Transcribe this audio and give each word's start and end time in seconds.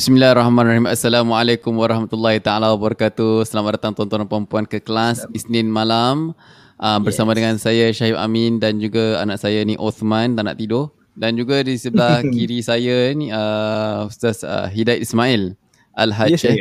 Bismillahirrahmanirrahim. 0.00 0.88
Assalamualaikum 0.88 1.76
warahmatullahi 1.76 2.40
taala 2.40 2.72
wabarakatuh. 2.72 3.44
Selamat 3.44 3.76
datang 3.76 3.92
tuan-tuan 3.92 4.24
dan 4.24 4.28
puan-puan 4.32 4.64
ke 4.64 4.80
kelas 4.80 5.28
Isnin 5.36 5.68
malam. 5.68 6.32
Uh, 6.80 6.96
bersama 7.04 7.32
yes. 7.32 7.36
dengan 7.36 7.54
saya 7.60 7.92
Syahib 7.92 8.16
Amin 8.16 8.56
dan 8.56 8.80
juga 8.80 9.20
anak 9.20 9.44
saya 9.44 9.60
ni 9.60 9.76
Osman 9.76 10.32
tak 10.32 10.48
nak 10.48 10.56
tidur 10.56 10.96
dan 11.12 11.36
juga 11.36 11.60
di 11.60 11.76
sebelah 11.76 12.24
kiri 12.32 12.64
saya 12.64 13.12
ni 13.12 13.28
uh, 13.28 14.08
Ustaz 14.08 14.40
uh, 14.40 14.72
Hidayat 14.72 15.04
Ismail 15.04 15.52
Al-Hajj. 15.92 16.32
Yes, 16.32 16.48
eh. 16.48 16.56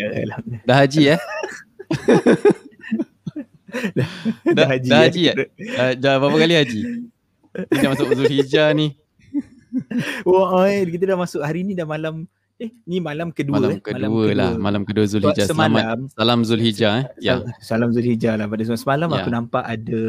Dah 0.67 0.83
haji 0.83 1.15
eh? 1.15 1.15
dah, 3.95 4.07
dah, 4.51 4.67
haji, 4.67 4.89
dah 4.91 4.99
haji 5.07 5.21
ya? 5.31 5.33
Uh, 5.79 5.91
dah 5.95 6.13
berapa 6.19 6.37
kali 6.43 6.55
haji? 6.59 6.81
Kita 7.71 7.87
masuk 7.87 8.19
Zulhijjah 8.19 8.75
ni. 8.75 8.99
Wah, 10.27 10.59
oh, 10.59 10.67
kita 10.67 11.07
dah 11.07 11.15
masuk 11.15 11.39
hari 11.39 11.63
ni 11.63 11.71
dah 11.71 11.87
malam 11.87 12.27
Eh, 12.59 12.75
ni 12.83 12.99
malam 12.99 13.31
kedua 13.31 13.55
malam 13.55 13.71
eh. 13.71 13.79
Kedua 13.79 13.95
malam 13.95 14.11
kedua 14.11 14.31
lah, 14.35 14.51
malam 14.59 14.81
kedua 14.83 15.05
Zulhijjah. 15.07 15.47
Semalam, 15.47 16.11
Selamat, 16.11 16.19
salam 16.19 16.39
Zulhijjah 16.43 16.91
eh. 16.99 17.05
Ya. 17.23 17.35
Salam 17.63 17.89
Zulhijjah 17.95 18.35
lah 18.35 18.51
pada 18.51 18.67
semalam. 18.67 18.83
Semalam 18.83 19.07
ya. 19.07 19.15
aku 19.23 19.29
nampak 19.31 19.63
ada 19.63 20.01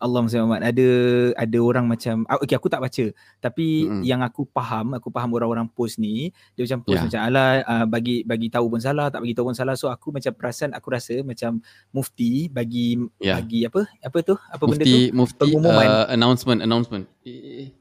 Allah 0.00 0.20
Muhammad 0.24 0.64
ada 0.64 0.88
ada 1.36 1.58
orang 1.60 1.84
macam 1.84 2.24
ah, 2.24 2.40
okey 2.40 2.56
aku 2.56 2.72
tak 2.72 2.80
baca 2.80 3.04
tapi 3.42 3.84
mm-hmm. 3.84 4.02
yang 4.02 4.24
aku 4.24 4.48
faham 4.48 4.96
aku 4.96 5.12
faham 5.12 5.36
orang-orang 5.36 5.68
post 5.68 6.00
ni 6.00 6.32
dia 6.56 6.64
macam 6.64 6.80
post 6.88 6.96
yeah. 6.96 7.04
macam 7.04 7.20
ala 7.28 7.44
uh, 7.68 7.84
bagi 7.84 8.24
bagi 8.24 8.48
tahu 8.48 8.72
pun 8.72 8.80
salah 8.80 9.12
tak 9.12 9.20
bagi 9.20 9.36
tahu 9.36 9.52
pun 9.52 9.56
salah 9.56 9.76
so 9.76 9.92
aku 9.92 10.08
macam 10.08 10.32
perasan 10.32 10.72
aku 10.72 10.88
rasa 10.88 11.20
macam 11.20 11.60
mufti 11.92 12.48
bagi 12.48 12.96
yeah. 13.20 13.36
bagi 13.36 13.68
apa 13.68 13.84
apa 14.00 14.18
tu 14.24 14.34
apa 14.40 14.64
mufti, 14.64 14.80
benda 14.80 14.84
tu 14.88 14.98
mufti, 15.12 15.40
pengumuman 15.44 15.86
uh, 15.86 16.06
announcement 16.08 16.60
announcement 16.64 17.04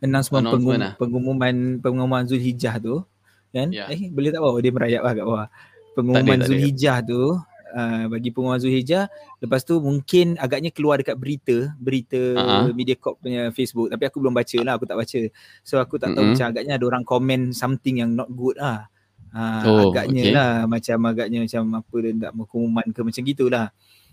announcement, 0.03 0.44
announcement 0.44 0.44
pengum, 0.59 0.75
lah. 0.75 0.94
pengumuman 0.99 1.55
pengumuman 1.80 2.23
Zulhijjah 2.27 2.83
tu 2.83 2.99
kan 3.49 3.67
yeah. 3.73 3.89
eh 3.89 4.09
boleh 4.13 4.30
tak 4.30 4.41
bawa 4.41 4.58
dia 4.62 4.71
merayap 4.73 5.02
lah 5.02 5.13
kat 5.17 5.26
bawah 5.26 5.48
pengumuman 5.98 6.39
Zulhijjah 6.45 7.02
tu 7.02 7.38
uh, 7.73 8.03
bagi 8.09 8.30
pengumuman 8.33 8.61
Zulhijjah 8.61 9.09
lepas 9.41 9.61
tu 9.66 9.78
mungkin 9.81 10.38
agaknya 10.38 10.69
keluar 10.73 11.02
dekat 11.02 11.17
berita 11.17 11.73
berita 11.78 12.19
uh-huh. 12.38 12.73
Mediacorp 12.73 13.22
punya 13.22 13.50
Facebook 13.53 13.89
tapi 13.89 14.03
aku 14.09 14.17
belum 14.22 14.33
baca 14.33 14.58
lah 14.61 14.73
aku 14.78 14.86
tak 14.86 14.97
baca 14.97 15.19
so 15.66 15.78
aku 15.78 15.95
tak 16.02 16.14
tahu 16.14 16.23
mm-hmm. 16.23 16.33
macam 16.36 16.47
agaknya 16.53 16.73
ada 16.78 16.86
orang 16.86 17.03
komen 17.06 17.41
something 17.53 18.02
yang 18.02 18.14
not 18.14 18.30
good 18.33 18.58
lah 18.58 18.89
uh, 19.33 19.63
oh, 19.66 19.89
agaknya 19.89 20.23
okay. 20.30 20.34
lah 20.34 20.52
macam 20.66 20.97
agaknya 21.09 21.39
macam 21.45 21.63
apa 21.81 21.95
dia 22.02 22.11
nak 22.13 22.31
pengumuman 22.36 22.86
ke 22.94 23.00
macam 23.02 23.23
gitulah 23.25 23.69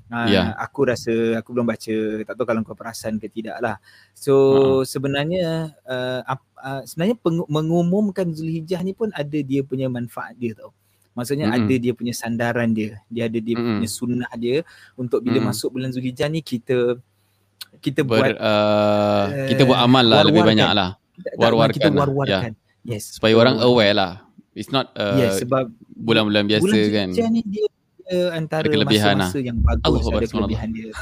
Uh, 0.06 0.31
yeah. 0.31 0.55
aku 0.62 0.87
rasa 0.87 1.34
aku 1.34 1.50
belum 1.50 1.67
baca 1.67 2.23
tak 2.23 2.39
tahu 2.39 2.47
kalau 2.47 2.62
kau 2.62 2.78
perasan 2.78 3.19
ke 3.19 3.27
tidak 3.27 3.59
lah 3.59 3.83
so 4.15 4.34
uh-huh. 4.39 4.81
sebenarnya 4.87 5.75
uh, 5.83 6.23
uh, 6.67 6.83
sebenarnya 6.83 7.17
peng- 7.22 7.47
mengumumkan 7.47 8.27
Zulhijjah 8.34 8.83
ni 8.83 8.92
pun 8.92 9.14
ada 9.14 9.39
dia 9.39 9.62
punya 9.62 9.86
manfaat 9.86 10.34
dia 10.34 10.59
tau 10.59 10.75
maksudnya 11.14 11.48
mm-hmm. 11.48 11.64
ada 11.70 11.75
dia 11.78 11.92
punya 11.95 12.12
sandaran 12.12 12.75
dia 12.75 12.98
dia 13.06 13.31
ada 13.31 13.39
dia 13.39 13.55
mm-hmm. 13.55 13.78
punya 13.78 13.89
sunnah 13.89 14.33
dia 14.36 14.67
untuk 14.98 15.22
bila 15.22 15.39
mm-hmm. 15.39 15.55
masuk 15.55 15.70
bulan 15.70 15.94
Zulhijjah 15.94 16.28
ni 16.28 16.42
kita 16.42 16.98
kita 17.78 18.03
Ber, 18.03 18.34
buat 18.34 18.37
uh, 18.42 19.25
kita 19.48 19.62
buat 19.64 19.78
amal 19.81 20.05
lah 20.05 20.27
lebih 20.27 20.42
banyak 20.42 20.70
lah 20.75 20.98
war-warkan 21.39 21.77
kita 21.78 21.89
war-warkan 21.94 22.53
yeah. 22.84 22.98
yes 22.98 23.17
supaya 23.17 23.33
war-war. 23.33 23.56
orang 23.56 23.64
aware 23.64 23.94
lah 23.94 24.12
it's 24.53 24.72
not 24.75 24.92
uh, 24.98 25.17
yes, 25.17 25.41
sebab 25.41 25.70
bulan-bulan 25.97 26.44
biasa 26.50 26.64
bulan 26.67 26.89
kan 26.92 27.09
bulan 27.14 27.31
ni 27.33 27.42
dia 27.47 27.67
antara 28.31 28.62
masa-masa 28.70 29.34
lah. 29.34 29.42
yang 29.42 29.59
bagus 29.67 29.83
Allah 29.83 30.14
ada 30.14 30.28
kelebihan 30.31 30.70
dia. 30.70 30.94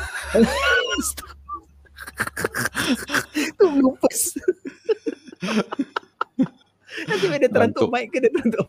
Tu 3.58 3.66
lupas. 3.80 4.20
Nanti 7.08 7.26
ada 7.26 7.48
terantuk 7.50 7.90
mic 7.90 8.06
ke 8.14 8.22
dia 8.22 8.30
terantuk? 8.30 8.68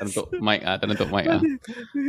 Terantuk 0.00 0.26
mic 0.40 0.60
ah, 0.64 0.76
terantuk 0.80 1.08
mic 1.12 1.24
ah. 1.28 1.40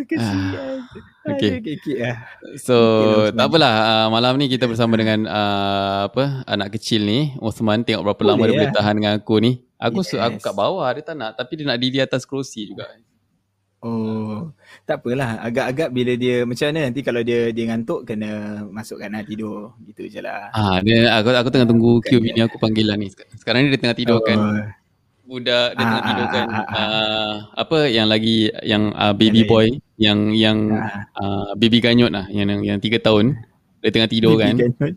Kesian. 0.07 0.87
Okay. 1.27 1.51
okay. 1.59 2.13
So, 2.55 2.75
okay, 2.75 3.35
tak 3.35 3.45
apalah. 3.51 3.73
Uh, 3.75 4.07
malam 4.13 4.39
ni 4.39 4.47
kita 4.47 4.69
bersama 4.69 4.95
dengan 4.95 5.27
uh, 5.27 6.07
apa 6.07 6.47
anak 6.47 6.79
kecil 6.79 7.03
ni, 7.03 7.35
Osman. 7.43 7.83
Tengok 7.83 8.07
berapa 8.07 8.21
Boleh 8.23 8.31
lama 8.31 8.43
ya. 8.43 8.47
dia 8.47 8.55
boleh 8.55 8.71
tahan 8.71 8.93
dengan 8.95 9.13
aku 9.19 9.35
ni. 9.43 9.51
Aku 9.75 9.99
yes. 9.99 10.15
aku 10.15 10.39
kat 10.39 10.55
bawah, 10.55 10.87
dia 10.95 11.03
tak 11.03 11.15
nak. 11.19 11.35
Tapi 11.35 11.51
dia 11.59 11.65
nak 11.67 11.77
di 11.83 11.99
atas 11.99 12.23
kerusi 12.23 12.71
juga. 12.71 12.87
Oh, 13.83 14.49
tak 14.87 15.03
apalah. 15.03 15.45
Agak-agak 15.45 15.93
bila 15.93 16.17
dia 16.17 16.41
macam 16.41 16.73
mana 16.73 16.89
nanti 16.89 17.05
kalau 17.05 17.21
dia 17.21 17.53
dia 17.53 17.63
ngantuk 17.69 18.07
kena 18.07 18.63
masukkan 18.71 19.11
lah 19.13 19.21
tidur. 19.21 19.77
Gitu 19.85 20.09
je 20.09 20.19
lah. 20.25 20.49
Ah, 20.55 20.81
dia, 20.81 21.05
aku, 21.21 21.29
aku 21.35 21.49
tengah 21.53 21.69
tunggu 21.69 22.01
queue 22.01 22.23
bini 22.23 22.41
aku 22.41 22.57
panggil 22.57 22.89
lah 22.89 22.97
ni. 22.97 23.13
Sekarang 23.13 23.67
ni 23.67 23.75
dia 23.75 23.81
tengah 23.81 23.97
tidur 23.97 24.19
kan. 24.25 24.37
Oh. 24.41 24.65
Budak 25.25 25.77
dia 25.77 25.83
ah, 25.83 25.89
tengah 25.89 26.05
tidur 26.09 26.27
kan. 26.33 26.45
Ah, 26.49 26.57
ah, 26.57 26.65
uh, 26.73 27.33
apa 27.61 27.77
yang 27.89 28.07
lagi 28.09 28.49
yang 28.65 28.89
uh, 28.93 29.13
baby 29.13 29.45
boy 29.45 29.69
yang 30.01 30.33
yang 30.33 30.57
ah. 30.73 31.05
uh, 31.21 31.51
baby 31.53 31.77
ganyot 31.77 32.09
lah 32.09 32.25
yang 32.33 32.49
yang 32.65 32.81
tiga 32.81 32.97
tahun 32.97 33.37
dia 33.85 33.93
tengah 33.93 34.09
tidur 34.09 34.37
baby 34.37 34.65
kan. 34.65 34.93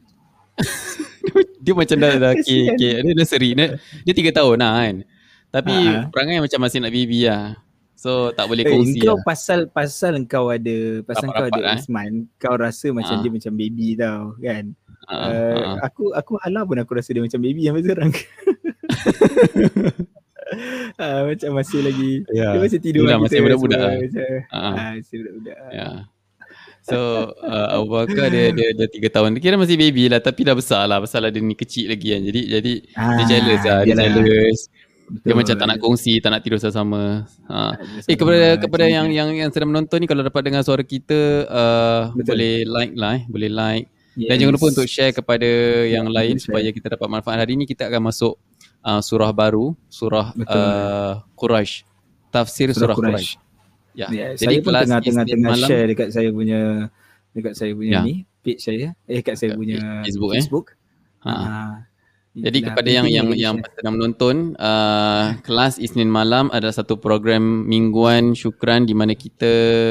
dia 1.64 1.72
macam 1.76 1.96
dah 2.00 2.12
dah 2.16 2.32
ke 2.44 2.56
ke 2.76 2.88
dia 3.04 3.12
nursery 3.12 3.52
dia, 3.52 3.76
dia 4.04 4.14
tiga 4.16 4.30
tahun 4.32 4.64
lah 4.64 4.72
kan. 4.80 4.96
Tapi 5.48 5.76
ah. 5.76 6.08
perangai 6.08 6.40
macam 6.40 6.60
masih 6.64 6.80
nak 6.80 6.92
baby 6.92 7.28
lah. 7.28 7.56
So 7.98 8.30
tak 8.30 8.46
boleh 8.46 8.62
eh, 8.62 8.70
kongsi 8.70 9.02
Kau 9.02 9.18
lah. 9.18 9.26
pasal 9.26 9.66
pasal 9.74 10.14
kau 10.30 10.54
ada 10.54 11.02
pasal 11.02 11.34
kau 11.34 11.50
ada 11.50 11.74
eh? 11.74 11.82
Isman, 11.82 12.30
kau 12.38 12.54
rasa 12.54 12.94
macam 12.94 13.18
uh. 13.18 13.22
dia 13.26 13.30
macam 13.34 13.52
baby 13.58 13.98
tau 13.98 14.38
kan. 14.38 14.64
Uh, 15.08 15.14
uh, 15.18 15.58
uh. 15.58 15.76
aku 15.82 16.14
aku 16.14 16.38
halau 16.46 16.62
pun 16.62 16.78
aku 16.78 16.94
rasa 16.94 17.10
dia 17.10 17.26
macam 17.26 17.42
baby 17.42 17.66
sampai 17.66 17.82
sekarang. 17.82 18.12
uh, 21.02 21.20
macam 21.26 21.50
masih 21.58 21.80
lagi 21.82 22.22
yeah. 22.30 22.54
dia 22.54 22.60
masih 22.62 22.78
tidur 22.78 23.02
lagi 23.10 23.18
masih 23.26 23.42
budak-budak. 23.42 23.80
Lah. 23.82 23.98
Macam, 23.98 24.30
uh, 24.54 24.72
masih 24.94 25.16
budak-budak. 25.18 25.58
Ya. 25.58 25.74
Yeah. 25.74 25.96
So 26.88 27.34
uh, 27.34 27.68
Abu 27.74 27.92
Bakar 27.92 28.32
dia, 28.32 28.48
dia 28.54 28.72
dia 28.72 28.88
tiga 28.88 29.12
tahun 29.12 29.36
Dia 29.36 29.42
kira 29.44 29.60
masih 29.60 29.76
baby 29.76 30.08
lah 30.08 30.24
Tapi 30.24 30.40
dah 30.40 30.56
besar 30.56 30.88
lah 30.88 31.04
Pasal 31.04 31.20
lah 31.26 31.28
dia 31.28 31.44
ni 31.44 31.52
kecil 31.52 31.92
lagi 31.92 32.16
kan 32.16 32.24
Jadi 32.24 32.40
jadi 32.48 32.72
ah, 32.96 33.12
dia 33.12 33.24
jealous 33.28 33.60
lah 33.60 33.78
Dia 33.84 33.94
jealous 34.08 34.60
Betul. 35.08 35.24
Dia 35.24 35.34
macam 35.34 35.54
tak 35.56 35.66
nak 35.72 35.78
kongsi, 35.80 36.12
tak 36.20 36.30
nak 36.36 36.40
tidur 36.44 36.60
sama-sama. 36.60 37.24
Ha. 37.48 37.80
Eh 38.04 38.16
kepada 38.16 38.60
kepada 38.60 38.84
yang 38.84 39.08
yang 39.08 39.32
yang 39.32 39.48
sedang 39.48 39.72
menonton 39.72 40.04
ni 40.04 40.06
kalau 40.06 40.20
dapat 40.20 40.44
dengar 40.44 40.60
suara 40.60 40.84
kita 40.84 41.48
uh, 41.48 42.02
boleh 42.12 42.68
like 42.68 42.92
lah 42.92 43.16
eh, 43.16 43.22
boleh 43.24 43.48
like. 43.48 43.86
Yes. 44.18 44.28
Dan 44.34 44.34
jangan 44.42 44.54
lupa 44.58 44.66
untuk 44.74 44.88
share 44.90 45.12
kepada 45.14 45.48
yang 45.86 46.10
lain 46.10 46.36
share. 46.36 46.50
supaya 46.50 46.68
kita 46.74 46.86
dapat 46.98 47.08
manfaat. 47.08 47.38
Hari 47.40 47.54
ni 47.54 47.64
kita 47.64 47.86
akan 47.86 48.10
masuk 48.10 48.34
uh, 48.82 49.00
surah 49.00 49.30
baru, 49.30 49.72
surah 49.88 50.34
uh, 50.34 51.22
Quraisy. 51.38 51.86
Tafsir 52.28 52.74
surah, 52.74 52.92
surah 52.92 52.96
Quraisy. 52.98 53.38
Ya. 53.96 54.10
Yeah. 54.12 54.30
Jadi 54.36 54.60
saya 54.60 54.66
pun 54.66 54.72
tengah 54.74 55.00
tengah 55.00 55.24
tengah 55.24 55.54
share 55.56 55.86
dekat 55.88 56.08
saya 56.12 56.28
punya 56.30 56.60
dekat 57.32 57.54
saya 57.54 57.72
punya 57.74 57.92
yeah. 57.98 58.04
ni 58.04 58.14
page 58.42 58.60
saya 58.62 58.94
eh 59.06 59.18
dekat 59.22 59.34
saya 59.38 59.50
punya 59.54 60.02
Facebook. 60.06 60.32
Facebook. 60.34 60.66
Eh? 61.22 61.30
Ha. 61.30 61.32
Uh, 61.34 61.74
jadi 62.44 62.58
kepada 62.70 62.88
yang 62.88 63.06
yang 63.10 63.28
yang 63.34 63.54
sedang 63.74 63.94
menonton 63.98 64.54
uh, 64.58 65.34
kelas 65.42 65.82
Isnin 65.82 66.06
malam 66.06 66.48
adalah 66.54 66.74
satu 66.74 66.96
program 66.96 67.66
mingguan 67.66 68.38
syukran 68.38 68.86
di 68.86 68.94
mana 68.94 69.18
kita 69.18 69.50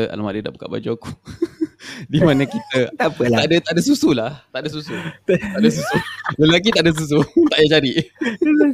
alamak 0.09 0.39
dia 0.39 0.47
dah 0.47 0.53
buka 0.55 0.67
baju 0.71 0.89
aku. 0.95 1.11
di 2.13 2.19
mana 2.21 2.43
kita 2.47 2.89
tak 2.99 3.07
apalah. 3.13 3.43
Tak 3.43 3.45
ada 3.51 3.55
tak 3.63 3.73
ada 3.77 3.81
susu 3.83 4.09
lah. 4.13 4.31
Tak 4.51 4.59
ada 4.65 4.69
susu. 4.69 4.95
tak 5.25 5.59
ada 5.59 5.69
susu. 5.69 5.97
Lelaki 6.39 6.69
tak 6.73 6.83
ada 6.87 6.91
susu. 6.95 7.19
tak 7.51 7.57
payah 7.57 7.69
cari. 7.77 7.93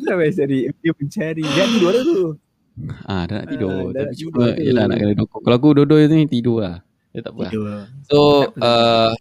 tak 0.03 0.15
payah 0.17 0.33
cari. 0.33 0.59
Dia 0.81 0.91
mencari. 0.95 1.43
Dia 1.43 1.63
tidur 1.67 1.91
lah 1.91 2.03
tu. 2.03 2.21
Ah, 3.05 3.23
dah 3.29 3.35
nak 3.43 3.47
tidur. 3.53 3.93
Ah, 3.93 4.01
Tapi 4.01 4.13
cuma 4.17 4.45
yalah 4.57 4.83
nak 4.89 4.97
kena 4.97 5.13
duduk. 5.13 5.29
Kalau 5.45 5.55
aku 5.61 5.69
duduk 5.77 5.97
ni 6.09 6.25
tidur 6.25 6.57
lah. 6.65 6.77
Dia 7.13 7.21
tak 7.21 7.33
apa. 7.37 7.43
Tidur. 7.53 7.65
So, 8.09 8.19
uh, 8.57 9.13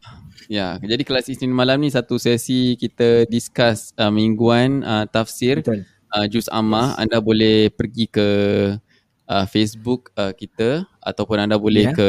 Ya, 0.53 0.77
jadi 0.85 1.01
kelas 1.01 1.33
Isnin 1.33 1.49
malam 1.49 1.81
ni 1.81 1.89
satu 1.89 2.21
sesi 2.21 2.77
kita 2.77 3.25
discuss 3.25 3.97
uh, 3.97 4.13
mingguan 4.13 4.85
uh, 4.85 5.09
tafsir 5.09 5.65
uh, 5.65 6.27
juz 6.29 6.45
amma. 6.53 6.93
Yes. 6.93 7.09
Anda 7.09 7.19
boleh 7.25 7.57
pergi 7.73 8.05
ke 8.13 8.29
uh, 9.33 9.47
Facebook 9.49 10.13
uh, 10.13 10.37
kita 10.37 10.85
ataupun 11.01 11.41
anda 11.41 11.57
boleh 11.57 11.89
yeah. 11.89 11.97
ke 11.97 12.09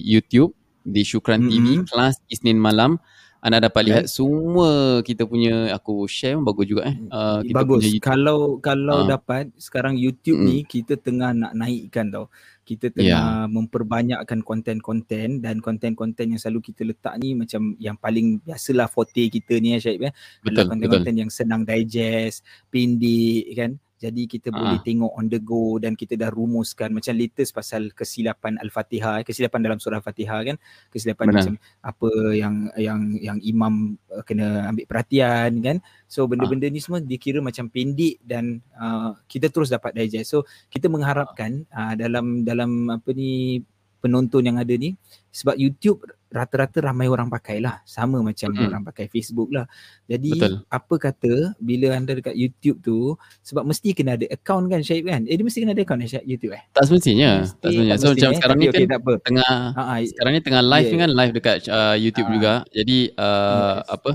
YouTube 0.00 0.56
di 0.88 1.04
Syukran 1.04 1.44
mm-hmm. 1.44 1.52
TV 1.52 1.66
kelas 1.84 2.16
Isnin 2.32 2.56
malam. 2.56 2.96
Anda 3.44 3.60
dapat 3.60 3.82
lihat 3.84 4.04
right. 4.06 4.14
semua 4.14 5.02
kita 5.04 5.28
punya 5.28 5.76
aku 5.76 6.08
share 6.08 6.40
bagus 6.40 6.72
juga 6.72 6.88
eh. 6.88 6.96
Uh, 7.12 7.44
kita 7.44 7.60
bagus. 7.60 7.82
Punya 7.92 8.00
kalau 8.00 8.56
kalau 8.64 9.04
uh. 9.04 9.08
dapat 9.10 9.52
sekarang 9.60 10.00
YouTube 10.00 10.40
mm. 10.40 10.46
ni 10.48 10.56
kita 10.64 10.96
tengah 10.96 11.36
nak 11.36 11.52
naikkan 11.52 12.08
tau 12.08 12.32
kita 12.62 12.94
tengah 12.94 13.46
yeah. 13.46 13.50
memperbanyakkan 13.50 14.46
konten-konten 14.46 15.42
dan 15.42 15.58
konten-konten 15.58 16.34
yang 16.34 16.40
selalu 16.40 16.72
kita 16.72 16.86
letak 16.86 17.18
ni 17.18 17.34
macam 17.34 17.74
yang 17.82 17.98
paling 17.98 18.38
biasalah 18.42 18.86
forte 18.86 19.26
kita 19.26 19.58
ni 19.58 19.74
ya 19.74 19.78
Syaib 19.82 20.06
ya. 20.06 20.12
Betul, 20.46 20.70
konten-konten 20.70 21.12
betul. 21.12 21.22
yang 21.26 21.30
senang 21.30 21.62
digest, 21.66 22.46
pendek 22.70 23.44
kan. 23.58 23.72
Jadi 24.02 24.22
kita 24.26 24.50
uh. 24.50 24.58
boleh 24.58 24.78
tengok 24.82 25.12
on 25.14 25.30
the 25.30 25.38
go 25.38 25.78
dan 25.78 25.94
kita 25.94 26.18
dah 26.18 26.34
rumuskan 26.34 26.90
macam 26.90 27.14
latest 27.14 27.54
pasal 27.54 27.94
kesilapan 27.94 28.58
al-Fatihah 28.58 29.22
kesilapan 29.22 29.62
dalam 29.62 29.78
surah 29.78 30.02
al-Fatihah 30.02 30.40
kan 30.42 30.56
kesilapan 30.90 31.30
Benar. 31.30 31.36
macam 31.38 31.54
apa 31.86 32.10
yang 32.34 32.54
yang 32.74 33.00
yang 33.22 33.38
imam 33.38 33.94
uh, 34.10 34.26
kena 34.26 34.66
ambil 34.74 34.90
perhatian 34.90 35.62
kan 35.62 35.76
so 36.10 36.26
benda-benda 36.26 36.66
uh. 36.66 36.72
ni 36.74 36.82
semua 36.82 36.98
dikira 36.98 37.38
macam 37.38 37.70
pendek 37.70 38.18
dan 38.26 38.58
uh, 38.74 39.14
kita 39.30 39.46
terus 39.46 39.70
dapat 39.70 39.94
digest 39.94 40.34
so 40.34 40.42
kita 40.66 40.90
mengharapkan 40.90 41.62
uh, 41.70 41.94
dalam 41.94 42.42
dalam 42.42 42.90
apa 42.90 43.14
ni 43.14 43.62
penonton 44.02 44.42
yang 44.42 44.58
ada 44.58 44.74
ni 44.74 44.98
sebab 45.30 45.54
YouTube 45.54 46.02
rata-rata 46.32 46.80
ramai 46.80 47.06
orang 47.06 47.28
pakai 47.28 47.60
lah 47.60 47.84
sama 47.84 48.24
macam 48.24 48.50
hmm. 48.50 48.66
orang 48.72 48.82
pakai 48.88 49.06
Facebook 49.12 49.52
lah 49.52 49.68
jadi 50.08 50.32
Betul. 50.32 50.54
apa 50.72 50.94
kata 50.96 51.32
bila 51.60 51.92
anda 51.92 52.16
dekat 52.16 52.32
YouTube 52.32 52.80
tu 52.80 53.14
sebab 53.44 53.68
mesti 53.68 53.92
kena 53.92 54.16
ada 54.16 54.26
account 54.32 54.72
kan 54.72 54.80
Syahid 54.80 55.04
kan 55.06 55.22
eh 55.28 55.36
dia 55.36 55.44
mesti 55.44 55.60
kena 55.60 55.76
ada 55.76 55.84
account 55.84 56.00
Syahid 56.08 56.24
YouTube 56.24 56.56
eh 56.56 56.62
tak 56.72 56.88
semestinya 56.88 57.44
mesti, 57.44 57.60
tak 57.60 57.70
semestinya 57.70 57.96
so 58.00 58.08
macam 58.16 58.30
sekarang 58.40 58.56
ni 58.56 58.66
okay, 58.72 58.84
kan 58.88 58.98
apa. 58.98 59.12
tengah 59.22 59.54
Ha-ha. 59.76 59.94
sekarang 60.08 60.32
ni 60.32 60.40
tengah 60.40 60.62
live 60.64 60.88
yeah. 60.88 61.00
kan 61.04 61.10
live 61.12 61.32
dekat 61.36 61.56
uh, 61.68 61.96
YouTube 62.00 62.26
Ha-ha. 62.26 62.36
juga 62.40 62.52
jadi 62.72 62.98
uh, 63.20 63.76
yes. 63.84 63.92
apa 63.92 64.12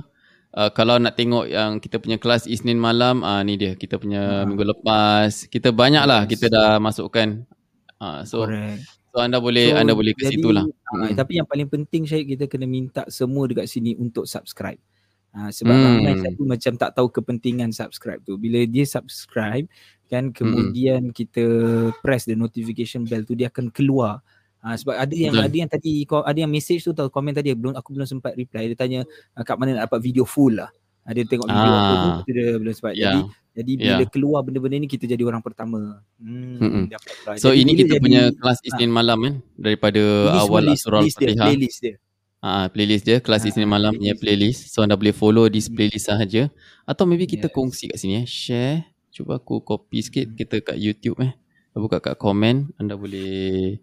Uh, 0.57 0.73
kalau 0.73 0.97
nak 0.97 1.13
tengok 1.13 1.45
yang 1.45 1.77
kita 1.77 2.01
punya 2.01 2.17
kelas 2.17 2.49
Isnin 2.49 2.81
malam, 2.81 3.21
uh, 3.21 3.45
ni 3.45 3.61
dia 3.61 3.77
kita 3.77 4.01
punya 4.01 4.41
uh. 4.41 4.47
minggu 4.49 4.65
lepas. 4.65 5.45
Kita 5.53 5.69
banyak 5.69 6.01
lah 6.01 6.25
yes. 6.25 6.33
kita 6.33 6.49
dah 6.49 6.81
masukkan. 6.81 7.45
Uh, 8.01 8.25
so 8.25 8.41
Correct. 8.41 8.96
So 9.17 9.25
anda 9.25 9.41
boleh 9.41 9.73
so, 9.73 9.81
anda 9.81 9.97
boleh 9.97 10.13
ke 10.13 10.29
situ 10.29 10.53
lah. 10.53 10.61
Uh, 10.93 11.09
hmm. 11.09 11.17
Tapi 11.17 11.41
yang 11.41 11.49
paling 11.49 11.65
penting 11.65 12.05
Syahid 12.05 12.37
kita 12.37 12.45
kena 12.45 12.69
minta 12.69 13.01
semua 13.09 13.49
dekat 13.49 13.65
sini 13.65 13.97
untuk 13.97 14.29
subscribe. 14.29 14.77
Uh, 15.33 15.49
sebab 15.49 15.73
hmm. 15.73 15.85
ramai 15.89 16.13
satu 16.21 16.41
macam 16.45 16.73
tak 16.77 16.93
tahu 16.93 17.07
kepentingan 17.09 17.73
subscribe 17.73 18.21
tu. 18.21 18.37
Bila 18.37 18.61
dia 18.69 18.85
subscribe 18.85 19.65
kan 20.05 20.29
kemudian 20.29 21.09
hmm. 21.09 21.15
kita 21.17 21.43
press 22.05 22.29
the 22.29 22.37
notification 22.37 23.09
bell 23.09 23.25
tu 23.25 23.33
dia 23.33 23.49
akan 23.49 23.73
keluar. 23.73 24.21
Uh, 24.61 24.77
sebab 24.77 24.93
ada 24.93 25.15
yang 25.17 25.33
Betul. 25.33 25.49
ada 25.49 25.55
yang 25.65 25.69
tadi 25.73 25.93
ada 26.05 26.37
yang 26.37 26.51
message 26.53 26.85
tu 26.85 26.93
tahu 26.93 27.09
komen 27.09 27.33
tadi 27.33 27.57
belum 27.57 27.73
aku 27.73 27.97
belum 27.97 28.05
sempat 28.05 28.37
reply 28.37 28.69
dia 28.69 28.77
tanya 28.77 29.01
kat 29.33 29.57
mana 29.57 29.81
nak 29.81 29.89
dapat 29.89 30.05
video 30.05 30.29
full 30.29 30.61
lah. 30.61 30.69
Ada 31.09 31.25
tengok 31.25 31.49
video 31.49 31.73
ah, 31.73 31.81
apa 31.81 32.21
tu 32.21 32.31
dia 32.37 32.47
belum 32.53 32.73
sempat. 32.77 32.93
Yeah. 32.93 33.17
Jadi 33.17 33.21
jadi 33.57 33.71
bila 33.73 33.93
yeah. 34.05 34.09
keluar 34.13 34.45
benda-benda 34.45 34.85
ni 34.85 34.85
kita 34.85 35.09
jadi 35.09 35.25
orang 35.25 35.41
pertama. 35.41 36.05
Hmm, 36.21 36.85
so 37.41 37.49
jadi 37.49 37.65
ini 37.65 37.71
kita 37.73 37.97
punya 37.97 38.29
kelas 38.29 38.61
Isnin 38.61 38.93
ha. 38.93 39.01
malam 39.01 39.17
kan 39.17 39.35
daripada 39.57 39.97
list 40.29 40.45
awal 40.45 40.61
list, 40.69 40.81
surah 40.85 41.01
Al-Fatihah. 41.01 41.45
Playlist 41.49 41.77
dia. 41.81 41.95
Ah, 42.37 42.69
playlist 42.69 43.03
dia 43.09 43.17
kelas 43.17 43.41
ha, 43.41 43.49
Isnin 43.49 43.65
malam 43.65 43.97
punya 43.97 44.13
playlist. 44.13 44.69
So 44.69 44.85
anda 44.85 44.93
boleh 44.93 45.09
follow 45.09 45.49
di 45.49 45.57
playlist 45.73 46.05
sahaja 46.05 46.53
atau 46.85 47.09
maybe 47.09 47.25
kita 47.25 47.49
yes. 47.49 47.55
kongsi 47.57 47.89
kat 47.89 47.97
sini 47.97 48.21
eh. 48.21 48.25
Share. 48.29 48.85
Cuba 49.09 49.41
aku 49.41 49.65
copy 49.65 50.05
sikit 50.05 50.37
kita 50.37 50.61
kat 50.61 50.77
YouTube 50.77 51.17
eh. 51.25 51.33
Buka 51.73 51.97
kat 51.97 52.13
komen 52.21 52.77
anda 52.77 52.93
boleh 52.93 53.81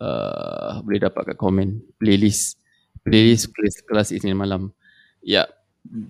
uh, 0.00 0.80
boleh 0.80 1.00
dapat 1.00 1.32
kat 1.32 1.36
komen 1.36 1.84
playlist 2.00 2.56
playlist 3.04 3.52
kelas, 3.52 3.84
kelas 3.84 4.08
Isnin 4.16 4.32
malam. 4.32 4.72
Ya. 5.20 5.44
Yeah. 5.44 6.08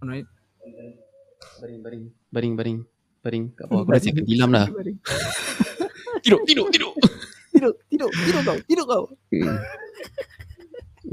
Alright 0.00 0.24
baring 1.62 1.78
baring 1.78 2.04
baring. 2.34 2.54
Baring 2.58 2.82
baring 3.22 3.44
kat 3.54 3.66
bawah. 3.70 3.86
Aku 3.86 3.94
rasa 3.94 4.10
ketilam 4.10 4.50
dah 4.50 4.66
tidur 6.26 6.42
tidur 6.42 6.66
tidur. 6.74 6.92
Tidur 7.54 7.72
tidur 7.86 8.10
tidur 8.10 8.42
kau 8.42 8.58
tidur 8.66 8.86
kau. 8.86 9.04
Hmm. 9.30 9.58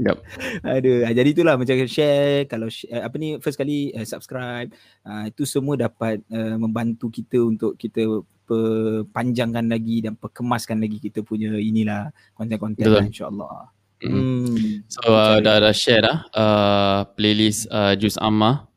Yep. 0.00 0.16
Aduh, 0.64 1.04
ah, 1.04 1.12
jadi 1.12 1.28
itulah 1.28 1.54
macam 1.60 1.76
share. 1.84 2.48
Kalau 2.48 2.72
share, 2.72 2.88
eh, 2.94 3.02
apa 3.04 3.14
ni 3.20 3.36
first 3.42 3.60
kali 3.60 3.92
uh, 3.92 4.06
subscribe. 4.06 4.72
Uh, 5.04 5.28
itu 5.28 5.44
semua 5.44 5.76
dapat 5.76 6.24
uh, 6.32 6.56
membantu 6.56 7.12
kita 7.12 7.36
untuk 7.36 7.76
kita 7.76 8.24
perpanjangkan 8.48 9.68
lagi 9.68 10.00
dan 10.00 10.16
perkemaskan 10.16 10.80
lagi 10.80 10.98
kita 11.04 11.20
punya 11.20 11.52
inilah 11.52 12.08
konten-konten 12.32 12.86
lah, 12.88 13.04
insyaallah. 13.04 13.68
Hmm. 14.00 14.48
hmm. 14.48 14.88
So 14.88 15.04
uh, 15.04 15.36
dah 15.44 15.60
dah 15.60 15.74
share 15.76 16.00
dah 16.00 16.18
uh, 16.32 17.00
playlist 17.12 17.68
uh, 17.68 17.92
Jus 17.92 18.16
Amma 18.16 18.69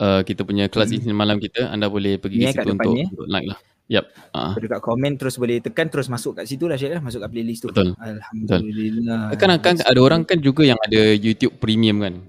uh, 0.00 0.20
kita 0.24 0.42
punya 0.48 0.66
kelas 0.72 0.96
hmm. 0.96 1.12
Malam 1.12 1.36
kita 1.36 1.68
anda 1.68 1.86
boleh 1.92 2.16
pergi 2.16 2.48
ke 2.48 2.56
situ 2.56 2.72
untuk, 2.72 2.96
untuk 2.96 3.28
like 3.28 3.46
lah 3.46 3.60
Yep. 3.90 4.04
Uh. 4.30 4.54
Dekat 4.54 4.80
komen 4.86 5.18
terus 5.18 5.34
boleh 5.34 5.58
tekan 5.58 5.90
terus 5.90 6.06
masuk 6.06 6.38
kat 6.38 6.46
situ 6.46 6.70
lah 6.70 6.78
Syed 6.78 6.94
lah. 6.94 7.02
Masuk 7.02 7.26
kat 7.26 7.30
playlist 7.34 7.66
tu. 7.66 7.74
Betul. 7.74 7.98
Alhamdulillah. 7.98 9.34
Betul. 9.34 9.50
Kan, 9.50 9.58
kan 9.58 9.74
ada 9.82 9.98
orang 9.98 10.22
kan 10.22 10.38
juga 10.38 10.62
yang 10.62 10.78
ada 10.78 11.10
YouTube 11.10 11.58
Premium 11.58 11.98
kan. 11.98 12.22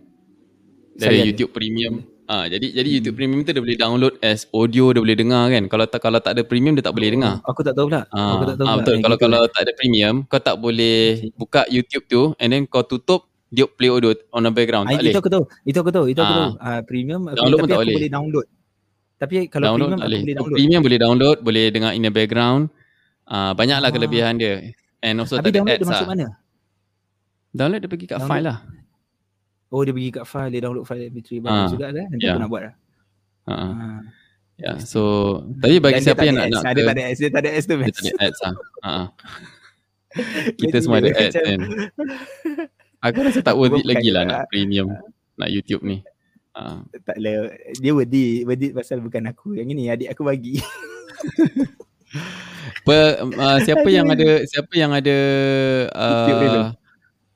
Dari 0.97 1.21
Saya 1.21 1.29
YouTube 1.29 1.53
ada. 1.53 1.57
Premium. 1.61 1.93
Ah, 2.25 2.49
jadi 2.49 2.65
jadi 2.73 2.89
hmm. 2.89 2.97
YouTube 2.97 3.15
Premium 3.21 3.39
tu 3.45 3.53
dia 3.53 3.61
boleh 3.61 3.77
download 3.77 4.13
as 4.25 4.49
audio 4.49 4.89
dia 4.89 5.01
boleh 5.05 5.17
dengar 5.21 5.53
kan. 5.53 5.63
Kalau 5.69 5.85
tak 5.85 6.01
kalau 6.01 6.17
tak 6.17 6.33
ada 6.33 6.41
premium 6.41 6.73
dia 6.73 6.81
tak 6.81 6.97
boleh 6.97 7.13
dengar. 7.13 7.45
Aku 7.45 7.61
tak 7.61 7.77
tahu 7.77 7.93
pula. 7.93 8.09
Ah, 8.09 8.41
aku 8.41 8.45
tak 8.49 8.57
tahu 8.57 8.65
ah, 8.65 8.75
betul. 8.81 8.95
Kalau 9.05 9.17
kalau 9.21 9.41
tak 9.45 9.61
ada 9.61 9.71
premium 9.77 10.15
kau 10.25 10.41
tak 10.41 10.55
boleh 10.57 11.29
buka 11.37 11.69
YouTube 11.69 12.09
tu 12.09 12.33
and 12.41 12.57
then 12.57 12.65
kau 12.65 12.81
tutup 12.81 13.29
dia 13.51 13.67
play 13.67 13.91
audio 13.91 14.15
on 14.31 14.47
the 14.47 14.51
background 14.51 14.87
tak 14.87 15.03
boleh. 15.03 15.11
Itu 15.11 15.19
aku 15.19 15.31
tahu. 15.31 15.43
Itu 15.67 15.77
aku 15.83 15.91
tahu. 15.91 16.05
Itu 16.07 16.19
aku 16.23 16.33
tahu. 16.33 16.51
Uh, 16.55 16.81
premium 16.87 17.21
download 17.27 17.59
tapi 17.59 17.73
aku 17.75 17.83
boleh. 17.83 17.95
boleh 17.99 18.11
download. 18.11 18.47
Tapi 19.19 19.35
kalau 19.51 19.65
download 19.75 19.89
premium 19.91 19.99
aku 19.99 20.07
boleh 20.07 20.35
download. 20.39 20.57
Premium 20.57 20.81
boleh 20.81 20.99
download, 21.03 21.37
boleh 21.43 21.65
dengar 21.67 21.91
in 21.91 22.01
the 22.07 22.13
background. 22.15 22.71
Uh, 23.27 23.51
banyaklah 23.51 23.91
ah. 23.91 23.93
kelebihan 23.93 24.39
dia. 24.39 24.71
And 25.03 25.19
also 25.19 25.35
tak 25.43 25.51
ada 25.51 25.67
ads 25.67 25.83
dia 25.83 25.87
masuk 25.87 26.07
lah. 26.07 26.11
mana? 26.15 26.27
Download 27.51 27.79
dia 27.83 27.89
pergi 27.91 28.07
kat 28.07 28.17
download. 28.23 28.31
file 28.31 28.45
lah. 28.47 28.57
Oh 29.71 29.81
dia 29.83 29.93
pergi 29.95 30.09
kat 30.15 30.25
file, 30.27 30.51
dia 30.55 30.61
download 30.63 30.85
file 30.87 31.03
MP3 31.11 31.29
bagus 31.43 31.59
uh, 31.59 31.69
juga 31.75 31.87
kan. 31.91 32.07
Nanti 32.07 32.23
yeah. 32.23 32.31
aku 32.31 32.39
nak 32.39 32.49
buat 32.49 32.61
lah. 32.63 32.75
Uh, 33.41 33.51
uh. 33.51 33.99
Ya, 34.61 34.63
yeah, 34.63 34.75
so 34.77 35.01
tapi 35.57 35.81
bagi 35.81 35.97
Dan 35.97 36.03
siapa 36.05 36.21
yang 36.21 36.37
nak 36.37 36.47
nak 36.53 36.61
ada 36.61 36.81
tak 36.85 36.93
ada 36.93 37.03
ads, 37.09 37.19
dia 37.19 37.29
tak 37.33 37.41
ada 37.41 37.49
ads 37.49 37.65
tu. 37.65 37.75
Dia 37.81 37.91
tak 37.91 38.03
ada 38.05 38.21
ads 38.29 38.39
lah. 38.39 38.53
Uh-huh. 38.53 39.05
Kita 40.61 40.77
semua 40.79 40.97
ada 41.01 41.11
ads 41.17 41.35
kan. 41.35 41.59
Aku 43.01 43.17
rasa 43.25 43.41
tak 43.41 43.57
worth 43.57 43.81
it 43.81 43.85
lagi 43.89 44.13
lah 44.13 44.23
nak 44.29 44.45
premium 44.53 44.93
nak 45.33 45.49
YouTube 45.49 45.81
ni. 45.81 46.05
Uh. 46.53 46.85
Tak 47.01 47.17
lah. 47.17 47.49
Dia 47.81 47.91
worth 47.97 48.13
it. 48.13 48.45
Worth 48.45 48.61
it 48.61 48.71
pasal 48.77 49.01
bukan 49.01 49.25
aku. 49.25 49.57
Yang 49.57 49.67
ini 49.73 49.83
adik 49.89 50.13
aku 50.13 50.21
bagi. 50.21 50.61
Per, 52.85 53.23
uh, 53.23 53.57
siapa 53.61 53.87
yang 53.87 54.09
ada 54.09 54.41
siapa 54.43 54.73
yang 54.73 54.91
ada 54.91 55.17
uh, 55.95 56.27
YouTube, 56.27 56.67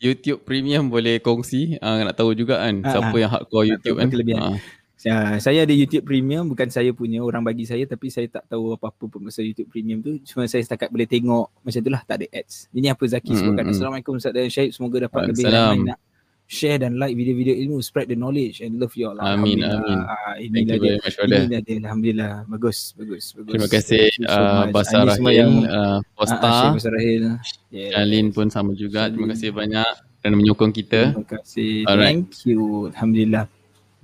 YouTube 0.01 0.39
premium 0.43 0.89
boleh 0.89 1.21
kongsi 1.21 1.77
uh, 1.79 2.01
nak 2.01 2.17
tahu 2.17 2.33
juga 2.35 2.59
kan 2.59 2.81
uh, 2.81 2.89
siapa 2.89 3.13
uh, 3.13 3.19
yang 3.21 3.31
hardcore 3.31 3.65
YouTube 3.65 3.97
kan. 3.97 4.09
Uh. 4.09 4.57
Ya, 5.05 5.37
saya 5.37 5.69
ada 5.69 5.69
YouTube 5.69 6.01
Premium 6.01 6.49
bukan 6.49 6.65
saya 6.73 6.89
punya 6.89 7.21
orang 7.21 7.45
bagi 7.45 7.61
saya 7.61 7.85
tapi 7.85 8.09
saya 8.09 8.25
tak 8.25 8.49
tahu 8.49 8.73
apa-apa 8.73 9.05
pun 9.05 9.21
pasal 9.21 9.45
YouTube 9.45 9.69
Premium 9.69 10.01
tu 10.01 10.17
cuma 10.25 10.49
saya 10.49 10.65
setakat 10.65 10.89
boleh 10.89 11.05
tengok 11.05 11.53
macam 11.61 11.77
itulah 11.77 12.01
tak 12.01 12.25
ada 12.25 12.27
ads. 12.33 12.73
Ini 12.73 12.89
apa 12.89 13.05
Zaki 13.05 13.29
mm-hmm. 13.29 13.37
sebutkan. 13.37 13.65
Assalamualaikum 13.69 14.17
Ustaz 14.17 14.33
dan 14.33 14.49
Syed 14.49 14.73
semoga 14.73 15.05
dapat 15.05 15.29
lebih 15.29 15.45
ramai 15.45 15.93
nak 15.93 16.01
share 16.49 16.81
dan 16.81 16.97
like 16.97 17.13
video-video 17.13 17.53
ilmu 17.53 17.85
spread 17.85 18.09
the 18.09 18.17
knowledge 18.17 18.65
and 18.65 18.81
love 18.81 18.97
you 18.97 19.05
all. 19.05 19.17
Amin 19.21 19.61
amin. 19.61 19.99
Uh, 20.09 20.33
ini 20.41 20.65
Thank 20.65 20.81
dia. 20.81 20.97
Ini 20.97 21.57
dia. 21.61 21.75
Alhamdulillah. 21.85 22.33
Bagus 22.49 22.97
bagus 22.97 23.33
bagus. 23.37 23.53
Terima 23.53 23.69
kasih 23.69 24.05
uh, 24.25 24.73
Basar 24.73 25.05
Rahil, 25.05 25.69
uh, 25.69 26.01
Posta. 26.17 26.49
Uh, 26.49 26.81
Basar 26.81 26.93
Rahil. 26.97 27.37
Yeah. 27.69 28.01
Alin 28.01 28.33
pun 28.33 28.49
sama 28.49 28.73
juga. 28.73 29.05
Terima 29.13 29.29
kasih 29.37 29.53
banyak 29.53 29.89
kerana 30.21 30.33
menyokong 30.33 30.73
kita. 30.73 31.13
Terima 31.13 31.29
kasih. 31.29 31.85
Alright. 31.85 32.25
Thank 32.25 32.49
you. 32.49 32.89
Alhamdulillah. 32.89 33.54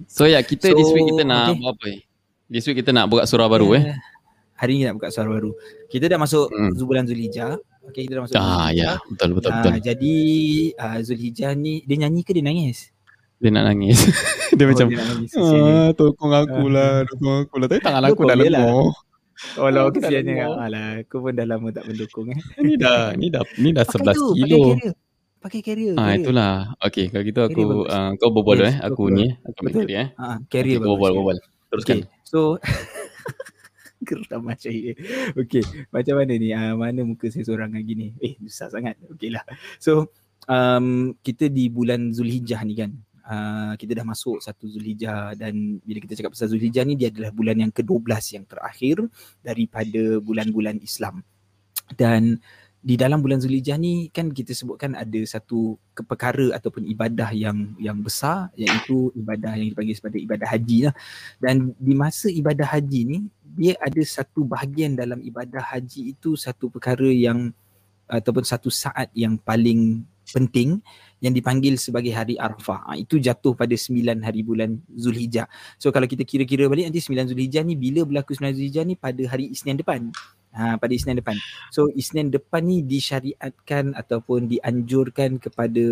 So 0.08 0.26
ya 0.26 0.40
kita 0.42 0.72
so, 0.72 0.78
this 0.78 0.90
week 0.94 1.06
kita 1.12 1.24
nak 1.28 1.54
okay. 1.54 1.60
buat 1.60 1.74
apa? 1.78 1.90
This 2.52 2.66
week 2.68 2.78
kita 2.84 2.92
nak 2.96 3.06
buka 3.12 3.24
surah 3.28 3.48
baru 3.48 3.76
yeah. 3.76 3.96
eh. 3.96 3.98
Hari 4.58 4.74
ni 4.78 4.84
nak 4.86 4.96
buka 5.02 5.10
surah 5.10 5.30
baru. 5.30 5.52
Kita 5.90 6.06
dah 6.08 6.20
masuk 6.22 6.48
hmm. 6.50 6.82
bulan 6.86 7.04
Zulhijjah. 7.06 7.58
Okay 7.92 8.06
kita 8.06 8.22
dah 8.22 8.24
masuk. 8.30 8.36
Ah 8.38 8.70
ya, 8.72 9.02
betul 9.10 9.38
betul 9.38 9.52
betul. 9.58 9.74
Uh, 9.74 9.82
jadi 9.82 10.16
uh, 10.78 10.98
Zulhijjah 11.02 11.52
ni 11.58 11.82
dia 11.86 11.96
nyanyi 12.02 12.22
ke 12.22 12.32
dia 12.32 12.46
nangis? 12.46 12.94
Dia 13.42 13.50
nak 13.50 13.74
nangis. 13.74 13.98
dia 14.58 14.64
oh, 14.64 14.68
macam 14.70 14.88
dia 14.94 15.02
nangis, 15.02 15.32
ah, 15.34 15.90
tolong 15.98 16.34
aku 16.38 16.64
lah, 16.70 17.02
tolong 17.10 17.38
aku 17.50 17.56
lah. 17.58 17.68
Tapi 17.72 17.82
tangan 17.82 18.04
aku 18.06 18.22
dah 18.30 18.38
lemah. 18.38 18.94
Oh 19.58 19.70
lah 19.74 19.90
kesiannya. 19.90 20.46
Alah, 20.54 21.02
aku 21.02 21.18
pun 21.18 21.34
dah 21.34 21.46
lama 21.50 21.74
tak 21.74 21.90
mendukung 21.90 22.30
eh. 22.30 22.38
ni 22.62 22.78
dah 22.78 23.18
ni 23.18 23.34
dah 23.34 23.42
ni 23.58 23.74
dah 23.74 23.82
11 23.82 24.14
tu, 24.14 24.38
kilo 24.38 24.78
pakai 24.78 24.94
carrier. 25.50 25.96
Ah 25.98 26.14
carrier. 26.14 26.22
itulah. 26.22 26.54
Okey, 26.86 27.06
kalau 27.10 27.24
gitu 27.26 27.42
aku 27.42 27.62
uh, 27.90 28.12
kau 28.22 28.30
berbual 28.30 28.62
yes, 28.62 28.68
eh. 28.70 28.76
Aku 28.86 29.04
ni 29.10 29.26
eh. 29.26 29.34
Aku 29.42 29.58
ambil 29.66 29.90
eh. 29.90 30.08
Ha, 30.14 30.38
carrier 30.46 30.78
okay, 30.78 30.86
berbual 30.86 31.12
berbual. 31.18 31.38
Teruskan. 31.74 31.98
Okay. 32.06 32.22
So 32.28 32.62
Geram 34.08 34.42
macam 34.50 34.72
ini. 34.74 34.98
Okay, 35.38 35.62
macam 35.94 36.14
mana 36.18 36.34
ni? 36.34 36.50
Uh, 36.50 36.74
mana 36.74 37.06
muka 37.06 37.30
saya 37.30 37.46
seorang 37.46 37.70
lagi 37.70 37.94
ni? 37.94 38.08
Eh, 38.18 38.34
susah 38.50 38.74
sangat. 38.74 38.98
Okay 39.14 39.30
lah. 39.30 39.46
So, 39.78 40.10
um, 40.50 41.14
kita 41.22 41.54
di 41.54 41.70
bulan 41.70 42.10
Zulhijjah 42.10 42.66
ni 42.66 42.74
kan. 42.74 42.92
Uh, 43.22 43.78
kita 43.78 43.94
dah 43.94 44.02
masuk 44.02 44.42
satu 44.42 44.66
Zulhijjah 44.66 45.38
dan 45.38 45.78
bila 45.86 46.02
kita 46.02 46.18
cakap 46.18 46.34
pasal 46.34 46.50
Zulhijjah 46.50 46.82
ni 46.82 46.98
dia 46.98 47.14
adalah 47.14 47.30
bulan 47.30 47.62
yang 47.62 47.70
ke-12 47.70 48.10
yang 48.34 48.46
terakhir 48.50 48.96
daripada 49.46 50.18
bulan-bulan 50.18 50.82
Islam. 50.82 51.22
Dan 51.94 52.42
di 52.82 52.98
dalam 52.98 53.22
bulan 53.22 53.38
Zulhijjah 53.38 53.78
ni 53.78 54.10
kan 54.10 54.34
kita 54.34 54.58
sebutkan 54.58 54.98
ada 54.98 55.22
satu 55.22 55.78
perkara 55.94 56.50
ataupun 56.58 56.90
ibadah 56.90 57.30
yang 57.30 57.78
yang 57.78 58.02
besar 58.02 58.50
iaitu 58.58 59.14
ibadah 59.14 59.54
yang 59.54 59.70
dipanggil 59.70 59.94
sebagai 59.94 60.18
ibadah 60.26 60.50
haji 60.50 60.90
lah. 60.90 60.96
Dan 61.38 61.78
di 61.78 61.94
masa 61.94 62.26
ibadah 62.34 62.66
haji 62.66 63.02
ni 63.06 63.18
dia 63.54 63.78
ada 63.78 64.02
satu 64.02 64.42
bahagian 64.50 64.98
dalam 64.98 65.22
ibadah 65.22 65.62
haji 65.62 66.18
itu 66.18 66.34
satu 66.34 66.74
perkara 66.74 67.06
yang 67.06 67.54
ataupun 68.10 68.42
satu 68.42 68.74
saat 68.74 69.14
yang 69.14 69.38
paling 69.38 70.02
penting 70.26 70.82
yang 71.22 71.38
dipanggil 71.38 71.78
sebagai 71.78 72.18
hari 72.18 72.34
Arafah. 72.42 72.82
Ha, 72.90 72.98
itu 72.98 73.22
jatuh 73.22 73.54
pada 73.54 73.78
9 73.78 74.26
hari 74.26 74.42
bulan 74.42 74.82
Zulhijjah. 74.90 75.46
So 75.78 75.94
kalau 75.94 76.10
kita 76.10 76.26
kira-kira 76.26 76.66
balik 76.66 76.90
nanti 76.90 76.98
9 76.98 77.30
Zulhijjah 77.30 77.62
ni 77.62 77.78
bila 77.78 78.02
berlaku 78.10 78.34
9 78.34 78.58
Zulhijjah 78.58 78.84
ni 78.90 78.98
pada 78.98 79.22
hari 79.30 79.54
Isnin 79.54 79.78
depan 79.78 80.10
ha, 80.56 80.76
pada 80.78 80.92
Isnin 80.92 81.20
depan. 81.20 81.36
So 81.72 81.88
Isnin 81.92 82.32
depan 82.32 82.68
ni 82.68 82.84
disyariatkan 82.84 83.96
ataupun 83.96 84.52
dianjurkan 84.52 85.40
kepada 85.40 85.86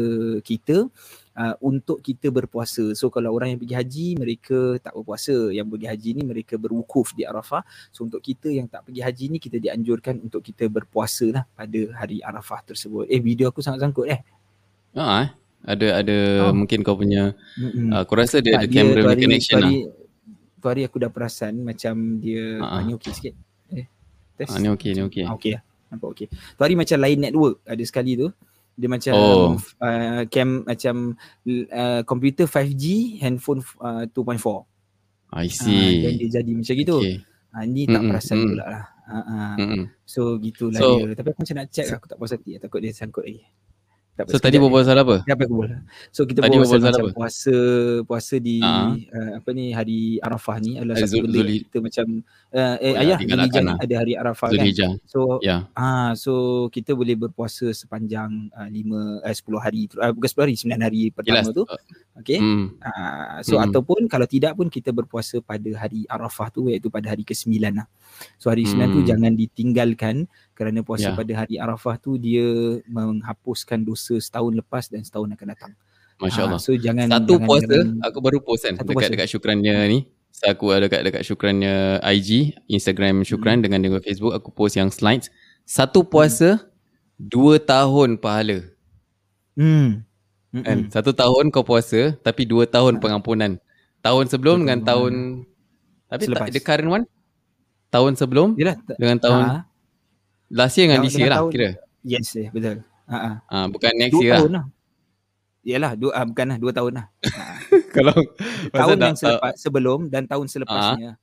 kita 0.44 0.88
uh, 1.36 1.56
untuk 1.64 2.04
kita 2.04 2.30
berpuasa. 2.30 2.92
So 2.96 3.08
kalau 3.12 3.36
orang 3.36 3.56
yang 3.56 3.60
pergi 3.60 3.76
haji 3.76 4.08
mereka 4.20 4.60
tak 4.80 4.94
berpuasa. 4.96 5.52
Yang 5.52 5.68
pergi 5.76 5.88
haji 5.88 6.10
ni 6.20 6.24
mereka 6.28 6.56
berwukuf 6.60 7.16
di 7.16 7.24
Arafah. 7.24 7.64
So 7.92 8.06
untuk 8.06 8.24
kita 8.24 8.52
yang 8.52 8.68
tak 8.68 8.88
pergi 8.88 9.02
haji 9.04 9.26
ni 9.32 9.38
kita 9.40 9.58
dianjurkan 9.58 10.20
untuk 10.20 10.44
kita 10.44 10.68
berpuasa 10.68 11.26
lah 11.32 11.44
pada 11.56 11.80
hari 11.96 12.20
Arafah 12.24 12.64
tersebut. 12.68 13.08
Eh 13.08 13.20
video 13.24 13.50
aku 13.50 13.64
sangat 13.64 13.84
sangkut 13.84 14.12
eh. 14.12 14.22
Ha, 14.98 15.04
eh. 15.22 15.28
ada 15.70 15.88
ada 16.02 16.18
oh. 16.50 16.56
mungkin 16.56 16.82
kau 16.82 16.98
punya 16.98 17.38
mm-hmm. 17.62 17.94
uh, 17.94 18.02
aku 18.02 18.18
rasa 18.18 18.42
dia 18.42 18.58
tak, 18.58 18.66
ada 18.66 18.68
camera 18.74 19.14
connection 19.14 19.62
lah. 19.62 19.74
Tu 20.60 20.68
hari 20.68 20.84
aku 20.84 21.00
dah 21.00 21.08
perasan 21.08 21.64
macam 21.64 22.20
dia 22.20 22.60
uh-huh. 22.60 22.84
ni 22.84 22.92
okey 22.98 23.16
sikit 23.16 23.32
test. 24.40 24.56
Ah, 24.56 24.60
ni 24.64 24.72
okey, 24.72 24.96
ni 24.96 25.02
okey. 25.04 25.24
Ah, 25.28 25.36
okey 25.36 25.60
lah. 25.60 25.64
Nampak 25.92 26.08
okey. 26.16 26.28
Tu 26.32 26.62
hari 26.64 26.76
macam 26.80 26.98
lain 27.04 27.18
network 27.20 27.56
ada 27.68 27.84
sekali 27.84 28.16
tu. 28.16 28.32
Dia 28.80 28.88
macam 28.88 29.14
oh. 29.20 29.60
uh, 29.60 30.24
cam 30.32 30.64
macam 30.64 30.96
uh, 31.44 32.02
komputer 32.08 32.48
5G, 32.48 33.20
handphone 33.20 33.60
uh, 33.84 34.08
2.4. 34.08 34.64
I 35.36 35.52
see. 35.52 35.76
Uh, 35.76 35.92
dan 36.08 36.12
dia 36.16 36.30
jadi 36.40 36.52
macam 36.56 36.76
gitu. 36.80 36.98
Okay. 37.04 37.18
Uh, 37.50 37.66
ni 37.68 37.84
tak 37.84 38.00
mm-hmm. 38.00 38.08
perasan 38.08 38.38
pula 38.48 38.66
lah. 38.66 38.86
Uh, 39.10 39.20
uh. 39.20 39.54
Mm-hmm. 39.60 39.84
So 40.08 40.22
gitulah 40.40 40.80
so, 40.80 40.90
dia. 41.04 41.18
Tapi 41.20 41.28
aku 41.36 41.40
macam 41.44 41.56
nak 41.60 41.68
check 41.76 41.88
aku 41.92 42.06
tak 42.08 42.18
puas 42.18 42.32
hati. 42.32 42.56
Takut 42.56 42.80
dia 42.80 42.96
sangkut 42.96 43.28
lagi. 43.28 43.44
Tak 44.20 44.36
so 44.36 44.36
tadi 44.36 44.60
berbual 44.60 44.84
pasal 44.84 45.00
apa? 45.00 45.24
Apa 45.24 45.44
aku 45.48 45.56
buat? 45.64 45.72
So 46.12 46.28
kita 46.28 46.44
tadi 46.44 46.60
berbual 46.60 46.84
pasal 46.84 47.08
apa? 47.08 47.12
puasa 47.16 47.56
puasa 48.04 48.36
di 48.36 48.60
uh-huh. 48.60 48.92
uh, 49.16 49.32
apa 49.40 49.50
ni 49.56 49.72
hari 49.72 50.20
Arafah 50.20 50.60
ni 50.60 50.76
adalah 50.76 51.00
satu 51.00 51.24
benda 51.24 51.40
Zul- 51.40 51.64
kita 51.64 51.78
macam 51.80 52.06
uh, 52.54 52.76
eh 52.82 52.94
oh, 52.94 53.02
ayah 53.02 53.18
ya, 53.22 53.62
lah. 53.62 53.78
ada 53.78 53.96
hari 54.02 54.14
Arafah 54.18 54.50
Zulhijjah. 54.50 54.98
kan. 54.98 55.08
So 55.10 55.38
yeah. 55.46 55.70
ah 55.78 55.82
uh, 55.82 56.12
so 56.18 56.34
kita 56.74 56.98
boleh 56.98 57.14
berpuasa 57.18 57.70
sepanjang 57.74 58.50
uh, 58.54 58.70
5 58.70 59.26
eh, 59.26 59.36
10 59.38 59.66
hari 59.66 59.82
uh, 59.98 60.12
bukan 60.14 60.30
10 60.30 60.46
hari 60.46 60.56
9 60.58 60.86
hari 60.86 61.02
pertama 61.14 61.42
Jelas. 61.46 61.56
tu. 61.56 61.64
Okey. 62.20 62.40
Mm. 62.42 62.66
Uh, 62.82 63.38
so 63.46 63.54
mm. 63.58 63.66
ataupun 63.70 64.02
kalau 64.10 64.28
tidak 64.28 64.54
pun 64.58 64.68
kita 64.68 64.90
berpuasa 64.90 65.40
pada 65.40 65.70
hari 65.78 66.04
Arafah 66.10 66.50
tu 66.50 66.68
iaitu 66.68 66.90
pada 66.90 67.14
hari 67.14 67.24
ke-9 67.24 67.62
lah. 67.70 67.88
So 68.42 68.50
hari 68.50 68.66
mm. 68.66 68.92
9 68.92 68.96
tu 68.96 69.02
jangan 69.06 69.32
ditinggalkan 69.38 70.16
kerana 70.58 70.80
puasa 70.82 71.14
yeah. 71.14 71.18
pada 71.18 71.32
hari 71.46 71.56
Arafah 71.62 71.96
tu 72.02 72.18
dia 72.18 72.82
menghapuskan 72.90 73.86
dosa 73.86 74.18
setahun 74.18 74.58
lepas 74.58 74.90
dan 74.90 75.06
setahun 75.06 75.30
akan 75.38 75.48
datang. 75.54 75.74
Masya-Allah. 76.20 76.60
Ha, 76.60 76.66
so 76.68 76.76
jangan 76.76 77.08
satu 77.08 77.40
jangan, 77.40 77.48
puasa 77.48 77.76
jangan, 77.80 78.04
aku 78.04 78.20
baru 78.20 78.40
post 78.44 78.68
kan 78.68 78.76
dekat 78.76 78.92
puasa. 78.92 79.12
dekat 79.16 79.28
syukrannya 79.32 79.76
ni. 79.88 80.00
So 80.40 80.48
aku 80.48 80.72
ada 80.72 80.88
dekat 80.88 81.04
dekat 81.04 81.28
syukrannya 81.28 82.00
IG, 82.00 82.56
Instagram 82.72 83.28
syukran 83.28 83.60
hmm. 83.60 83.64
dengan 83.68 83.80
dengan 83.84 84.00
Facebook 84.00 84.32
aku 84.32 84.56
post 84.56 84.80
yang 84.80 84.88
slides. 84.88 85.28
Satu 85.68 86.08
puasa 86.08 86.56
hmm. 86.56 86.64
dua 87.20 87.60
tahun 87.60 88.16
pahala. 88.16 88.64
Hmm. 89.60 90.08
Kan? 90.56 90.88
Satu 90.96 91.12
tahun 91.12 91.52
kau 91.52 91.68
puasa 91.68 92.16
tapi 92.24 92.48
dua 92.48 92.64
tahun 92.64 92.98
ha. 92.98 93.00
pengampunan. 93.04 93.60
Tahun 94.00 94.26
sebelum 94.32 94.64
dengan 94.64 94.80
tahun 94.88 95.44
tapi 96.08 96.24
Selepas. 96.32 96.48
tak 96.48 96.56
the 96.56 96.62
current 96.64 96.88
one? 96.88 97.06
Tahun 97.92 98.12
sebelum 98.16 98.56
Yalah, 98.56 98.80
dengan 98.96 99.20
tahun 99.20 99.44
ha. 99.44 99.60
Last 100.48 100.80
year 100.80 100.88
dengan 100.88 101.04
this 101.04 101.20
year 101.20 101.36
lah 101.36 101.52
kira. 101.52 101.76
Yes, 102.00 102.32
eh, 102.40 102.48
betul. 102.48 102.80
Ha 103.12 103.18
ah. 103.20 103.36
Ha, 103.44 103.68
bukan 103.68 103.92
next 103.92 104.16
dua 104.16 104.24
year 104.24 104.40
tahun 104.40 104.52
lah. 104.56 104.66
Yalah, 105.68 105.92
dua 106.00 106.12
uh, 106.16 106.26
bukan 106.32 106.46
lah, 106.48 106.58
dua 106.64 106.72
tahun 106.72 106.94
lah. 106.96 107.06
Kalau 107.98 108.16
tahun 108.72 108.98
yang 109.02 109.18
selepas, 109.18 109.54
uh, 109.54 109.58
sebelum 109.58 110.00
dan 110.08 110.24
tahun 110.30 110.46
selepasnya. 110.46 111.18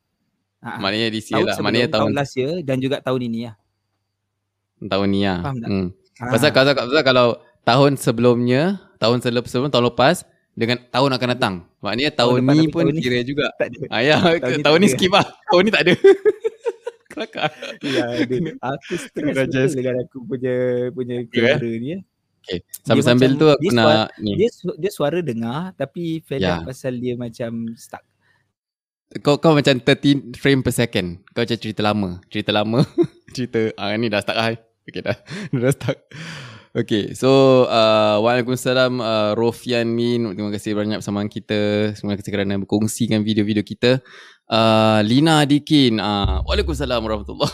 Ha, 0.65 0.83
maknanya 0.83 1.09
year 1.15 1.23
tahun 1.23 1.47
lah. 1.47 1.57
Maknanya 1.63 1.89
tahun, 1.93 2.03
tahun 2.11 2.13
last 2.19 2.35
year 2.35 2.53
dan 2.67 2.77
juga 2.83 2.97
tahun 2.99 3.21
ini 3.31 3.41
lah. 3.47 3.57
Tahun 4.83 5.09
ni 5.09 5.21
lah. 5.23 5.39
Faham 5.41 5.57
tak? 5.63 5.69
Hmm. 5.71 5.87
Ha. 6.17 6.25
Pasal, 6.33 6.51
pasal, 6.51 6.73
pasal, 6.75 7.05
kalau 7.05 7.27
tahun 7.63 7.93
sebelumnya, 8.01 8.63
tahun 8.99 9.23
sebelum, 9.23 9.71
tahun 9.71 9.87
lepas, 9.93 10.25
dengan 10.57 10.81
tahun 10.89 11.11
akan 11.13 11.29
datang. 11.37 11.55
Maknanya 11.85 12.13
tahun, 12.17 12.41
tahun 12.43 12.57
ni 12.57 12.67
pun 12.73 12.83
tahun 12.89 12.99
kira 12.99 13.21
ni. 13.21 13.29
juga. 13.29 13.47
Tak 13.61 13.67
ada. 13.69 13.79
Ah, 13.93 14.01
ya, 14.01 14.17
tahun, 14.41 14.61
tahun 14.65 14.79
ni, 14.81 14.89
ni 14.89 14.95
skip 14.97 15.13
lah. 15.13 15.27
Tahun 15.53 15.63
ni 15.63 15.71
tak 15.71 15.83
ada. 15.85 15.95
kelakar. 17.17 17.51
Ya, 17.81 18.07
dia, 18.29 18.53
aku 18.61 18.95
stres 19.01 19.73
dengan 19.73 20.05
aku 20.05 20.19
punya 20.25 20.89
punya 20.93 21.25
kamera 21.29 21.65
yeah. 21.65 21.81
ni. 21.81 21.95
Okay. 22.47 22.63
Sambil-sambil 22.87 23.35
tu 23.35 23.51
aku 23.51 23.59
dia 23.67 23.75
nak 23.75 23.87
suara, 23.91 24.23
ni. 24.23 24.33
Dia, 24.39 24.49
dia 24.79 24.91
suara 24.95 25.19
dengar 25.19 25.75
tapi 25.75 26.23
feel 26.23 26.47
yeah. 26.47 26.63
pasal 26.63 26.95
dia 26.95 27.19
macam 27.19 27.75
stuck. 27.75 28.07
Kau 29.19 29.43
kau 29.43 29.59
macam 29.59 29.83
13 29.83 30.39
frame 30.39 30.63
per 30.63 30.71
second. 30.71 31.27
Kau 31.35 31.43
macam 31.43 31.59
cerita 31.59 31.83
lama. 31.83 32.23
Cerita 32.31 32.51
lama. 32.55 32.87
cerita 33.35 33.75
ah 33.75 33.91
ni 33.99 34.07
dah 34.07 34.23
stuck 34.23 34.39
lah. 34.39 34.55
Okay 34.87 35.03
dah. 35.03 35.19
dah 35.59 35.75
stuck. 35.75 35.99
Okay, 36.77 37.17
so 37.17 37.65
uh, 37.73 38.21
Waalaikumsalam 38.21 39.01
uh, 39.01 39.33
Rofian 39.33 39.89
Min 39.89 40.37
Terima 40.37 40.53
kasih 40.53 40.77
banyak 40.77 41.01
bersama 41.01 41.25
kita 41.25 41.89
Terima 41.97 42.21
kasih 42.21 42.29
kerana 42.29 42.61
berkongsikan 42.61 43.25
video-video 43.25 43.65
kita 43.65 44.05
uh, 44.53 45.01
Lina 45.01 45.41
Adikin 45.41 45.97
uh, 45.97 46.45
Waalaikumsalam 46.45 47.01
Warahmatullahi 47.01 47.49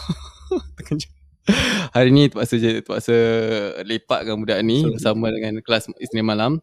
Hari 1.96 2.08
ni 2.14 2.30
terpaksa, 2.30 2.56
terpaksa 2.58 3.16
lepakkan 3.82 4.38
budak 4.38 4.62
ni 4.62 4.86
so, 4.86 4.94
Bersama 4.94 5.28
dengan 5.34 5.58
kelas 5.60 5.90
Isnin 5.98 6.22
Malam. 6.22 6.62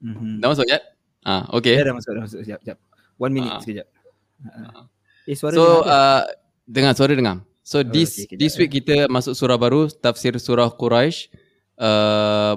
Mm-hmm. 0.00 0.40
Dah 0.40 0.48
masuk, 0.48 0.66
Jat? 0.68 0.82
Ah, 1.26 1.44
okay. 1.52 1.76
Ya, 1.76 1.90
dah 1.90 1.94
masuk, 1.96 2.10
dah 2.16 2.22
masuk. 2.24 2.40
Sekejap, 2.44 2.60
sekejap 2.64 2.78
One 3.16 3.32
minute 3.32 3.52
uh, 3.56 3.60
sekejap 3.64 3.86
uh. 4.44 4.84
Eh, 5.26 5.34
suara 5.34 5.54
so, 5.56 5.64
uh, 5.82 6.22
dengar 6.68 6.94
suara 6.94 7.16
dengar. 7.16 7.42
So, 7.66 7.82
oh, 7.82 7.82
this 7.82 8.14
okay, 8.14 8.38
this 8.38 8.54
week 8.60 8.78
kita 8.78 9.10
masuk 9.10 9.34
surah 9.34 9.58
baru 9.58 9.90
Tafsir 9.90 10.38
surah 10.38 10.70
Quraisy 10.70 11.34
Uh, 11.76 12.56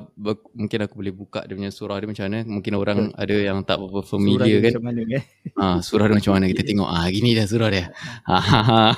mungkin 0.56 0.80
aku 0.88 0.96
boleh 0.96 1.12
buka 1.12 1.44
dia 1.44 1.52
punya 1.52 1.76
surah 1.76 2.00
dia 2.00 2.08
macam 2.08 2.24
mana. 2.32 2.40
Mungkin 2.48 2.74
orang 2.80 3.00
hmm. 3.12 3.20
ada 3.20 3.36
yang 3.36 3.60
tak 3.68 3.76
apa 3.76 4.00
familiar 4.00 4.48
surah 4.48 4.64
kan. 4.64 4.72
macam 4.72 4.84
mana 4.88 5.02
eh? 5.12 5.24
Ah 5.60 5.78
surah 5.84 6.06
dia 6.08 6.16
macam 6.24 6.34
mana? 6.40 6.46
Kita 6.48 6.64
tengok 6.64 6.88
ah 6.88 7.06
gini 7.12 7.30
dah 7.36 7.46
surah 7.46 7.70
dia. 7.70 7.86
Uh. 8.24 8.92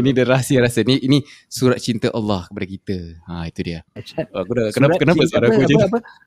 ini 0.00 0.08
dia 0.16 0.24
rahsia 0.24 0.58
rasa 0.64 0.80
ni 0.88 0.96
ini 1.04 1.20
surat 1.52 1.76
cinta 1.84 2.08
Allah 2.16 2.48
kepada 2.48 2.66
kita. 2.66 2.98
Ha 3.28 3.44
itu 3.44 3.60
dia. 3.60 3.84
Aku 4.32 4.52
dah 4.56 4.72
kenapa 4.72 4.96
kenapa 4.96 5.22
suara 5.28 5.52
aku 5.52 5.60
macam 5.68 5.78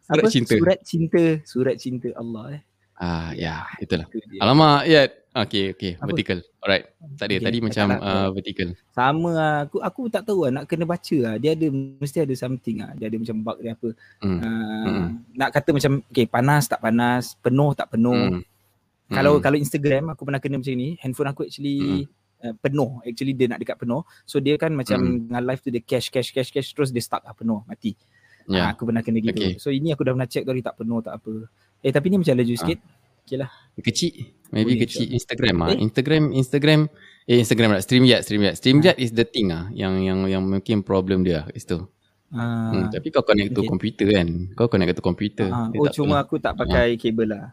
surat 0.05 0.25
cinta. 0.29 0.53
Surat 0.53 0.79
cinta. 0.85 1.23
Surat 1.49 1.75
cinta 1.81 2.09
Allah 2.13 2.61
eh. 2.61 2.61
Ah 2.99 3.31
ya, 3.31 3.63
itulah. 3.79 4.11
Alamak, 4.43 4.83
ya. 4.83 5.07
Okay, 5.29 5.77
okay. 5.77 5.93
Apa? 6.01 6.09
Vertical. 6.09 6.41
Alright. 6.57 6.89
Tadi 7.21 7.37
okay. 7.37 7.45
tadi 7.45 7.57
macam 7.61 7.85
uh, 8.01 8.29
vertical. 8.33 8.69
Sama 8.89 9.29
lah. 9.29 9.55
Aku 9.69 9.77
aku 9.77 10.01
tak 10.09 10.25
tahu 10.25 10.49
lah. 10.49 10.51
Nak 10.59 10.63
kena 10.65 10.89
baca 10.89 11.17
lah. 11.21 11.35
Dia 11.37 11.53
ada, 11.53 11.69
mesti 11.69 12.17
ada 12.25 12.33
something 12.33 12.81
lah. 12.81 12.91
Dia 12.97 13.13
ada 13.13 13.17
macam 13.21 13.37
bug 13.45 13.57
dia 13.61 13.77
apa. 13.77 13.89
Mm. 14.25 14.39
Uh, 14.41 14.87
mm. 14.89 15.07
Nak 15.37 15.49
kata 15.53 15.69
macam, 15.69 15.91
okay, 16.09 16.25
panas 16.25 16.65
tak 16.65 16.81
panas, 16.81 17.37
penuh 17.37 17.71
tak 17.77 17.93
penuh. 17.93 18.41
Mm. 18.41 18.41
Kalau 19.13 19.33
mm. 19.37 19.41
kalau 19.45 19.57
Instagram, 19.61 20.03
aku 20.17 20.21
pernah 20.25 20.41
kena 20.41 20.57
macam 20.57 20.73
ni. 20.73 20.97
Handphone 20.97 21.29
aku 21.29 21.41
actually 21.45 21.77
mm. 21.77 22.49
uh, 22.49 22.53
penuh. 22.57 22.91
Actually 23.05 23.33
dia 23.37 23.45
nak 23.53 23.61
dekat 23.61 23.77
penuh. 23.77 24.01
So 24.25 24.41
dia 24.41 24.57
kan 24.57 24.73
macam 24.73 24.97
mm. 24.97 25.29
dengan 25.29 25.41
live 25.45 25.61
tu 25.61 25.69
dia 25.69 25.81
cash, 25.85 26.09
cash, 26.09 26.33
cash, 26.33 26.49
cash. 26.49 26.73
Terus 26.73 26.89
dia 26.89 27.05
stuck 27.05 27.21
lah 27.21 27.37
penuh, 27.37 27.61
mati. 27.69 27.93
Yeah. 28.49 28.65
Uh, 28.65 28.67
aku 28.73 28.89
pernah 28.89 29.05
kena 29.05 29.21
gitu. 29.21 29.37
Okay. 29.37 29.61
So 29.61 29.69
ini 29.69 29.93
aku 29.93 30.01
dah 30.01 30.17
pernah 30.17 30.25
check 30.25 30.41
tadi 30.41 30.65
tak 30.65 30.73
penuh 30.73 31.05
tak 31.05 31.21
apa. 31.21 31.45
Eh 31.85 31.93
tapi 31.93 32.09
ni 32.09 32.17
macam 32.17 32.33
laju 32.33 32.53
ha. 32.57 32.61
sikit. 32.65 32.79
Okay 33.29 33.37
lah. 33.37 33.53
Kecil. 33.77 34.33
Maybe 34.49 34.73
Boleh 34.73 34.89
kecil. 34.89 35.13
Instagram 35.13 35.55
ah. 35.61 35.69
Eh? 35.69 35.77
Instagram, 35.85 36.33
Instagram. 36.33 36.89
Eh 37.29 37.37
Instagram 37.37 37.77
lah. 37.77 37.81
StreamYard, 37.85 38.25
StreamYard. 38.25 38.57
StreamYard 38.57 38.97
ha. 38.97 39.03
is 39.05 39.13
the 39.13 39.21
thing 39.21 39.53
ah. 39.53 39.69
Yang 39.69 39.93
yang 40.01 40.19
yang 40.25 40.43
mungkin 40.49 40.81
problem 40.81 41.21
dia 41.21 41.45
itu. 41.53 41.85
Uh, 42.33 42.73
hmm, 42.73 42.85
tapi 42.89 43.13
kau 43.13 43.21
connect 43.21 43.53
okay. 43.53 43.61
to 43.61 43.69
komputer 43.69 44.07
kan? 44.09 44.29
Kau 44.57 44.65
connect 44.65 44.97
to 44.97 45.05
komputer. 45.05 45.49
Uh, 45.53 45.69
oh 45.77 45.93
cuma 45.93 46.17
pernah. 46.17 46.25
aku 46.25 46.35
tak 46.41 46.53
pakai 46.57 46.93
uh. 46.93 46.97
kabel 46.97 47.27
lah. 47.29 47.45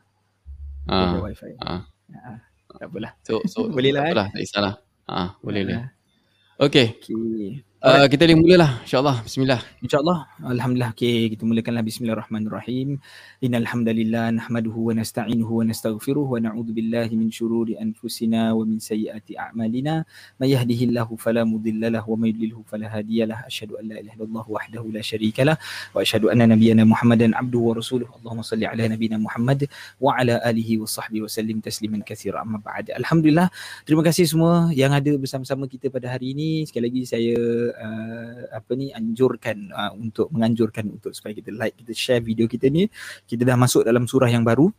Ah. 0.89 1.21
Uh, 1.21 1.29
wifi. 1.29 1.53
Uh. 1.61 1.85
Uh, 2.09 2.37
tak 2.73 2.89
apalah. 2.89 3.13
So 3.21 3.45
so 3.45 3.69
boleh 3.77 3.93
lah. 3.93 4.01
Tak 4.01 4.09
eh? 4.09 4.13
apalah, 4.17 4.29
tak 4.33 4.41
kisahlah. 4.41 4.75
Ah, 5.05 5.29
boleh 5.45 5.63
lah. 5.69 5.93
Okay. 6.57 6.97
okay. 6.97 7.61
Uh, 7.87 8.11
kita 8.11 8.27
boleh 8.27 8.35
mulalah. 8.35 8.83
Insyaallah. 8.83 9.23
Bismillah. 9.23 9.63
Insyaallah. 9.79 10.19
Alhamdulillah. 10.43 10.91
Okey 10.91 11.31
kita 11.31 11.47
mulakanlah. 11.47 11.87
Bismillahirrahmanirrahim. 11.87 12.99
Innal 13.39 13.63
hamdalillah 13.63 14.35
nahmaduhu 14.35 14.91
wa 14.91 14.99
nasta'inuhu 14.99 15.63
wa 15.63 15.71
nastaghfiruh 15.71 16.27
wa 16.27 16.43
na'udzu 16.43 16.75
billahi 16.75 17.15
min 17.15 17.31
shururi 17.31 17.79
anfusina 17.79 18.59
wa 18.59 18.67
min 18.67 18.83
sayyiati 18.83 19.39
a'malina. 19.39 20.03
May 20.43 20.59
yahdihillahu 20.59 21.15
fala 21.15 21.47
mudhillalah 21.47 22.03
wa 22.03 22.19
may 22.19 22.35
yudlilhu 22.35 22.67
fala 22.67 22.91
hadiyalah 22.91 23.47
asyhadu 23.47 23.79
an 23.79 23.95
la 23.95 24.03
ilaha 24.03 24.19
illallah 24.19 24.45
wahdahu 24.51 24.91
la 24.91 25.03
syarikalah 25.07 25.55
wa 25.95 26.03
asyhadu 26.03 26.35
anna 26.35 26.51
nabiyyana 26.51 26.83
muhammadan 26.83 27.39
abduhu 27.39 27.71
wa 27.71 27.79
rasuluh 27.79 28.11
allahumma 28.19 28.43
salli 28.43 28.67
ala 28.67 28.83
nabiyyina 28.83 29.23
muhammad 29.23 29.71
wa 30.03 30.19
ala 30.19 30.43
alihi 30.43 30.83
wa 30.83 30.91
sahbihi 30.91 31.23
wa 31.23 31.31
sallim 31.31 31.63
tasliman 31.63 32.03
katsira. 32.03 32.43
Amma 32.43 32.59
ba'd. 32.59 32.91
Alhamdulillah. 32.99 33.47
Terima 33.87 34.03
kasih 34.03 34.27
semua 34.27 34.75
yang 34.75 34.91
ada 34.91 35.15
bersama-sama 35.15 35.71
kita 35.71 35.87
pada 35.87 36.11
hari 36.11 36.35
ini. 36.35 36.67
Sekali 36.67 36.91
lagi 36.91 37.07
saya 37.07 37.39
uh, 37.77 38.49
apa 38.51 38.73
ni 38.75 38.91
anjurkan 38.91 39.71
uh, 39.71 39.93
untuk 39.95 40.33
menganjurkan 40.33 40.89
untuk 40.91 41.13
supaya 41.13 41.37
kita 41.37 41.53
like 41.53 41.77
kita 41.77 41.93
share 41.93 42.23
video 42.25 42.49
kita 42.49 42.73
ni. 42.73 42.89
Kita 43.29 43.45
dah 43.45 43.57
masuk 43.57 43.85
dalam 43.85 44.09
surah 44.09 44.29
yang 44.33 44.43
baru. 44.43 44.73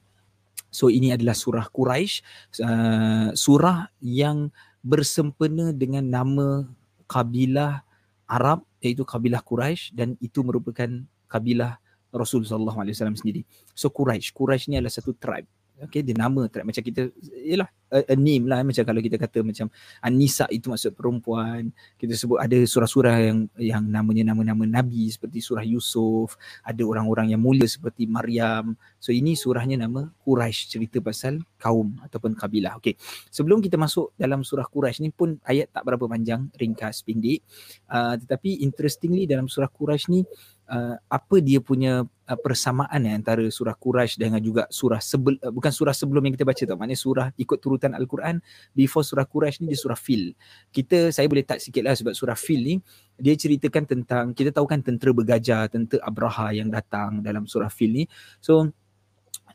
So 0.68 0.92
ini 0.92 1.16
adalah 1.16 1.32
surah 1.32 1.72
Quraisy 1.72 2.14
uh, 2.60 3.30
surah 3.32 3.88
yang 4.04 4.52
bersempena 4.84 5.72
dengan 5.72 6.04
nama 6.04 6.68
kabilah 7.08 7.88
Arab 8.28 8.68
iaitu 8.84 9.08
kabilah 9.08 9.40
Quraisy 9.40 9.96
dan 9.96 10.20
itu 10.20 10.44
merupakan 10.44 10.90
kabilah 11.32 11.80
Rasul 12.12 12.44
sallallahu 12.44 12.84
alaihi 12.84 12.96
wasallam 13.00 13.16
sendiri. 13.16 13.42
So 13.72 13.88
Quraisy, 13.88 14.36
Quraisy 14.36 14.74
ni 14.74 14.76
adalah 14.80 14.92
satu 14.92 15.16
tribe 15.16 15.48
okay 15.84 16.02
dia 16.02 16.18
nama 16.18 16.50
tak 16.50 16.66
macam 16.66 16.82
kita 16.82 17.14
yalah 17.46 17.70
a, 17.94 18.04
a 18.04 18.16
name 18.16 18.50
lah 18.50 18.62
macam 18.66 18.84
kalau 18.84 19.02
kita 19.02 19.18
kata 19.20 19.46
macam 19.46 19.68
Anisa 20.04 20.46
itu 20.52 20.72
maksud 20.72 20.94
perempuan. 20.98 21.72
Kita 21.96 22.14
sebut 22.14 22.42
ada 22.42 22.58
surah-surah 22.58 23.16
yang 23.22 23.40
yang 23.58 23.84
namanya 23.86 24.34
nama-nama 24.34 24.64
nabi 24.66 25.08
seperti 25.12 25.40
surah 25.40 25.64
Yusuf 25.64 26.36
ada 26.64 26.82
orang-orang 26.84 27.34
yang 27.34 27.42
mulia 27.42 27.66
seperti 27.70 28.10
Maryam. 28.10 28.76
So 29.00 29.14
ini 29.14 29.38
surahnya 29.38 29.80
nama 29.80 30.10
Quraisy 30.26 30.78
cerita 30.78 30.98
pasal 31.00 31.42
kaum 31.62 31.98
ataupun 32.04 32.34
kabilah. 32.34 32.78
Okey 32.82 32.98
sebelum 33.32 33.62
kita 33.64 33.80
masuk 33.80 34.14
dalam 34.20 34.42
surah 34.42 34.68
Quraisy 34.68 35.08
ni 35.08 35.12
pun 35.14 35.38
ayat 35.46 35.72
tak 35.72 35.86
berapa 35.86 36.06
panjang 36.10 36.50
ringkas 36.58 37.06
pendek. 37.06 37.44
Uh, 37.88 38.18
tetapi 38.20 38.66
interestingly 38.66 39.30
dalam 39.30 39.48
surah 39.48 39.70
Quraisy 39.72 40.06
ni 40.12 40.22
uh, 40.70 40.96
apa 41.08 41.36
dia 41.40 41.60
punya 41.64 42.04
uh, 42.04 42.40
persamaan 42.40 43.00
ya, 43.04 43.16
antara 43.16 43.44
surah 43.48 43.76
Quraisy 43.76 44.20
dengan 44.20 44.40
juga 44.44 44.68
surah 44.68 45.00
sebel, 45.00 45.40
uh, 45.42 45.52
bukan 45.52 45.72
surah 45.72 45.96
sebelum 45.96 46.24
yang 46.28 46.34
kita 46.36 46.48
baca 46.48 46.62
tau 46.64 46.78
maknanya 46.78 47.00
surah 47.00 47.28
ikut 47.40 47.58
turutan 47.60 47.96
al-Quran 47.96 48.44
before 48.76 49.04
surah 49.04 49.26
Quraisy 49.26 49.64
ni 49.64 49.74
dia 49.74 49.80
surah 49.80 50.00
Fil. 50.00 50.36
Kita 50.72 51.10
saya 51.10 51.26
boleh 51.32 51.44
tak 51.48 51.64
sikitlah 51.64 51.96
sebab 51.96 52.14
surah 52.14 52.38
Fil 52.38 52.62
ni 52.62 52.76
dia 53.18 53.34
ceritakan 53.34 53.84
tentang 53.88 54.26
kita 54.36 54.54
tahu 54.54 54.68
kan 54.70 54.84
tentera 54.84 55.12
bergajah, 55.16 55.72
tentera 55.72 56.04
Abraha 56.06 56.54
yang 56.54 56.70
datang 56.70 57.24
dalam 57.24 57.48
surah 57.50 57.72
Fil 57.72 57.92
ni. 57.92 58.04
So 58.44 58.70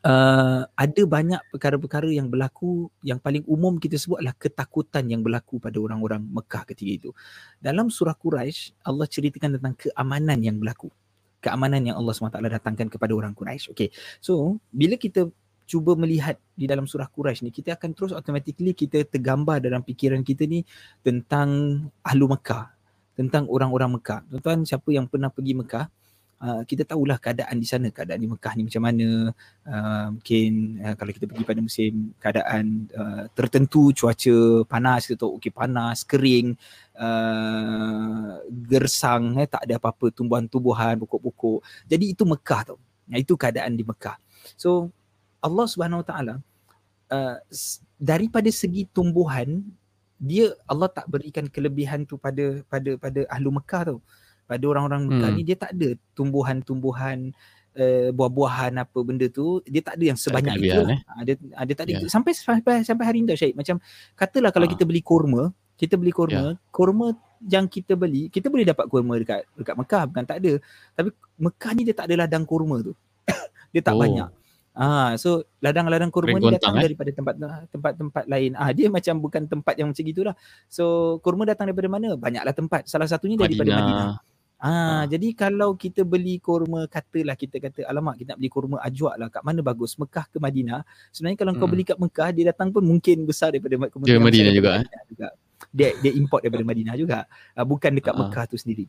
Uh, 0.02 0.66
ada 0.74 1.06
banyak 1.06 1.38
perkara-perkara 1.54 2.10
yang 2.10 2.26
berlaku 2.26 2.90
yang 3.06 3.22
paling 3.22 3.46
umum 3.46 3.78
kita 3.78 3.94
sebut 3.94 4.18
adalah 4.18 4.34
ketakutan 4.34 5.06
yang 5.06 5.22
berlaku 5.22 5.62
pada 5.62 5.78
orang-orang 5.78 6.26
Mekah 6.26 6.66
ketika 6.66 6.90
itu. 6.90 7.10
Dalam 7.62 7.86
surah 7.86 8.18
Quraisy 8.18 8.82
Allah 8.82 9.06
ceritakan 9.06 9.62
tentang 9.62 9.78
keamanan 9.78 10.42
yang 10.42 10.58
berlaku 10.58 10.90
keamanan 11.42 11.82
yang 11.82 11.98
Allah 11.98 12.14
SWT 12.14 12.38
datangkan 12.38 12.86
kepada 12.86 13.12
orang 13.12 13.34
Quraisy. 13.34 13.74
Okay. 13.74 13.90
So, 14.22 14.62
bila 14.70 14.94
kita 14.94 15.26
cuba 15.66 15.98
melihat 15.98 16.38
di 16.54 16.70
dalam 16.70 16.86
surah 16.86 17.10
Quraisy 17.10 17.42
ni, 17.42 17.50
kita 17.50 17.74
akan 17.74 17.90
terus 17.92 18.14
automatically 18.14 18.70
kita 18.72 19.02
tergambar 19.02 19.58
dalam 19.58 19.82
fikiran 19.82 20.22
kita 20.22 20.46
ni 20.46 20.62
tentang 21.02 21.82
Ahlu 22.06 22.30
Mekah. 22.30 22.70
Tentang 23.12 23.44
orang-orang 23.50 24.00
Mekah. 24.00 24.24
Tuan-tuan, 24.30 24.64
siapa 24.64 24.88
yang 24.88 25.04
pernah 25.04 25.28
pergi 25.28 25.52
Mekah, 25.52 25.84
uh, 26.42 26.62
kita 26.66 26.82
tahulah 26.82 27.16
keadaan 27.22 27.56
di 27.56 27.66
sana, 27.66 27.88
keadaan 27.88 28.18
di 28.18 28.28
Mekah 28.28 28.52
ni 28.58 28.62
macam 28.66 28.82
mana. 28.82 29.08
Uh, 29.62 30.06
mungkin 30.18 30.50
uh, 30.82 30.94
kalau 30.98 31.12
kita 31.14 31.24
pergi 31.30 31.44
pada 31.46 31.60
musim 31.62 31.92
keadaan 32.18 32.90
uh, 32.92 33.24
tertentu, 33.32 33.94
cuaca 33.94 34.36
panas, 34.66 35.06
kita 35.06 35.22
tahu 35.22 35.38
okay, 35.38 35.54
panas, 35.54 36.02
kering, 36.02 36.58
uh, 36.98 38.42
gersang, 38.66 39.38
eh, 39.38 39.46
tak 39.46 39.62
ada 39.70 39.78
apa-apa 39.78 40.10
tumbuhan-tumbuhan, 40.10 40.98
pokok-pokok. 40.98 41.62
Jadi 41.86 42.04
itu 42.12 42.26
Mekah. 42.26 42.74
Nah, 43.06 43.18
itu 43.18 43.38
keadaan 43.38 43.78
di 43.78 43.86
Mekah. 43.86 44.18
So 44.58 44.90
Allah 45.38 45.66
Subhanahu 45.70 46.02
Wa 46.02 46.08
Taala 46.10 46.34
daripada 48.00 48.48
segi 48.48 48.88
tumbuhan 48.88 49.60
dia 50.16 50.54
Allah 50.64 50.88
tak 50.88 51.10
berikan 51.12 51.44
kelebihan 51.44 52.08
tu 52.08 52.16
pada 52.16 52.64
pada 52.70 52.96
pada 52.96 53.20
ahlu 53.28 53.52
Mekah 53.58 53.82
tau 53.92 53.98
pada 54.52 54.64
orang-orang 54.68 55.08
Mekah 55.08 55.30
hmm. 55.32 55.38
ni 55.40 55.42
dia 55.48 55.56
tak 55.56 55.72
ada 55.72 55.88
tumbuhan-tumbuhan 56.12 57.32
uh, 57.76 58.08
buah-buahan 58.12 58.72
apa 58.76 58.98
benda 59.00 59.26
tu 59.32 59.64
dia 59.64 59.80
tak 59.80 59.96
ada 59.96 60.04
yang 60.12 60.18
sebanyak 60.20 60.60
itu 60.60 60.80
eh? 60.92 61.00
ha, 61.08 61.24
dia, 61.24 61.34
ha, 61.56 61.64
dia 61.64 61.74
tak 61.76 61.84
ada 61.88 61.92
yeah. 61.96 62.10
sampai, 62.12 62.32
sampai 62.36 62.84
sampai 62.84 63.04
hari 63.08 63.24
ni 63.24 63.32
Syed 63.32 63.56
macam 63.56 63.80
katalah 64.12 64.52
kalau 64.52 64.68
ha. 64.68 64.72
kita 64.76 64.84
beli 64.84 65.00
kurma 65.00 65.48
kita 65.80 65.96
beli 65.96 66.12
kurma 66.12 66.52
yeah. 66.52 66.68
kurma 66.68 67.16
yang 67.48 67.66
kita 67.66 67.96
beli 67.96 68.28
kita 68.28 68.52
boleh 68.52 68.68
dapat 68.68 68.86
kurma 68.86 69.16
dekat 69.16 69.48
dekat 69.56 69.74
Mekah 69.74 70.02
bukan 70.12 70.24
tak 70.28 70.36
ada 70.44 70.52
tapi 70.92 71.08
Mekah 71.40 71.72
ni 71.72 71.82
dia 71.88 71.94
tak 71.96 72.06
ada 72.12 72.14
ladang 72.28 72.44
kurma 72.44 72.84
tu 72.84 72.92
dia 73.72 73.80
tak 73.80 73.96
oh. 73.96 74.04
banyak 74.04 74.30
Ah, 74.72 75.12
so 75.20 75.44
ladang-ladang 75.60 76.08
kurma 76.08 76.40
ni 76.40 76.48
datang 76.48 76.80
eh? 76.80 76.88
daripada 76.88 77.12
tempat 77.12 77.36
tempat-tempat 77.68 78.24
lain. 78.24 78.56
Ah, 78.56 78.72
dia 78.72 78.88
macam 78.88 79.20
bukan 79.20 79.44
tempat 79.44 79.76
yang 79.76 79.92
macam 79.92 80.00
gitulah. 80.00 80.34
So 80.64 81.16
kurma 81.20 81.44
datang 81.44 81.68
daripada 81.68 81.92
mana? 81.92 82.16
Banyaklah 82.16 82.56
tempat. 82.56 82.88
Salah 82.88 83.04
satunya 83.04 83.36
daripada 83.36 83.68
Madinah. 83.68 84.31
Madinah. 84.62 84.70
Ah, 84.70 85.02
ha. 85.02 85.10
jadi 85.10 85.28
kalau 85.34 85.74
kita 85.74 86.06
beli 86.06 86.38
kurma 86.38 86.86
katalah 86.86 87.34
kita 87.34 87.58
kata 87.58 87.82
alamak 87.82 88.22
kita 88.22 88.34
nak 88.34 88.38
beli 88.38 88.50
kurma 88.50 88.78
ajwa 88.78 89.18
lah 89.18 89.26
kat 89.26 89.42
mana 89.42 89.58
bagus 89.58 89.98
Mekah 89.98 90.30
ke 90.30 90.38
Madinah 90.38 90.86
sebenarnya 91.10 91.38
kalau 91.42 91.52
hmm. 91.52 91.60
kau 91.60 91.68
beli 91.68 91.82
kat 91.82 91.98
Mekah 91.98 92.28
dia 92.30 92.44
datang 92.54 92.70
pun 92.70 92.86
mungkin 92.86 93.26
besar 93.26 93.50
daripada 93.50 93.74
Madinah 93.74 94.06
juga, 94.06 94.22
Madinah 94.22 94.52
juga, 94.54 94.70
eh? 94.78 94.86
juga. 95.10 95.28
Dia 95.74 95.88
dia 95.98 96.12
import 96.14 96.46
daripada 96.46 96.62
Madinah 96.62 96.94
juga 96.94 97.26
uh, 97.58 97.66
bukan 97.66 97.90
dekat 97.90 98.14
ha. 98.14 98.20
Mekah 98.22 98.44
tu 98.46 98.54
sendiri 98.54 98.86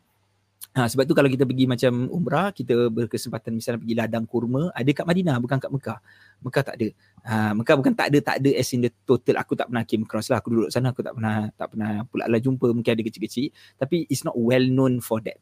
Ha, 0.74 0.90
sebab 0.90 1.06
tu 1.06 1.14
kalau 1.14 1.30
kita 1.30 1.46
pergi 1.46 1.70
macam 1.70 2.10
umrah, 2.10 2.50
kita 2.50 2.90
berkesempatan 2.90 3.54
misalnya 3.54 3.78
pergi 3.78 3.94
ladang 3.94 4.26
kurma, 4.26 4.74
ada 4.74 4.90
kat 4.90 5.06
Madinah 5.06 5.38
bukan 5.38 5.62
kat 5.62 5.70
Mekah. 5.70 5.98
Mekah 6.42 6.62
tak 6.66 6.74
ada. 6.82 6.88
Ha, 7.22 7.34
Mekah 7.54 7.74
bukan 7.78 7.92
tak 7.94 8.10
ada, 8.10 8.18
tak 8.18 8.36
ada 8.42 8.50
as 8.58 8.74
in 8.74 8.82
the 8.82 8.90
total. 9.06 9.38
Aku 9.38 9.54
tak 9.54 9.70
pernah 9.70 9.86
came 9.86 10.02
across 10.02 10.34
lah. 10.34 10.42
Aku 10.42 10.50
duduk 10.50 10.74
sana, 10.74 10.90
aku 10.90 11.06
tak 11.06 11.14
pernah 11.14 11.46
tak 11.54 11.70
pernah 11.70 12.02
pula 12.10 12.26
lah 12.26 12.42
jumpa. 12.42 12.74
Mungkin 12.74 12.90
ada 12.90 13.02
kecil-kecil. 13.06 13.54
Tapi 13.78 14.10
it's 14.10 14.26
not 14.26 14.34
well 14.34 14.66
known 14.66 14.98
for 14.98 15.22
that. 15.22 15.38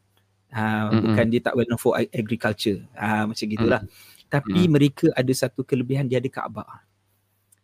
Ha, 0.53 0.87
mm-hmm. 0.87 1.01
Bukan 1.01 1.25
dia 1.33 1.41
tak 1.41 1.53
well 1.57 1.67
known 1.67 1.81
for 1.81 1.97
agriculture. 1.97 2.85
Ha, 2.93 3.25
macam 3.25 3.45
gitulah. 3.49 3.81
Mm-hmm. 3.81 4.29
Tapi 4.29 4.53
mm-hmm. 4.53 4.71
mereka 4.71 5.07
ada 5.13 5.33
satu 5.33 5.65
kelebihan, 5.65 6.05
dia 6.05 6.21
ada 6.21 6.29
Kaabah. 6.29 6.85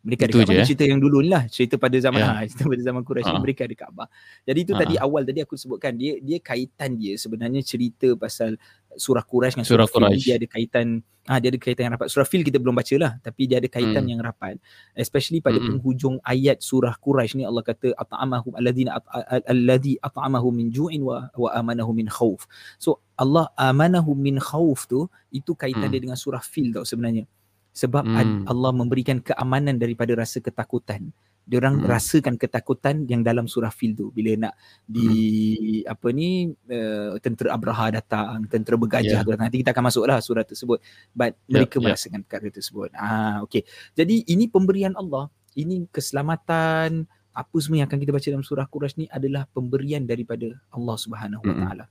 Mereka 0.00 0.32
ada 0.32 0.32
Kaabah. 0.32 0.64
Cerita 0.64 0.84
yang 0.88 1.00
dulu 1.00 1.20
ni 1.20 1.28
lah. 1.28 1.44
Cerita 1.52 1.76
pada 1.76 1.92
zaman 2.00 2.20
yeah. 2.24 2.32
ha, 2.40 2.48
cerita 2.48 2.64
pada 2.72 2.82
zaman 2.82 3.02
Quraisy 3.04 3.28
uh-huh. 3.28 3.42
mereka 3.44 3.68
ada 3.68 3.76
Kaabah. 3.76 4.08
Jadi 4.48 4.58
itu 4.64 4.72
uh-huh. 4.72 4.80
tadi 4.80 4.94
awal 4.96 5.22
tadi 5.28 5.40
aku 5.44 5.54
sebutkan 5.60 5.92
dia 6.00 6.16
dia 6.24 6.38
kaitan 6.40 6.96
dia 6.96 7.20
sebenarnya 7.20 7.60
cerita 7.60 8.08
pasal 8.16 8.56
surah 8.96 9.20
Quraisy 9.20 9.60
dengan 9.60 9.68
surah, 9.68 9.84
surah 9.84 10.08
Quraisy. 10.08 10.24
Dia 10.24 10.34
ada 10.40 10.46
kaitan 10.48 11.04
ah 11.28 11.36
ha, 11.36 11.38
dia 11.38 11.52
ada 11.52 11.60
kaitan 11.60 11.82
yang 11.84 11.94
rapat. 12.00 12.08
Surah 12.08 12.24
Fil 12.24 12.40
kita 12.40 12.56
belum 12.56 12.72
baca 12.72 12.94
lah 12.96 13.12
tapi 13.20 13.44
dia 13.44 13.60
ada 13.60 13.68
kaitan 13.68 14.02
hmm. 14.08 14.12
yang 14.16 14.20
rapat. 14.24 14.56
Especially 14.96 15.44
pada 15.44 15.60
hmm. 15.60 15.68
penghujung 15.68 16.16
ayat 16.24 16.64
surah 16.64 16.96
Quraisy 16.96 17.36
ni 17.36 17.44
Allah 17.44 17.60
kata 17.60 17.92
at'amahum 17.92 18.56
alladzina 18.56 18.96
alladzi 19.44 20.00
at'amahum 20.00 20.52
min 20.56 20.72
ju'in 20.72 21.04
wa 21.04 21.28
wa 21.36 21.48
amanahum 21.52 21.92
min 21.92 22.08
khauf. 22.08 22.48
So 22.80 23.04
Allah 23.20 23.52
amanahum 23.60 24.16
min 24.16 24.40
khauf 24.40 24.88
tu 24.88 25.12
itu 25.28 25.52
kaitan 25.52 25.92
hmm. 25.92 25.92
dia 25.92 26.00
dengan 26.00 26.16
surah 26.16 26.40
Fil 26.40 26.72
tau 26.72 26.88
sebenarnya 26.88 27.28
sebab 27.70 28.02
hmm. 28.02 28.50
Allah 28.50 28.72
memberikan 28.74 29.22
keamanan 29.22 29.78
daripada 29.78 30.12
rasa 30.18 30.42
ketakutan 30.42 31.14
dia 31.50 31.58
orang 31.58 31.82
hmm. 31.82 31.88
rasakan 31.90 32.34
ketakutan 32.38 33.10
yang 33.10 33.26
dalam 33.26 33.50
surah 33.50 33.74
fil 33.74 33.98
tu 33.98 34.14
bila 34.14 34.38
nak 34.38 34.54
di 34.86 35.82
hmm. 35.82 35.90
apa 35.90 36.08
ni 36.14 36.52
uh, 36.70 37.18
tentera 37.18 37.58
abraha 37.58 37.90
datang 37.90 38.46
tentera 38.46 38.78
bergajah 38.78 39.18
yeah. 39.18 39.26
datang 39.26 39.50
nanti 39.50 39.58
kita 39.58 39.74
akan 39.74 39.90
masuklah 39.90 40.22
surah 40.22 40.46
tersebut 40.46 40.78
but 41.10 41.34
yeah. 41.50 41.58
mereka 41.58 41.82
yeah. 41.82 41.84
merasakan 41.90 42.20
perkara 42.22 42.48
tersebut 42.54 42.94
ah 42.94 43.42
okey 43.48 43.66
jadi 43.98 44.22
ini 44.30 44.46
pemberian 44.46 44.94
Allah 44.94 45.26
ini 45.58 45.90
keselamatan 45.90 47.10
apa 47.30 47.56
semua 47.62 47.82
yang 47.82 47.88
akan 47.90 47.98
kita 47.98 48.12
baca 48.14 48.26
dalam 48.30 48.46
surah 48.46 48.66
Quraisy 48.70 48.94
ni 49.02 49.06
adalah 49.10 49.46
pemberian 49.50 50.02
daripada 50.06 50.50
Allah 50.70 50.96
Subhanahu 50.98 51.42
Wa 51.42 51.54
Taala 51.56 51.84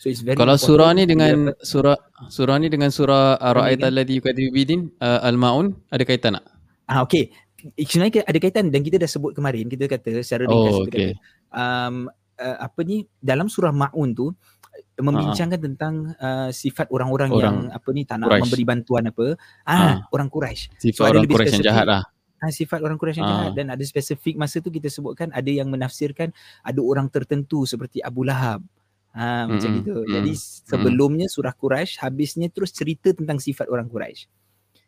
So 0.00 0.08
it's 0.08 0.24
very 0.24 0.32
Kalau 0.32 0.56
surah 0.56 0.96
ni 0.96 1.04
dengan 1.04 1.52
surah 1.60 1.92
surah 2.32 2.56
ni 2.56 2.72
dengan 2.72 2.88
surah 2.88 3.36
Ar-Ra'ait 3.36 3.84
alladhi 3.84 4.16
yukadzibu 4.16 4.48
bidin 4.48 4.88
uh, 4.96 5.20
Al-Maun 5.28 5.76
ada 5.92 6.00
kaitan 6.08 6.40
tak? 6.40 6.44
Ah 6.88 7.04
okey. 7.04 7.28
Sebenarnya 7.76 8.24
ada 8.24 8.38
kaitan 8.40 8.72
dan 8.72 8.80
kita 8.80 8.96
dah 8.96 9.04
sebut 9.04 9.36
kemarin 9.36 9.68
kita 9.68 9.84
kata 9.84 10.24
secara 10.24 10.48
ringkas 10.48 10.72
oh, 10.72 10.88
okay. 10.88 10.88
kata 10.88 11.04
um, 11.52 12.08
uh, 12.40 12.56
apa 12.64 12.80
ni 12.88 13.04
dalam 13.20 13.52
surah 13.52 13.76
Maun 13.76 14.16
tu 14.16 14.32
membincangkan 14.96 15.60
uh 15.60 15.64
tentang 15.68 15.94
uh, 16.16 16.48
sifat 16.48 16.88
orang-orang 16.88 17.28
orang 17.36 17.40
yang 17.44 17.56
apa 17.68 17.88
ni 17.92 18.08
tak 18.08 18.24
nak 18.24 18.32
Quraish. 18.32 18.42
memberi 18.48 18.64
bantuan 18.64 19.04
apa 19.12 19.26
ah 19.68 19.76
uh 19.76 19.96
orang 20.16 20.32
Quraisy. 20.32 20.80
Sifat 20.80 21.04
so, 21.04 21.10
orang 21.12 21.28
Quraisy 21.28 21.54
yang 21.60 21.68
jahat 21.68 21.84
lah. 21.84 22.02
Ha, 22.40 22.48
sifat 22.48 22.80
orang 22.80 22.96
Quraisy 22.96 23.20
yang 23.20 23.28
uh 23.28 23.32
jahat 23.36 23.52
dan 23.52 23.66
ada 23.68 23.84
spesifik 23.84 24.40
masa 24.40 24.64
tu 24.64 24.72
kita 24.72 24.88
sebutkan 24.88 25.28
ada 25.36 25.52
yang 25.52 25.68
menafsirkan 25.68 26.32
ada 26.64 26.80
orang 26.80 27.12
tertentu 27.12 27.68
seperti 27.68 28.00
Abu 28.00 28.24
Lahab 28.24 28.64
Ha, 29.10 29.22
mm-hmm. 29.26 29.46
macam 29.50 29.70
gitu. 29.82 29.94
Mm-hmm. 29.98 30.14
Jadi 30.14 30.32
sebelumnya 30.70 31.26
surah 31.26 31.54
Quraisy, 31.54 31.98
habisnya 31.98 32.46
terus 32.46 32.70
cerita 32.70 33.10
tentang 33.10 33.42
sifat 33.42 33.66
orang 33.66 33.90
Quraisy. 33.90 34.30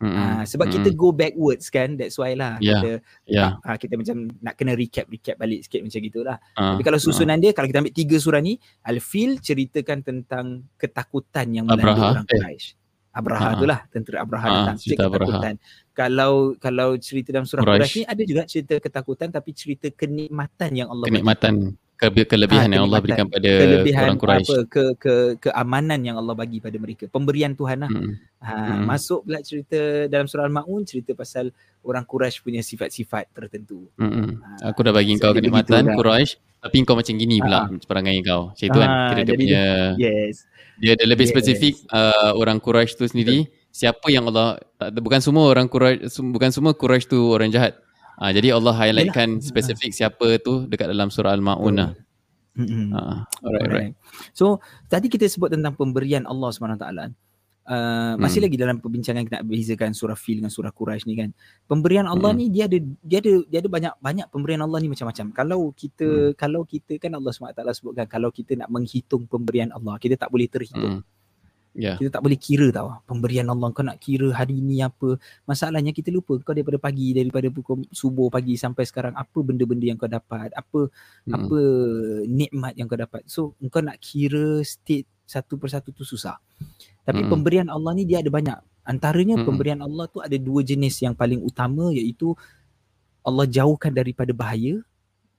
Mm-hmm. 0.03 0.19
Ha, 0.19 0.43
sebab 0.47 0.67
mm-hmm. 0.67 0.85
kita 0.87 0.99
go 0.99 1.11
backwards 1.15 1.67
kan, 1.71 1.95
that's 1.95 2.19
why 2.19 2.35
lah 2.35 2.59
yeah. 2.59 2.83
kita 2.83 2.91
yeah. 3.27 3.51
Ha, 3.63 3.79
kita 3.79 3.95
macam 3.99 4.31
nak 4.43 4.55
kena 4.59 4.75
recap 4.79 5.07
recap 5.11 5.39
balik 5.39 5.67
sikit 5.67 5.83
macam 5.83 5.99
gitulah. 6.03 6.37
Uh, 6.59 6.75
Tapi 6.75 6.83
kalau 6.87 6.99
susunan 6.99 7.39
uh. 7.39 7.43
dia 7.43 7.51
kalau 7.55 7.67
kita 7.71 7.79
ambil 7.83 7.95
tiga 7.95 8.17
surah 8.19 8.43
ni, 8.43 8.59
Al-Fil 8.87 9.43
ceritakan 9.43 9.99
tentang 10.07 10.67
ketakutan 10.79 11.47
yang 11.55 11.67
melanda 11.67 12.23
orang 12.23 12.27
Quraisy. 12.27 12.79
Eh. 12.79 12.81
Abraha 13.13 13.53
uh, 13.53 13.61
tu 13.61 13.67
lah 13.69 13.85
tentera 13.93 14.25
Abraha 14.25 14.47
uh, 14.49 14.55
datang 14.65 14.79
cerita 14.81 15.05
ketakutan. 15.05 15.55
Abraha. 15.61 15.91
Kalau 15.93 16.33
kalau 16.57 16.89
cerita 16.97 17.29
dalam 17.29 17.45
surah 17.45 17.63
Quraisy 17.67 17.95
ni 18.01 18.05
ada 18.09 18.23
juga 18.25 18.43
cerita 18.49 18.75
ketakutan 18.81 19.29
tapi 19.29 19.51
cerita 19.53 19.93
kenikmatan 19.93 20.71
yang 20.73 20.89
Allah 20.89 21.07
kenikmatan 21.13 21.77
kelebihan 22.11 22.69
ha, 22.69 22.75
yang 22.75 22.85
Allah 22.91 22.99
berikan 22.99 23.27
pada 23.31 23.51
orang 23.87 24.19
Quraisy. 24.19 24.49
Apa 24.51 24.57
ke 24.67 24.85
ke 24.99 25.15
keamanan 25.39 26.01
yang 26.03 26.19
Allah 26.19 26.35
bagi 26.35 26.59
pada 26.59 26.75
mereka. 26.81 27.07
Pemberian 27.07 27.55
Tuhan 27.55 27.87
lah. 27.87 27.91
Hmm. 27.93 28.19
Ha, 28.43 28.51
hmm. 28.51 28.83
masuk 28.91 29.23
pula 29.23 29.39
cerita 29.39 30.11
dalam 30.11 30.27
surah 30.27 30.51
Al-Maun 30.51 30.83
cerita 30.83 31.15
pasal 31.15 31.55
orang 31.87 32.03
Quraisy 32.03 32.43
punya 32.43 32.59
sifat-sifat 32.65 33.31
tertentu. 33.31 33.87
Hmm. 33.95 34.43
Ha, 34.43 34.75
Aku 34.75 34.83
dah 34.83 34.91
bagi 34.91 35.15
kau 35.23 35.31
kenikmatan 35.31 35.95
Quraisy 35.95 36.43
tapi 36.63 36.87
kau 36.87 36.95
macam 36.95 37.15
gini 37.19 37.43
pula 37.43 37.67
ha. 37.67 37.75
perangai 37.87 38.23
kau. 38.23 38.55
Macam 38.55 38.67
itu 38.67 38.79
kan. 38.79 38.91
Ha, 38.91 39.07
Kira 39.11 39.23
dia 39.23 39.35
punya 39.35 39.65
yes. 39.99 40.47
Dia 40.83 40.91
ada 40.99 41.05
lebih 41.07 41.27
yes. 41.27 41.33
spesifik 41.35 41.75
uh, 41.91 42.35
orang 42.35 42.59
Quraisy 42.59 42.99
tu 42.99 43.07
sendiri. 43.07 43.47
Betul. 43.47 43.61
Siapa 43.73 44.07
yang 44.13 44.29
Allah 44.29 44.61
bukan 44.99 45.21
semua 45.23 45.51
orang 45.51 45.67
Quraisy 45.71 46.07
bukan 46.31 46.51
semua 46.51 46.73
Quraisy 46.75 47.07
tu 47.07 47.19
orang 47.31 47.51
jahat. 47.51 47.79
Uh, 48.21 48.31
jadi 48.33 48.57
Allah 48.57 48.75
highlightkan 48.77 49.41
Yalah. 49.41 49.45
spesifik 49.45 49.91
siapa 49.97 50.37
tu 50.43 50.69
dekat 50.69 50.93
dalam 50.93 51.09
surah 51.09 51.33
Al-Maun 51.33 51.75
lah. 51.77 51.91
Mm-hmm. 52.53 52.93
Uh, 52.93 53.25
alright, 53.41 53.65
alright. 53.65 53.93
So 54.37 54.61
tadi 54.93 55.09
kita 55.09 55.25
sebut 55.29 55.49
tentang 55.53 55.73
pemberian 55.73 56.29
Allah 56.29 56.53
SWT. 56.53 56.87
Uh, 57.63 58.19
masih 58.19 58.43
hmm. 58.43 58.47
lagi 58.51 58.57
dalam 58.59 58.77
perbincangan 58.83 59.23
kita 59.23 59.39
nak 59.39 59.47
bezakan 59.47 59.95
surah 59.95 60.19
Fil 60.19 60.43
dengan 60.43 60.51
surah 60.51 60.75
Quraisy 60.75 61.07
ni 61.07 61.15
kan. 61.15 61.31
Pemberian 61.71 62.11
Allah 62.11 62.35
hmm. 62.35 62.39
ni 62.43 62.47
dia 62.51 62.67
ada 62.67 62.75
dia 63.07 63.23
ada 63.23 63.33
dia 63.47 63.59
ada 63.63 63.71
banyak 63.71 63.93
banyak 64.03 64.27
pemberian 64.35 64.67
Allah 64.67 64.83
ni 64.83 64.91
macam-macam. 64.91 65.31
Kalau 65.31 65.71
kita 65.71 66.09
hmm. 66.11 66.35
kalau 66.35 66.67
kita 66.67 66.99
kan 66.99 67.15
Allah 67.15 67.31
SWT 67.31 67.63
sebutkan 67.79 68.11
kalau 68.11 68.35
kita 68.35 68.59
nak 68.59 68.67
menghitung 68.67 69.31
pemberian 69.31 69.71
Allah, 69.71 69.95
kita 70.03 70.19
tak 70.19 70.35
boleh 70.35 70.51
terhitung. 70.51 71.07
Hmm. 71.07 71.12
Yeah. 71.73 71.97
Kita 71.97 72.21
tak 72.21 72.23
boleh 72.29 72.37
kira 72.37 72.69
tau 72.69 73.01
pemberian 73.09 73.49
Allah 73.49 73.73
kau 73.73 73.81
nak 73.81 73.97
kira 73.97 74.29
hari 74.37 74.61
ni 74.61 74.85
apa. 74.85 75.17
Masalahnya 75.49 75.97
kita 75.97 76.13
lupa 76.13 76.37
kau 76.45 76.53
daripada 76.53 76.77
pagi 76.77 77.17
daripada 77.17 77.49
pukul 77.49 77.89
subuh 77.89 78.29
pagi 78.29 78.61
sampai 78.61 78.85
sekarang 78.85 79.17
apa 79.17 79.39
benda-benda 79.41 79.89
yang 79.89 79.97
kau 79.97 80.09
dapat, 80.11 80.53
apa 80.53 80.93
hmm. 80.93 81.33
apa 81.33 81.59
nikmat 82.29 82.73
yang 82.77 82.87
kau 82.93 83.01
dapat. 83.01 83.25
So 83.25 83.57
kau 83.73 83.81
nak 83.81 83.97
kira 84.05 84.61
state 84.61 85.09
satu 85.25 85.57
persatu 85.57 85.97
tu 85.97 86.05
susah. 86.05 86.37
Tapi 87.09 87.25
hmm. 87.25 87.31
pemberian 87.33 87.69
Allah 87.73 87.97
ni 87.97 88.05
dia 88.05 88.21
ada 88.21 88.29
banyak. 88.29 88.61
Antaranya 88.85 89.41
hmm. 89.41 89.47
pemberian 89.49 89.81
Allah 89.81 90.05
tu 90.13 90.21
ada 90.21 90.37
dua 90.37 90.61
jenis 90.61 91.01
yang 91.01 91.17
paling 91.17 91.41
utama 91.41 91.89
iaitu 91.89 92.37
Allah 93.25 93.49
jauhkan 93.49 93.95
daripada 93.95 94.37
bahaya 94.37 94.85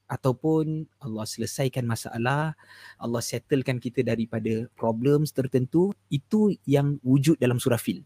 ataupun 0.08 0.86
Allah 1.00 1.26
selesaikan 1.26 1.88
masalah, 1.88 2.54
Allah 3.00 3.22
settlekan 3.24 3.80
kita 3.80 4.04
daripada 4.04 4.68
problems 4.76 5.32
tertentu, 5.32 5.96
itu 6.12 6.54
yang 6.68 7.00
wujud 7.02 7.40
dalam 7.40 7.58
surah 7.58 7.80
Fil. 7.80 8.04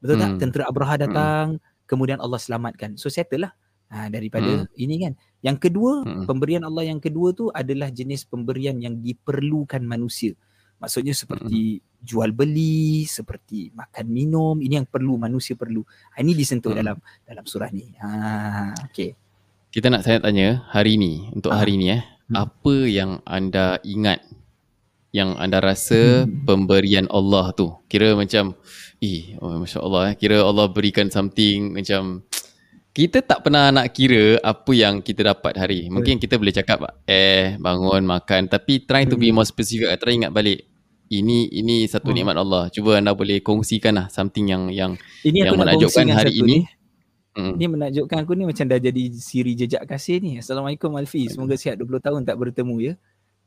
Betul 0.00 0.18
hmm. 0.18 0.22
tak? 0.22 0.32
Tentera 0.40 0.64
Abraha 0.70 0.94
hmm. 0.96 1.04
datang, 1.08 1.46
hmm. 1.58 1.86
kemudian 1.86 2.18
Allah 2.22 2.38
selamatkan. 2.38 2.96
So 2.98 3.10
settle 3.12 3.46
lah 3.50 3.52
ha, 3.90 4.08
daripada 4.08 4.66
hmm. 4.66 4.74
ini 4.78 4.94
kan. 5.04 5.12
Yang 5.42 5.70
kedua, 5.70 6.06
hmm. 6.06 6.24
pemberian 6.26 6.62
Allah 6.62 6.86
yang 6.86 7.02
kedua 7.02 7.34
tu 7.34 7.50
adalah 7.50 7.90
jenis 7.90 8.26
pemberian 8.26 8.78
yang 8.78 8.98
diperlukan 9.02 9.82
manusia. 9.82 10.32
Maksudnya 10.82 11.14
seperti 11.14 11.78
hmm. 11.78 12.02
jual 12.02 12.30
beli, 12.34 13.06
seperti 13.06 13.70
makan 13.70 14.06
minum, 14.10 14.58
ini 14.58 14.82
yang 14.82 14.88
perlu 14.88 15.14
manusia 15.14 15.54
perlu. 15.54 15.82
Ha, 16.14 16.22
ini 16.22 16.34
disentuh 16.34 16.74
hmm. 16.74 16.78
dalam 16.78 16.96
dalam 17.26 17.44
surah 17.46 17.70
ni. 17.70 17.94
Ha, 17.98 18.10
okay 18.86 19.14
kita 19.72 19.88
nak 19.88 20.04
saya 20.04 20.20
tanya 20.20 20.68
hari 20.68 21.00
ni 21.00 21.32
untuk 21.32 21.48
hari 21.48 21.80
ni 21.80 21.96
eh 21.96 22.04
hmm. 22.04 22.36
apa 22.36 22.74
yang 22.84 23.24
anda 23.24 23.80
ingat 23.80 24.20
yang 25.16 25.32
anda 25.40 25.64
rasa 25.64 26.28
hmm. 26.28 26.44
pemberian 26.44 27.08
Allah 27.08 27.56
tu 27.56 27.72
kira 27.88 28.12
macam 28.12 28.52
eh 29.00 29.32
oh, 29.40 29.56
masya-Allah 29.56 30.12
eh 30.12 30.14
kira 30.20 30.44
Allah 30.44 30.68
berikan 30.68 31.08
something 31.08 31.72
macam 31.72 32.20
kita 32.96 33.24
tak 33.24 33.48
pernah 33.48 33.72
nak 33.72 33.96
kira 33.96 34.36
apa 34.44 34.72
yang 34.76 35.00
kita 35.00 35.32
dapat 35.32 35.56
hari 35.56 35.88
mungkin 35.88 36.20
kita 36.20 36.36
boleh 36.36 36.52
cakap 36.52 37.00
eh 37.08 37.56
bangun 37.56 38.04
makan 38.04 38.52
tapi 38.52 38.84
try 38.84 39.08
to 39.08 39.16
be 39.16 39.32
hmm. 39.32 39.40
more 39.40 39.48
specific 39.48 39.88
try 39.96 40.12
ingat 40.12 40.36
balik 40.36 40.68
ini 41.08 41.48
ini 41.48 41.88
satu 41.88 42.12
hmm. 42.12 42.16
nikmat 42.20 42.36
Allah 42.36 42.68
cuba 42.68 43.00
anda 43.00 43.16
boleh 43.16 43.40
kongsikan 43.40 43.96
lah 43.96 44.06
something 44.12 44.52
yang 44.52 44.68
yang 44.68 45.00
ini 45.24 45.48
yang 45.48 45.56
menakjubkan 45.56 46.12
hari 46.12 46.36
ini 46.36 46.60
ni 46.60 46.81
Hmm. 47.32 47.56
Ni 47.56 47.64
menakjubkan 47.64 48.28
aku 48.28 48.36
ni 48.36 48.44
macam 48.44 48.68
dah 48.68 48.76
jadi 48.76 49.02
siri 49.16 49.56
jejak 49.56 49.88
kasih 49.88 50.20
ni. 50.20 50.36
Assalamualaikum 50.36 50.92
Alfi. 50.92 51.32
Semoga 51.32 51.56
sihat 51.56 51.80
20 51.80 52.04
tahun 52.04 52.20
tak 52.28 52.36
bertemu 52.36 52.92
ya. 52.92 52.94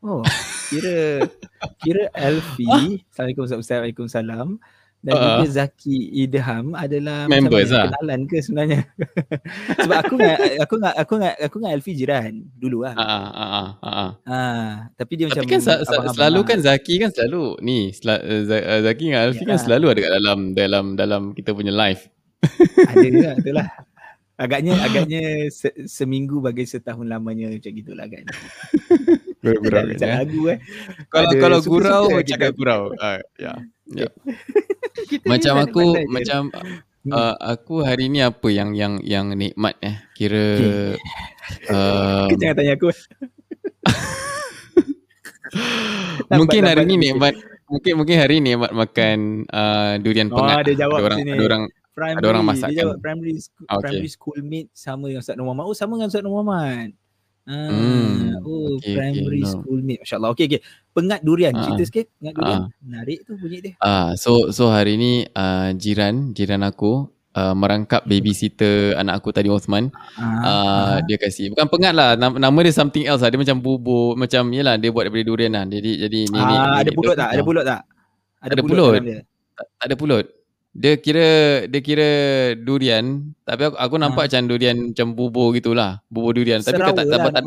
Oh, 0.01 0.25
kira 0.73 1.21
kira 1.85 2.09
Alfi. 2.17 3.05
Assalamualaikum 3.13 3.43
Assalamualaikum 3.45 4.05
salam. 4.09 4.57
Dan 5.05 5.13
uh, 5.13 5.21
juga 5.21 5.61
Zaki 5.61 6.17
Idham 6.25 6.73
adalah 6.73 7.29
members 7.29 7.69
macam 7.69 7.77
lah. 7.77 7.89
kenalan 7.93 8.19
ke 8.25 8.37
sebenarnya. 8.41 8.81
Sebab 9.85 9.97
aku 10.01 10.13
dengan 10.17 10.37
aku 10.65 10.73
dengan 10.81 10.93
aku 10.97 11.13
dengan 11.21 11.33
aku 11.45 11.55
dengan 11.61 11.71
Alfi 11.77 11.91
jiran 11.93 12.33
dulu 12.57 12.89
lah. 12.89 12.97
Ha 12.97 13.05
uh, 13.05 13.29
uh, 13.37 13.69
uh. 13.85 14.11
uh, 14.25 14.69
tapi 14.97 15.13
dia 15.13 15.29
tapi 15.29 15.45
macam 15.45 15.45
kan 15.45 15.61
sa- 15.61 15.85
selalu 15.85 16.41
kan 16.41 16.57
Zaki 16.57 17.05
kan 17.05 17.13
selalu 17.13 17.61
ni 17.61 17.93
Zaki 17.93 19.03
dengan 19.13 19.29
Alfi 19.29 19.45
ya. 19.45 19.49
kan 19.53 19.59
selalu 19.61 19.85
ada 19.93 19.99
kat 20.09 20.11
dalam 20.17 20.39
dalam 20.57 20.85
dalam 20.97 21.21
kita 21.37 21.53
punya 21.53 21.69
live 21.69 22.01
ada 22.91 23.07
juga 23.07 23.31
itulah 23.39 23.67
agaknya 24.35 24.73
agaknya 24.83 25.47
se, 25.47 25.71
seminggu 25.87 26.43
bagi 26.43 26.67
setahun 26.67 27.07
lamanya 27.07 27.51
macam 27.51 27.71
gitulah 27.71 28.05
kan 28.07 28.23
gurau 29.53 29.83
macam 29.85 30.09
ya. 30.09 30.15
lagu 30.21 30.41
eh? 30.49 30.59
Kalau 31.13 31.29
ada 31.29 31.37
kalau 31.37 31.59
gurau 31.61 32.09
cakap 32.25 32.51
gurau. 32.57 32.89
Uh, 32.97 33.21
ya. 33.37 33.53
Ya. 33.85 34.09
Macam 35.29 35.61
aku 35.61 36.09
macam 36.09 36.49
uh, 37.05 37.37
aku 37.37 37.85
hari 37.85 38.09
ni 38.09 38.25
apa 38.25 38.49
yang 38.49 38.73
yang 38.73 38.97
yang 39.05 39.29
nikmat 39.37 39.77
eh? 39.85 40.01
Kira 40.17 40.57
okay. 40.57 41.69
uh, 41.69 42.25
jangan 42.33 42.57
tanya 42.57 42.73
aku. 42.73 42.89
Mungkin 46.33 46.65
hari 46.65 46.89
ni 46.89 46.97
nikmat 46.97 47.37
mungkin 47.69 47.93
mungkin 48.01 48.15
hari 48.17 48.41
ni 48.41 48.57
nikmat 48.57 48.73
makan 48.73 49.45
uh, 49.53 50.01
durian 50.01 50.33
oh, 50.33 50.37
pengat. 50.41 50.55
oh, 50.57 50.61
ada 50.65 50.73
jawab 50.73 50.97
ada 50.97 51.05
orang 51.05 51.19
sini. 51.21 51.29
ada 51.29 51.43
orang 51.45 51.63
primary, 51.95 52.19
ada 52.19 52.27
orang 52.27 52.45
masak 52.45 52.67
dia 52.69 52.83
jawab 52.83 52.97
primary 52.99 53.39
school, 53.39 53.65
okay. 53.71 53.81
primary 53.81 54.09
school 54.11 54.39
mate 54.43 54.69
sama 54.75 55.07
dengan 55.07 55.23
Ustaz 55.23 55.35
Nur 55.39 55.45
Muhammad. 55.47 55.65
Oh 55.71 55.75
sama 55.75 55.91
dengan 55.95 56.09
Ustaz 56.11 56.21
Nur 56.21 56.33
Muhammad. 56.35 56.89
Ah, 57.45 57.69
hmm. 57.69 58.41
oh 58.41 58.75
okay, 58.81 58.93
primary 58.97 59.41
okay, 59.41 59.53
school 59.55 59.79
mate. 59.79 60.01
Masya-Allah. 60.03 60.29
Okey 60.35 60.45
okey. 60.51 60.61
Pengat 60.91 61.19
durian. 61.23 61.53
Uh, 61.55 61.63
Cerita 61.63 61.83
sikit 61.87 62.05
pengat 62.19 62.33
durian. 62.35 62.61
Uh, 62.61 62.69
Menarik 62.83 63.19
tu 63.23 63.33
bunyi 63.39 63.57
dia. 63.63 63.73
Ah, 63.79 63.87
uh, 63.87 64.09
so 64.19 64.51
so 64.51 64.67
hari 64.67 64.99
ni 64.99 65.23
uh, 65.31 65.71
jiran 65.73 66.35
jiran 66.35 66.61
aku 66.67 67.07
Uh, 67.35 67.51
merangkap 67.51 68.07
babysitter 68.07 68.95
anak 68.95 69.19
aku 69.19 69.35
tadi 69.35 69.51
Osman 69.51 69.91
uh, 70.15 70.23
uh, 70.23 70.95
dia 71.03 71.19
kasih 71.19 71.51
bukan 71.51 71.67
pengat 71.67 71.91
lah 71.91 72.15
nama, 72.15 72.39
nama 72.39 72.57
dia 72.63 72.71
something 72.71 73.03
else 73.03 73.19
lah 73.19 73.27
dia 73.27 73.35
macam 73.35 73.59
bubur 73.59 74.15
macam 74.15 74.47
yalah 74.55 74.79
dia 74.79 74.87
buat 74.87 75.03
daripada 75.03 75.27
durian 75.27 75.51
lah 75.51 75.67
jadi 75.67 76.07
jadi 76.07 76.31
ni, 76.31 76.39
uh, 76.39 76.47
ni, 76.47 76.55
ada 76.55 76.91
pulut 76.95 77.11
tak 77.19 77.35
ada 77.35 77.43
pulut 77.43 77.63
tak 77.67 77.83
ada, 78.39 78.55
ada 78.55 78.61
pulut, 78.63 78.87
pulut. 78.87 79.19
Tak, 79.51 79.65
tak 79.67 79.85
ada 79.91 79.95
pulut 79.99 80.25
dia 80.75 80.99
kira 80.99 81.27
dia 81.71 81.79
kira 81.79 82.09
durian 82.59 83.31
tapi 83.47 83.71
aku, 83.71 83.79
aku 83.79 83.95
nampak 83.95 84.27
ha. 84.27 84.27
macam 84.27 84.43
durian 84.51 84.77
macam 84.91 85.07
bubur 85.15 85.55
gitulah 85.55 86.03
bubur 86.11 86.35
durian. 86.35 86.59
Tapi 86.59 86.75
serawa 86.75 86.91
tak 86.91 87.07
dapat 87.07 87.31
lah 87.31 87.43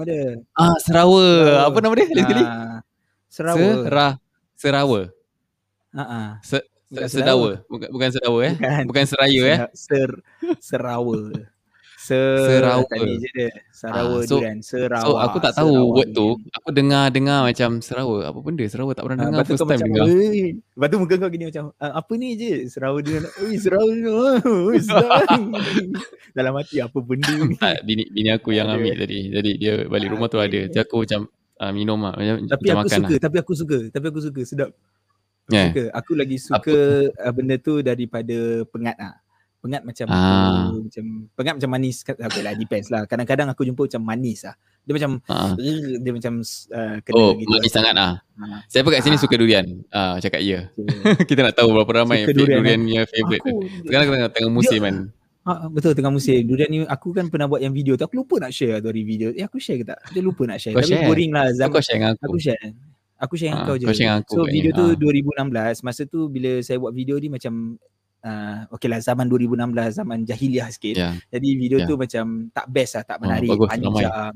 ah 0.57 0.77
serawa. 0.81 1.25
serawa. 1.45 1.69
Apa 1.69 1.79
nama 1.85 1.95
dia? 1.95 2.07
Lagi 2.09 2.25
sekali 2.25 2.45
ha. 2.49 2.57
serawa. 3.29 3.69
Serah 3.85 4.13
serawa. 4.57 5.01
Ha 5.93 6.05
ah. 6.09 6.31
Se, 6.41 6.59
sedawa. 7.13 7.61
bukan 7.69 7.89
bukan 7.93 8.09
sedawa 8.17 8.39
eh. 8.49 8.55
Bukan, 8.57 8.85
bukan 8.89 9.05
seraya 9.05 9.43
eh. 9.45 9.59
Ser 9.77 10.11
serawa 10.65 11.21
Serawa 11.99 12.87
tadi 12.87 13.19
je 13.19 13.29
dia. 13.35 13.51
Serawa 13.75 14.23
ah, 14.23 14.23
so, 14.23 14.39
durian. 14.39 14.59
Serawa. 14.63 15.03
So 15.03 15.11
aku 15.19 15.37
tak 15.43 15.53
tahu 15.59 15.75
Serawa 15.75 15.95
word 15.99 16.09
tu. 16.15 16.29
Aku 16.63 16.69
dengar-dengar 16.71 17.43
macam 17.43 17.71
Serawa. 17.83 18.31
Apa 18.31 18.39
benda 18.39 18.65
Serawa 18.71 18.95
tak 18.95 19.03
pernah 19.11 19.19
ha, 19.19 19.27
dengar 19.27 19.43
first 19.43 19.67
time 19.67 19.83
macam, 19.83 19.89
dengar. 19.91 20.07
Lepas 20.07 20.87
tu 20.87 20.97
muka 21.03 21.15
kau 21.19 21.31
gini 21.35 21.45
macam 21.51 21.65
apa 21.75 22.13
ni 22.15 22.29
je 22.39 22.71
Serawa 22.71 22.99
durian. 23.03 23.27
Oi 23.43 23.55
Serawa 23.59 23.91
durian. 23.91 24.39
Oi 24.71 24.79
Dalam 26.39 26.53
hati 26.55 26.79
apa 26.79 26.99
benda 27.03 27.35
ni. 27.35 27.59
bini, 27.83 28.05
bini 28.15 28.31
aku 28.31 28.55
yang 28.55 28.71
ambil 28.71 28.95
tadi. 28.95 29.35
Jadi 29.35 29.51
dia 29.59 29.83
balik 29.91 30.15
rumah 30.15 30.31
tu 30.31 30.39
ada. 30.39 30.71
Jadi 30.71 30.79
aku 30.79 31.03
macam 31.03 31.27
uh, 31.59 31.73
minum 31.75 31.99
lah. 31.99 32.15
Macam, 32.15 32.35
tapi 32.47 32.67
macam 32.71 32.79
aku 32.79 32.95
suka. 32.95 33.11
Lah. 33.11 33.21
Tapi 33.27 33.37
aku 33.43 33.53
suka. 33.59 33.79
Tapi 33.91 34.07
aku 34.07 34.21
suka. 34.23 34.41
Sedap. 34.47 34.71
Yeah. 35.51 35.75
Suka. 35.75 35.85
Aku 35.99 36.13
lagi 36.15 36.37
suka 36.39 36.79
apa? 37.11 37.35
benda 37.35 37.59
tu 37.59 37.83
daripada 37.83 38.63
pengat 38.71 38.95
lah. 39.03 39.19
Pengat 39.59 39.83
macam 39.83 40.07
ah. 40.15 40.71
aku, 40.71 40.87
macam 40.87 41.05
pengat 41.35 41.55
macam 41.59 41.71
manis. 41.75 41.97
Okay 42.07 42.43
lah, 42.47 42.55
depends 42.55 42.89
lah. 42.95 43.03
Kadang-kadang 43.11 43.51
aku 43.51 43.67
jumpa 43.67 43.91
macam 43.91 44.03
manis 44.07 44.47
lah. 44.47 44.55
Dia 44.87 44.93
macam 44.95 45.11
ah. 45.27 45.53
dia 45.99 46.13
macam 46.15 46.33
uh, 46.73 46.97
kena 47.03 47.19
oh, 47.19 47.33
gitu. 47.35 47.51
Oh, 47.51 47.59
manis 47.59 47.71
lah. 47.71 47.75
sangat 47.75 47.93
lah. 47.99 48.13
Ah. 48.39 48.61
Siapa 48.71 48.89
kat 48.89 49.01
sini 49.03 49.17
ah. 49.19 49.21
suka 49.21 49.35
durian? 49.35 49.67
Ah, 49.91 50.17
cakap 50.23 50.41
ya. 50.41 50.71
Kita 51.29 51.43
nak 51.43 51.59
tahu 51.59 51.75
berapa 51.75 52.07
ramai 52.07 52.23
suka 52.23 52.39
durian, 52.39 52.63
durian 52.63 52.81
punya 52.87 53.03
favourite. 53.11 53.43
Aku, 53.43 53.57
Sekarang 53.83 54.05
tengah, 54.07 54.31
tengah 54.31 54.53
musim 54.55 54.81
kan. 54.81 54.97
Ha, 55.49 55.65
betul 55.73 55.97
tengah 55.97 56.13
musim. 56.13 56.45
Durian 56.45 56.69
ni 56.69 56.79
aku 56.85 57.17
kan 57.17 57.33
pernah 57.33 57.49
buat 57.49 57.65
yang 57.65 57.73
video 57.73 57.97
tu. 57.97 58.05
Aku 58.05 58.21
lupa 58.21 58.37
nak 58.37 58.53
share 58.53 58.85
tu 58.85 58.93
hari 58.93 59.01
video. 59.01 59.33
Eh 59.33 59.41
aku 59.41 59.57
share 59.57 59.81
ke 59.81 59.85
tak? 59.89 59.97
Dia 60.13 60.21
lupa 60.21 60.45
nak 60.45 60.61
share. 60.61 60.77
Kau 60.77 60.85
Tapi 60.85 60.93
share. 60.93 61.09
boring 61.09 61.33
lah. 61.33 61.49
Zaman, 61.57 61.73
kau 61.73 61.81
share 61.81 61.97
dengan 61.97 62.13
aku. 62.13 62.25
Aku 62.29 62.39
share. 62.39 62.65
Aku 63.17 63.35
share 63.41 63.51
dengan 63.57 63.65
kau 63.65 63.77
je. 63.81 63.87
Share 63.97 64.13
aku 64.21 64.35
so 64.37 64.43
video 64.45 64.71
tu 64.77 64.85
ha. 64.93 65.01
2016. 65.01 65.89
Masa 65.89 66.03
tu 66.05 66.29
bila 66.29 66.51
saya 66.61 66.77
buat 66.77 66.93
video 66.93 67.17
ni 67.17 67.33
macam 67.33 67.81
uh, 68.25 68.67
okay 68.73 68.89
lah 68.91 68.99
zaman 69.03 69.27
2016 69.27 69.99
zaman 69.99 70.19
jahiliah 70.25 70.69
sikit. 70.73 70.95
Yeah. 70.97 71.15
Jadi 71.31 71.49
video 71.59 71.79
yeah. 71.83 71.89
tu 71.89 71.95
macam 71.95 72.25
tak 72.55 72.67
best 72.71 72.93
lah. 72.99 73.05
Tak 73.05 73.19
oh, 73.19 73.23
menarik. 73.27 73.51
Oh, 73.51 73.55
bagus, 73.61 73.69
panjang. 73.71 74.35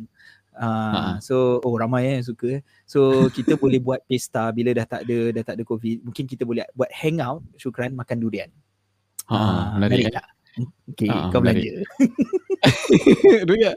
Uh, 0.53 1.17
so 1.25 1.65
oh 1.65 1.81
ramai 1.81 2.13
eh 2.13 2.21
suka 2.21 2.61
so 2.85 3.25
kita 3.33 3.57
boleh 3.57 3.81
buat 3.81 4.05
pesta 4.05 4.53
bila 4.53 4.77
dah 4.77 4.85
tak 4.85 5.09
ada 5.09 5.33
dah 5.33 5.45
tak 5.49 5.57
ada 5.57 5.65
covid 5.65 6.05
mungkin 6.05 6.29
kita 6.29 6.45
boleh 6.45 6.69
buat 6.77 6.93
hangout 6.93 7.41
syukran 7.57 7.97
makan 7.97 8.21
durian 8.21 8.53
ha 9.33 9.41
uh, 9.41 9.65
menarik, 9.81 10.13
menarik 10.13 10.21
tak 10.21 10.29
Okay, 10.93 11.09
uh, 11.09 11.33
kau 11.33 11.41
belanja. 11.41 11.81
Duit 13.49 13.75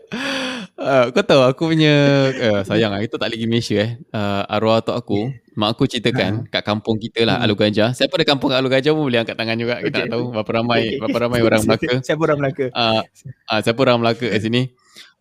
uh, 0.77 1.05
Kau 1.09 1.23
tahu 1.25 1.41
aku 1.41 1.73
punya 1.73 1.93
uh, 2.29 2.61
Sayang 2.61 2.93
lah 2.93 3.01
Kita 3.01 3.17
tak 3.17 3.33
lagi 3.33 3.45
Malaysia 3.49 3.81
eh 3.81 3.91
uh, 4.13 4.45
Arwah 4.45 4.81
atuk 4.81 4.95
aku 4.95 5.19
yeah. 5.33 5.41
Mak 5.59 5.69
aku 5.73 5.83
ceritakan 5.89 6.45
uh. 6.45 6.51
Kat 6.53 6.61
kampung 6.61 7.01
kita 7.01 7.25
lah 7.25 7.41
hmm. 7.41 7.45
Alu 7.49 7.55
Gajah 7.57 7.89
Siapa 7.97 8.13
ada 8.13 8.25
kampung 8.27 8.53
kat 8.53 8.61
Alu 8.61 8.69
Gajah 8.69 8.91
pun 8.93 9.09
Boleh 9.09 9.19
angkat 9.25 9.35
tangan 9.39 9.57
juga 9.57 9.81
Kita 9.81 9.89
okay. 9.89 10.01
nak 10.05 10.11
tahu 10.13 10.23
Berapa 10.35 10.51
ramai 10.51 10.81
okay. 10.85 10.99
Berapa 11.01 11.17
ramai 11.17 11.39
orang 11.41 11.61
Melaka 11.67 11.93
Siapa 12.05 12.21
orang 12.21 12.37
Melaka 12.43 12.65
uh, 12.69 13.01
uh, 13.49 13.59
Siapa 13.63 13.79
orang 13.81 13.97
Melaka 14.03 14.25
kat 14.29 14.41
sini 14.43 14.61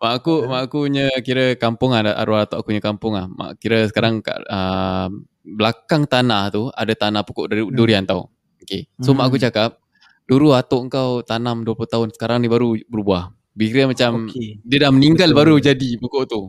Mak 0.03 0.13
aku 0.21 0.35
uh. 0.35 0.41
Mak 0.51 0.61
aku 0.69 0.77
punya 0.91 1.07
Kira 1.25 1.45
kampung 1.57 1.91
lah 1.97 2.03
Arwah 2.05 2.45
atuk 2.45 2.57
aku 2.61 2.69
punya 2.75 2.83
kampung 2.85 3.13
lah 3.17 3.27
Mak 3.31 3.51
kira 3.63 3.89
sekarang 3.89 4.21
kat 4.21 4.45
uh, 4.51 5.09
Belakang 5.41 6.05
tanah 6.05 6.53
tu 6.53 6.69
Ada 6.75 6.93
tanah 7.09 7.23
pokok 7.25 7.49
hmm. 7.49 7.73
durian 7.73 8.05
hmm. 8.05 8.11
tau 8.11 8.29
Okay 8.61 8.91
So 9.01 9.15
hmm. 9.15 9.23
mak 9.23 9.33
aku 9.33 9.39
cakap 9.41 9.81
Dulu 10.25 10.57
atuk 10.57 10.89
kau 10.91 11.23
tanam 11.23 11.63
20 11.63 11.85
tahun 11.85 12.09
Sekarang 12.13 12.43
ni 12.43 12.51
baru 12.51 12.75
berubah 12.91 13.44
Kira 13.55 13.87
macam 13.87 14.27
okay. 14.27 14.59
Dia 14.67 14.79
dah 14.87 14.91
meninggal 14.91 15.31
Betul. 15.31 15.39
baru 15.39 15.55
jadi 15.63 15.91
pokok 16.03 16.25
tu 16.27 16.43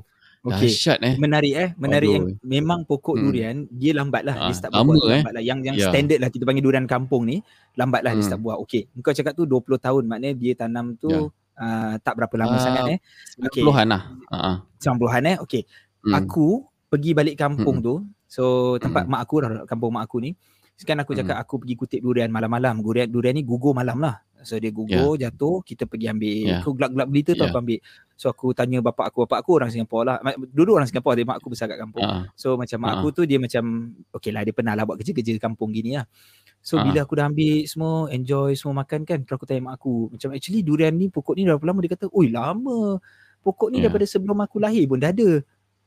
Okay. 0.45 0.69
Dahsyat 0.69 1.01
eh 1.01 1.17
Menarik 1.17 1.53
eh 1.57 1.69
Menarik 1.73 2.05
Aduh. 2.05 2.17
yang 2.21 2.25
Memang 2.45 2.85
pokok 2.85 3.17
hmm. 3.17 3.23
durian 3.25 3.55
Dia 3.65 3.97
lambat 3.97 4.21
lah 4.21 4.37
ha, 4.37 4.45
Dia 4.45 4.53
start 4.53 4.77
lama 4.77 4.93
buat 4.93 5.09
eh. 5.09 5.25
lambat 5.25 5.33
lah 5.33 5.41
Yang, 5.41 5.59
yang 5.65 5.75
yeah. 5.81 5.89
standard 5.89 6.19
lah 6.21 6.29
Kita 6.29 6.43
panggil 6.45 6.61
durian 6.61 6.85
kampung 6.85 7.25
ni 7.25 7.41
Lambat 7.73 8.05
lah 8.05 8.13
hmm. 8.13 8.21
dia 8.21 8.29
start 8.29 8.41
buat 8.45 8.61
Okay 8.61 8.85
Kau 9.01 9.09
cakap 9.09 9.33
tu 9.33 9.49
20 9.49 9.65
tahun 9.81 10.03
Maknanya 10.05 10.37
dia 10.37 10.53
tanam 10.53 10.93
tu 11.01 11.09
yeah. 11.09 11.25
uh, 11.57 11.93
Tak 11.97 12.13
berapa 12.13 12.35
lama 12.37 12.53
uh, 12.53 12.61
sangat 12.61 12.83
eh 12.93 12.99
okay. 13.41 13.65
90-an 13.65 13.87
lah 13.89 14.01
uh-huh. 14.29 14.55
90-an 14.85 15.23
eh 15.33 15.37
Okay 15.49 15.61
hmm. 15.65 16.13
Aku 16.13 16.61
Pergi 16.93 17.17
balik 17.17 17.41
kampung 17.41 17.81
hmm. 17.81 17.85
tu 17.89 17.95
So 18.29 18.77
tempat 18.77 19.09
hmm. 19.09 19.17
mak 19.17 19.21
aku 19.25 19.65
Kampung 19.65 19.97
mak 19.97 20.05
aku 20.05 20.21
ni 20.21 20.37
Sekarang 20.77 21.09
aku 21.09 21.17
cakap 21.17 21.41
hmm. 21.41 21.43
aku 21.47 21.53
pergi 21.63 21.75
kutip 21.79 21.99
durian 22.03 22.27
malam-malam. 22.27 22.83
Durian, 22.83 23.07
durian 23.07 23.31
ni 23.31 23.47
gugur 23.47 23.71
malam 23.71 23.95
lah. 23.95 24.19
So 24.45 24.55
dia 24.61 24.69
gugur, 24.69 25.17
yeah. 25.17 25.27
jatuh, 25.27 25.65
kita 25.65 25.89
pergi 25.89 26.07
ambil. 26.07 26.35
Yeah. 26.45 26.61
Aku 26.61 26.77
gelap-gelap 26.77 27.07
berita 27.09 27.31
tu 27.33 27.43
yeah. 27.43 27.49
aku 27.49 27.57
ambil. 27.59 27.79
So 28.15 28.25
aku 28.31 28.45
tanya 28.53 28.79
bapak 28.79 29.11
aku. 29.11 29.25
Bapak 29.25 29.43
aku 29.43 29.51
orang 29.57 29.69
Singapura 29.73 30.21
lah. 30.21 30.37
Dulu 30.37 30.77
orang 30.77 30.87
Singapura, 30.87 31.17
dia 31.17 31.25
mak 31.25 31.41
aku 31.41 31.49
besar 31.51 31.65
kat 31.67 31.81
kampung. 31.81 32.05
Uh. 32.05 32.23
So 32.37 32.55
macam 32.55 32.77
mak 32.79 32.91
uh. 32.93 32.95
aku 33.01 33.07
tu 33.11 33.21
dia 33.25 33.41
macam, 33.41 33.91
okay 34.13 34.31
lah 34.31 34.45
dia 34.45 34.53
pernah 34.53 34.77
lah 34.77 34.85
buat 34.85 35.01
kerja-kerja 35.01 35.41
kampung 35.41 35.73
gini 35.73 35.97
lah. 35.97 36.05
So 36.61 36.77
uh. 36.77 36.85
bila 36.85 37.03
aku 37.03 37.13
dah 37.17 37.25
ambil 37.27 37.65
semua, 37.65 38.07
enjoy 38.13 38.53
semua 38.53 38.85
makan 38.85 39.03
kan. 39.03 39.19
Terus 39.25 39.35
aku 39.35 39.45
tanya 39.49 39.61
mak 39.67 39.81
aku. 39.81 40.13
Macam 40.13 40.29
actually 40.31 40.61
durian 40.61 40.93
ni, 40.93 41.09
pokok 41.09 41.35
ni 41.35 41.43
dah 41.43 41.57
berapa 41.57 41.73
lama? 41.73 41.79
Dia 41.83 41.91
kata, 41.97 42.05
oi 42.13 42.27
lama. 42.29 42.79
Pokok 43.41 43.67
ni 43.73 43.81
yeah. 43.81 43.89
daripada 43.89 44.05
sebelum 44.05 44.37
aku 44.45 44.57
lahir 44.61 44.85
pun 44.85 45.01
dah 45.01 45.11
ada. 45.11 45.43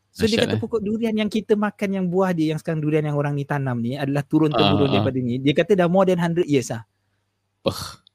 So 0.09 0.25
Asyat 0.25 0.31
dia 0.33 0.38
kata 0.49 0.57
eh. 0.57 0.61
pokok 0.61 0.81
durian 0.81 1.14
yang 1.14 1.29
kita 1.29 1.53
makan 1.53 1.88
yang 2.01 2.07
buah 2.09 2.33
dia 2.33 2.57
yang 2.57 2.61
sekarang 2.61 2.81
durian 2.81 3.05
yang 3.05 3.16
orang 3.16 3.37
ni 3.37 3.44
tanam 3.44 3.77
ni 3.79 3.94
adalah 3.94 4.25
turun 4.25 4.49
temurun 4.49 4.88
uh, 4.88 4.92
daripada 4.99 5.18
ni. 5.21 5.37
Dia 5.38 5.53
kata 5.53 5.77
dah 5.77 5.88
more 5.90 6.09
than 6.09 6.18
100 6.18 6.49
years 6.49 6.73
ah. 6.73 6.83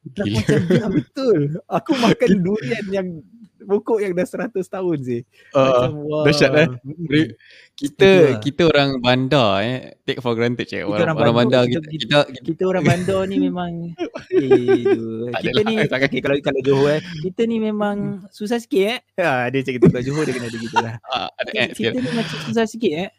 Macam 0.04 0.26
ya, 0.28 0.88
betul. 1.00 1.39
Aku 1.72 1.92
makan 1.96 2.32
durian 2.44 2.86
yang 2.92 3.08
pokok 3.63 4.04
yang 4.04 4.12
dah 4.13 4.28
100 4.28 4.60
tahun 4.60 4.98
sih. 5.02 5.22
Uh, 5.56 5.63
Macam 5.63 5.92
wah. 6.04 6.24
Dahsyat 6.28 6.52
eh. 6.60 6.68
Kita 7.74 8.06
Itulah. 8.06 8.39
kita 8.44 8.62
orang 8.70 8.89
bandar 9.02 9.52
eh 9.63 9.80
take 10.04 10.20
for 10.20 10.36
granted 10.36 10.68
cik. 10.68 10.84
Orang, 10.86 11.16
orang, 11.16 11.18
orang 11.18 11.36
bandar 11.48 11.62
kita 11.66 11.88
kita, 11.88 11.89
kita, 11.89 12.20
kita, 12.30 12.44
kita 12.54 12.63
orang 12.68 12.84
bandar 12.84 13.22
ni 13.26 13.38
memang 13.39 13.72
eh, 14.36 15.32
kita 15.42 15.60
ni 15.66 15.76
okay, 15.82 16.20
kalau 16.22 16.38
kalau 16.44 16.62
Johor 16.62 17.00
eh 17.00 17.02
kita 17.24 17.42
ni 17.48 17.58
memang 17.58 18.28
susah 18.30 18.60
sikit 18.60 18.84
eh. 18.84 19.00
Ha 19.18 19.50
dia 19.50 19.63
cakap 19.63 19.89
kalau 19.89 20.04
Johor 20.04 20.24
dia 20.28 20.36
kena 20.36 20.48
ada 20.52 20.60
gitulah. 20.60 20.94
Uh, 21.08 21.30
kita 21.74 21.98
ni 21.98 22.12
macam 22.12 22.38
susah 22.52 22.66
sikit 22.68 22.94
eh. 23.08 23.12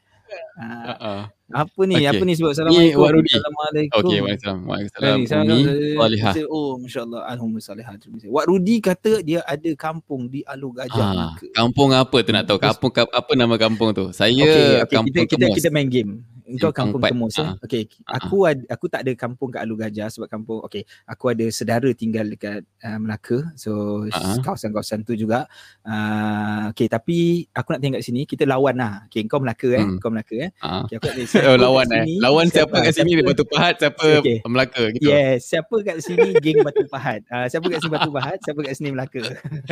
Uh, 0.59 0.93
uh, 0.99 1.23
apa 1.53 1.81
ni? 1.85 2.01
Okay. 2.01 2.09
Apa 2.09 2.23
ni 2.25 2.33
sebab 2.41 2.51
Assalamualaikum. 2.57 3.05
Ni. 3.21 3.33
Assalamualaikum. 3.37 4.01
Okey, 4.01 4.19
Waalaikumsalam. 4.25 4.61
Waalaikumsalam. 4.65 5.59
Salihah. 6.01 6.35
Oh, 6.49 6.73
masya-Allah. 6.81 7.21
Alhamdulillah 7.29 7.69
Salihah. 7.69 7.95
Wak 8.33 8.45
Rudi 8.49 8.77
kata 8.81 9.21
dia 9.21 9.45
ada 9.45 9.71
kampung 9.77 10.33
di 10.33 10.41
Alu 10.49 10.73
Gajah. 10.73 11.37
Ha, 11.37 11.37
kampung 11.53 11.93
apa 11.93 12.17
tu 12.25 12.31
nak 12.33 12.49
tahu? 12.49 12.57
Kampung 12.57 12.93
apa 12.97 13.33
nama 13.37 13.55
kampung 13.61 13.93
tu? 13.93 14.09
Saya 14.17 14.33
okay, 14.33 14.89
okay. 14.89 14.95
kampung 14.97 15.25
kita, 15.29 15.37
kita, 15.37 15.47
kita 15.53 15.69
main 15.69 15.91
game. 15.93 16.25
Engkau 16.45 16.77
kampung 16.77 17.01
Temus 17.01 17.41
eh. 17.41 17.57
Okey, 17.65 17.89
aku 18.05 18.45
ad, 18.45 18.69
aku 18.69 18.85
tak 18.93 19.01
ada 19.01 19.17
kampung 19.17 19.49
kat 19.49 19.65
Alu 19.65 19.81
Gajah 19.81 20.13
sebab 20.13 20.29
kampung 20.29 20.61
okey, 20.69 20.85
aku 21.09 21.33
ada 21.33 21.49
saudara 21.49 21.89
tinggal 21.97 22.29
dekat 22.29 22.61
uh, 22.85 23.01
Melaka. 23.01 23.49
So 23.57 24.05
uh-huh. 24.05 24.45
kawasan-kawasan 24.45 25.09
tu 25.09 25.17
juga. 25.17 25.49
Uh, 25.81 26.69
okey, 26.77 26.93
tapi 26.93 27.49
aku 27.49 27.73
nak 27.73 27.81
tinggal 27.81 28.05
kat 28.05 28.13
sini, 28.13 28.29
kita 28.29 28.45
lawan 28.45 28.77
lah. 28.77 29.09
Okey, 29.09 29.25
kau 29.25 29.41
Melaka 29.41 29.73
eh, 29.73 29.89
hmm. 29.89 29.97
kau 30.05 30.13
Melaka 30.13 30.37
eh. 30.37 30.51
Uh-huh. 30.61 30.85
Okey, 30.85 30.95
aku 31.01 31.07
nak 31.09 31.17
oh, 31.49 31.57
lawan 31.59 31.89
eh. 31.91 32.05
Lawan 32.23 32.47
siapa, 32.49 32.81
siapa 32.81 32.87
kat 32.87 32.93
sini 32.95 33.11
siapa, 33.19 33.29
Batu 33.31 33.45
Pahat, 33.49 33.75
siapa 33.81 34.07
okay. 34.21 34.39
Melaka 34.47 34.83
gitu. 34.95 35.09
Yes, 35.09 35.39
siapa 35.51 35.77
kat 35.83 35.97
sini 36.01 36.29
geng 36.39 36.61
Batu 36.63 36.85
Pahat. 36.87 37.21
Uh, 37.29 37.47
siapa 37.51 37.67
kat 37.67 37.79
sini 37.83 37.93
Batu 37.93 38.11
Pahat, 38.11 38.39
siapa 38.43 38.61
kat 38.63 38.75
sini 38.77 38.89
Melaka. 38.93 39.23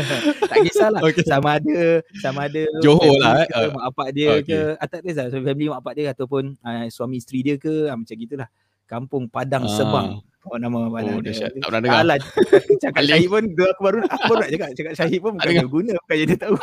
tak 0.50 0.58
kisahlah. 0.66 1.00
Okay. 1.06 1.24
Sama 1.26 1.48
ada 1.60 1.80
sama 2.18 2.40
ada 2.50 2.62
Johor 2.82 3.16
lah 3.22 3.46
eh. 3.46 3.70
Mak 3.72 3.84
bapak 3.92 4.08
dia 4.14 4.28
okay. 4.40 4.46
ke, 4.48 4.58
atau 4.76 4.96
tak 4.98 5.26
so 5.30 5.38
family 5.40 5.66
mak 5.70 5.80
bapak 5.84 5.94
dia 5.98 6.04
ataupun 6.10 6.56
uh, 6.60 6.86
suami 6.90 7.20
isteri 7.20 7.40
dia 7.44 7.54
ke 7.56 7.88
uh, 7.88 7.96
macam 7.96 8.16
gitulah 8.16 8.48
kampung 8.88 9.24
Padang 9.30 9.64
uh. 9.64 9.72
Sebang 9.72 10.08
Oh 10.42 10.58
nama 10.58 10.90
mana 10.90 11.06
oh, 11.14 11.22
dia. 11.22 11.46
Tak 11.46 11.70
pernah 11.70 11.82
dengar. 11.86 12.02
Alah, 12.02 12.18
cakap 12.82 13.02
Syahid 13.06 13.30
pun 13.30 13.46
aku 13.46 13.82
baru 13.86 13.98
aku 14.10 14.24
baru 14.26 14.38
nak 14.42 14.50
cakap 14.50 14.68
cakap 14.74 14.92
Syahid 14.98 15.20
pun 15.22 15.32
bukan 15.38 15.68
guna 15.70 15.92
bukan 16.02 16.16
dia 16.18 16.34
tahu. 16.34 16.56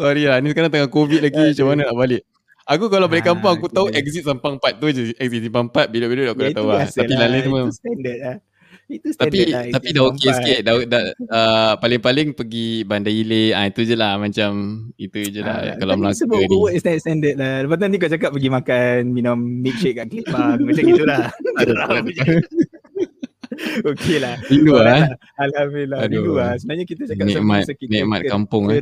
Sorry 0.00 0.24
lah 0.24 0.40
ni 0.40 0.52
sekarang 0.52 0.72
tengah 0.72 0.88
covid 0.88 1.20
lagi 1.20 1.52
macam 1.52 1.66
mana 1.68 1.80
nak 1.92 1.96
balik. 2.00 2.22
Aku 2.70 2.86
kalau 2.86 3.10
balik 3.10 3.26
kampung 3.26 3.50
aku 3.50 3.66
tahu 3.66 3.90
exit 3.90 4.22
Sampang 4.22 4.54
4 4.62 4.78
tu 4.78 4.86
je. 4.94 5.10
Exit 5.18 5.50
Sampang 5.50 5.66
4 5.66 5.90
bila-bila 5.90 6.30
aku 6.30 6.40
dah 6.46 6.54
tahu 6.54 6.68
lah. 6.70 6.86
Tapi 6.86 7.12
lain 7.18 7.42
semua. 7.42 7.60
Itu 7.66 7.74
standard 7.74 8.18
lah. 8.22 8.36
Itu 8.90 9.14
tapi 9.14 9.46
lah, 9.54 9.70
tapi 9.70 9.88
dah 9.94 10.02
okey 10.10 10.30
sikit 10.34 10.58
dah, 10.66 10.74
dah 10.82 11.02
uh, 11.30 11.72
paling-paling 11.78 12.34
pergi 12.34 12.82
Bandar 12.82 13.14
Ile 13.14 13.54
ah 13.54 13.70
itu 13.70 13.86
je 13.86 13.94
lah 13.94 14.18
macam 14.18 14.50
itu 14.98 15.30
je 15.30 15.46
lah 15.46 15.62
uh, 15.62 15.74
kalau 15.78 15.94
Melaka 15.94 16.10
ni 16.10 16.18
sebab 16.26 16.38
work 16.58 16.74
standard, 16.74 16.98
standard 16.98 17.36
lah 17.38 17.54
lepas 17.62 17.76
tu 17.78 17.82
nanti 17.86 17.98
kau 18.02 18.10
cakap 18.10 18.30
pergi 18.34 18.50
makan 18.50 18.98
minum 19.14 19.38
milkshake 19.38 19.94
kat 19.94 20.10
Kelipang 20.10 20.58
macam 20.58 20.82
gitulah 20.90 21.22
Okey 23.94 24.16
lah 24.22 24.34
Rindu 24.46 24.74
lah 24.78 24.94
eh? 24.94 25.06
Alhamdulillah. 25.38 25.98
Rindu 26.06 26.32
lah 26.38 26.54
Sebenarnya 26.58 26.86
kita 26.86 27.02
cakap 27.10 27.26
Nikmat, 27.26 27.66
nikmat 27.82 28.20
kampung 28.26 28.70
eh. 28.70 28.78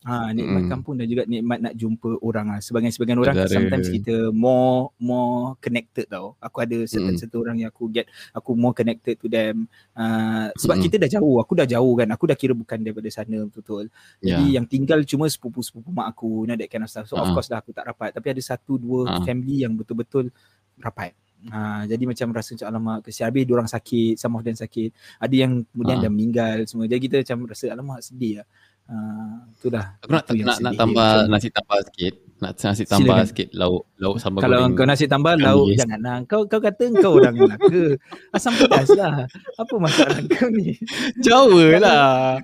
Ha, 0.00 0.32
nikmat 0.32 0.64
mm. 0.64 0.70
kampung 0.72 0.96
dan 0.96 1.04
juga 1.12 1.28
nikmat 1.28 1.60
nak 1.60 1.76
jumpa 1.76 2.24
orang 2.24 2.56
lah. 2.56 2.60
Sebagian-sebagian 2.64 3.20
orang 3.20 3.36
Sedara. 3.36 3.52
sometimes 3.52 3.86
kita 3.92 4.32
more 4.32 4.96
more 4.96 5.60
connected 5.60 6.08
tau. 6.08 6.40
Aku 6.40 6.64
ada 6.64 6.88
certain 6.88 7.12
mm. 7.12 7.20
certain 7.20 7.36
orang 7.36 7.56
yang 7.60 7.68
aku 7.68 7.84
get 7.92 8.08
aku 8.32 8.56
more 8.56 8.72
connected 8.72 9.20
to 9.20 9.28
them. 9.28 9.68
Uh, 9.92 10.48
sebab 10.56 10.80
mm. 10.80 10.84
kita 10.88 10.96
dah 11.04 11.10
jauh. 11.20 11.36
Aku 11.44 11.52
dah 11.52 11.68
jauh 11.68 11.92
kan. 12.00 12.08
Aku 12.16 12.24
dah 12.24 12.32
kira 12.32 12.56
bukan 12.56 12.80
daripada 12.80 13.12
sana 13.12 13.44
betul-betul. 13.44 13.92
Jadi 14.24 14.44
yeah. 14.48 14.56
yang 14.56 14.64
tinggal 14.64 15.04
cuma 15.04 15.28
sepupu-sepupu 15.28 15.92
mak 15.92 16.16
aku. 16.16 16.48
You 16.48 16.48
know, 16.48 16.56
that 16.56 16.72
kind 16.72 16.80
of 16.80 16.88
stuff. 16.88 17.04
So 17.04 17.20
uh. 17.20 17.28
of 17.28 17.36
course 17.36 17.52
lah 17.52 17.60
aku 17.60 17.76
tak 17.76 17.84
rapat. 17.84 18.16
Tapi 18.16 18.32
ada 18.32 18.40
satu 18.40 18.80
dua 18.80 19.04
uh. 19.04 19.20
family 19.20 19.68
yang 19.68 19.76
betul-betul 19.76 20.32
rapat. 20.80 21.12
Ha, 21.48 21.88
jadi 21.88 22.04
macam 22.04 22.36
rasa 22.36 22.52
macam 22.52 22.68
alamak 22.68 22.98
kesian 23.08 23.32
habis 23.32 23.48
orang 23.48 23.64
sakit 23.64 24.20
some 24.20 24.36
of 24.36 24.44
them 24.44 24.52
sakit 24.52 24.92
ada 25.16 25.32
yang 25.32 25.64
kemudian 25.72 25.96
uh. 25.96 26.02
dah 26.04 26.12
meninggal 26.12 26.56
semua 26.68 26.84
jadi 26.84 27.00
kita 27.00 27.16
macam 27.24 27.48
rasa 27.48 27.64
alamak 27.72 28.04
sedih 28.04 28.44
lah 28.44 28.46
Uh, 28.90 29.46
itulah. 29.54 29.94
Aku 30.02 30.10
nak, 30.10 30.26
nak, 30.34 30.58
nak 30.58 30.72
tambah 30.74 31.30
nasi 31.30 31.46
tambah 31.54 31.78
sikit. 31.86 32.14
Nak 32.42 32.52
nasi 32.58 32.82
tambah 32.88 33.14
Silakan. 33.22 33.28
sikit 33.30 33.48
lauk 33.54 33.86
lauk 34.02 34.16
sambal 34.18 34.42
Kalau 34.42 34.66
goreng. 34.66 34.74
kau 34.74 34.86
nasi 34.88 35.06
tambah 35.06 35.38
lauk 35.38 35.70
yes. 35.70 35.78
janganlah. 35.78 36.16
Kau 36.26 36.42
kau 36.50 36.58
kata 36.58 36.90
kau 36.98 37.22
orang 37.22 37.38
Melaka. 37.38 37.94
Asam 38.34 38.50
pedas 38.58 38.90
lah. 38.98 39.30
Apa 39.62 39.74
masalah 39.78 40.18
kau 40.26 40.50
ni? 40.50 40.74
Jauh 41.22 41.70
lah. 41.78 42.42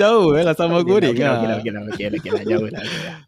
Jauh 0.00 0.32
lah 0.32 0.56
sambal 0.56 0.80
okay, 0.80 0.88
goreng 0.88 1.14
okay, 1.20 1.28
lah. 1.28 1.36
Okey 1.36 1.44
lah, 1.44 1.56
okey 1.60 1.70
lah, 1.70 1.82
okey 1.84 2.04
lah, 2.08 2.16
okay 2.16 2.30
lah, 2.32 2.42
jauh 2.48 2.68
lah. 2.72 2.82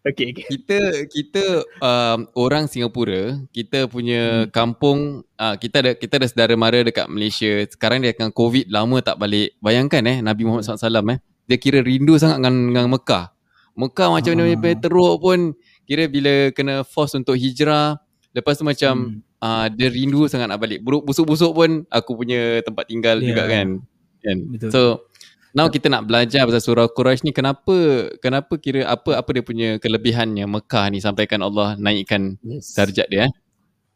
Okey, 0.09 0.27
okey. 0.33 0.45
Kita 0.57 0.79
kita 1.13 1.45
um, 1.85 2.19
orang 2.41 2.73
Singapura, 2.73 3.37
kita 3.53 3.85
punya 3.85 4.49
hmm. 4.49 4.51
kampung 4.55 5.29
uh, 5.37 5.61
kita 5.61 5.85
ada 5.85 5.93
kita 5.93 6.17
ada 6.17 6.27
saudara 6.33 6.57
mara 6.57 6.81
dekat 6.81 7.05
Malaysia. 7.13 7.69
Sekarang 7.69 8.01
dia 8.01 8.17
akan 8.17 8.33
COVID 8.33 8.73
lama 8.73 8.97
tak 9.05 9.21
balik. 9.21 9.53
Bayangkan 9.61 10.01
eh 10.09 10.25
Nabi 10.25 10.49
Muhammad 10.49 10.65
SAW 10.65 11.13
eh. 11.13 11.21
Dia 11.47 11.57
kira 11.57 11.79
rindu 11.81 12.19
sangat 12.19 12.43
dengan, 12.43 12.55
dengan 12.75 12.87
Mekah. 12.91 13.31
Mekah 13.77 14.09
macam 14.09 14.31
mana 14.35 14.45
uh. 14.51 14.77
teruk 14.77 15.15
pun 15.21 15.39
kira 15.87 16.11
bila 16.11 16.51
kena 16.51 16.83
force 16.83 17.15
untuk 17.15 17.39
hijrah 17.39 18.01
lepas 18.37 18.61
tu 18.61 18.65
macam 18.69 19.17
hmm. 19.17 19.41
uh, 19.41 19.67
dia 19.73 19.89
rindu 19.89 20.29
sangat 20.29 20.53
nak 20.53 20.61
balik 20.61 20.85
busuk-busuk 20.85 21.53
pun 21.57 21.71
aku 21.89 22.13
punya 22.13 22.61
tempat 22.61 22.85
tinggal 22.85 23.17
yeah. 23.23 23.29
juga 23.33 23.43
kan 23.49 23.69
kan 24.21 24.39
Betul. 24.53 24.71
so 24.75 24.81
now 25.57 25.73
kita 25.73 25.89
nak 25.89 26.05
belajar 26.05 26.45
pasal 26.45 26.61
surah 26.61 26.89
Quraisy 26.93 27.25
ni 27.25 27.33
kenapa 27.33 28.11
kenapa 28.21 28.61
kira 28.61 28.85
apa 28.85 29.17
apa 29.17 29.31
dia 29.33 29.45
punya 29.47 29.69
kelebihannya 29.81 30.45
Mekah 30.45 30.93
ni 30.93 31.01
sampaikan 31.01 31.41
Allah 31.41 31.79
naikkan 31.81 32.37
yes. 32.45 32.77
darjat 32.77 33.09
dia 33.09 33.31
eh 33.31 33.33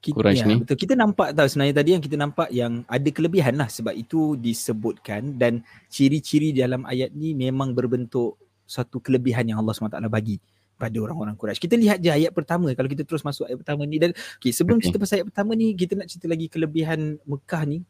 Quraisy 0.00 0.40
ya, 0.40 0.48
ni 0.48 0.56
betul 0.64 0.76
kita 0.80 0.96
nampak 0.96 1.36
tahu 1.36 1.44
sebenarnya 1.44 1.76
tadi 1.76 1.90
yang 1.92 2.02
kita 2.02 2.16
nampak 2.16 2.48
yang 2.48 2.72
ada 2.88 3.08
kelebihan 3.12 3.54
lah 3.60 3.68
sebab 3.68 3.92
itu 3.92 4.40
disebutkan 4.40 5.36
dan 5.36 5.60
ciri-ciri 5.92 6.56
dalam 6.56 6.88
ayat 6.88 7.12
ni 7.12 7.36
memang 7.36 7.76
berbentuk 7.76 8.40
satu 8.64 8.96
kelebihan 9.04 9.44
yang 9.44 9.60
Allah 9.60 9.76
SWT 9.76 10.00
bagi 10.08 10.40
pada 10.80 10.96
orang-orang 10.96 11.36
Quraisy. 11.36 11.60
Kita 11.60 11.76
lihat 11.76 12.00
je 12.00 12.08
ayat 12.08 12.32
pertama 12.32 12.72
kalau 12.72 12.88
kita 12.88 13.04
terus 13.04 13.20
masuk 13.20 13.44
ayat 13.44 13.60
pertama 13.60 13.84
ni 13.84 14.00
dan 14.00 14.16
okay, 14.40 14.48
sebelum 14.48 14.80
okay. 14.80 14.88
cerita 14.88 14.96
pasal 15.04 15.14
ayat 15.20 15.28
pertama 15.28 15.52
ni 15.52 15.76
kita 15.76 15.92
nak 15.92 16.08
cerita 16.08 16.26
lagi 16.32 16.48
kelebihan 16.48 17.20
Mekah 17.28 17.68
ni. 17.68 17.84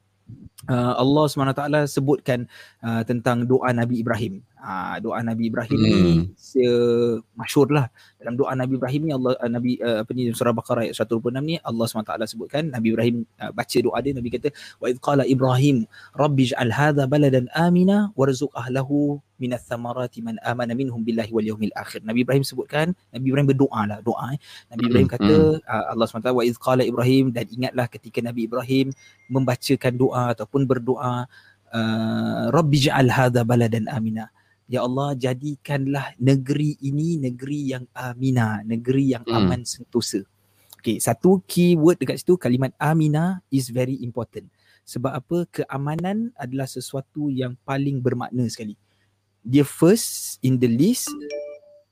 Uh, 0.70 0.94
Allah 0.94 1.26
SWT 1.26 1.90
sebutkan 1.90 2.46
uh, 2.86 3.02
tentang 3.02 3.42
doa 3.46 3.70
Nabi 3.74 3.98
Ibrahim. 3.98 4.42
Uh, 4.60 5.00
doa 5.00 5.24
Nabi 5.24 5.48
Ibrahim 5.48 5.78
hmm. 5.80 5.88
ni 5.88 5.96
masyhur 7.32 7.72
lah. 7.72 7.88
Dalam 8.20 8.36
doa 8.36 8.52
Nabi 8.52 8.76
Ibrahim 8.76 9.08
ni 9.08 9.12
Allah 9.16 9.32
uh, 9.40 9.48
Nabi 9.48 9.80
uh, 9.80 10.04
apa 10.04 10.12
ni 10.12 10.28
surah 10.36 10.52
Baqarah 10.52 10.84
ayat 10.84 11.00
126 11.00 11.40
ni 11.40 11.56
Allah 11.64 11.84
SWT 11.88 12.12
sebutkan 12.28 12.68
Nabi 12.68 12.92
Ibrahim 12.92 13.24
uh, 13.40 13.56
baca 13.56 13.78
doa 13.80 13.96
dia 14.04 14.12
Nabi 14.12 14.28
kata 14.28 14.52
wa 14.76 14.86
id 14.92 15.00
qala 15.00 15.24
Ibrahim 15.24 15.88
rabbij'al 16.12 16.76
hadha 16.76 17.08
baladan 17.08 17.48
amina 17.56 18.12
warzuq 18.12 18.52
ahlahu 18.52 19.24
minas 19.40 19.64
samarati 19.64 20.20
man 20.20 20.36
amana 20.44 20.76
minhum 20.76 21.00
billahi 21.00 21.32
wal 21.32 21.42
yawmil 21.56 21.72
akhir. 21.72 22.04
Nabi 22.04 22.22
Ibrahim 22.28 22.44
sebutkan, 22.44 22.92
Nabi 23.08 23.32
Ibrahim 23.32 23.48
berdoa 23.56 23.80
lah, 23.88 23.98
doa. 24.04 24.36
Eh. 24.36 24.38
Nabi 24.68 24.82
Ibrahim 24.92 25.08
mm-hmm. 25.08 25.24
kata, 25.24 25.64
uh, 25.64 25.84
Allah 25.96 26.04
SWT, 26.04 26.28
wa 26.36 26.44
iz 26.44 26.60
qala 26.60 26.84
Ibrahim, 26.84 27.32
dan 27.32 27.48
ingatlah 27.48 27.88
ketika 27.88 28.20
Nabi 28.20 28.44
Ibrahim 28.44 28.92
membacakan 29.32 29.96
doa 29.96 30.36
ataupun 30.36 30.68
berdoa, 30.68 31.24
uh, 31.72 32.44
Rabbi 32.52 32.76
ja'al 32.84 33.08
hadha 33.08 33.40
baladan 33.48 33.88
amina. 33.88 34.28
Ya 34.70 34.86
Allah, 34.86 35.18
jadikanlah 35.18 36.14
negeri 36.22 36.78
ini 36.78 37.18
negeri 37.18 37.74
yang 37.74 37.84
amina, 37.90 38.62
negeri 38.62 39.18
yang 39.18 39.26
mm. 39.26 39.34
aman 39.34 39.66
sentosa. 39.66 40.22
Okay, 40.78 41.02
satu 41.02 41.42
key 41.44 41.74
word 41.74 41.98
dekat 41.98 42.22
situ, 42.22 42.38
kalimat 42.38 42.70
amina 42.78 43.42
is 43.50 43.66
very 43.68 43.98
important. 43.98 44.46
Sebab 44.86 45.10
apa? 45.10 45.38
Keamanan 45.50 46.30
adalah 46.38 46.70
sesuatu 46.70 47.28
yang 47.28 47.58
paling 47.66 47.98
bermakna 47.98 48.46
sekali 48.46 48.78
dia 49.44 49.64
first 49.64 50.36
in 50.44 50.60
the 50.60 50.68
list 50.68 51.08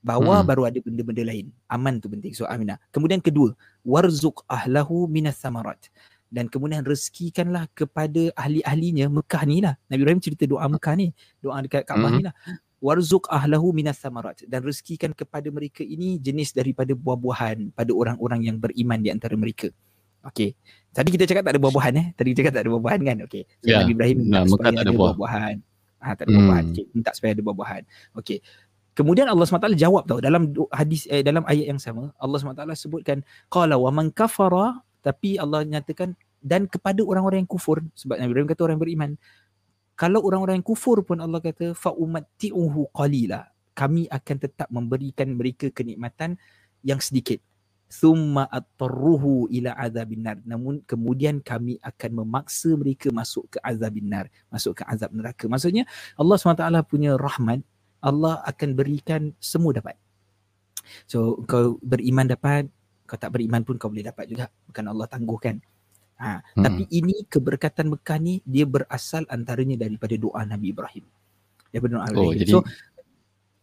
bawah 0.04 0.40
hmm. 0.40 0.48
baru 0.48 0.62
ada 0.68 0.78
benda-benda 0.78 1.24
lain 1.24 1.50
aman 1.68 1.98
tu 1.98 2.06
penting 2.12 2.32
so 2.36 2.44
amina 2.46 2.76
kemudian 2.92 3.18
kedua 3.18 3.56
warzuq 3.82 4.44
ahlahu 4.46 5.08
minas 5.08 5.40
samarat 5.40 5.80
dan 6.28 6.44
kemudian 6.46 6.84
rezekikanlah 6.84 7.64
kepada 7.72 8.28
ahli-ahlinya 8.36 9.08
Mekah 9.08 9.42
ni 9.48 9.64
lah 9.64 9.80
Nabi 9.88 10.00
Ibrahim 10.04 10.20
cerita 10.20 10.44
doa 10.44 10.68
Mekah 10.68 10.94
ni 11.00 11.08
doa 11.40 11.56
dekat 11.64 11.88
Kaabah 11.88 12.08
hmm. 12.12 12.18
ni 12.20 12.22
lah 12.28 12.34
warzuq 12.78 13.26
ahlahu 13.30 13.74
minas 13.74 13.98
samarat. 13.98 14.42
Dan 14.46 14.62
rezekikan 14.64 15.14
kepada 15.14 15.50
mereka 15.50 15.82
ini 15.82 16.18
jenis 16.18 16.54
daripada 16.54 16.94
buah-buahan 16.94 17.74
pada 17.74 17.90
orang-orang 17.94 18.46
yang 18.46 18.56
beriman 18.58 18.98
di 19.02 19.10
antara 19.10 19.34
mereka. 19.34 19.70
Okey. 20.26 20.54
Tadi 20.90 21.08
kita 21.14 21.24
cakap 21.30 21.46
tak 21.46 21.52
ada 21.54 21.60
buah-buahan 21.62 21.94
eh? 21.94 22.06
Tadi 22.14 22.28
kita 22.34 22.38
cakap 22.42 22.52
tak 22.58 22.62
ada 22.66 22.70
buah-buahan 22.74 23.00
kan? 23.06 23.16
Okey. 23.30 23.42
So, 23.62 23.66
yeah. 23.70 23.80
Nabi 23.82 23.92
Ibrahim 23.94 24.18
nah, 24.26 24.42
Mekah 24.46 24.70
tak 24.74 24.84
ada 24.84 24.94
buah-buahan. 24.94 25.56
Ha, 25.98 26.06
tak 26.14 26.24
ada 26.26 26.30
hmm. 26.30 26.36
buah-buahan 26.38 26.64
okay. 26.70 26.84
minta 26.94 27.10
supaya 27.14 27.30
ada 27.34 27.42
buah-buahan. 27.42 27.82
Okey. 28.18 28.38
Kemudian 28.98 29.30
Allah 29.30 29.46
SWT 29.46 29.78
jawab 29.78 30.10
tau 30.10 30.18
dalam 30.18 30.50
hadis 30.74 31.06
eh, 31.06 31.22
dalam 31.22 31.46
ayat 31.46 31.70
yang 31.70 31.78
sama 31.78 32.10
Allah 32.18 32.34
SWT 32.42 32.66
sebutkan 32.74 33.22
qala 33.46 33.78
wa 33.78 33.94
man 33.94 34.10
kafara 34.10 34.82
tapi 35.06 35.38
Allah 35.38 35.62
nyatakan 35.62 36.18
dan 36.42 36.66
kepada 36.66 37.06
orang-orang 37.06 37.46
yang 37.46 37.50
kufur 37.50 37.78
sebab 37.94 38.18
Nabi 38.18 38.34
Ibrahim 38.34 38.50
kata 38.50 38.62
orang 38.66 38.82
beriman 38.82 39.10
kalau 39.98 40.22
orang-orang 40.22 40.62
yang 40.62 40.68
kufur 40.70 41.02
pun 41.02 41.18
Allah 41.18 41.42
kata 41.42 41.74
fa 41.74 41.90
umatti'uhu 41.90 42.94
qalila 42.94 43.50
kami 43.74 44.06
akan 44.06 44.36
tetap 44.38 44.70
memberikan 44.70 45.34
mereka 45.34 45.74
kenikmatan 45.74 46.38
yang 46.86 47.02
sedikit. 47.02 47.42
Thumma 47.90 48.46
atarruhu 48.46 49.50
ila 49.50 49.74
azabin 49.74 50.22
nar. 50.22 50.38
Namun 50.46 50.86
kemudian 50.86 51.42
kami 51.42 51.82
akan 51.82 52.22
memaksa 52.22 52.78
mereka 52.78 53.10
masuk 53.10 53.50
ke 53.50 53.58
azabin 53.58 54.06
nar 54.06 54.30
masuk 54.54 54.78
ke 54.78 54.82
azab 54.86 55.10
neraka. 55.10 55.50
Maksudnya 55.50 55.82
Allah 56.14 56.36
SWT 56.38 56.62
punya 56.86 57.18
rahmat 57.18 57.66
Allah 57.98 58.38
akan 58.46 58.78
berikan 58.78 59.34
semua 59.42 59.74
dapat. 59.74 59.98
So 61.10 61.42
kau 61.50 61.82
beriman 61.82 62.30
dapat 62.30 62.70
kau 63.08 63.18
tak 63.18 63.34
beriman 63.34 63.66
pun 63.66 63.74
kau 63.80 63.90
boleh 63.90 64.06
dapat 64.06 64.30
juga. 64.30 64.46
Bukan 64.70 64.84
Allah 64.86 65.06
tangguhkan 65.10 65.58
ha 66.18 66.42
hmm. 66.42 66.64
tapi 66.66 66.82
ini 66.90 67.24
keberkatan 67.30 67.94
Mekah 67.94 68.18
ni 68.18 68.42
dia 68.42 68.66
berasal 68.66 69.22
antaranya 69.30 69.78
daripada 69.78 70.18
doa 70.18 70.42
Nabi 70.42 70.74
Ibrahim 70.74 71.06
daripada 71.70 71.92
doa 71.98 72.06
oh, 72.18 72.34
Jadi... 72.34 72.50
so 72.50 72.60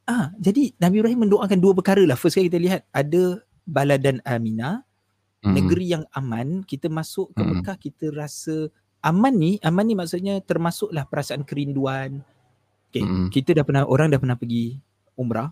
ah 0.06 0.32
jadi 0.38 0.72
Nabi 0.80 1.02
Ibrahim 1.02 1.28
mendoakan 1.28 1.60
dua 1.60 1.74
perkara 1.76 2.02
lah 2.06 2.16
first 2.16 2.38
kali 2.38 2.48
kita 2.48 2.62
lihat 2.62 2.82
ada 2.94 3.42
baladan 3.66 4.22
amina 4.24 4.86
mm. 5.42 5.54
negeri 5.54 5.98
yang 5.98 6.04
aman 6.14 6.62
kita 6.64 6.88
masuk 6.88 7.34
ke 7.34 7.42
mm. 7.42 7.50
Mekah 7.60 7.78
kita 7.82 8.06
rasa 8.14 8.70
aman 9.02 9.34
ni 9.34 9.52
aman 9.66 9.86
ni 9.86 9.98
maksudnya 9.98 10.38
termasuklah 10.46 11.10
perasaan 11.10 11.42
kerinduan 11.42 12.22
okay. 12.90 13.02
mm. 13.02 13.34
kita 13.34 13.58
dah 13.58 13.66
pernah 13.66 13.84
orang 13.90 14.14
dah 14.14 14.22
pernah 14.22 14.38
pergi 14.38 14.78
umrah 15.18 15.50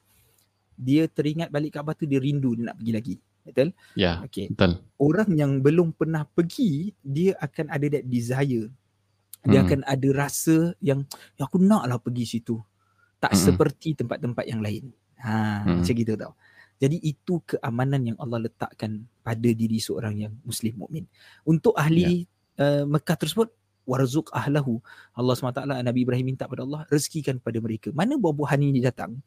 dia 0.77 1.09
teringat 1.09 1.49
balik 1.49 1.77
Kaabah 1.77 1.97
tu 1.97 2.05
dia 2.05 2.21
rindu 2.21 2.53
dia 2.53 2.69
nak 2.69 2.77
pergi 2.77 2.93
lagi 2.93 3.15
betul 3.43 3.69
ya 3.93 4.01
yeah, 4.01 4.15
okay. 4.23 4.47
betul 4.51 4.79
orang 4.99 5.29
yang 5.35 5.51
belum 5.59 5.91
pernah 5.95 6.23
pergi 6.25 6.95
dia 7.03 7.35
akan 7.39 7.69
ada 7.69 7.85
that 7.99 8.05
desire 8.07 8.71
dia 9.43 9.59
mm. 9.59 9.65
akan 9.67 9.79
ada 9.83 10.09
rasa 10.15 10.71
yang 10.79 11.03
ya 11.35 11.43
aku 11.47 11.59
naklah 11.59 11.99
pergi 11.99 12.39
situ 12.39 12.55
tak 13.19 13.35
mm. 13.35 13.39
seperti 13.39 13.89
tempat-tempat 13.99 14.45
yang 14.47 14.63
lain 14.63 14.95
ha 15.19 15.67
mm. 15.67 15.83
macam 15.83 15.93
gitu 15.93 16.13
tau 16.15 16.33
jadi 16.83 16.97
itu 16.99 17.39
keamanan 17.47 18.01
yang 18.03 18.17
Allah 18.19 18.43
letakkan 18.43 19.07
pada 19.23 19.49
diri 19.55 19.79
seorang 19.79 20.19
yang 20.19 20.33
muslim 20.43 20.83
mukmin. 20.83 21.07
Untuk 21.47 21.71
ahli 21.79 22.27
ya. 22.59 22.83
uh, 22.83 22.83
Mekah 22.83 23.15
tersebut 23.15 23.55
warzuq 23.87 24.27
ahlahu. 24.35 24.83
Allah 25.15 25.31
SWT 25.31 25.63
Nabi 25.63 26.03
Ibrahim 26.03 26.35
minta 26.35 26.43
pada 26.43 26.67
Allah 26.67 26.83
rezekikan 26.91 27.39
pada 27.39 27.59
mereka. 27.63 27.95
Mana 27.95 28.19
buah-buahan 28.19 28.59
ini 28.63 28.83
datang? 28.83 29.19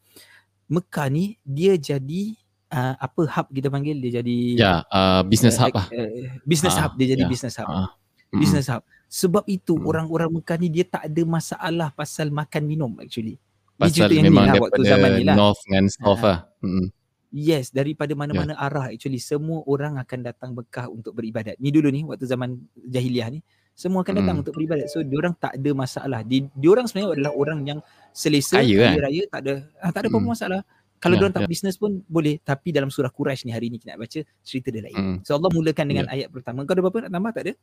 Mekah 0.68 1.08
ni 1.08 1.40
dia 1.48 1.80
jadi 1.80 2.36
uh, 2.76 2.94
apa 3.00 3.22
hub 3.24 3.46
kita 3.48 3.72
panggil 3.72 3.96
dia 3.96 4.20
jadi 4.20 4.38
ya 4.54 4.72
uh, 4.92 5.24
business 5.24 5.56
uh, 5.56 5.66
hub 5.66 5.74
lah. 5.80 5.86
Uh, 5.88 6.36
business 6.44 6.76
uh, 6.76 6.84
hub 6.84 6.92
dia 7.00 7.16
jadi 7.16 7.24
ya. 7.24 7.30
business 7.32 7.56
hub. 7.56 7.68
Uh, 7.72 7.88
business 8.36 8.68
hub. 8.68 8.84
Sebab 9.08 9.48
itu 9.48 9.78
hmm. 9.78 9.88
orang-orang 9.88 10.28
Mekah 10.28 10.56
ni 10.60 10.68
dia 10.68 10.84
tak 10.84 11.08
ada 11.08 11.22
masalah 11.24 11.88
pasal 11.94 12.28
makan 12.28 12.62
minum 12.68 12.92
actually. 13.00 13.40
Pasal 13.76 14.12
memang 14.12 14.50
lah, 14.50 14.56
daripada 14.56 14.82
zaman 14.84 15.10
ni 15.20 15.24
lah. 15.24 15.36
north 15.36 15.60
dengan 15.64 15.84
south 15.88 16.20
uh, 16.20 16.28
lah. 16.28 16.38
Hmm. 16.60 16.88
Yes, 17.36 17.68
daripada 17.68 18.16
mana-mana 18.16 18.56
yeah. 18.56 18.64
arah 18.64 18.86
actually 18.88 19.20
semua 19.20 19.60
orang 19.68 20.00
akan 20.00 20.18
datang 20.24 20.50
Mekah 20.56 20.88
untuk 20.88 21.12
beribadat. 21.12 21.60
Ni 21.60 21.68
dulu 21.68 21.92
ni 21.92 22.00
waktu 22.06 22.24
zaman 22.24 22.56
jahiliah 22.80 23.28
ni, 23.28 23.44
semua 23.76 24.00
akan 24.00 24.14
datang 24.24 24.40
mm. 24.40 24.42
untuk 24.46 24.54
beribadat. 24.56 24.88
So 24.88 25.04
diorang 25.04 25.36
tak 25.36 25.52
ada 25.52 25.70
masalah. 25.76 26.24
Di 26.24 26.48
diorang 26.56 26.88
sebenarnya 26.88 27.20
adalah 27.20 27.32
orang 27.36 27.60
yang 27.68 27.78
selesa 28.16 28.64
kaya, 28.64 28.72
kaya 28.72 28.88
kan? 28.88 29.04
raya, 29.04 29.22
tak 29.28 29.40
ada 29.44 29.52
ah, 29.84 29.90
tak 29.92 30.00
ada 30.00 30.08
apa-apa 30.08 30.24
mm. 30.24 30.32
masalah. 30.32 30.60
Kalau 30.96 31.14
yeah, 31.14 31.20
diorang 31.20 31.34
tak 31.36 31.44
yeah. 31.44 31.52
bisnes 31.52 31.76
pun 31.76 32.00
boleh, 32.08 32.40
tapi 32.40 32.72
dalam 32.72 32.88
surah 32.88 33.12
Quraisy 33.12 33.46
ni 33.48 33.52
hari 33.52 33.68
ni 33.68 33.76
kita 33.76 33.94
nak 33.94 34.08
baca 34.08 34.20
cerita 34.40 34.68
dia 34.72 34.82
lain. 34.84 34.96
Mm. 34.96 35.16
So 35.22 35.36
Allah 35.36 35.50
mulakan 35.52 35.86
dengan 35.86 36.06
yeah. 36.08 36.14
ayat 36.24 36.28
pertama. 36.32 36.64
Kau 36.64 36.72
ada 36.72 36.82
apa-apa 36.82 36.98
nak 37.06 37.12
tambah 37.12 37.32
tak 37.36 37.42
ada? 37.46 37.54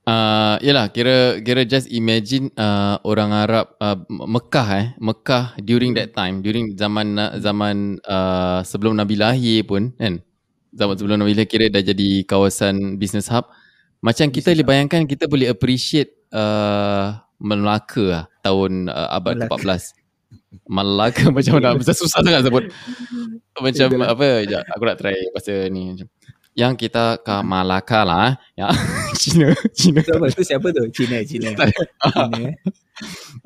Uh, 0.00 0.56
yalah 0.64 0.88
kira 0.88 1.44
kira 1.44 1.60
just 1.68 1.84
imagine 1.92 2.48
uh, 2.56 2.96
orang 3.04 3.36
Arab 3.36 3.76
uh, 3.84 4.00
Mekah 4.08 4.68
eh 4.72 4.86
Mekah 4.96 5.60
during 5.60 5.92
that 5.92 6.16
time 6.16 6.40
during 6.40 6.72
zaman 6.72 7.20
zaman 7.36 8.00
uh, 8.08 8.64
sebelum 8.64 8.96
Nabi 8.96 9.20
lahir 9.20 9.60
pun 9.68 9.92
kan 10.00 10.24
zaman 10.72 10.96
sebelum 10.96 11.20
Nabi 11.20 11.36
lahir 11.36 11.52
kira 11.52 11.68
dah 11.68 11.84
jadi 11.84 12.24
kawasan 12.24 12.96
business 12.96 13.28
hub 13.28 13.44
macam 14.00 14.32
kita 14.32 14.56
boleh 14.56 14.64
bayangkan 14.64 15.04
kita 15.04 15.28
boleh 15.28 15.52
appreciate 15.52 16.16
uh, 16.32 17.20
Melaka 17.36 18.04
lah, 18.04 18.24
tahun 18.40 18.88
uh, 18.88 19.08
abad 19.20 19.44
ke-14 19.44 19.99
Malaka 20.66 21.30
macam 21.36 21.58
mana? 21.58 21.78
Macam 21.78 21.94
susah 21.94 22.20
sangat 22.22 22.42
sebut. 22.46 22.70
Macam 23.60 23.92
apa 24.00 24.40
Sekejap 24.40 24.62
aku 24.72 24.84
nak 24.88 24.96
try 24.96 25.18
Bahasa 25.36 25.68
ni. 25.68 25.92
Macam 25.92 26.06
yang 26.58 26.74
kita 26.74 27.22
ke 27.22 27.36
Malaka 27.46 28.00
lah 28.02 28.28
ya. 28.58 28.68
Cina 29.20 29.54
Cina. 29.70 30.00
Tu, 30.02 30.12
tu 30.34 30.42
siapa 30.42 30.68
tu? 30.74 30.82
Cina 30.90 31.22
Cina, 31.22 31.54
Cina. 31.54 32.50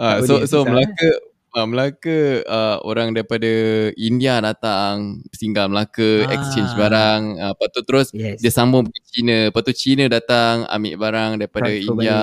Uh, 0.00 0.18
so 0.24 0.48
so 0.48 0.64
Melaka 0.64 1.08
uh, 1.54 1.66
Melaka 1.68 2.42
uh, 2.44 2.76
orang 2.82 3.14
daripada 3.14 3.48
India 3.94 4.42
datang 4.42 5.22
singgah 5.30 5.70
Melaka 5.70 6.26
ah. 6.26 6.34
exchange 6.34 6.74
barang 6.74 7.20
uh, 7.38 7.52
lepas 7.54 7.68
tu 7.70 7.80
terus 7.86 8.08
yes. 8.10 8.42
dia 8.42 8.50
sambung 8.50 8.90
ke 8.90 9.00
China 9.14 9.48
lepas 9.48 9.62
tu 9.62 9.72
China 9.72 10.04
datang 10.10 10.66
ambil 10.66 10.94
barang 10.98 11.30
daripada 11.38 11.70
Transfer 11.70 11.94
India. 11.94 12.18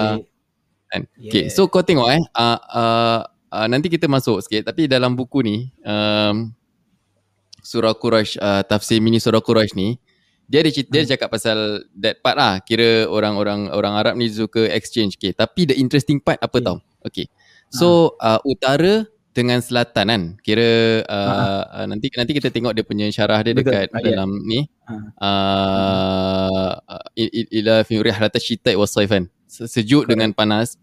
kan? 0.91 1.02
Yeah. 1.15 1.32
okay 1.32 1.46
so 1.48 1.72
kau 1.72 1.86
tengok 1.86 2.12
eh 2.12 2.22
uh, 2.36 2.60
uh, 2.60 3.20
uh, 3.52 3.68
nanti 3.68 3.91
kita 3.91 4.08
masuk 4.08 4.41
sikit 4.41 4.72
tapi 4.72 4.88
dalam 4.88 5.14
buku 5.14 5.43
ni 5.43 5.58
um, 5.84 6.56
surah 7.62 7.93
Quraisy 7.93 8.41
uh, 8.41 8.64
tafsir 8.66 9.04
mini 9.04 9.22
surah 9.22 9.43
Quraisy 9.43 9.76
ni 9.78 9.99
dia 10.52 10.60
ada 10.60 10.72
cerita, 10.74 10.91
hmm. 10.91 10.95
dia 10.99 11.12
cakap 11.16 11.30
pasal 11.32 11.58
that 11.95 12.20
part 12.20 12.36
lah 12.36 12.60
kira 12.64 13.08
orang-orang 13.08 13.72
orang 13.72 13.93
Arab 13.95 14.20
ni 14.20 14.28
suka 14.28 14.68
exchange 14.68 15.16
okay 15.16 15.32
tapi 15.32 15.70
the 15.70 15.76
interesting 15.78 16.20
part 16.20 16.41
apa 16.43 16.58
yeah. 16.60 16.66
tau 16.66 16.78
okay 17.06 17.26
so 17.72 18.20
uh, 18.20 18.39
utara 18.43 19.08
dengan 19.32 19.64
selatan 19.64 20.06
kan 20.12 20.24
kira 20.43 21.02
uh, 21.08 21.64
uh, 21.64 21.86
nanti 21.88 22.12
nanti 22.12 22.36
kita 22.36 22.52
tengok 22.52 22.76
dia 22.76 22.84
punya 22.84 23.08
syarah 23.08 23.39
dia 23.39 23.56
Betul. 23.56 23.72
dekat 23.72 23.88
Ayat. 23.95 24.04
dalam 24.04 24.30
ni 24.43 24.68
uh, 25.24 26.76
ila 27.56 27.88
fi 27.88 27.95
rihlata 28.04 28.39
syita 28.43 28.76
wa 28.76 28.84
sayf 28.84 29.08
kan 29.08 29.32
sejuk 29.47 30.04
Correct. 30.04 30.12
dengan 30.12 30.36
panas 30.36 30.76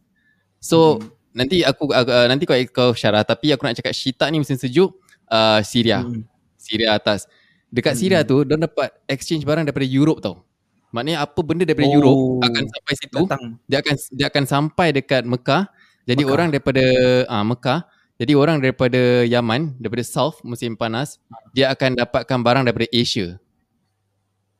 so 0.65 0.97
hmm. 0.97 1.18
Nanti 1.33 1.63
aku 1.63 1.93
uh, 1.93 2.27
nanti 2.27 2.45
kau 2.49 2.57
kau 2.73 2.91
syarah 2.97 3.23
tapi 3.23 3.53
aku 3.53 3.65
nak 3.67 3.77
cakap 3.79 3.95
syita 3.95 4.29
ni 4.33 4.41
musim 4.41 4.57
sejuk 4.57 4.97
uh, 5.29 5.61
Syria 5.65 6.03
hmm. 6.05 6.25
Syria 6.57 6.97
atas 6.97 7.29
dekat 7.69 7.95
hmm. 7.97 8.01
Syria 8.01 8.19
tu 8.25 8.43
dia 8.45 8.57
dapat 8.57 8.93
exchange 9.07 9.45
barang 9.45 9.69
daripada 9.69 9.87
Europe 9.87 10.21
tau 10.25 10.45
maknanya 10.89 11.29
apa 11.29 11.41
benda 11.45 11.69
daripada 11.69 11.89
oh. 11.89 11.97
Europe 12.01 12.21
akan 12.49 12.65
sampai 12.65 12.95
situ 12.97 13.23
Datang. 13.29 13.45
dia 13.69 13.79
akan 13.85 13.95
dia 14.17 14.27
akan 14.33 14.45
sampai 14.49 14.89
dekat 14.97 15.23
Mekah 15.29 15.69
jadi 16.09 16.23
Mekah. 16.25 16.33
orang 16.33 16.49
daripada 16.49 16.85
uh, 17.29 17.45
Mekah 17.45 17.81
jadi 18.19 18.35
orang 18.35 18.59
daripada 18.59 19.23
Yaman, 19.23 19.79
daripada 19.79 20.03
South 20.03 20.43
musim 20.43 20.75
panas, 20.75 21.23
dia 21.55 21.71
akan 21.71 22.03
dapatkan 22.03 22.39
barang 22.43 22.67
daripada 22.67 22.91
Asia. 22.91 23.39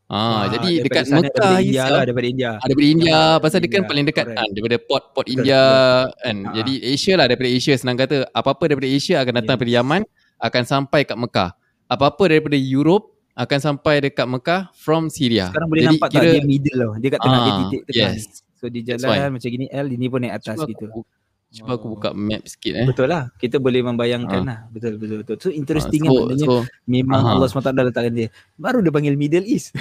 Ah, 0.09 0.17
ah 0.17 0.45
jadi 0.49 0.89
dekat 0.89 1.05
Mekah 1.13 1.21
daripada 1.29 1.61
India 1.61 1.85
lah, 1.85 2.03
daripada 2.09 2.27
India. 2.33 2.51
Ah, 2.57 2.65
daripada 2.65 2.89
India, 2.89 3.13
ah, 3.13 3.37
pasal 3.45 3.59
India. 3.61 3.69
dia 3.69 3.77
kan 3.77 3.85
paling 3.85 4.05
dekat 4.09 4.27
kan 4.33 4.49
daripada 4.57 4.77
port 4.81 5.05
port 5.13 5.27
India 5.29 5.63
kan. 6.09 6.37
Ah. 6.49 6.53
Jadi 6.57 6.73
Asia 6.81 7.15
lah 7.21 7.27
daripada 7.29 7.51
Asia 7.53 7.75
senang 7.77 7.97
kata. 8.01 8.17
Apa-apa 8.33 8.65
daripada 8.73 8.89
Asia 8.89 9.21
akan 9.21 9.33
datang 9.37 9.53
yes. 9.53 9.61
daripada 9.61 9.73
Yaman 9.77 10.03
akan 10.41 10.63
sampai 10.65 11.01
kat 11.05 11.19
Mekah. 11.21 11.51
Apa-apa 11.93 12.25
daripada 12.25 12.57
Europe 12.57 13.21
akan 13.37 13.59
sampai 13.61 13.95
dekat 14.01 14.25
Mekah 14.25 14.61
from 14.73 15.13
Syria. 15.13 15.53
Sekarang 15.53 15.69
boleh 15.69 15.85
jadi, 15.85 15.91
nampak 15.93 16.09
kira, 16.09 16.21
tak 16.25 16.33
dia 16.33 16.43
middle 16.49 16.77
lah. 16.81 16.91
Dia 16.97 17.09
kat 17.13 17.21
tengah 17.21 17.39
ah, 17.39 17.45
dia 17.45 17.53
titik 17.61 17.83
tekan. 17.85 18.13
Yes. 18.17 18.23
So 18.59 18.65
dia 18.73 18.83
jalan 18.83 19.29
macam 19.37 19.49
gini 19.53 19.67
L, 19.71 19.87
ini 19.93 20.07
pun 20.09 20.19
naik 20.25 20.35
atas 20.41 20.57
Cuba 20.57 20.67
gitu. 20.73 20.85
Aku, 20.89 21.01
Cuba 21.49 21.81
aku 21.81 21.97
buka 21.97 22.13
map 22.13 22.45
sikit 22.45 22.77
eh. 22.77 22.85
Betul 22.85 23.09
lah. 23.09 23.33
Kita 23.41 23.57
boleh 23.57 23.81
membayangkan 23.81 24.41
ha. 24.45 24.49
lah. 24.49 24.59
Betul, 24.69 25.01
betul, 25.01 25.25
betul. 25.25 25.37
So 25.41 25.49
interesting 25.49 26.05
ha. 26.05 26.13
so, 26.13 26.21
kan. 26.29 26.37
So, 26.37 26.53
memang 26.85 27.25
uh 27.25 27.33
Allah 27.41 27.49
SWT 27.49 27.73
letakkan 27.73 28.13
dia. 28.13 28.29
Baru 28.61 28.85
dia 28.85 28.93
panggil 28.93 29.17
Middle 29.17 29.49
East. 29.49 29.73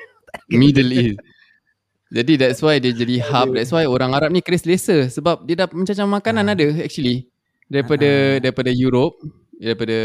Middle 0.50 0.90
East. 0.94 1.18
Jadi 2.14 2.32
that's 2.38 2.62
why 2.62 2.78
dia 2.78 2.94
jadi 2.94 3.18
hub. 3.18 3.58
That's 3.58 3.74
why 3.74 3.90
orang 3.90 4.14
Arab 4.14 4.30
ni 4.30 4.38
kira 4.38 4.54
selesa. 4.54 5.10
Sebab 5.10 5.42
dia 5.42 5.66
dah 5.66 5.66
macam-macam 5.66 6.06
makanan 6.22 6.44
ha. 6.46 6.52
ada 6.54 6.66
actually. 6.78 7.26
Daripada 7.66 8.06
ha. 8.06 8.38
daripada 8.38 8.70
Europe. 8.70 9.18
Daripada 9.58 9.98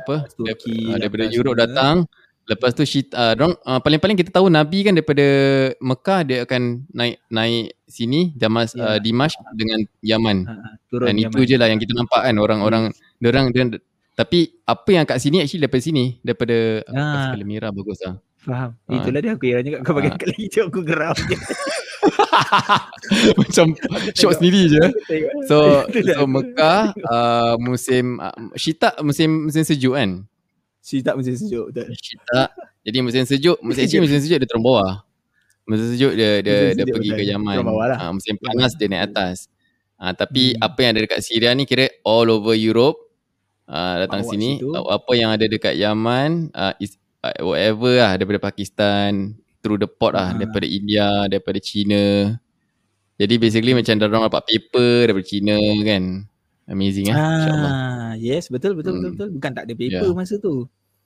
apa? 0.00 0.24
Turki, 0.32 0.96
daripada, 0.96 0.96
daripada 0.96 1.24
Europe 1.28 1.58
datang. 1.60 1.96
Juga. 2.08 2.23
Lepas 2.44 2.76
tu 2.76 2.84
Syita, 2.84 3.16
uh, 3.16 3.32
dong, 3.32 3.56
uh, 3.64 3.80
paling-paling 3.80 4.20
kita 4.20 4.28
tahu 4.28 4.52
Nabi 4.52 4.84
kan 4.84 4.92
daripada 4.92 5.24
Mekah 5.80 6.20
dia 6.28 6.38
akan 6.44 6.84
naik 6.92 7.16
naik 7.32 7.72
sini 7.88 8.36
Damas 8.36 8.76
ya. 8.76 8.84
uh, 8.84 8.98
Dimash 9.00 9.32
dengan 9.56 9.80
Yaman. 10.04 10.44
Uh, 10.44 11.08
Dan 11.08 11.16
Yaman. 11.16 11.32
itu 11.32 11.40
je 11.48 11.56
lah 11.56 11.72
yang 11.72 11.80
kita 11.80 11.96
nampak 11.96 12.20
kan 12.20 12.36
orang-orang 12.36 12.92
hmm. 12.92 13.24
orang 13.24 13.44
dia 13.48 13.64
tapi 14.14 14.62
apa 14.62 14.88
yang 14.94 15.04
kat 15.08 15.18
sini 15.18 15.42
actually 15.42 15.66
daripada 15.66 15.82
sini 15.82 16.04
daripada 16.22 16.86
uh, 16.86 17.34
uh, 17.34 17.46
merah 17.48 17.74
bagus 17.74 17.98
lah. 18.04 18.20
Faham. 18.38 18.70
Uh. 18.86 19.00
Itulah 19.00 19.20
dia 19.24 19.32
aku 19.34 19.44
yang 19.48 19.82
kau 19.82 19.96
pakai 19.96 20.12
uh. 20.12 20.18
kali 20.20 20.34
hijau 20.38 20.70
aku 20.70 20.80
geram 20.86 21.16
je. 21.16 21.38
Macam 23.40 23.66
shot 24.14 24.36
sendiri 24.38 24.68
je. 24.70 24.84
So 25.48 25.88
so 25.88 26.28
Mekah 26.28 26.92
uh, 27.08 27.54
musim 27.58 28.20
uh, 28.20 28.36
Syita 28.54 28.94
musim 29.02 29.50
musim 29.50 29.64
sejuk 29.66 29.98
kan? 29.98 30.28
Syita 30.84 31.16
musim 31.16 31.32
sejuk 31.32 31.72
betul. 31.72 31.96
Syita. 31.96 32.52
Jadi 32.84 32.98
musim 33.00 33.24
sejuk, 33.24 33.56
musim 33.64 33.88
sejuk, 33.88 34.04
musim 34.04 34.20
sejuk 34.20 34.36
dia 34.36 34.44
turun 34.44 34.60
bawah. 34.60 35.00
Musim 35.64 35.96
sejuk 35.96 36.12
dia 36.12 36.44
dia, 36.44 36.76
dia 36.76 36.84
pergi 36.84 37.08
betul. 37.08 37.24
ke 37.24 37.30
Yaman. 37.32 37.56
Lah. 37.64 37.96
Ha, 37.96 38.04
musim 38.12 38.36
panas 38.36 38.76
dia 38.76 38.92
naik 38.92 39.08
atas. 39.08 39.48
Ha, 39.96 40.12
tapi 40.12 40.52
hmm. 40.52 40.60
apa 40.60 40.78
yang 40.84 40.90
ada 40.92 41.00
dekat 41.08 41.20
Syria 41.24 41.56
ni 41.56 41.64
kira 41.64 41.88
all 42.04 42.28
over 42.28 42.52
Europe 42.52 43.00
uh, 43.64 44.04
datang 44.04 44.28
Bawa 44.28 44.30
sini. 44.36 44.60
Situ. 44.60 44.76
Apa 44.76 45.12
yang 45.16 45.32
ada 45.32 45.46
dekat 45.48 45.72
Yaman 45.80 46.52
uh, 46.52 46.76
is 46.76 47.00
uh, 47.24 47.32
whatever 47.40 47.96
lah 47.96 48.12
daripada 48.20 48.52
Pakistan 48.52 49.32
through 49.64 49.80
the 49.80 49.88
port 49.88 50.12
lah 50.12 50.36
uh. 50.36 50.44
daripada 50.44 50.68
India, 50.68 51.24
daripada 51.32 51.56
China. 51.64 52.36
Jadi 53.16 53.34
basically 53.40 53.72
macam 53.72 53.96
dah 53.96 54.04
orang 54.12 54.28
dapat 54.28 54.44
paper 54.44 55.08
daripada 55.08 55.24
China 55.24 55.56
kan. 55.80 56.28
Amazing 56.64 57.12
eh. 57.12 57.16
Ah, 57.16 58.12
yes, 58.16 58.48
betul 58.48 58.72
betul 58.72 58.96
hmm. 58.96 59.00
betul 59.00 59.10
betul. 59.12 59.28
Bukan 59.36 59.50
tak 59.52 59.64
ada 59.68 59.74
paper 59.76 60.08
yeah. 60.08 60.16
masa 60.16 60.34
tu. 60.40 60.64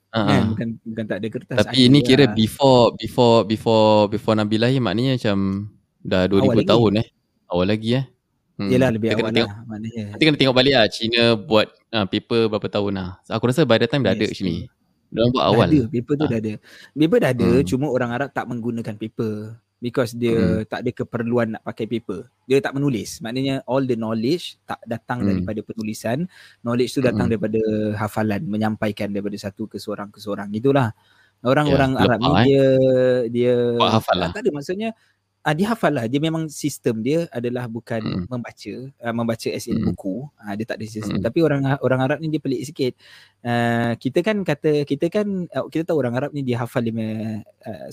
Uh-huh. 0.09 0.25
Kan? 0.25 0.41
Bukan 0.55 0.67
bukan 0.87 1.05
tak 1.05 1.17
ada 1.21 1.27
kertas. 1.27 1.57
Tapi 1.67 1.77
ini 1.85 1.99
kira 2.01 2.31
lah. 2.31 2.33
before 2.33 2.95
before 2.95 3.43
before 3.45 4.07
before 4.07 4.35
Nabi 4.39 4.55
lahir 4.57 4.79
maknanya 4.79 5.19
macam 5.19 5.69
dah 6.01 6.25
2000 6.25 6.47
awal 6.47 6.57
tahun 6.63 6.91
lagi. 6.95 7.01
eh. 7.03 7.07
Awal 7.49 7.67
lagi 7.67 7.89
eh. 7.93 8.05
Hmm. 8.59 8.69
Yelah 8.71 8.89
lebih 8.91 9.07
awal 9.15 9.31
lah 9.35 9.57
maknanya. 9.67 10.05
Nanti 10.15 10.23
kena 10.23 10.37
tengok 10.39 10.55
balik 10.55 10.73
lah 10.75 10.85
China 10.87 11.21
buat 11.35 11.67
uh, 11.91 12.05
paper 12.07 12.41
berapa 12.47 12.67
tahun 12.71 12.93
lah. 12.95 13.09
So, 13.27 13.31
aku 13.35 13.51
rasa 13.51 13.61
by 13.67 13.77
the 13.79 13.87
time 13.87 14.03
dah 14.03 14.15
yes. 14.15 14.19
ada 14.19 14.25
actually. 14.31 14.57
Dah 15.09 15.25
buat 15.31 15.45
awal. 15.45 15.67
Dah 15.67 15.75
ada, 15.75 15.91
paper 15.91 16.13
tu 16.15 16.25
ha. 16.25 16.31
dah 16.31 16.39
ada. 16.39 16.53
Paper 16.95 17.17
dah 17.19 17.31
ada, 17.31 17.49
hmm. 17.49 17.65
cuma 17.67 17.85
orang 17.91 18.11
Arab 18.15 18.29
tak 18.31 18.45
menggunakan 18.47 18.95
paper 18.95 19.33
because 19.79 20.11
dia 20.13 20.35
hmm. 20.35 20.67
tak 20.67 20.79
ada 20.85 20.91
keperluan 20.91 21.55
nak 21.55 21.63
pakai 21.63 21.87
paper. 21.87 22.27
Dia 22.45 22.59
tak 22.59 22.75
menulis. 22.75 23.23
Maknanya 23.23 23.63
all 23.65 23.87
the 23.87 23.95
knowledge 23.95 24.59
tak 24.67 24.79
datang 24.85 25.23
hmm. 25.23 25.27
daripada 25.27 25.59
penulisan. 25.63 26.27
Knowledge 26.61 26.91
tu 26.99 27.01
datang 27.01 27.27
hmm. 27.27 27.33
daripada 27.33 27.61
hafalan, 27.95 28.43
menyampaikan 28.45 29.09
daripada 29.09 29.39
satu 29.39 29.65
ke 29.65 29.79
seorang 29.79 30.11
ke 30.11 30.19
seorang. 30.19 30.51
Itulah. 30.51 30.91
Orang-orang 31.39 31.95
ya, 31.95 31.99
Arab 32.03 32.19
ni 32.19 32.27
eh. 32.27 32.43
dia 32.43 32.65
dia 33.31 33.55
hafal 33.79 34.19
lah. 34.19 34.35
tak 34.35 34.43
ada 34.43 34.51
maksudnya 34.51 34.91
ah 35.39 35.55
dia 35.55 35.71
hafal 35.71 35.95
lah. 35.95 36.03
Dia 36.11 36.19
memang 36.19 36.51
sistem 36.51 36.99
dia 36.99 37.31
adalah 37.31 37.63
bukan 37.71 38.03
hmm. 38.03 38.27
membaca, 38.27 38.73
uh, 38.91 39.13
membaca 39.15 39.47
as 39.47 39.71
in 39.71 39.79
hmm. 39.79 39.87
buku. 39.87 40.27
Ah 40.35 40.51
dia 40.59 40.67
tak 40.67 40.83
ada 40.83 40.85
sistem. 40.91 41.23
Hmm. 41.23 41.25
Tapi 41.31 41.39
orang 41.39 41.61
orang 41.79 41.99
Arab 42.03 42.19
ni 42.19 42.27
dia 42.27 42.43
pelik 42.43 42.67
sikit. 42.67 42.93
Uh, 43.39 43.95
kita 43.95 44.19
kan 44.19 44.43
kata 44.43 44.83
kita 44.83 45.07
kan 45.07 45.47
uh, 45.55 45.71
kita 45.71 45.87
tahu 45.87 46.03
orang 46.03 46.19
Arab 46.19 46.35
ni 46.35 46.43
dia 46.43 46.59
hafal 46.59 46.83
dia 46.83 46.91
uh, 47.63 47.87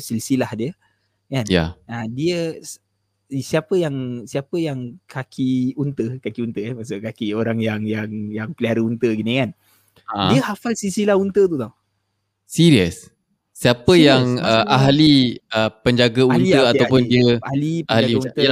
silsilah 0.00 0.48
dia 0.56 0.72
kan? 1.30 1.44
Yeah. 1.48 1.70
ha, 1.88 2.04
dia 2.10 2.58
siapa 3.28 3.74
yang 3.74 4.28
siapa 4.28 4.56
yang 4.60 5.00
kaki 5.08 5.74
unta 5.80 6.20
kaki 6.20 6.40
unta 6.44 6.60
eh 6.60 6.72
maksud 6.76 7.00
kaki 7.00 7.32
orang 7.32 7.58
yang 7.58 7.82
yang 7.88 8.10
yang 8.30 8.48
pelihara 8.52 8.84
unta 8.84 9.08
gini 9.10 9.42
kan? 9.42 9.50
Ha. 10.10 10.34
dia 10.34 10.42
hafal 10.44 10.76
silsilah 10.76 11.16
unta 11.16 11.44
tu 11.48 11.56
tau. 11.56 11.72
Serius 12.44 13.14
siapa 13.54 13.86
serius, 13.94 14.06
yang 14.10 14.24
uh, 14.42 14.66
ahli 14.66 15.38
uh, 15.54 15.70
penjaga 15.80 16.26
unta 16.26 16.42
ahli, 16.42 16.72
ataupun 16.74 17.00
ahli, 17.06 17.10
dia 17.10 17.26
ahli 17.46 17.72
penjaga 17.86 18.02
ahli, 18.02 18.14
unta 18.18 18.42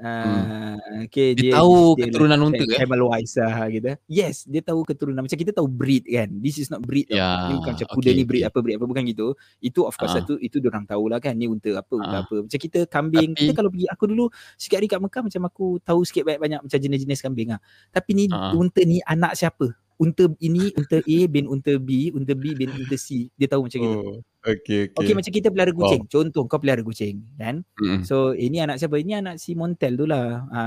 Hmm. 0.00 0.32
Uh, 0.80 1.04
okay, 1.04 1.36
dia, 1.36 1.52
dia 1.52 1.60
tahu 1.60 1.92
dia 2.00 2.08
keturunan 2.08 2.40
unta 2.40 2.64
ke? 2.64 2.72
Wise 2.80 3.36
lah 3.36 3.68
gitu. 3.68 3.92
Yes, 4.08 4.48
dia 4.48 4.64
tahu 4.64 4.80
keturunan. 4.88 5.20
Macam 5.20 5.36
kita 5.36 5.52
tahu 5.52 5.68
breed 5.68 6.08
kan. 6.08 6.32
This 6.40 6.56
is 6.56 6.72
not 6.72 6.80
breed. 6.80 7.12
Yeah, 7.12 7.52
Ini 7.52 7.54
bukan 7.60 7.72
macam 7.76 7.88
kuda 7.92 8.08
okay, 8.08 8.16
ni 8.16 8.24
breed 8.24 8.42
okay. 8.42 8.50
apa 8.50 8.58
breed 8.64 8.76
apa 8.80 8.86
bukan 8.88 9.04
gitu. 9.04 9.36
Itu 9.60 9.84
of 9.84 9.94
course 10.00 10.16
uh. 10.16 10.24
satu 10.24 10.40
itu 10.40 10.56
orang 10.64 10.88
tahu 10.88 11.12
lah 11.12 11.20
kan. 11.20 11.36
Ni 11.36 11.44
unta 11.52 11.68
apa 11.76 11.92
unta 11.92 12.16
uh. 12.16 12.22
apa. 12.24 12.36
Macam 12.48 12.58
kita 12.58 12.88
kambing. 12.88 13.36
Tapi, 13.36 13.40
kita 13.44 13.52
kalau 13.52 13.68
pergi 13.68 13.86
aku 13.92 14.04
dulu 14.08 14.24
sikit 14.56 14.76
hari 14.80 14.88
kat 14.88 15.00
Mekah 15.04 15.22
macam 15.28 15.42
aku 15.44 15.66
tahu 15.84 16.00
sikit 16.08 16.24
banyak-banyak 16.24 16.60
macam 16.64 16.78
jenis-jenis 16.80 17.20
kambing 17.20 17.48
lah. 17.52 17.60
Tapi 17.92 18.10
ni 18.16 18.24
uh. 18.32 18.56
unta 18.56 18.80
ni 18.88 19.04
anak 19.04 19.36
siapa? 19.36 19.68
Unta 20.00 20.24
ini 20.40 20.72
unta 20.80 20.98
A 21.04 21.18
bin 21.28 21.44
unta 21.44 21.76
B, 21.76 22.08
unta 22.16 22.32
B 22.32 22.56
bin 22.56 22.72
unta 22.72 22.96
C. 22.96 23.28
Dia 23.36 23.52
tahu 23.52 23.68
macam 23.68 23.78
oh, 23.78 23.84
gitu. 23.84 23.98
Okay, 24.40 24.80
okay. 24.88 24.96
Okay, 24.96 25.12
macam 25.12 25.32
kita 25.36 25.52
pelihara 25.52 25.72
kucing. 25.76 26.02
Wow. 26.08 26.10
Contoh 26.10 26.42
kau 26.48 26.56
pelihara 26.56 26.80
kucing, 26.80 27.20
kan? 27.36 27.60
Mm. 27.76 28.08
So, 28.08 28.32
ini 28.32 28.64
anak 28.64 28.80
siapa? 28.80 28.96
Ini 28.96 29.20
anak 29.20 29.36
si 29.36 29.52
Montel 29.52 30.00
tu 30.00 30.08
lah. 30.08 30.48
Ha, 30.48 30.60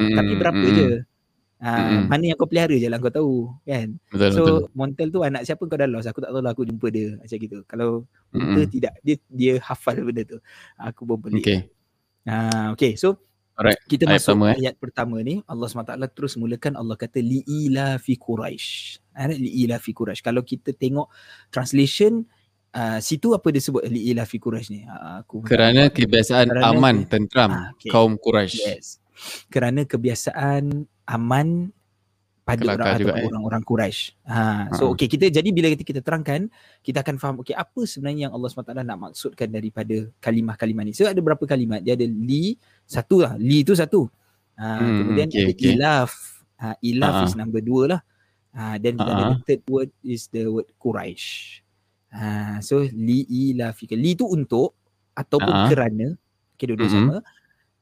mm. 0.00 0.16
Tapi 0.16 0.32
berapa 0.40 0.64
mm. 0.64 0.72
je? 0.72 0.88
Ha, 1.60 1.70
mm. 1.76 2.04
Mana 2.08 2.24
yang 2.24 2.38
kau 2.40 2.48
pelihara 2.48 2.72
je 2.72 2.88
lah 2.88 2.96
kau 2.96 3.12
tahu, 3.12 3.52
kan? 3.68 4.00
Betul, 4.08 4.30
so, 4.32 4.40
betul. 4.40 4.60
Montel 4.72 5.08
tu 5.12 5.20
anak 5.20 5.44
siapa 5.44 5.60
kau 5.68 5.76
dah 5.76 5.84
lost. 5.84 6.08
Aku 6.08 6.24
tak 6.24 6.32
tahu 6.32 6.40
lah 6.40 6.56
aku 6.56 6.64
jumpa 6.64 6.88
dia 6.88 7.20
macam 7.20 7.36
gitu. 7.36 7.58
Kalau 7.68 8.08
unta 8.32 8.60
mm. 8.64 8.72
tidak, 8.72 8.92
dia 9.04 9.16
dia 9.28 9.52
hafal 9.60 10.00
benda 10.00 10.24
tu. 10.24 10.40
Aku 10.80 11.04
pun. 11.04 11.36
Okay. 11.36 11.68
Ha, 12.24 12.72
okay, 12.72 12.96
so 12.96 13.27
Alright. 13.58 13.82
Kita 13.90 14.06
ayat 14.06 14.22
masuk 14.22 14.38
pertama, 14.38 14.46
eh. 14.54 14.56
ayat 14.62 14.74
pertama 14.78 15.16
ni 15.18 15.34
Allah 15.50 15.66
SWT 15.66 15.98
terus 16.14 16.38
mulakan 16.38 16.78
Allah 16.78 16.94
kata 16.94 17.18
li'ila 17.18 17.98
fi 17.98 18.14
Quraisy. 18.14 19.02
Ada 19.18 19.34
li'ila 19.34 19.82
fi 19.82 19.90
Quraisy. 19.90 20.22
Kalau 20.22 20.46
kita 20.46 20.70
tengok 20.78 21.10
translation 21.50 22.22
uh, 22.70 23.02
situ 23.02 23.34
apa 23.34 23.50
dia 23.50 23.58
sebut 23.58 23.82
li'ila 23.82 24.22
fi 24.30 24.38
Quraisy 24.38 24.68
ni? 24.70 24.80
Uh, 24.86 25.26
aku 25.26 25.42
kerana 25.42 25.90
kebiasaan 25.90 26.46
kerana 26.54 26.70
aman 26.70 27.10
tentram 27.10 27.50
uh, 27.50 27.74
okay. 27.74 27.90
kaum 27.90 28.14
Quraisy. 28.14 28.62
Yes. 28.62 29.02
Kerana 29.50 29.82
kebiasaan 29.82 30.86
aman 31.10 31.74
pada 32.48 32.64
orang 32.64 32.96
juga, 32.96 33.12
eh. 33.20 33.26
orang-orang 33.28 33.62
Quraisy. 33.62 34.00
Ha 34.24 34.72
so 34.72 34.82
uh 34.88 34.96
okey 34.96 35.04
kita 35.04 35.28
jadi 35.28 35.48
bila 35.52 35.68
kita, 35.76 35.84
kita 35.84 36.00
terangkan 36.00 36.48
kita 36.80 37.04
akan 37.04 37.20
faham 37.20 37.36
okey 37.44 37.52
apa 37.52 37.80
sebenarnya 37.84 38.28
yang 38.28 38.32
Allah 38.32 38.48
SWT 38.48 38.72
nak 38.72 38.98
maksudkan 38.98 39.48
daripada 39.52 40.08
kalimah-kalimah 40.24 40.82
ni. 40.88 40.92
So 40.96 41.04
ada 41.04 41.20
berapa 41.20 41.44
kalimat? 41.44 41.84
Dia 41.84 41.92
ada 41.92 42.08
li 42.08 42.56
satu 42.88 43.20
lah. 43.20 43.36
Li 43.36 43.60
tu 43.68 43.76
satu. 43.76 44.08
Ha 44.56 44.80
hmm, 44.80 44.96
kemudian 45.04 45.28
okay, 45.28 45.44
ada 45.44 45.52
okay. 45.52 45.72
ilaf. 45.76 46.12
Ha 46.56 46.68
ilaf 46.80 47.14
uh 47.20 47.24
is 47.28 47.34
number 47.36 47.60
dua 47.60 47.82
lah. 47.92 48.00
Ha 48.56 48.80
then 48.80 48.96
kita 48.96 49.10
uh 49.12 49.16
ada 49.20 49.24
the 49.36 49.44
third 49.44 49.62
word 49.68 49.90
is 50.00 50.32
the 50.32 50.48
word 50.48 50.68
Quraisy. 50.80 51.60
Ha 52.16 52.64
so 52.64 52.80
li 52.80 53.28
ilaf. 53.52 53.84
Li 53.84 54.16
tu 54.16 54.24
untuk 54.24 54.72
ataupun 55.12 55.52
uh 55.52 55.68
kerana. 55.68 56.16
Okey 56.56 56.64
dua-dua 56.64 56.88
mm-hmm. 56.88 57.12
sama. 57.12 57.16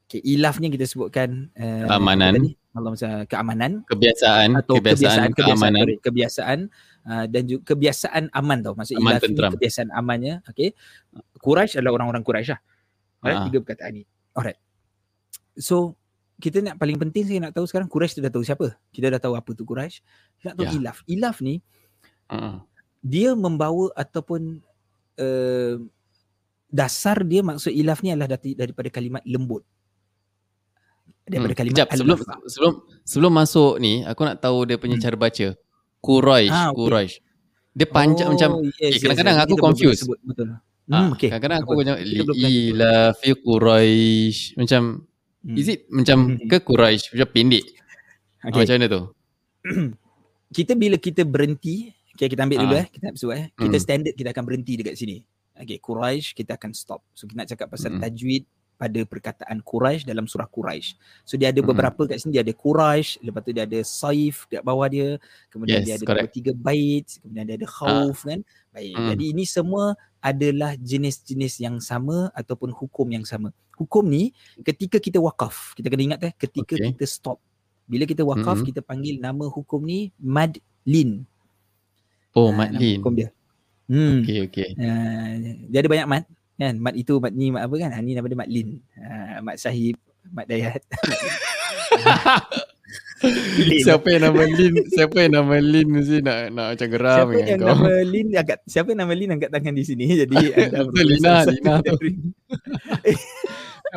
Okay, 0.07 0.23
ilafnya 0.23 0.71
kita 0.71 0.87
sebutkan 0.87 1.51
uh, 1.59 1.91
amanan. 1.91 2.55
Allah 2.77 2.91
masa 2.93 3.09
keamanan. 3.25 3.83
Kebiasaan. 3.89 4.53
Atau 4.55 4.77
kebiasaan, 4.79 5.33
kebiasaan 5.33 5.33
keamanan. 5.33 5.85
Kebiasaan, 6.05 6.05
kebiasaan 6.05 6.59
uh, 7.09 7.25
dan 7.27 7.43
juga 7.49 7.63
kebiasaan 7.73 8.25
aman 8.31 8.59
tau. 8.61 8.75
Maksud 8.77 8.95
aman 9.01 9.13
tentram. 9.19 9.51
kebiasaan 9.57 9.89
amannya. 9.97 10.35
Okay. 10.53 10.77
Quraisy 11.41 11.81
adalah 11.81 11.99
orang-orang 11.99 12.23
Quraisy 12.23 12.53
lah. 12.53 12.61
Alright, 13.25 13.39
uh 13.41 13.45
tiga 13.49 13.59
perkataan 13.65 13.93
ni. 13.97 14.03
Alright. 14.37 14.61
So, 15.57 15.97
kita 16.37 16.61
nak 16.61 16.77
paling 16.77 17.01
penting 17.01 17.25
saya 17.25 17.49
nak 17.49 17.57
tahu 17.57 17.65
sekarang 17.65 17.89
Quraisy 17.89 18.21
tu 18.21 18.23
dah 18.23 18.31
tahu 18.31 18.45
siapa. 18.45 18.77
Kita 18.93 19.09
dah 19.09 19.19
tahu 19.19 19.35
apa 19.35 19.51
tu 19.57 19.65
Quraisy. 19.65 20.05
Kita 20.37 20.45
nak 20.53 20.57
tahu 20.61 20.69
yeah. 20.69 20.79
ilaf. 20.79 20.99
Ilaf 21.09 21.37
ni, 21.41 21.65
uh 22.29 22.61
dia 23.07 23.39
membawa 23.39 23.95
ataupun 23.95 24.59
uh, 25.23 25.75
dasar 26.67 27.23
dia 27.23 27.39
maksud 27.47 27.71
ilaf 27.71 28.03
ni 28.03 28.11
adalah 28.11 28.35
daripada 28.35 28.91
kalimat 28.91 29.23
lembut 29.23 29.63
daripada 31.27 31.53
hmm. 31.53 31.59
kalimah 31.59 31.75
Sekejap, 31.75 31.89
sebelum 31.99 32.19
sebelum 32.47 32.73
sebelum 33.03 33.33
masuk 33.35 33.73
ni 33.83 34.07
aku 34.07 34.23
nak 34.23 34.39
tahu 34.39 34.63
dia 34.63 34.79
punya 34.79 34.97
hmm. 34.97 35.05
cara 35.05 35.17
baca 35.19 35.49
Quraish 35.99 36.55
ah, 36.55 36.71
okay. 36.71 36.79
Quraish 36.79 37.15
dia 37.77 37.87
panjang 37.91 38.29
oh, 38.31 38.33
macam 38.33 38.51
yes, 38.79 38.97
okay, 38.97 38.99
kadang-kadang 39.05 39.37
yes, 39.37 39.45
aku 39.45 39.55
confuse 39.59 39.99
sebut, 40.07 40.19
betul 40.23 40.49
ah, 40.95 41.11
okay. 41.13 41.29
kadang-kadang 41.29 41.59
aku 41.67 41.73
macam 41.75 41.95
ila 41.99 42.95
fi 43.19 43.31
Quraish 43.35 44.41
macam 44.55 44.83
hmm. 45.43 45.57
is 45.59 45.67
it 45.67 45.81
macam 45.91 46.19
hmm. 46.39 46.47
ke 46.47 46.57
Quraish 46.63 47.05
macam 47.11 47.29
pendek 47.35 47.67
ah, 48.41 48.49
okay. 48.49 48.61
macam 48.63 48.75
mana 48.79 48.87
tu 48.87 49.03
kita 50.57 50.73
bila 50.79 50.97
kita 50.97 51.27
berhenti 51.27 51.91
okay, 52.15 52.31
kita 52.31 52.47
ambil 52.47 52.59
ah. 52.59 52.63
dulu 52.63 52.75
eh 52.79 52.87
kita 52.87 53.05
ambil 53.11 53.29
eh 53.35 53.47
kita 53.59 53.77
hmm. 53.77 53.83
standard 53.83 54.15
kita 54.15 54.29
akan 54.31 54.45
berhenti 54.47 54.73
dekat 54.79 54.95
sini 54.95 55.19
Okay, 55.57 55.81
Quraish 55.81 56.37
kita 56.37 56.61
akan 56.61 56.77
stop. 56.77 57.01
So 57.17 57.25
kita 57.25 57.41
nak 57.41 57.49
cakap 57.49 57.73
pasal 57.73 57.97
hmm. 57.97 58.01
tajwid, 58.05 58.45
pada 58.77 59.01
perkataan 59.09 59.65
Quraisy 59.65 60.05
dalam 60.05 60.29
surah 60.29 60.47
Quraisy. 60.49 60.97
So 61.25 61.41
dia 61.41 61.49
ada 61.49 61.65
hmm. 61.65 61.69
beberapa 61.73 62.05
kat 62.05 62.21
sini 62.21 62.37
dia 62.37 62.45
ada 62.45 62.53
Quraisy, 62.53 63.25
lepas 63.25 63.41
tu 63.41 63.51
dia 63.57 63.65
ada 63.65 63.81
Saif 63.83 64.45
kat 64.47 64.61
bawah 64.61 64.87
dia, 64.87 65.17
kemudian 65.49 65.81
yes, 65.81 65.87
dia 65.89 65.95
ada 65.97 66.07
correct. 66.07 66.33
tiga 66.37 66.53
bait, 66.53 67.09
kemudian 67.25 67.45
dia 67.49 67.57
ada 67.57 67.69
Khauf 67.69 68.19
ah. 68.25 68.37
kan. 68.37 68.41
Baik. 68.77 68.93
Hmm. 68.93 69.09
Jadi 69.17 69.25
ini 69.33 69.45
semua 69.49 69.85
adalah 70.21 70.77
jenis-jenis 70.77 71.65
yang 71.65 71.77
sama 71.81 72.29
ataupun 72.37 72.71
hukum 72.71 73.09
yang 73.09 73.25
sama. 73.25 73.51
Hukum 73.77 74.05
ni 74.05 74.37
ketika 74.61 75.01
kita 75.01 75.21
wakaf, 75.21 75.73
kita 75.77 75.89
kena 75.89 76.15
ingat 76.15 76.21
eh 76.29 76.33
ketika 76.37 76.77
okay. 76.77 76.93
kita 76.93 77.05
stop. 77.09 77.41
Bila 77.89 78.05
kita 78.05 78.27
wakaf 78.27 78.61
hmm. 78.61 78.67
kita 78.73 78.81
panggil 78.85 79.17
nama 79.17 79.49
hukum 79.49 79.81
ni 79.81 80.13
madlin. 80.21 81.25
Oh, 82.37 82.51
uh, 82.51 82.53
madlin. 82.53 83.01
Hukum 83.01 83.15
dia. 83.17 83.33
Hmm. 83.87 84.21
Okey 84.21 84.51
okey. 84.51 84.71
Uh, 84.75 85.65
dia 85.71 85.79
ada 85.81 85.89
banyak 85.89 86.09
mad 86.11 86.25
kan? 86.57 86.75
Mat 86.81 86.95
itu 86.97 87.21
mat 87.21 87.33
ni 87.33 87.53
mat 87.53 87.69
apa 87.69 87.75
kan? 87.77 87.91
Ha, 87.93 88.01
ni 88.01 88.13
nama 88.17 88.27
dia 88.29 88.39
mat 88.39 88.51
lin. 88.51 88.81
Ha, 88.99 89.41
mat 89.45 89.57
sahib 89.61 89.97
mat 90.33 90.47
dayat 90.51 90.83
siapa 93.87 94.07
yang 94.13 94.23
nama 94.29 94.43
lin 94.45 94.75
siapa 94.93 95.17
yang 95.25 95.33
nama 95.41 95.57
lin 95.57 95.87
mesti 95.89 96.21
nak 96.21 96.39
nak 96.53 96.67
macam 96.77 96.89
geram 96.93 97.17
siapa 97.17 97.33
yang 97.41 97.61
kau. 97.61 97.69
nama 97.73 97.93
lin 98.05 98.27
agak 98.37 98.59
siapa 98.69 98.89
yang 98.93 99.01
nama 99.01 99.15
lin 99.17 99.31
angkat 99.33 99.51
tangan 99.53 99.75
di 99.75 99.85
sini 99.89 100.05
jadi 100.27 100.37
anda 100.69 100.81
betul 100.85 101.07
lina 101.09 101.35
lina 101.49 101.75
tu 101.81 101.97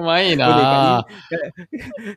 main 0.01 0.36
lah. 0.39 1.03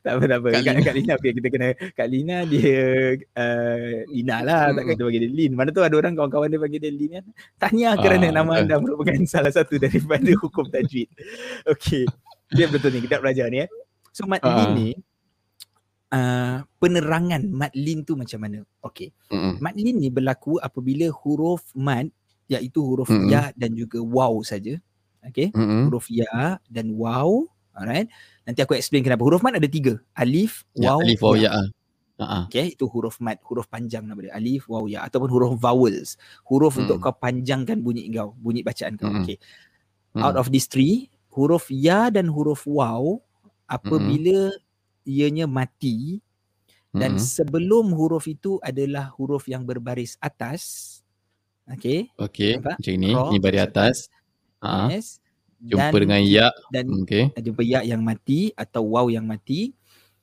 tak 0.03 0.13
apa, 0.19 0.25
tak 0.27 0.39
apa. 0.39 0.49
Kak, 0.55 0.75
Kak 0.87 0.95
Lina, 0.95 1.13
okay, 1.19 1.33
kita 1.35 1.49
kena, 1.51 1.69
Kak 1.75 2.09
Lina 2.09 2.37
dia 2.47 3.17
uh, 3.17 3.97
Lina 4.11 4.37
lah. 4.43 4.63
Hmm. 4.71 4.77
Takkan 4.79 4.93
kita 4.95 5.03
panggil 5.07 5.23
dia 5.27 5.33
Lin. 5.33 5.53
Mana 5.59 5.69
tu 5.75 5.83
ada 5.83 5.95
orang 5.95 6.13
kawan-kawan 6.15 6.49
dia 6.51 6.61
panggil 6.61 6.81
dia 6.81 6.93
Lin 6.93 7.11
kan. 7.21 7.25
Tanya 7.59 7.89
ah, 7.95 7.97
kerana 7.99 8.27
nama 8.31 8.53
anda 8.63 8.77
merupakan 8.79 9.17
salah 9.33 9.53
satu 9.53 9.77
daripada 9.79 10.31
hukum 10.39 10.67
tajwid. 10.71 11.09
Okay. 11.67 12.07
Dia 12.53 12.69
betul 12.69 12.93
ni, 12.95 13.01
kita 13.05 13.19
belajar 13.19 13.49
ni. 13.49 13.65
Eh. 13.65 13.69
So, 14.13 14.29
Mat 14.29 14.45
uh. 14.45 14.53
Lin 14.53 14.71
ni, 14.77 14.91
uh, 16.13 16.63
penerangan 16.79 17.43
Mat 17.49 17.73
Lin 17.73 18.05
tu 18.05 18.15
macam 18.15 18.39
mana? 18.45 18.61
Okay. 18.85 19.11
Mm-mm. 19.33 19.59
Mat 19.59 19.75
Lin 19.75 19.97
ni 19.99 20.13
berlaku 20.13 20.61
apabila 20.61 21.09
huruf 21.25 21.65
Mat, 21.73 22.13
iaitu 22.47 22.85
huruf 22.85 23.09
Mm-mm. 23.09 23.33
Ya 23.33 23.51
dan 23.57 23.73
juga 23.73 23.99
Waw 24.05 24.45
saja. 24.45 24.77
Okay. 25.25 25.51
Mm-mm. 25.57 25.89
Huruf 25.89 26.07
Ya 26.13 26.61
dan 26.69 26.93
Waw 26.95 27.49
Alright. 27.73 28.09
Nanti 28.45 28.61
aku 28.61 28.77
explain 28.77 29.01
kenapa. 29.05 29.25
Huruf 29.25 29.41
mat 29.41 29.57
ada 29.57 29.69
tiga. 29.69 29.97
Alif, 30.13 30.65
ya, 30.77 30.97
alif, 30.97 31.21
waw, 31.25 31.35
ya. 31.37 31.51
Uh-huh. 32.21 32.45
Okay, 32.47 32.77
itu 32.77 32.85
huruf 32.87 33.19
mat, 33.19 33.41
huruf 33.49 33.67
panjang 33.67 34.05
nama 34.05 34.21
dia. 34.21 34.33
Alif, 34.37 34.69
waw, 34.69 34.85
ya. 34.85 35.03
Ataupun 35.09 35.33
huruf 35.33 35.57
vowels. 35.57 36.21
Huruf 36.45 36.77
hmm. 36.77 36.83
untuk 36.87 36.97
kau 37.01 37.15
panjangkan 37.17 37.81
bunyi 37.81 38.13
kau, 38.13 38.37
bunyi 38.37 38.61
bacaan 38.61 39.01
kau. 39.01 39.09
Hmm. 39.09 39.25
Okay. 39.25 39.41
Hmm. 40.13 40.23
Out 40.29 40.37
of 40.37 40.53
these 40.53 40.69
three, 40.69 41.09
huruf 41.33 41.73
ya 41.73 42.13
dan 42.13 42.29
huruf 42.29 42.69
waw, 42.69 43.17
apabila 43.65 44.53
hmm. 44.53 44.61
Ianya 45.05 45.51
mati, 45.51 46.23
dan 46.93 47.17
hmm. 47.17 47.23
sebelum 47.23 47.93
huruf 47.97 48.29
itu 48.29 48.61
adalah 48.61 49.13
huruf 49.17 49.49
yang 49.49 49.65
berbaris 49.65 50.21
atas, 50.21 51.03
Okay. 51.71 52.11
Okay, 52.19 52.59
macam 52.59 52.93
ini. 52.93 53.11
Ini 53.15 53.39
baris 53.39 53.63
atas. 53.63 53.97
atas. 54.59 54.91
Yes. 54.91 55.07
Jumpa 55.63 55.95
dan, 55.95 56.03
dengan 56.03 56.21
ya. 56.27 56.49
Dan 56.75 56.85
okay. 57.07 57.31
jumpa 57.39 57.63
ya 57.63 57.87
yang 57.87 58.03
mati 58.03 58.51
atau 58.59 58.83
waw 58.83 59.07
yang 59.07 59.23
mati. 59.23 59.71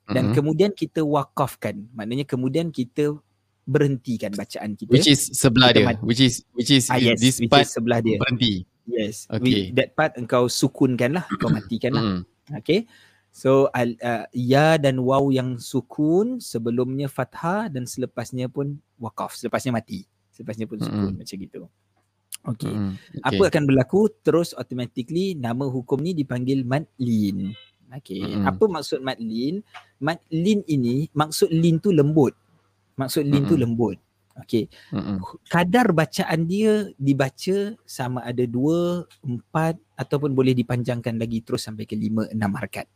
Dan 0.10 0.30
mm-hmm. 0.30 0.36
kemudian 0.36 0.72
kita 0.76 1.00
wakafkan. 1.06 1.88
Maknanya 1.96 2.28
kemudian 2.28 2.76
kita 2.76 3.16
berhentikan 3.64 4.36
bacaan 4.36 4.76
kita. 4.76 4.92
Which 4.92 5.08
is 5.08 5.32
sebelah 5.32 5.72
kita 5.72 5.80
dia. 5.80 5.88
Mati. 5.96 6.02
Which 6.04 6.22
is 6.22 6.34
which 6.52 6.72
is 6.76 6.92
ah, 6.92 7.00
yes, 7.00 7.24
this 7.24 7.40
which 7.40 7.48
part 7.48 7.64
is 7.64 7.72
sebelah 7.72 8.04
dia. 8.04 8.20
Berhenti. 8.20 8.68
Yes. 8.90 9.30
Okay. 9.32 9.72
that 9.78 9.96
part 9.96 10.18
engkau 10.20 10.52
sukunkan 10.52 11.16
lah. 11.16 11.26
Engkau 11.32 11.50
matikan 11.54 11.92
lah. 11.96 12.04
Mm. 12.04 12.22
Okay. 12.60 12.90
So 13.30 13.70
uh, 13.72 14.26
ya 14.34 14.76
dan 14.82 15.00
waw 15.00 15.30
yang 15.30 15.62
sukun 15.62 16.42
sebelumnya 16.42 17.08
fathah 17.08 17.70
dan 17.70 17.86
selepasnya 17.86 18.50
pun 18.50 18.82
wakaf. 18.98 19.38
Selepasnya 19.38 19.76
mati. 19.76 20.04
Selepasnya 20.34 20.66
pun 20.66 20.82
sukun 20.82 21.14
mm. 21.14 21.20
macam 21.20 21.38
gitu. 21.38 21.62
Okay. 22.40 22.72
Mm, 22.72 22.96
okay. 22.96 23.28
Apa 23.28 23.44
akan 23.52 23.64
berlaku? 23.68 24.08
Terus 24.24 24.56
automatically 24.56 25.36
nama 25.36 25.68
hukum 25.68 26.00
ni 26.00 26.16
dipanggil 26.16 26.64
madlin. 26.64 27.52
Okay. 28.00 28.24
Mm. 28.24 28.48
Apa 28.48 28.64
maksud 28.70 29.04
madlin? 29.04 29.60
Madlin 30.00 30.64
ini, 30.70 31.12
maksud 31.12 31.52
lin 31.52 31.82
tu 31.84 31.92
lembut. 31.92 32.32
Maksud 32.96 33.28
lin 33.28 33.44
mm. 33.44 33.50
tu 33.50 33.56
lembut. 33.60 33.98
Okay. 34.40 34.72
Mm. 34.96 35.20
Kadar 35.52 35.92
bacaan 35.92 36.48
dia 36.48 36.88
dibaca 36.96 37.76
sama 37.84 38.24
ada 38.24 38.48
dua, 38.48 39.04
empat 39.20 39.76
ataupun 40.00 40.32
boleh 40.32 40.56
dipanjangkan 40.56 41.20
lagi 41.20 41.44
terus 41.44 41.68
sampai 41.68 41.84
ke 41.84 42.00
lima, 42.00 42.24
enam 42.32 42.56
harkat. 42.56 42.88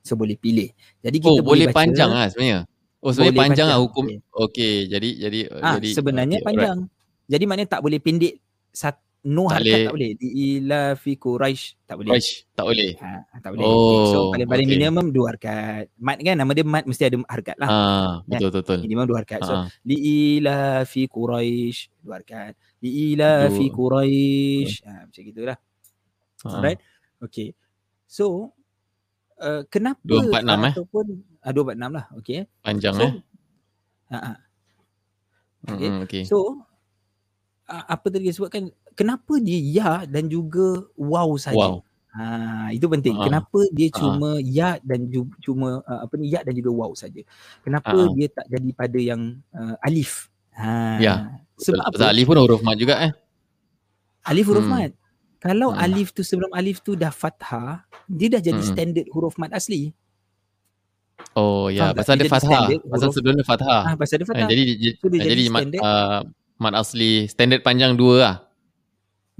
So 0.00 0.16
boleh 0.16 0.36
pilih. 0.36 0.72
Jadi 1.04 1.16
kita 1.20 1.40
oh, 1.40 1.44
boleh, 1.44 1.68
boleh 1.70 1.76
panjang 1.76 2.10
lah 2.10 2.26
sebenarnya. 2.32 2.64
Oh 3.00 3.12
sebenarnya 3.16 3.36
panjang, 3.36 3.48
panjang 3.48 3.68
lah 3.68 3.78
hukum. 3.80 4.04
Okay. 4.08 4.20
okay. 4.32 4.74
Jadi 4.88 5.08
jadi 5.16 5.40
ah, 5.60 5.76
jadi 5.80 5.88
sebenarnya 5.96 6.38
okay, 6.40 6.46
panjang. 6.46 6.78
Alright. 6.84 6.98
Jadi 7.30 7.44
maknanya 7.46 7.68
tak 7.78 7.82
boleh 7.86 7.98
pendek 8.02 8.34
sat, 8.74 8.98
no 9.22 9.46
tak 9.46 9.62
boleh. 9.62 9.84
tak 9.86 9.94
boleh. 9.94 10.10
Di 10.18 10.28
ila 10.58 10.82
fi 10.98 11.12
quraish 11.14 11.64
tak 11.86 11.94
boleh. 12.02 12.10
Quraish 12.10 12.30
tak 12.58 12.64
boleh. 12.66 12.90
Ha, 12.98 13.38
tak 13.38 13.50
boleh. 13.54 13.64
Oh, 13.64 13.78
okay. 13.78 14.04
So 14.10 14.18
paling-paling 14.34 14.66
okay. 14.66 14.74
minimum 14.74 15.06
dua 15.14 15.26
harkat. 15.30 15.84
Mat 16.02 16.18
kan 16.18 16.34
nama 16.34 16.50
dia 16.50 16.66
mat 16.66 16.84
mesti 16.90 17.04
ada 17.06 17.16
harkat 17.30 17.56
lah. 17.62 17.68
Ha, 17.70 17.78
betul 18.26 18.50
kan? 18.50 18.58
betul. 18.58 18.78
Minimum 18.82 19.04
dua 19.06 19.16
harkat. 19.22 19.40
So 19.46 19.54
li 19.86 19.96
ila 20.36 20.82
fi 20.84 21.02
quraish 21.06 21.80
dua 22.02 22.18
harkat. 22.18 22.52
Li 22.82 22.90
ila 23.14 23.46
fi 23.48 23.64
quraish. 23.70 24.74
Ha, 24.82 25.06
macam 25.06 25.22
gitulah. 25.22 25.58
Ha. 26.42 26.48
Alright. 26.50 26.80
Okay. 27.22 27.54
So 28.10 28.50
uh, 29.40 29.62
kenapa 29.66 30.04
246 30.04 30.68
eh? 30.68 30.72
Ataupun 30.76 31.06
uh, 31.42 31.52
246 31.52 31.96
lah. 31.96 32.06
Okay. 32.20 32.38
Panjang 32.60 32.94
so, 32.94 33.02
eh. 33.02 33.12
Ha, 34.10 34.18
ha. 34.20 34.32
Okay. 35.60 35.88
Mm, 35.88 36.00
okay. 36.04 36.22
So 36.24 36.64
apa 37.70 38.10
tadi 38.10 38.26
dia 38.26 38.34
sebutkan 38.34 38.74
kenapa 38.98 39.38
dia 39.38 39.60
ya 39.60 39.92
dan 40.04 40.26
juga 40.26 40.90
wow 40.98 41.30
saja. 41.38 41.56
Wow. 41.56 41.86
Ha, 42.10 42.74
itu 42.74 42.90
penting. 42.90 43.14
Ha. 43.14 43.22
Kenapa 43.30 43.60
dia 43.70 43.88
cuma 43.94 44.34
ha. 44.34 44.42
ya 44.42 44.82
dan 44.82 45.06
ju- 45.06 45.30
cuma 45.38 45.78
uh, 45.86 46.00
apa 46.02 46.14
ni 46.18 46.34
ya 46.34 46.42
dan 46.42 46.58
juga 46.58 46.70
wow 46.74 46.90
saja. 46.98 47.22
Kenapa 47.62 47.94
ha. 47.94 48.10
dia 48.10 48.26
tak 48.26 48.46
jadi 48.50 48.70
pada 48.74 48.98
yang 48.98 49.38
uh, 49.54 49.78
alif? 49.86 50.26
Ha. 50.58 50.98
Ya. 50.98 51.14
Sebab 51.62 51.78
apa? 51.86 52.10
Alif 52.10 52.26
pun 52.26 52.38
huruf 52.42 52.60
mat 52.66 52.74
juga 52.74 52.98
eh. 52.98 53.12
Alif 54.26 54.50
huruf 54.50 54.66
hmm. 54.66 54.74
mat. 54.74 54.92
Kalau 55.40 55.72
hmm. 55.72 55.80
alif 55.80 56.12
tu 56.12 56.20
sebelum 56.20 56.52
alif 56.52 56.84
tu 56.84 56.92
dah 56.92 57.08
fathah, 57.08 57.88
dia 58.04 58.28
dah 58.28 58.44
jadi 58.44 58.60
hmm. 58.60 58.70
standard 58.76 59.06
huruf 59.08 59.40
mat 59.40 59.56
asli. 59.56 59.96
Oh 61.32 61.72
ya, 61.72 61.96
pasal 61.96 62.20
dia 62.20 62.28
fathah. 62.28 62.68
Pasal 62.84 63.08
sebelum 63.08 63.40
dia 63.40 63.46
fathah. 63.48 63.82
Ah, 63.88 63.94
pasal 63.96 64.20
dia 64.20 64.28
fathah. 64.28 64.48
jadi 64.52 64.62
so, 65.00 65.08
dia 65.08 65.20
jadi, 65.24 65.32
jadi 65.32 65.44
mat, 65.48 65.62
uh, 65.80 66.20
mat 66.60 66.74
asli 66.76 67.24
standard 67.32 67.64
panjang 67.64 67.96
dua 67.96 68.14
lah. 68.20 68.36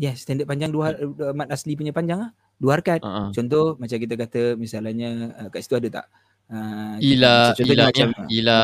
Ya, 0.01 0.11
yeah, 0.11 0.15
standard 0.17 0.49
panjang 0.49 0.73
dua 0.73 0.97
uh, 0.97 1.37
mat 1.37 1.53
asli 1.53 1.77
punya 1.77 1.93
panjang 1.93 2.17
lah. 2.17 2.31
Dua 2.57 2.81
harkat. 2.81 3.05
Uh-huh. 3.05 3.29
Contoh 3.37 3.77
macam 3.77 3.97
kita 4.01 4.15
kata 4.17 4.43
misalnya 4.57 5.37
uh, 5.37 5.49
kat 5.53 5.61
situ 5.69 5.77
ada 5.77 5.89
tak? 6.01 6.07
Uh, 6.51 6.99
ila 6.99 7.55
ila 7.63 7.95
macam, 7.95 8.11
ila 8.27 8.59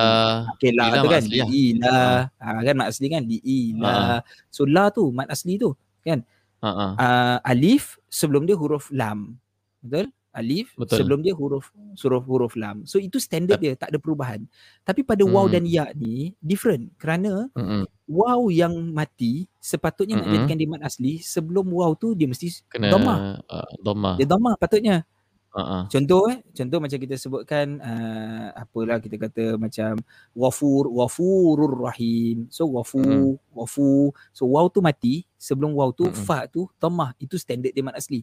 okay, 0.58 0.74
la 0.74 0.90
ila 0.90 0.98
tu 0.98 1.06
kan 1.06 1.22
asli 1.22 1.38
lah. 1.38 1.48
ila 1.54 1.98
uh. 2.34 2.62
kan 2.66 2.74
mat 2.74 2.86
asli 2.90 3.06
kan 3.06 3.22
di 3.22 3.38
ila 3.38 3.94
uh. 3.94 4.20
so 4.50 4.66
la 4.66 4.90
tu 4.90 5.14
mat 5.14 5.30
asli 5.30 5.54
tu 5.54 5.70
kan 6.02 6.18
uh-uh. 6.62 6.92
uh, 6.96 7.38
alif 7.44 8.00
sebelum 8.08 8.44
dia 8.46 8.56
huruf 8.56 8.88
lam 8.92 9.36
betul 9.80 10.12
alif 10.36 10.76
Betul. 10.76 11.00
sebelum 11.00 11.24
dia 11.24 11.32
huruf 11.32 11.72
huruf 11.96 12.24
huruf 12.28 12.52
lam. 12.60 12.84
So 12.84 13.00
itu 13.00 13.16
standard 13.16 13.56
dia, 13.56 13.72
tak 13.72 13.88
ada 13.88 13.96
perubahan. 13.98 14.44
Tapi 14.84 15.00
pada 15.00 15.24
hmm. 15.24 15.32
waw 15.32 15.48
dan 15.48 15.64
ya 15.64 15.88
ni 15.96 16.36
different 16.44 16.92
kerana 17.00 17.48
hmm. 17.56 17.88
waw 18.04 18.52
yang 18.52 18.92
mati 18.92 19.48
sepatutnya 19.56 20.20
hmm. 20.20 20.28
nak 20.28 20.30
jadikan 20.36 20.56
dia 20.60 20.68
mat 20.68 20.82
asli 20.84 21.24
sebelum 21.24 21.72
waw 21.72 21.96
tu 21.96 22.12
dia 22.12 22.28
mesti 22.28 22.52
kena 22.68 22.92
dhamma. 22.92 23.40
Uh, 23.48 23.70
dhamma. 23.80 24.12
Dia 24.20 24.28
dhamma 24.28 24.52
patutnya. 24.60 25.08
Uh-uh. 25.56 25.88
Contoh 25.88 26.28
eh, 26.28 26.44
contoh 26.52 26.78
macam 26.84 26.98
kita 27.00 27.16
sebutkan 27.16 27.80
uh, 27.80 28.52
apalah 28.52 29.00
kita 29.00 29.16
kata 29.16 29.56
macam 29.56 29.96
wafur 30.36 30.84
wafurur 30.92 31.80
rahim. 31.80 32.44
So 32.52 32.68
wafu 32.68 33.00
hmm. 33.00 33.40
wafu. 33.56 34.12
So 34.36 34.52
waw 34.52 34.68
tu 34.68 34.84
mati 34.84 35.24
sebelum 35.40 35.72
waw 35.72 35.96
tu 35.96 36.12
hmm. 36.12 36.16
fa 36.28 36.44
tu 36.44 36.68
dhamma. 36.76 37.16
Itu 37.16 37.40
standard 37.40 37.72
dia 37.72 37.80
mat 37.80 37.96
asli. 37.96 38.20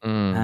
Hmm. 0.00 0.32
Ha, 0.32 0.42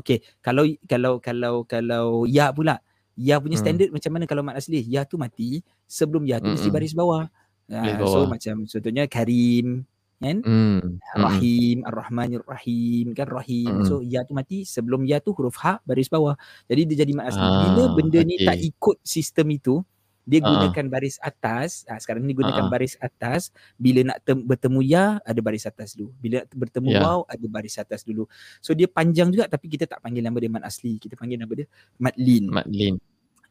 okay. 0.00 0.24
Kalau 0.40 0.64
kalau 0.88 1.20
kalau 1.20 1.68
kalau 1.68 2.24
ya 2.24 2.48
pula, 2.56 2.80
ya 3.12 3.36
punya 3.36 3.60
hmm. 3.60 3.64
standard 3.68 3.88
hmm. 3.92 3.96
macam 4.00 4.10
mana 4.16 4.24
kalau 4.24 4.42
mat 4.48 4.56
asli? 4.56 4.80
Ya 4.80 5.04
tu 5.04 5.20
mati 5.20 5.60
sebelum 5.84 6.24
ya 6.24 6.40
tu 6.40 6.48
hmm. 6.48 6.56
mesti 6.56 6.68
baris 6.72 6.96
bawah. 6.96 7.28
Ha, 7.68 8.00
so 8.00 8.24
macam 8.24 8.64
contohnya 8.64 9.04
Karim 9.10 9.84
kan? 10.16 10.40
Hmm. 10.40 11.00
Rahim, 11.16 11.84
Ar-Rahmanir 11.84 12.42
Rahim 12.48 13.12
kan 13.12 13.28
Rahim. 13.28 13.82
Hmm. 13.82 13.86
So 13.86 14.00
ya 14.00 14.24
tu 14.24 14.32
mati 14.32 14.64
sebelum 14.64 15.04
ya 15.04 15.20
tu 15.20 15.36
huruf 15.36 15.60
ha 15.60 15.78
baris 15.84 16.08
bawah. 16.08 16.36
Jadi 16.68 16.82
dia 16.88 17.04
jadi 17.04 17.12
mat 17.12 17.32
asli. 17.32 17.44
Ah, 17.44 17.72
Bila 17.72 17.82
benda 17.92 18.20
okay. 18.20 18.28
ni 18.28 18.36
tak 18.44 18.56
ikut 18.60 18.96
sistem 19.04 19.46
itu, 19.52 19.84
dia 20.26 20.42
uh 20.42 20.50
gunakan 20.50 20.86
baris 20.90 21.22
atas 21.22 21.86
ha, 21.86 22.02
sekarang 22.02 22.26
ni 22.26 22.34
gunakan 22.34 22.66
uh 22.66 22.72
baris 22.72 22.98
atas 22.98 23.54
bila 23.78 24.02
nak 24.02 24.18
tem- 24.26 24.42
bertemu 24.42 24.80
ya 24.82 25.22
ada 25.22 25.38
baris 25.38 25.64
atas 25.70 25.94
dulu 25.94 26.10
bila 26.18 26.42
nak 26.42 26.50
bertemu 26.50 26.90
yeah. 26.90 27.02
waw 27.06 27.20
ada 27.30 27.46
baris 27.46 27.78
atas 27.78 28.02
dulu 28.02 28.26
so 28.58 28.74
dia 28.74 28.90
panjang 28.90 29.30
juga 29.30 29.46
tapi 29.46 29.70
kita 29.70 29.86
tak 29.86 30.02
panggil 30.02 30.26
nama 30.26 30.34
dia 30.42 30.50
mat 30.50 30.66
asli 30.66 30.98
kita 30.98 31.14
panggil 31.14 31.38
nama 31.38 31.52
dia 31.54 31.70
matlin 31.94 32.50
matlin 32.50 32.94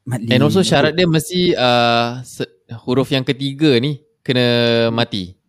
matlin 0.03 0.35
and 0.35 0.43
also 0.43 0.59
syarat 0.59 0.91
dia 0.91 1.07
mesti 1.07 1.55
uh, 1.55 2.19
huruf 2.83 3.07
yang 3.07 3.23
ketiga 3.23 3.79
ni 3.79 4.03
kena 4.19 4.91
mati 4.91 5.39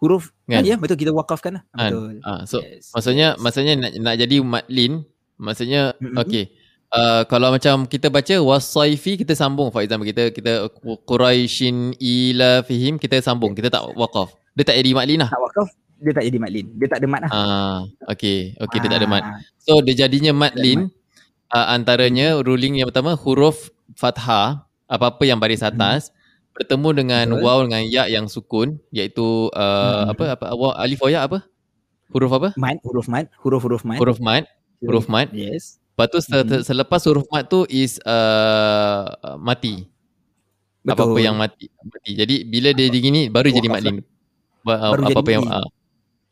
huruf 0.00 0.32
kan? 0.44 0.62
ya 0.62 0.76
betul 0.76 0.96
kita 1.00 1.12
wakafkan 1.12 1.60
lah 1.60 1.62
kan? 1.72 1.90
betul 1.90 2.10
uh, 2.24 2.40
so 2.44 2.60
yes. 2.60 2.92
maksudnya 2.92 3.28
yes. 3.34 3.40
maksudnya 3.40 3.72
nak 3.80 3.92
nak 3.96 4.14
jadi 4.20 4.36
matlin 4.44 4.92
maksudnya 5.40 5.82
mm-hmm. 5.96 6.20
okey 6.20 6.44
uh, 6.92 7.22
kalau 7.28 7.48
macam 7.52 7.88
kita 7.88 8.12
baca 8.12 8.34
wasaifi 8.40 9.16
kita 9.20 9.32
sambung 9.32 9.72
for 9.72 9.80
example 9.80 10.04
kita 10.04 10.32
kita 10.32 10.68
quraishin 11.08 11.96
ila 11.96 12.60
fihim 12.64 13.00
kita 13.00 13.20
sambung 13.24 13.56
kita 13.56 13.72
tak 13.72 13.84
waqaf 13.96 14.36
dia 14.52 14.64
tak 14.64 14.76
jadi 14.80 14.92
matlin 14.92 15.18
lah 15.24 15.30
tak 15.32 15.42
waqaf 15.42 15.68
dia 15.96 16.12
tak 16.12 16.24
jadi 16.28 16.38
matlin 16.40 16.66
dia 16.76 16.86
tak 16.92 16.98
ada 17.00 17.06
mat 17.08 17.20
lah 17.24 17.30
ah 17.32 17.78
okey 18.12 18.52
okey 18.60 18.76
ah. 18.76 18.82
dia 18.84 18.88
tak 18.92 19.00
ada 19.00 19.08
ah. 19.16 19.40
so 19.56 19.80
dia 19.80 19.94
jadinya 20.06 20.32
matlin 20.36 20.92
uh, 21.56 21.66
antaranya 21.72 22.36
ruling 22.44 22.80
yang 22.80 22.88
pertama 22.92 23.16
huruf 23.16 23.72
fathah 23.96 24.66
apa-apa 24.86 25.22
yang 25.26 25.40
baris 25.40 25.64
hmm. 25.64 25.70
atas 25.72 26.10
hmm. 26.10 26.14
Bertemu 26.56 26.88
dengan 26.96 27.26
Betul. 27.36 27.44
waw 27.44 27.58
dengan 27.68 27.82
ya 27.84 28.08
yang 28.08 28.26
sukun 28.26 28.80
iaitu 28.90 29.52
uh, 29.52 30.08
hmm. 30.08 30.12
apa 30.16 30.24
apa 30.40 30.66
alif 30.80 31.04
wa 31.04 31.12
ya 31.12 31.28
apa 31.28 31.44
huruf 32.10 32.32
apa 32.32 32.48
mat 32.56 32.80
huruf 32.80 33.06
mat 33.12 33.28
huruf-huruf 33.44 33.84
mat 33.84 34.00
huruf 34.00 34.18
mat 34.18 34.48
huruf 34.80 35.06
mat 35.12 35.28
yes 35.36 35.76
Lepas 35.96 36.12
tu 36.12 36.18
mm-hmm. 36.20 36.60
selepas 36.60 37.00
huruf 37.08 37.24
mat 37.32 37.48
tu 37.48 37.64
is 37.72 37.96
uh, 38.04 39.08
mati. 39.40 39.88
Betul. 40.84 40.92
Apa-apa 40.92 41.18
yang 41.24 41.40
mati. 41.40 41.72
mati. 41.72 42.12
Jadi 42.12 42.44
bila 42.44 42.76
dia 42.76 42.92
begini 42.92 43.32
baru 43.32 43.48
jadi. 43.48 44.04
Baru 44.60 45.08
apa-apa 45.08 45.30
yang 45.32 45.48
uh, 45.48 45.64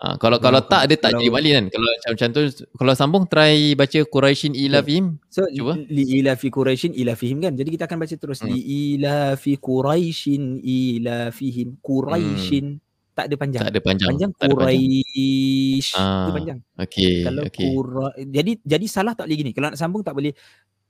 uh, 0.05 0.14
kalau 0.20 0.36
kalau 0.36 0.61
tak 0.61 0.92
dia 0.92 1.00
tak 1.00 1.16
jadi 1.16 1.32
matlin 1.32 1.55
kan. 1.57 1.66
Kalau 1.72 1.88
macam 1.88 2.11
macam 2.12 2.28
tu 2.36 2.42
kalau 2.76 2.92
sambung 2.92 3.24
try 3.24 3.72
baca 3.72 4.00
Quraisyin 4.05 4.52
ila 4.52 4.84
fihim. 4.84 5.16
So 5.32 5.48
cuba. 5.48 5.80
li 5.80 6.20
ila 6.20 6.36
fi 6.36 6.52
Quraisyin 6.52 6.92
ila 6.92 7.16
fihim 7.16 7.40
kan. 7.40 7.57
Jadi 7.57 7.68
kita 7.72 7.88
akan 7.88 7.98
baca 8.05 8.14
terus 8.20 8.44
hmm. 8.44 8.52
li 8.52 8.61
ila 8.61 9.32
fi 9.40 9.57
Quraisyin 9.57 10.61
ila 10.61 11.32
fihim. 11.32 11.80
Quraisyin 11.80 12.66
hmm 12.76 12.82
tak 13.14 13.30
ada 13.30 13.36
panjang. 13.38 13.62
Tak 13.62 13.70
ada 13.70 13.80
panjang. 13.80 14.09
Panjang 14.11 14.32
Quraisy. 14.34 15.94
Ah, 15.94 16.26
itu 16.26 16.30
panjang. 16.34 16.59
Okey. 16.74 17.14
Kalau 17.22 17.42
okay. 17.46 17.68
Qura 17.70 18.07
jadi 18.18 18.52
jadi 18.66 18.86
salah 18.90 19.14
tak 19.14 19.30
boleh 19.30 19.38
gini. 19.38 19.50
Kalau 19.55 19.70
nak 19.70 19.78
sambung 19.78 20.02
tak 20.02 20.18
boleh 20.18 20.34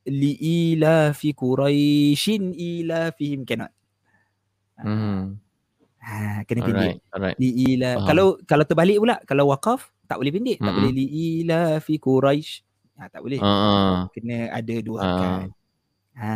li 0.08 0.32
ila 0.72 1.12
fi 1.12 1.36
Quraisyin 1.36 2.56
ila 2.56 3.12
fihim 3.12 3.44
cannot. 3.44 3.70
Hmm. 4.80 5.36
Ha, 6.04 6.44
kena 6.44 6.60
pendek. 6.68 6.96
Alright. 7.08 7.36
Li 7.40 7.50
ila 7.74 7.96
uh 7.96 8.04
kalau 8.04 8.26
kalau 8.44 8.64
terbalik 8.68 9.00
pula 9.00 9.16
kalau 9.24 9.48
waqaf 9.48 9.88
tak 10.04 10.20
boleh 10.20 10.32
pendek. 10.36 10.60
Hmm. 10.60 10.66
Tak 10.68 10.72
boleh 10.76 10.90
li 10.92 11.06
ila 11.40 11.80
fi 11.80 11.94
Quraisy. 11.96 12.50
Ha, 13.00 13.08
tak 13.08 13.20
boleh. 13.24 13.40
Uh-huh. 13.40 14.06
Kena 14.12 14.52
ada 14.52 14.74
dua 14.84 14.96
harakat. 15.00 15.28
Uh. 15.32 15.44
Ha, 16.14 16.28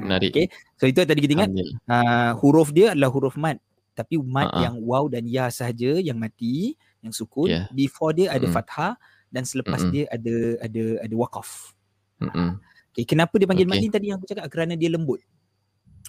Menarik. 0.00 0.30
Okay. 0.32 0.46
So 0.78 0.86
itu 0.86 1.02
tadi 1.02 1.20
kita 1.20 1.34
ingat. 1.36 1.50
Uh, 1.90 2.32
huruf 2.38 2.70
dia 2.70 2.94
adalah 2.94 3.10
huruf 3.10 3.34
mat 3.34 3.58
tapi 3.96 4.20
mat 4.20 4.52
uh-huh. 4.52 4.62
yang 4.62 4.74
waw 4.84 5.04
dan 5.08 5.26
ya 5.26 5.48
sahaja 5.50 5.98
yang 5.98 6.20
mati 6.20 6.76
yang 7.00 7.16
sukun 7.16 7.48
yeah. 7.48 7.64
before 7.72 8.12
dia 8.12 8.28
ada 8.28 8.44
mm. 8.44 8.52
fathah 8.52 8.92
dan 9.32 9.42
selepas 9.48 9.80
mm 9.80 9.90
dia 9.90 10.04
ada 10.12 10.36
ada 10.60 10.84
ada 11.00 11.14
waqaf. 11.16 11.72
Hmm. 12.20 12.60
Okay, 12.92 13.04
kenapa 13.04 13.36
dia 13.36 13.44
panggil 13.44 13.68
okay. 13.68 13.76
matlin 13.76 13.92
tadi 13.92 14.06
yang 14.08 14.16
aku 14.16 14.28
cakap 14.28 14.48
kerana 14.48 14.72
dia 14.72 14.88
lembut. 14.88 15.20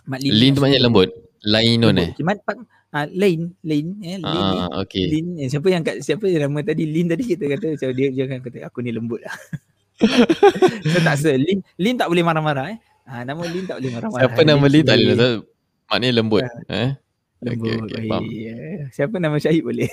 Matlin 0.08 0.32
lin 0.32 0.52
tu 0.56 0.64
banyak 0.64 0.80
lembut. 0.80 1.10
Lainun 1.44 2.00
eh. 2.00 2.12
Mat 2.24 2.40
ah 2.98 3.06
lain 3.14 3.54
lain 3.62 3.86
eh 4.02 4.18
lin. 4.18 4.26
Ah, 4.26 4.74
okay. 4.82 5.06
Lin 5.06 5.38
eh, 5.38 5.48
siapa 5.54 5.70
yang 5.70 5.86
kat 5.86 6.02
siapa 6.02 6.26
yang 6.26 6.50
nama 6.50 6.66
tadi 6.66 6.90
lin 6.90 7.06
tadi 7.06 7.24
kita 7.30 7.46
kata 7.46 7.78
macam 7.78 7.90
dia 7.94 8.08
jangan 8.10 8.40
kata 8.42 8.58
aku 8.66 8.82
ni 8.82 8.90
lembut 8.90 9.22
lah. 9.22 9.36
so, 10.94 10.98
tak 11.06 11.16
se 11.22 11.38
lin 11.38 11.62
lin 11.78 11.96
tak 11.98 12.10
boleh 12.10 12.26
marah-marah 12.26 12.74
eh. 12.74 12.78
Ah 13.06 13.22
nama 13.22 13.46
lin 13.46 13.70
tak 13.70 13.78
boleh 13.78 13.92
marah-marah. 13.94 14.22
Siapa 14.26 14.42
nama 14.42 14.66
lin 14.66 14.84
tak 14.84 14.98
boleh. 14.98 15.18
Maknanya 15.88 16.14
lembut. 16.18 16.44
Uh, 16.44 16.74
eh. 16.74 16.90
Lembut. 17.38 17.86
Okay, 17.86 18.10
okay, 18.10 18.26
yeah. 18.34 18.90
Siapa 18.90 19.22
nama 19.22 19.38
Syahid 19.38 19.62
boleh? 19.62 19.86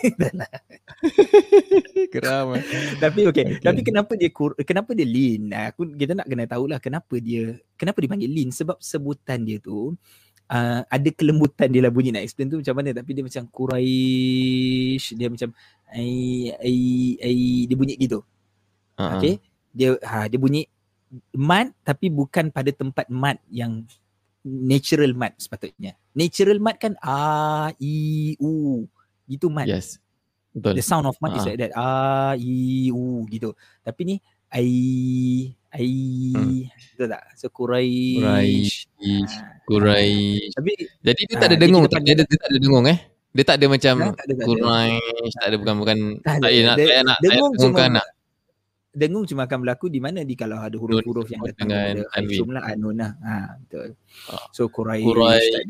Keram. 2.14 2.56
tapi 3.04 3.28
okey, 3.28 3.44
okay. 3.44 3.44
tapi 3.60 3.84
kenapa 3.84 4.16
dia 4.16 4.32
kenapa 4.64 4.96
dia 4.96 5.04
lean? 5.04 5.52
Aku 5.68 5.84
kita 5.92 6.16
nak 6.16 6.24
kena 6.24 6.48
tahulah 6.48 6.80
kenapa 6.80 7.20
dia 7.20 7.60
kenapa 7.76 8.00
dia 8.00 8.10
panggil 8.10 8.32
lean 8.32 8.48
sebab 8.48 8.80
sebutan 8.80 9.44
dia 9.44 9.60
tu 9.60 9.92
uh, 10.50 10.80
ada 10.86 11.10
kelembutan 11.14 11.68
dia 11.70 11.80
lah 11.84 11.92
bunyi 11.92 12.12
nak 12.12 12.24
explain 12.24 12.50
tu 12.50 12.60
macam 12.60 12.74
mana 12.76 12.90
tapi 12.92 13.10
dia 13.16 13.24
macam 13.24 13.42
Quraish 13.48 15.06
dia 15.16 15.28
macam 15.30 15.48
ai 15.92 16.52
ai 16.58 16.78
ai 17.20 17.38
dia 17.68 17.76
bunyi 17.76 17.94
gitu. 17.96 18.20
Uh-huh. 18.98 19.18
Okey. 19.18 19.40
Dia 19.74 19.98
ha 20.04 20.26
dia 20.30 20.38
bunyi 20.38 20.66
mat 21.34 21.70
tapi 21.86 22.10
bukan 22.10 22.50
pada 22.50 22.70
tempat 22.74 23.06
mat 23.10 23.38
yang 23.50 23.86
natural 24.44 25.16
mat 25.16 25.32
sepatutnya. 25.40 25.96
Natural 26.12 26.58
mat 26.60 26.76
kan 26.76 26.94
a 27.00 27.72
i 27.80 28.34
u 28.38 28.84
gitu 29.26 29.48
mat. 29.48 29.66
Yes. 29.66 29.98
Betul. 30.54 30.78
The 30.78 30.84
sound 30.86 31.06
of 31.10 31.18
mat 31.18 31.34
uh. 31.34 31.38
is 31.40 31.42
ah. 31.42 31.48
like 31.50 31.60
that. 31.60 31.72
A 31.74 31.88
i 32.38 32.90
u 32.92 33.24
gitu. 33.30 33.56
Tapi 33.82 34.00
ni 34.04 34.16
ai 34.54 35.50
ai 35.74 35.90
hmm. 36.30 36.70
betul 36.94 37.06
tak? 37.10 37.22
So 37.34 37.50
Quraish. 37.50 38.86
Quraish. 39.66 40.54
Uh. 40.54 40.54
Tapi 40.62 40.72
jadi 41.02 41.20
dia 41.26 41.36
tak 41.36 41.48
ada 41.50 41.56
dengung 41.58 41.84
tak? 41.90 42.00
Dia, 42.06 42.14
dia, 42.14 42.38
tak 42.38 42.48
ada 42.54 42.58
dengung 42.62 42.86
eh. 42.86 42.98
Dia 43.34 43.42
tak 43.42 43.56
ada 43.58 43.66
macam 43.66 43.94
Quraish, 44.14 45.34
tak 45.42 45.46
ada 45.50 45.56
bukan 45.58 45.74
bukan 45.82 45.96
tak, 46.22 46.38
tak, 46.38 46.50
nak 46.54 46.76
saya 46.78 47.00
nak 47.02 47.18
dengung 47.18 47.52
cuma 47.58 47.82
nak 47.90 48.06
dengung 48.94 49.26
cuma 49.26 49.50
akan 49.50 49.58
berlaku 49.66 49.90
di 49.90 49.98
mana 49.98 50.22
di 50.22 50.38
kalau 50.38 50.62
ada 50.62 50.78
huruf-huruf 50.78 51.26
yang 51.26 51.42
datang 51.42 51.66
dengan 51.66 52.06
alif 52.14 52.46
lah 52.46 52.62
anun 52.70 52.94
lah. 52.94 53.12
Ha 53.26 53.58
betul. 53.58 53.98
Ah. 54.30 54.46
So 54.54 54.70
Quraish 54.70 55.02
Quraish 55.02 55.50
lah. 55.50 55.62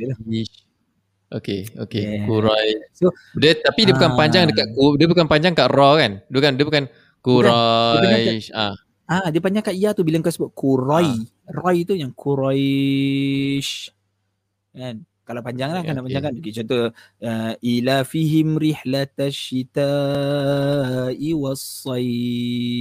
Okay, 1.35 1.67
okay. 1.81 2.21
Yeah. 2.21 2.29
Quraish. 2.29 2.95
So, 2.95 3.11
dia 3.41 3.59
tapi 3.59 3.89
dia 3.89 3.97
bukan 3.97 4.13
panjang 4.15 4.45
dekat 4.47 4.71
dia 4.71 5.07
bukan 5.09 5.27
panjang 5.27 5.57
kat 5.57 5.67
ra 5.73 5.97
kan? 5.99 6.21
Dia 6.29 6.37
bukan 6.37 6.53
dia 6.55 6.65
bukan 6.69 6.85
Quraish. 7.25 8.53
Ah. 8.53 8.77
Ah, 9.09 9.33
dia 9.33 9.41
panjangkan 9.41 9.73
ya 9.73 9.97
tu 9.97 10.05
bila 10.05 10.21
kau 10.21 10.29
sebut 10.29 10.53
Qurai. 10.53 11.09
Ah. 11.09 11.17
Rai 11.65 11.89
tu 11.89 11.97
yang 11.97 12.13
Quraish. 12.13 13.89
Kan? 14.77 15.09
Kalau 15.25 15.41
panjang 15.41 15.73
lah, 15.73 15.81
kan 15.81 15.97
nak 15.97 16.05
panjangkan. 16.05 16.37
Okay. 16.37 16.53
Contoh, 16.61 16.93
uh, 17.25 17.57
ila 17.65 18.05
fihim 18.05 18.61
rihlata 18.61 19.33
syita'i 19.33 19.73
was-sayf. 21.33 22.77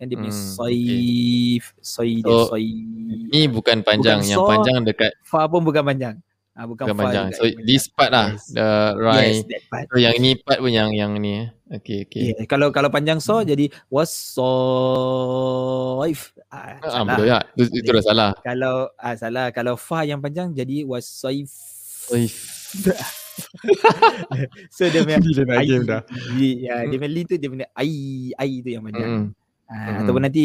Kan 0.00 0.08
dia 0.08 0.16
punya 0.16 0.32
hmm, 0.32 0.48
sayf. 0.56 1.64
Okay. 1.76 1.84
Sayf. 1.84 2.24
So, 2.24 2.56
sayf. 2.56 3.28
Ni 3.28 3.44
bukan 3.44 3.84
panjang. 3.84 4.24
Bukan 4.24 4.32
yang 4.32 4.40
so, 4.40 4.48
panjang 4.48 4.88
dekat. 4.88 5.12
Fa 5.20 5.44
pun 5.52 5.60
bukan 5.60 5.84
panjang. 5.84 6.16
Ah, 6.52 6.68
bukan, 6.68 6.84
bukan 6.84 7.00
panjang. 7.00 7.32
So 7.32 7.48
this 7.64 7.88
part 7.88 8.12
lah. 8.12 8.36
Yes. 8.36 8.52
The 8.52 8.68
right. 9.00 9.40
Yes, 9.40 9.48
that 9.48 9.64
part. 9.72 9.88
So 9.88 9.96
yang 9.96 10.20
ini 10.20 10.36
part 10.36 10.60
pun 10.60 10.68
yang 10.68 10.92
yang 10.92 11.16
ni. 11.16 11.48
Eh. 11.48 11.80
Okay, 11.80 12.04
okay. 12.04 12.36
Yeah. 12.36 12.44
Kalau 12.44 12.68
kalau 12.68 12.92
panjang 12.92 13.24
so 13.24 13.40
hmm. 13.40 13.48
jadi 13.48 13.72
was 13.88 14.12
soif. 14.12 16.36
Ah, 16.52 16.76
ah 16.84 17.08
betul 17.08 17.32
ya. 17.32 17.40
Itu, 17.56 17.72
itu 17.72 17.88
dah 17.88 18.04
salah. 18.04 18.36
Kalau 18.44 18.92
ah, 19.00 19.16
salah. 19.16 19.48
Kalau 19.48 19.80
fa 19.80 20.04
yang 20.04 20.20
panjang 20.20 20.52
jadi 20.52 20.84
was 20.84 21.08
soif. 21.08 21.48
Soif. 22.12 22.36
so 24.76 24.84
dia 24.92 25.08
punya 25.08 25.16
dia 25.24 25.44
nak 25.48 25.64
game 25.64 25.88
dah. 25.88 26.04
Ya, 26.36 26.84
dia 26.84 26.96
punya 27.00 27.12
li 27.16 27.24
tu 27.24 27.40
dia 27.40 27.48
punya 27.48 27.64
ai 27.72 28.28
ai 28.36 28.60
tu 28.60 28.68
yang 28.68 28.84
panjang. 28.84 29.08
Mm. 29.08 29.24
Ah, 29.72 29.72
mm. 29.72 30.04
ataupun 30.04 30.22
nanti 30.28 30.44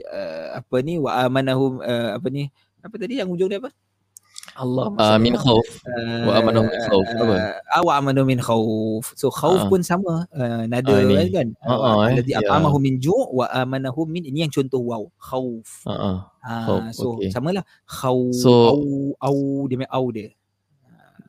uh, 0.00 0.64
apa 0.64 0.80
ni 0.80 0.96
wa 0.96 1.28
amanahum 1.28 1.84
uh, 1.84 2.16
apa 2.16 2.24
ni? 2.32 2.48
Apa 2.80 2.96
tadi 2.96 3.20
yang 3.20 3.28
ujung 3.28 3.52
dia 3.52 3.60
apa? 3.60 3.68
Allah 4.58 4.90
uh, 4.98 5.18
min 5.22 5.38
khauf 5.38 5.66
uh, 5.86 6.26
wa 6.26 6.32
amanu 6.42 6.66
min 6.66 6.80
khauf 6.90 7.06
apa 7.14 7.36
uh, 7.62 7.82
wa 7.86 7.92
amanu 7.94 8.22
min 8.26 8.40
khauf 8.42 9.14
so 9.14 9.30
khauf 9.30 9.62
uh. 9.62 9.68
pun 9.70 9.80
sama 9.86 10.26
uh, 10.34 10.66
nada 10.66 10.98
uh, 10.98 11.28
kan 11.30 11.54
uh, 11.62 12.10
uh, 12.10 12.18
at'amahu 12.18 12.76
yeah. 12.76 12.84
min 12.84 12.94
ju' 12.98 13.26
wa 13.30 13.46
amanahu 13.54 14.02
min 14.10 14.26
ini 14.26 14.42
yang 14.42 14.52
contoh 14.52 14.82
waw 14.82 15.06
khauf 15.22 15.86
uh, 15.86 15.94
uh. 15.94 16.18
Uh, 16.42 16.90
so 16.90 17.16
okay. 17.16 17.30
samalah 17.30 17.62
khauf 17.86 18.34
so, 18.34 18.74
au 18.74 19.14
au 19.22 19.38
dia 19.70 19.86
au 19.94 20.06
dia 20.10 20.34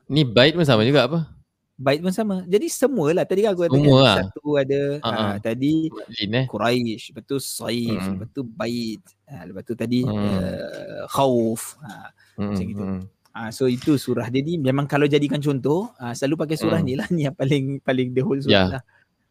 ni 0.10 0.26
bait 0.26 0.58
pun 0.58 0.66
sama 0.66 0.82
juga 0.82 1.06
apa 1.06 1.40
bait 1.80 2.04
pun 2.04 2.12
sama 2.12 2.44
jadi 2.44 2.68
semualah 2.68 3.24
tadi 3.24 3.48
kan 3.48 3.56
aku 3.56 3.64
kata 3.64 3.78
kan, 3.80 3.88
lah. 3.88 4.18
satu 4.20 4.46
ada 4.60 4.82
uh, 5.00 5.08
uh. 5.08 5.34
Tadi 5.40 5.88
eh? 6.28 6.46
Quraisy 6.52 7.16
betul 7.16 7.40
saif 7.40 8.04
hmm. 8.04 8.20
betul 8.20 8.44
bait 8.52 9.00
uh, 9.32 9.44
lepas 9.48 9.64
tu 9.64 9.74
tadi 9.80 10.04
hmm. 10.04 10.12
uh, 10.12 11.04
khauf 11.08 11.80
uh, 11.80 12.12
hmm. 12.36 12.52
macam 12.52 12.66
gitu 12.68 12.84
hmm. 12.84 13.02
Uh, 13.30 13.54
so 13.54 13.70
itu 13.70 13.96
surah 13.96 14.28
ni 14.34 14.58
memang 14.58 14.90
kalau 14.90 15.06
jadikan 15.06 15.38
contoh 15.38 15.94
uh, 16.02 16.14
selalu 16.18 16.46
pakai 16.46 16.58
surah 16.58 16.82
mm. 16.82 16.88
ni 16.88 16.94
lah 16.98 17.08
ni 17.16 17.22
yang 17.30 17.36
paling 17.38 17.78
paling 17.86 18.10
the 18.12 18.22
whole 18.26 18.40
surah 18.42 18.54
yeah. 18.54 18.68
lah. 18.78 18.84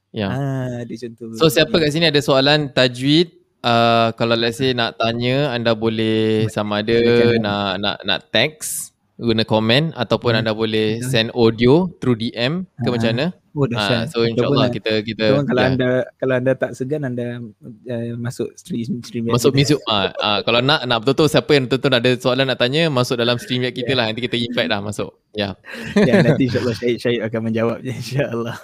Ya. 0.09 0.21
Yeah. 0.21 0.31
Uh, 0.33 0.79
dia 0.87 0.97
contoh. 1.09 1.27
So 1.37 1.51
siapa 1.51 1.75
kat 1.77 1.91
sini 1.93 2.07
ada 2.09 2.21
soalan 2.23 2.71
tajwid 2.73 3.35
uh, 3.63 4.15
kalau 4.15 4.39
let's 4.39 4.59
say 4.63 4.73
nak 4.73 4.97
tanya 4.99 5.51
anda 5.53 5.75
boleh 5.75 6.47
sama 6.49 6.81
ada 6.81 6.97
nak 7.43 7.71
nak 7.83 7.97
nak 8.07 8.21
text 8.31 8.98
guna 9.19 9.43
komen 9.43 9.91
ataupun 9.99 10.31
hmm. 10.31 10.41
anda 10.41 10.53
boleh 10.55 11.03
send 11.03 11.35
audio 11.35 11.91
through 11.99 12.15
DM 12.15 12.71
ke 12.79 12.87
uh, 12.87 12.93
macam 12.95 13.11
mana? 13.11 13.27
Oh, 13.59 13.67
ha, 13.75 14.07
so 14.07 14.23
insyaallah 14.23 14.71
kita 14.71 15.03
kita 15.03 15.43
kalau 15.43 15.59
yeah. 15.59 15.71
anda 15.75 15.91
kalau 16.15 16.35
anda 16.39 16.55
tak 16.55 16.79
segan 16.79 17.03
anda 17.03 17.43
uh, 17.67 18.15
masuk 18.15 18.55
stream 18.55 19.03
stream 19.03 19.27
masuk 19.27 19.51
music. 19.51 19.83
Ah 19.91 20.15
uh, 20.15 20.39
kalau 20.47 20.63
nak 20.63 20.87
nak 20.87 21.03
betul-betul 21.03 21.27
siapa 21.27 21.51
yang 21.59 21.67
betul-betul 21.67 21.99
ada 21.99 22.11
soalan 22.15 22.47
nak 22.47 22.63
tanya 22.63 22.87
masuk 22.87 23.19
dalam 23.19 23.35
stream 23.43 23.67
kita 23.67 23.91
yeah. 23.91 23.99
lah. 23.99 24.05
Nanti 24.15 24.23
kita 24.23 24.39
invite 24.39 24.71
dah 24.71 24.79
masuk. 24.79 25.11
Ya. 25.35 25.59
Yeah. 25.99 26.07
yeah, 26.15 26.17
nanti 26.23 26.47
insyaallah 26.47 26.77
Syed 26.79 26.97
Syed 27.03 27.19
akan 27.27 27.41
menjawabnya 27.51 27.93
insyaallah. 27.99 28.57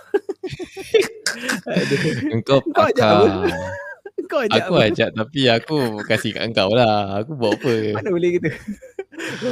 Engkau 2.35 2.63
kau 2.71 4.41
ajak 4.41 4.63
aku 4.63 4.75
apa? 4.75 4.89
ajak 4.91 5.09
tapi 5.15 5.41
aku 5.47 5.79
kasih 6.07 6.31
kat 6.35 6.43
engkau 6.47 6.71
lah. 6.71 7.23
Aku 7.23 7.35
buat 7.35 7.59
apa? 7.59 7.99
Mana 7.99 8.11
boleh 8.15 8.31
gitu 8.39 8.51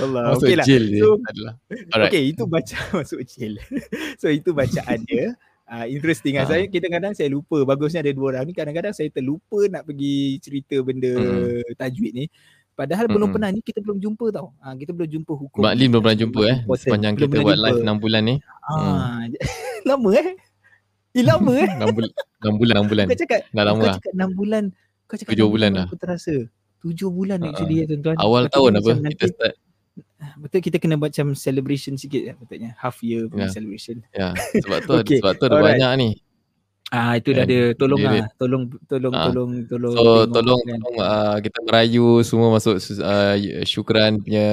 Allah 0.03 0.23
masuk 0.35 0.47
okay 0.47 0.57
lah. 0.59 0.67
jail 0.67 0.85
so, 0.99 1.11
okay 1.97 2.23
itu 2.29 2.43
baca 2.45 2.77
masuk 2.99 3.21
jail 3.25 3.55
so 4.21 4.27
itu 4.31 4.51
bacaan 4.51 5.01
dia 5.07 5.35
uh, 5.73 5.87
interesting 5.89 6.37
lah. 6.37 6.45
Ha. 6.45 6.51
Saya 6.53 6.65
kita 6.69 6.87
kadang 6.93 7.13
saya 7.17 7.29
lupa 7.33 7.65
bagusnya 7.65 8.05
ada 8.05 8.13
dua 8.13 8.37
orang 8.37 8.45
ni 8.45 8.53
kadang-kadang 8.53 8.93
saya 8.93 9.09
terlupa 9.09 9.65
nak 9.73 9.89
pergi 9.89 10.37
cerita 10.45 10.77
benda 10.85 11.13
hmm. 11.13 11.77
tajwid 11.81 12.13
ni. 12.13 12.27
Padahal 12.73 13.05
hmm. 13.09 13.15
belum 13.17 13.29
pernah 13.33 13.49
ni 13.53 13.61
kita 13.65 13.81
belum 13.85 13.99
jumpa 14.01 14.33
tau. 14.33 14.53
Ha, 14.65 14.77
kita 14.77 14.93
belum 14.97 15.09
jumpa 15.09 15.33
hukum. 15.33 15.61
Mak 15.65 15.75
Lin 15.77 15.89
belum 15.93 16.03
pernah 16.05 16.19
jumpa 16.19 16.41
eh 16.49 16.59
sepanjang 16.77 17.15
kita 17.17 17.37
buat 17.41 17.57
jumpa. 17.57 17.65
live 17.69 17.81
6 17.85 18.05
bulan 18.05 18.23
ni. 18.25 18.37
Ha, 18.41 18.73
hmm. 18.73 19.21
lama 19.89 20.11
eh. 20.17 20.29
Eh 21.13 21.25
lama 21.25 21.53
eh. 21.57 21.69
6 21.81 21.97
bulan 21.97 22.11
6 22.43 22.61
bulan 22.61 22.75
6 22.85 22.91
bulan. 22.93 23.07
Kau 23.09 23.19
cakap 23.21 23.41
dah 23.49 23.65
lama 23.65 23.83
kau 23.83 23.97
cakap 23.97 24.13
6 24.13 24.41
bulan. 24.41 24.65
Kau 25.09 25.17
cakap 25.21 25.33
7 25.37 25.53
bulan 25.53 25.71
dah. 25.73 25.87
Aku 25.89 25.97
terasa. 26.01 26.37
7 26.83 27.09
bulan 27.09 27.39
uh-huh. 27.41 27.51
actually 27.55 27.77
ya 27.81 27.85
tuan-tuan. 27.87 28.17
Awal 28.19 28.43
tahun 28.51 28.83
apa 28.83 28.91
kita 29.15 29.27
start 29.31 29.55
Betul 30.39 30.61
kita 30.65 30.79
kena 30.79 30.97
buat 30.97 31.13
macam 31.13 31.35
celebration 31.37 31.99
sikit 31.99 32.23
ya 32.23 32.33
betulnya 32.39 32.73
half 32.79 33.03
year 33.03 33.27
punya 33.29 33.51
yeah. 33.51 33.55
celebration. 33.55 33.97
Ya. 34.15 34.33
Yeah. 34.33 34.33
Sebab 34.65 34.79
tu 34.87 34.93
okay. 35.03 35.19
sebab 35.21 35.33
tu 35.37 35.45
ada 35.51 35.57
Alright. 35.59 35.77
banyak 35.77 35.93
ni. 35.99 36.11
Ah 36.93 37.17
itu 37.17 37.33
dah 37.33 37.49
ada 37.49 37.61
tolong 37.73 38.01
lah. 38.05 38.29
Tolong 38.37 38.63
tolong 38.85 39.15
ah. 39.17 39.25
tolong 39.29 39.51
tolong. 39.65 39.95
So 39.97 40.05
tolong 40.29 40.61
kan. 40.69 40.79
tolong 40.81 40.97
uh, 41.01 41.37
kita 41.41 41.59
merayu 41.65 42.21
semua 42.21 42.49
masuk 42.53 42.77
uh, 43.01 43.37
syukran 43.65 44.21
punya 44.21 44.49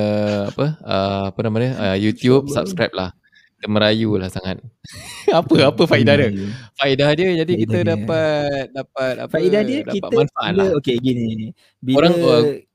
apa 0.47 0.65
uh, 0.83 1.23
apa 1.35 1.39
nama 1.43 1.57
dia 1.59 1.71
uh, 1.75 1.97
YouTube 1.99 2.47
subscribe 2.47 2.95
lah. 2.95 3.11
Kita 3.59 3.67
merayu 3.67 4.15
lah 4.15 4.31
sangat. 4.31 4.63
apa 5.39 5.55
apa 5.67 5.83
faedah 5.83 6.15
dia? 6.15 6.31
Faedah 6.79 7.11
dia 7.11 7.27
jadi 7.43 7.53
faedah 7.53 7.63
kita 7.67 7.77
dia. 7.83 7.89
dapat 7.91 8.63
dapat 8.71 9.13
apa? 9.19 9.31
Faedah 9.35 9.61
dia 9.67 9.79
dapat 9.83 9.95
kita 9.99 10.15
manfaat 10.15 10.51
lah. 10.55 10.67
Okey 10.79 10.95
gini. 11.03 11.51
Bila 11.83 11.95
Orang 11.99 12.13
fa- 12.23 12.67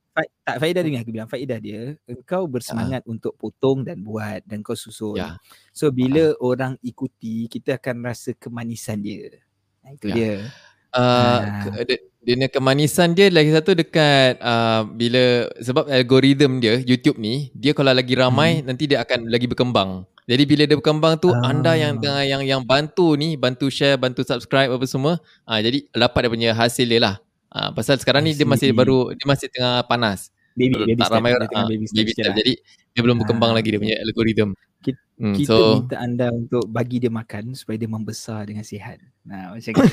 tak 0.45 0.57
faedah 0.61 0.83
dia 0.85 1.01
aku 1.01 1.11
bilang 1.11 1.31
faedah 1.33 1.59
dia 1.59 1.81
engkau 2.05 2.45
bersemangat 2.45 3.01
uh. 3.09 3.17
untuk 3.17 3.33
potong 3.41 3.81
dan 3.81 4.05
buat 4.05 4.45
dan 4.45 4.61
kau 4.61 4.77
susun. 4.77 5.17
Yeah. 5.17 5.41
So 5.73 5.89
bila 5.89 6.37
uh. 6.37 6.45
orang 6.45 6.77
ikuti 6.85 7.49
kita 7.49 7.81
akan 7.81 8.05
rasa 8.05 8.37
kemanisan 8.37 9.01
dia. 9.01 9.41
Nah, 9.81 9.91
itu 9.97 10.07
yeah. 10.13 10.17
dia. 10.17 10.35
Uh, 10.93 11.01
uh. 11.01 11.41
Ke, 11.81 11.97
dia 12.25 12.49
kemanisan 12.49 13.13
dia 13.13 13.29
lagi 13.29 13.53
satu 13.53 13.77
dekat 13.77 14.41
uh, 14.41 14.89
bila 14.89 15.49
sebab 15.61 15.85
algoritma 15.93 16.57
dia 16.57 16.81
YouTube 16.81 17.21
ni 17.21 17.53
dia 17.53 17.77
kalau 17.77 17.93
lagi 17.93 18.17
ramai 18.17 18.61
hmm. 18.61 18.65
nanti 18.65 18.85
dia 18.89 19.05
akan 19.05 19.29
lagi 19.29 19.45
berkembang. 19.45 20.09
Jadi 20.25 20.43
bila 20.49 20.63
dia 20.65 20.77
berkembang 20.81 21.21
tu 21.21 21.29
uh. 21.29 21.45
anda 21.45 21.77
yang 21.77 22.01
tengah 22.01 22.25
yang 22.25 22.41
yang 22.41 22.63
bantu 22.65 23.13
ni 23.13 23.37
bantu 23.37 23.69
share 23.69 24.01
bantu 24.01 24.25
subscribe 24.25 24.73
apa 24.73 24.87
semua 24.89 25.21
uh, 25.45 25.61
jadi 25.61 25.85
dapat 25.93 26.25
dia 26.25 26.31
punya 26.33 26.51
hasil 26.57 26.87
dia 26.89 27.01
lah. 27.01 27.15
Uh, 27.53 27.71
pasal 27.77 28.01
sekarang 28.01 28.25
ni 28.25 28.33
dia 28.33 28.49
masih 28.49 28.73
baru 28.73 29.13
dia 29.13 29.27
masih 29.29 29.53
tengah 29.53 29.85
panas. 29.85 30.33
Baby, 30.57 30.87
baby 30.87 31.03
tak 31.03 31.13
ramai 31.13 31.37
orang 31.37 31.51
uh, 31.53 31.69
baby, 31.69 31.85
baby 31.93 32.11
step. 32.17 32.33
Lah. 32.33 32.37
Jadi 32.41 32.53
dia 32.95 33.01
belum 33.05 33.21
berkembang 33.21 33.53
uh, 33.53 33.57
lagi 33.61 33.69
dia 33.69 33.81
punya 33.83 33.97
algoritma. 34.01 34.57
Kita, 34.85 35.01
hmm, 35.21 35.35
kita 35.37 35.51
so, 35.53 35.57
minta 35.81 35.97
anda 36.01 36.27
untuk 36.33 36.65
bagi 36.73 36.97
dia 37.05 37.13
makan 37.13 37.53
supaya 37.53 37.77
dia 37.77 37.91
membesar 37.91 38.49
dengan 38.49 38.65
sihat. 38.65 39.03
Nah, 39.29 39.53
macam 39.57 39.73
gitu. 39.77 39.93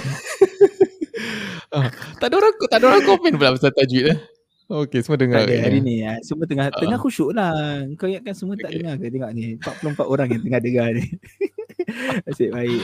uh, 1.75 1.87
tak 2.19 2.27
ada 2.31 2.35
orang 2.39 2.53
tak 2.71 2.77
ada 2.79 2.85
orang 2.87 3.03
komen 3.03 3.31
pula 3.35 3.51
pasal 3.57 3.73
tajwid 3.75 4.15
eh. 4.15 4.17
Okey, 4.71 5.03
semua 5.03 5.19
dengar. 5.19 5.43
Ada, 5.43 5.67
hari 5.67 5.83
ni 5.83 5.99
ya. 5.99 6.15
Semua 6.23 6.47
tengah 6.47 6.71
uh. 6.71 6.79
tengah 6.79 6.95
khusyuk 6.95 7.35
lah. 7.35 7.83
Kau 7.99 8.07
ingatkan 8.07 8.31
semua 8.31 8.55
okay. 8.55 8.63
tak 8.63 8.71
dengar 8.79 8.93
ke 8.95 9.05
tengok 9.11 9.31
ni. 9.35 9.45
44 9.59 10.07
orang 10.07 10.27
yang 10.31 10.41
tengah 10.47 10.61
dengar 10.63 10.87
ni. 10.95 11.05
Asyik 12.31 12.49
baik. 12.55 12.81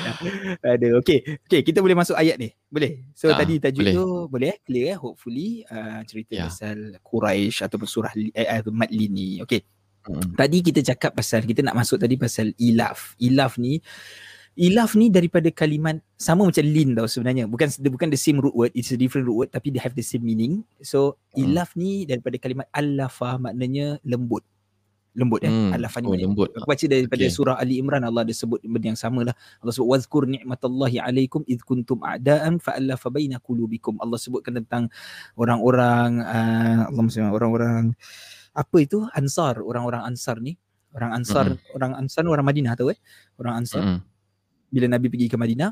Ada. 0.59 0.87
Okey. 0.99 1.19
Okey, 1.47 1.61
kita 1.63 1.79
boleh 1.79 1.95
masuk 1.95 2.19
ayat 2.19 2.35
ni. 2.35 2.51
Boleh. 2.67 3.07
So 3.15 3.31
uh, 3.31 3.39
tadi 3.39 3.63
tajuk 3.63 3.87
boleh. 3.87 3.95
tu 3.95 4.05
boleh 4.27 4.47
eh? 4.51 4.57
Clear 4.67 4.85
eh? 4.91 4.97
Hopefully 4.99 5.63
uh, 5.71 6.03
cerita 6.03 6.33
yeah. 6.35 6.51
pasal 6.51 6.77
Quraisy 6.99 7.63
ataupun 7.63 7.87
surah 7.87 8.11
eh, 8.15 8.35
eh, 8.35 8.59
Madli 8.67 9.07
ni. 9.07 9.29
Okey. 9.47 9.63
Hmm. 10.07 10.35
Tadi 10.35 10.57
kita 10.63 10.79
cakap 10.83 11.15
pasal 11.15 11.43
kita 11.43 11.63
nak 11.63 11.75
masuk 11.79 11.99
tadi 11.99 12.19
pasal 12.19 12.51
ilaf. 12.59 13.15
Ilaf 13.19 13.55
ni 13.55 13.79
Ilaf 14.57 14.97
ni 14.97 15.13
daripada 15.13 15.53
kalimat 15.53 16.01
sama 16.17 16.49
macam 16.49 16.65
lin 16.65 16.97
tau 16.97 17.05
sebenarnya. 17.05 17.45
Bukan 17.45 17.69
bukan 17.93 18.09
the 18.09 18.17
same 18.17 18.41
root 18.41 18.57
word, 18.57 18.73
it's 18.73 18.89
a 18.89 18.97
different 18.97 19.29
root 19.29 19.45
word 19.45 19.49
tapi 19.53 19.69
they 19.69 19.77
have 19.77 19.93
the 19.93 20.01
same 20.01 20.25
meaning. 20.25 20.65
So 20.81 21.21
hmm. 21.37 21.45
ilaf 21.45 21.77
ni 21.77 22.09
daripada 22.09 22.41
kalimat 22.41 22.65
alafa 22.73 23.37
maknanya 23.37 24.01
lembut. 24.01 24.41
Lembut 25.13 25.45
ya. 25.45 25.53
Hmm. 25.53 25.77
Alafa 25.77 26.01
ni 26.01 26.09
oh, 26.09 26.17
lembut. 26.17 26.49
Aku 26.57 26.65
baca 26.65 26.85
daripada 26.89 27.21
okay. 27.21 27.29
surah 27.29 27.61
Ali 27.61 27.77
Imran 27.77 28.01
Allah 28.01 28.25
ada 28.25 28.33
sebut 28.33 28.57
benda 28.65 28.89
yang 28.89 28.97
sama 28.97 29.29
lah. 29.29 29.37
Allah 29.61 29.73
sebut 29.77 29.89
wazkur 29.93 30.25
ni'matallahi 30.25 31.05
alaikum 31.05 31.45
id 31.45 31.61
kuntum 31.61 32.01
a'daan 32.01 32.57
fa'alafa 32.57 33.13
baina 33.13 33.37
qulubikum. 33.37 34.01
Allah 34.01 34.17
sebutkan 34.17 34.57
tentang 34.57 34.89
orang-orang 35.37 36.25
uh, 36.25 36.89
Allah 36.89 37.01
maksudnya 37.05 37.29
orang-orang 37.29 37.93
apa 38.57 38.77
itu 38.81 39.05
ansar, 39.13 39.61
orang-orang 39.61 40.01
ansar 40.01 40.41
ni. 40.41 40.57
Orang 40.97 41.13
ansar, 41.13 41.45
hmm. 41.45 41.77
orang 41.77 41.91
ansar 41.93 42.25
orang 42.25 42.41
Madinah 42.41 42.73
tahu 42.73 42.89
eh? 42.89 42.97
Orang 43.37 43.61
ansar. 43.61 43.85
Hmm 43.85 44.16
bila 44.67 44.85
Nabi 44.91 45.07
pergi 45.07 45.27
ke 45.31 45.37
Madinah, 45.39 45.71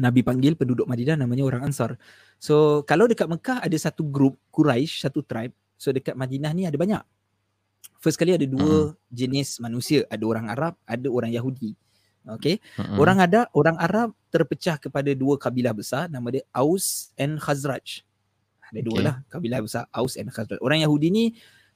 Nabi 0.00 0.24
panggil 0.24 0.56
penduduk 0.56 0.88
Madinah 0.88 1.20
namanya 1.20 1.44
orang 1.44 1.68
Ansar. 1.68 2.00
So 2.40 2.80
kalau 2.88 3.04
dekat 3.04 3.28
Mekah 3.28 3.60
ada 3.60 3.76
satu 3.76 4.08
grup 4.08 4.40
Quraisy, 4.48 5.04
satu 5.04 5.20
tribe. 5.20 5.52
So 5.76 5.92
dekat 5.92 6.16
Madinah 6.16 6.52
ni 6.56 6.64
ada 6.64 6.80
banyak. 6.80 7.02
First 8.02 8.18
kali 8.18 8.34
ada 8.34 8.46
dua 8.48 8.90
hmm. 8.90 8.96
jenis 9.14 9.62
manusia, 9.62 10.02
ada 10.10 10.24
orang 10.26 10.50
Arab, 10.50 10.74
ada 10.88 11.06
orang 11.06 11.30
Yahudi. 11.30 11.78
Okay. 12.22 12.62
Hmm. 12.78 12.98
Orang 12.98 13.18
ada 13.18 13.50
orang 13.50 13.74
Arab 13.78 14.14
terpecah 14.30 14.78
kepada 14.78 15.10
dua 15.14 15.34
kabilah 15.38 15.74
besar 15.74 16.06
nama 16.06 16.30
dia 16.30 16.46
Aus 16.54 17.10
and 17.18 17.38
Khazraj. 17.38 18.06
Ada 18.70 18.80
dua 18.80 18.98
okay. 18.98 19.06
lah 19.06 19.14
kabilah 19.26 19.58
besar 19.62 19.82
Aus 19.90 20.14
and 20.14 20.30
Khazraj. 20.30 20.58
Orang 20.62 20.82
Yahudi 20.82 21.10
ni 21.10 21.24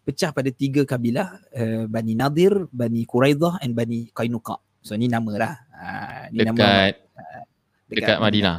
pecah 0.06 0.30
pada 0.30 0.50
tiga 0.54 0.86
kabilah 0.86 1.42
uh, 1.50 1.84
Bani 1.90 2.14
Nadir, 2.14 2.70
Bani 2.70 3.02
Quraidah 3.06 3.58
and 3.58 3.74
Bani 3.74 4.10
Qainuqa. 4.14 4.56
So 4.86 4.94
ni 4.94 5.10
nama 5.10 5.32
lah. 5.34 5.54
Uh, 5.74 6.22
ni 6.30 6.46
dekat, 6.46 6.54
nama, 6.54 6.62
uh, 6.62 7.42
dekat, 7.90 7.98
dekat 7.98 8.18
Madinah. 8.22 8.58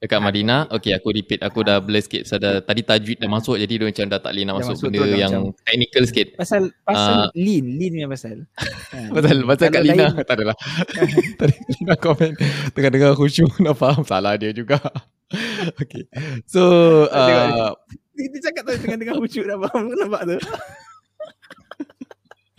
Dekat 0.00 0.16
ha, 0.16 0.24
Madinah. 0.24 0.60
Okay 0.72 0.96
aku 0.96 1.12
repeat. 1.12 1.44
Aku 1.44 1.60
dah 1.60 1.76
blur 1.76 2.00
sikit. 2.00 2.24
So, 2.24 2.40
dah, 2.40 2.64
tadi 2.64 2.80
tajwid 2.80 3.20
dah 3.20 3.28
masuk. 3.28 3.60
Jadi 3.60 3.76
dia 3.76 3.84
macam 3.84 4.04
dah 4.08 4.16
tak 4.16 4.32
boleh 4.32 4.44
nak 4.48 4.56
masuk, 4.56 4.72
masuk 4.72 4.88
benda 4.88 5.08
yang 5.12 5.28
macam, 5.28 5.60
technical 5.60 6.02
sikit. 6.08 6.26
Pasal 6.40 6.62
pasal 6.88 7.12
uh, 7.12 7.26
lean. 7.36 7.64
Lean 7.76 7.92
yang 7.92 8.08
pasal. 8.08 8.48
pasal 9.12 9.36
pasal 9.44 9.66
kat 9.68 9.82
Lina. 9.84 10.08
Lain, 10.08 10.24
tak 10.32 10.36
adalah. 10.40 10.56
tadi 11.44 11.56
Lina 11.76 11.94
komen. 12.00 12.32
Tengah 12.72 12.90
dengar 12.96 13.12
khusyuk. 13.12 13.52
Nak 13.68 13.76
faham. 13.76 14.00
Salah 14.08 14.40
dia 14.40 14.56
juga. 14.56 14.80
okay. 15.76 16.08
So. 16.48 16.64
Uh, 17.12 17.76
dia 18.16 18.40
cakap 18.40 18.72
tu 18.72 18.80
tengah 18.80 18.96
dengar 18.96 19.20
khusyuk. 19.20 19.44
Dah 19.44 19.60
faham. 19.68 19.92
Nampak 19.92 20.22
tu. 20.24 20.36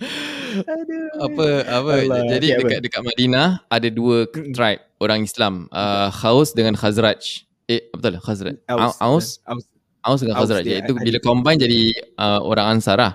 Aduh. 0.01 1.07
Apa 1.21 1.47
apa 1.69 1.91
Allah. 2.01 2.25
jadi 2.27 2.47
okay, 2.57 2.59
dekat 2.59 2.77
apa? 2.77 2.85
dekat 2.85 3.01
Madinah 3.05 3.47
ada 3.69 3.87
dua 3.87 4.25
tribe 4.29 4.81
orang 4.97 5.23
Islam 5.23 5.69
uh, 5.71 6.09
Khaus 6.09 6.51
dengan 6.57 6.73
Khazraj. 6.73 7.45
Eh 7.69 7.87
betul 7.93 8.17
Khazraj. 8.17 8.57
Aus 8.67 8.97
Aus, 8.99 9.27
Aus. 9.45 9.63
Aus 10.01 10.19
dengan 10.25 10.41
Khazraj. 10.41 10.65
Aus 10.65 10.71
Iaitu 10.73 10.93
bila 10.97 11.17
combine 11.21 11.59
jadi 11.61 11.81
uh, 12.17 12.41
orang 12.41 12.77
Ansar 12.77 12.97
lah. 12.97 13.13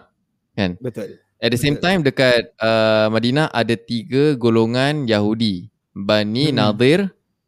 Kan? 0.55 0.79
Betul. 0.81 1.21
At 1.37 1.53
the 1.53 1.61
same 1.61 1.77
betul. 1.77 1.85
time 1.85 2.01
dekat 2.07 2.43
uh, 2.63 3.13
Madinah 3.13 3.53
ada 3.53 3.75
tiga 3.77 4.39
golongan 4.39 5.05
Yahudi. 5.05 5.69
Bani 5.97 6.53
hmm. 6.53 6.57
Nadir, 6.57 7.01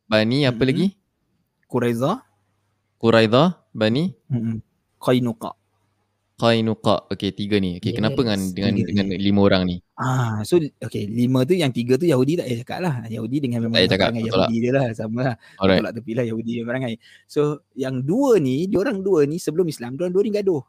Bani 0.09 0.49
apa 0.49 0.61
hmm. 0.65 0.69
lagi? 0.69 0.87
Quraidah. 1.69 2.17
Quraidah, 2.97 3.61
Bani 3.77 4.17
hmm. 4.33 4.65
Qainuqa. 4.97 5.58
Qainuqa. 6.39 7.11
Okay, 7.11 7.35
tiga 7.35 7.59
ni. 7.59 7.83
Okay, 7.83 7.91
yes. 7.91 7.99
kenapa 7.99 8.23
dengan 8.23 8.41
dengan 8.55 8.73
dengan 8.79 9.07
lima 9.19 9.41
orang 9.43 9.63
ni? 9.67 9.77
Ah, 9.99 10.39
so 10.47 10.63
okay, 10.79 11.11
lima 11.11 11.43
tu 11.43 11.59
yang 11.59 11.75
tiga 11.75 11.99
tu 11.99 12.07
Yahudi 12.07 12.39
tak 12.39 12.47
payah 12.47 12.59
cakap 12.63 12.79
lah. 12.79 12.95
Yahudi 13.11 13.37
dengan 13.43 13.67
memang 13.67 13.83
cakap, 13.91 14.15
dengan 14.15 14.31
Yahudi 14.31 14.57
lah. 14.57 14.63
dia 14.63 14.73
lah. 14.73 14.87
Sama 14.95 15.21
lah. 15.35 15.37
Alright. 15.59 15.83
Tolak 15.83 15.93
tepi 15.99 16.13
lah 16.15 16.25
Yahudi 16.31 16.53
yang 16.63 16.67
berangai. 16.71 16.95
So, 17.27 17.67
yang 17.75 18.07
dua 18.07 18.39
ni, 18.39 18.71
dia 18.71 18.79
orang 18.79 19.03
dua 19.03 19.27
ni 19.27 19.43
sebelum 19.43 19.67
Islam, 19.67 19.99
dia 19.99 20.07
orang 20.07 20.15
dua 20.15 20.23
ni 20.23 20.33
gaduh. 20.33 20.63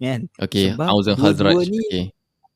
Kan? 0.00 0.20
Sebab 0.40 0.88
Aus 0.88 1.04
dan 1.04 1.16
Hazraj. 1.20 1.68
Ni, 1.68 1.84
okay. 1.92 2.04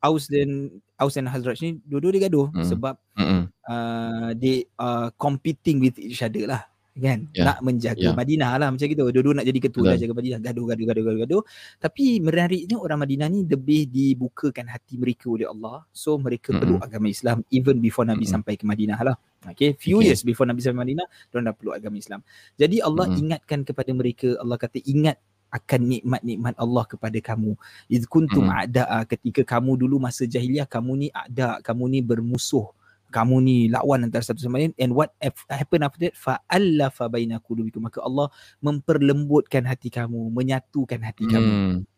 Aus 0.01 0.25
dan 0.25 0.81
Aus 0.97 1.13
dan 1.13 1.29
Hazraj 1.29 1.61
ni 1.61 1.77
dua-dua 1.85 2.13
dia 2.13 2.25
gaduh 2.25 2.49
hmm. 2.49 2.65
sebab 2.65 2.95
hmm. 3.17 3.53
Uh, 3.71 4.33
they 4.35 4.65
are 4.75 5.13
competing 5.15 5.79
with 5.79 5.95
each 6.01 6.25
other 6.25 6.49
lah 6.49 6.65
kan 6.91 7.23
yeah. 7.31 7.47
nak 7.47 7.57
menjaga 7.63 8.03
yeah. 8.03 8.11
Madinah 8.11 8.51
lah 8.59 8.67
macam 8.67 8.83
gitu 8.83 9.07
dua-dua 9.07 9.39
nak 9.39 9.47
jadi 9.47 9.59
ketua 9.63 9.95
lah 9.95 9.97
jaga 9.97 10.11
Madinah 10.11 10.39
gaduh 10.43 10.65
gaduh 10.67 10.85
gaduh 10.91 11.03
gaduh 11.07 11.19
gaduh 11.23 11.41
tapi 11.79 12.19
menariknya 12.19 12.75
orang 12.75 12.99
Madinah 13.07 13.27
ni 13.31 13.47
lebih 13.47 13.87
dibukakan 13.87 14.67
hati 14.67 14.99
mereka 14.99 15.31
oleh 15.31 15.47
Allah 15.47 15.87
so 15.95 16.19
mereka 16.19 16.51
mm-hmm. 16.51 16.59
perlu 16.59 16.75
agama 16.83 17.07
Islam 17.07 17.47
even 17.47 17.79
before 17.79 18.03
Nabi 18.03 18.27
mm-hmm. 18.27 18.35
sampai 18.35 18.59
ke 18.59 18.67
Madinah 18.67 18.99
lah 19.07 19.15
okay 19.47 19.71
few 19.79 20.03
okay. 20.03 20.11
years 20.11 20.27
before 20.27 20.43
Nabi 20.43 20.59
sampai 20.59 20.83
Madinah 20.83 21.07
mereka 21.07 21.47
dah 21.47 21.55
perlu 21.55 21.71
agama 21.71 21.95
Islam 21.95 22.19
jadi 22.59 22.83
Allah 22.83 23.05
mm-hmm. 23.07 23.21
ingatkan 23.23 23.59
kepada 23.63 23.91
mereka 23.95 24.27
Allah 24.43 24.57
kata 24.59 24.83
ingat 24.83 25.15
akan 25.51 25.83
nikmat-nikmat 25.83 26.55
Allah 26.55 26.87
kepada 26.87 27.19
kamu. 27.19 27.59
Iz 27.91 28.07
kuntum 28.07 28.47
mm-hmm. 28.47 28.71
a'da'a 28.71 29.03
ketika 29.03 29.43
kamu 29.43 29.83
dulu 29.83 29.99
masa 29.99 30.23
jahiliah 30.23 30.63
kamu 30.63 30.91
ni 30.95 31.07
a'da, 31.11 31.59
kamu 31.59 31.91
ni 31.91 31.99
bermusuh 31.99 32.71
kamu 33.11 33.35
ni 33.43 33.57
lawan 33.67 34.07
antara 34.07 34.23
satu 34.23 34.39
sama 34.39 34.57
lain 34.57 34.71
and 34.79 34.95
what 34.95 35.11
happen 35.51 35.83
after 35.83 36.07
that 36.07 36.15
fa 36.15 36.39
allafa 36.47 37.11
baina 37.11 37.43
qulubikum. 37.43 37.83
Maka 37.83 37.99
Allah 37.99 38.31
memperlembutkan 38.63 39.67
hati 39.67 39.91
kamu 39.91 40.31
menyatukan 40.31 41.03
hati 41.03 41.27
hmm, 41.27 41.31
kamu 41.35 41.51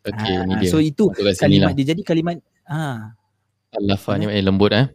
okey 0.09 0.34
ha, 0.34 0.43
ni 0.49 0.53
dia. 0.59 0.70
so 0.74 0.82
itu 0.82 1.14
kalimat 1.14 1.72
lah. 1.72 1.78
dia. 1.78 1.86
Jadi 1.93 2.01
kalimat 2.01 2.41
ha. 2.66 3.14
Allafa 3.78 4.18
ni 4.18 4.26
maknanya 4.26 4.49
lembut 4.49 4.72
eh? 4.74 4.86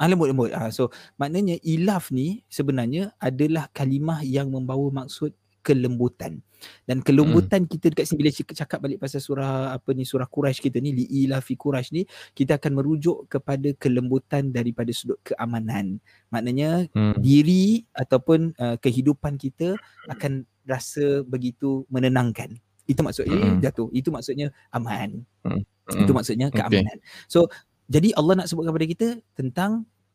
Ah 0.00 0.08
lembut 0.08 0.32
lembut. 0.32 0.50
Ah 0.56 0.72
so 0.72 0.88
maknanya 1.20 1.60
ilaf 1.60 2.08
ni 2.08 2.40
sebenarnya 2.48 3.12
adalah 3.20 3.68
kalimah 3.76 4.24
yang 4.24 4.48
membawa 4.48 5.04
maksud 5.04 5.36
kelembutan. 5.66 6.38
Dan 6.86 7.02
kelembutan 7.02 7.66
hmm. 7.66 7.70
kita 7.74 7.86
dekat 7.90 8.06
sini 8.06 8.22
bila 8.22 8.30
cakap 8.32 8.78
balik 8.78 9.02
pasal 9.02 9.18
surah 9.18 9.74
apa 9.74 9.90
ni 9.90 10.06
surah 10.06 10.30
Quraisy 10.30 10.62
kita 10.62 10.78
ni 10.78 10.94
liila 10.94 11.42
fi 11.42 11.58
Quraisy 11.58 11.90
ni 11.90 12.02
kita 12.38 12.62
akan 12.62 12.78
merujuk 12.78 13.26
kepada 13.26 13.74
kelembutan 13.74 14.54
daripada 14.54 14.94
sudut 14.94 15.18
keamanan. 15.26 15.98
Maknanya 16.30 16.86
hmm. 16.94 17.18
diri 17.18 17.82
ataupun 17.90 18.54
uh, 18.62 18.78
kehidupan 18.78 19.34
kita 19.42 19.74
akan 20.06 20.46
rasa 20.62 21.26
begitu 21.26 21.82
menenangkan. 21.90 22.54
Itu 22.86 23.02
maksudnya 23.02 23.34
hmm. 23.34 23.58
jatuh. 23.66 23.90
Itu 23.90 24.14
maksudnya 24.14 24.54
aman. 24.70 25.26
Hmm. 25.42 25.66
Hmm. 25.90 26.00
Itu 26.06 26.14
maksudnya 26.14 26.54
keamanan. 26.54 27.02
Okay. 27.02 27.26
So 27.26 27.50
jadi 27.90 28.14
Allah 28.14 28.42
nak 28.42 28.46
sebutkan 28.46 28.70
kepada 28.70 28.86
kita 28.86 29.08
tentang 29.34 29.70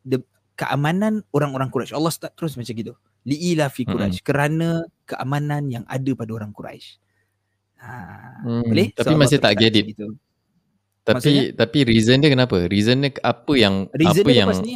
the, 0.07 0.23
keamanan 0.61 1.25
orang-orang 1.33 1.73
Quraisy. 1.73 1.97
Allah 1.97 2.13
start 2.13 2.37
terus 2.37 2.53
macam 2.53 2.77
gitu 2.77 2.93
liila 3.25 3.69
fi 3.69 3.85
Quraisy 3.85 4.21
hmm. 4.21 4.25
kerana 4.25 4.69
keamanan 5.05 5.69
yang 5.69 5.85
ada 5.85 6.11
pada 6.17 6.31
orang 6.33 6.51
Quraisy. 6.53 6.97
Ha, 7.81 7.93
hmm. 8.45 8.63
boleh? 8.69 8.87
Tapi 8.93 9.13
so, 9.13 9.17
masih 9.17 9.37
tak 9.41 9.53
get 9.57 9.73
it. 9.73 9.85
Gitu. 9.93 10.13
Tapi 11.01 11.17
Maksudnya? 11.17 11.57
tapi 11.57 11.77
reason 11.81 12.21
dia 12.21 12.29
kenapa? 12.29 12.57
Reason 12.69 12.97
dia 13.01 13.11
apa 13.25 13.53
yang 13.57 13.89
reason 13.97 14.21
apa 14.21 14.29
dia 14.29 14.37
yang 14.37 14.49
ni. 14.61 14.73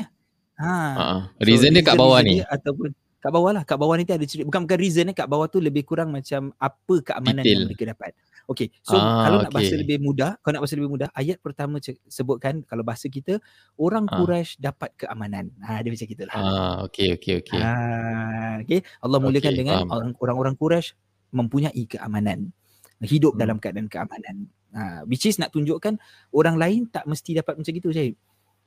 Ha. 0.55 0.73
Uh-huh. 0.73 1.19
Reason 1.37 1.69
so, 1.69 1.75
dia 1.77 1.83
kat 1.85 1.97
bawah 1.97 2.19
ni. 2.25 2.41
Ataupun 2.41 2.89
kat 3.21 3.31
bawah 3.33 3.51
lah. 3.53 3.63
Kat 3.65 3.77
bawah 3.77 3.93
ni 3.97 4.05
ada 4.09 4.25
cerita. 4.25 4.45
Bukan 4.49 4.65
bukan 4.65 4.79
reason 4.81 5.13
kat 5.13 5.29
bawah 5.29 5.45
tu 5.45 5.61
lebih 5.61 5.85
kurang 5.85 6.09
macam 6.09 6.49
apa 6.57 6.95
keamanan 7.05 7.45
Detail. 7.45 7.53
yang 7.53 7.69
mereka 7.69 7.83
dapat. 7.93 8.11
Okay, 8.45 8.69
so 8.85 8.93
ah, 8.93 9.25
kalau 9.25 9.37
okay. 9.41 9.45
nak 9.49 9.53
bahasa 9.57 9.73
lebih 9.73 9.97
mudah, 9.97 10.31
kalau 10.45 10.53
nak 10.53 10.61
bahasa 10.61 10.75
lebih 10.77 10.91
mudah, 10.93 11.09
ayat 11.17 11.37
pertama 11.41 11.81
sebutkan 12.05 12.61
kalau 12.69 12.85
bahasa 12.85 13.09
kita, 13.09 13.41
orang 13.73 14.05
ah. 14.05 14.21
Quraisy 14.21 14.61
dapat 14.61 14.93
keamanan. 14.93 15.49
Ha, 15.65 15.81
dia 15.81 15.89
macam 15.89 16.05
gitulah. 16.05 16.35
Ah, 16.37 16.75
okay, 16.85 17.17
okay, 17.17 17.41
okay. 17.41 17.57
Ha, 17.57 18.61
okay, 18.61 18.79
Allah 19.01 19.17
mulakan 19.17 19.49
okay, 19.49 19.57
dengan 19.57 19.77
faham. 19.89 20.13
orang-orang 20.21 20.53
Quraisy 20.53 20.93
mempunyai 21.33 21.83
keamanan. 21.89 22.53
Hidup 23.01 23.33
hmm. 23.33 23.41
dalam 23.41 23.57
keadaan 23.57 23.89
keamanan. 23.89 24.45
Ha, 24.77 25.01
which 25.09 25.25
is 25.25 25.41
nak 25.41 25.49
tunjukkan 25.49 25.97
orang 26.29 26.55
lain 26.61 26.85
tak 26.93 27.09
mesti 27.09 27.41
dapat 27.41 27.57
macam 27.57 27.73
gitu, 27.73 27.89
Syahid. 27.89 28.13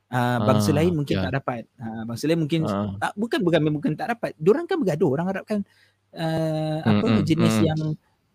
Uh, 0.08 0.40
bangsa 0.40 0.72
ah, 0.72 0.80
lain 0.80 0.92
mungkin 0.96 1.20
yeah. 1.20 1.24
tak 1.28 1.32
dapat. 1.38 1.62
Uh, 1.76 2.02
bangsa 2.08 2.24
lain 2.26 2.40
mungkin 2.40 2.64
uh. 2.64 2.96
tak, 2.96 3.12
bukan 3.14 3.40
bukan 3.44 3.60
bukan 3.76 3.92
tak 3.94 4.08
dapat. 4.16 4.32
Diorang 4.40 4.64
kan 4.66 4.80
bergaduh. 4.80 5.10
Orang 5.12 5.28
Arab 5.28 5.44
kan 5.44 5.60
uh, 6.16 6.80
hmm, 6.80 6.88
apa 6.88 7.06
hmm, 7.12 7.24
jenis 7.28 7.54
hmm. 7.60 7.66
yang 7.68 7.80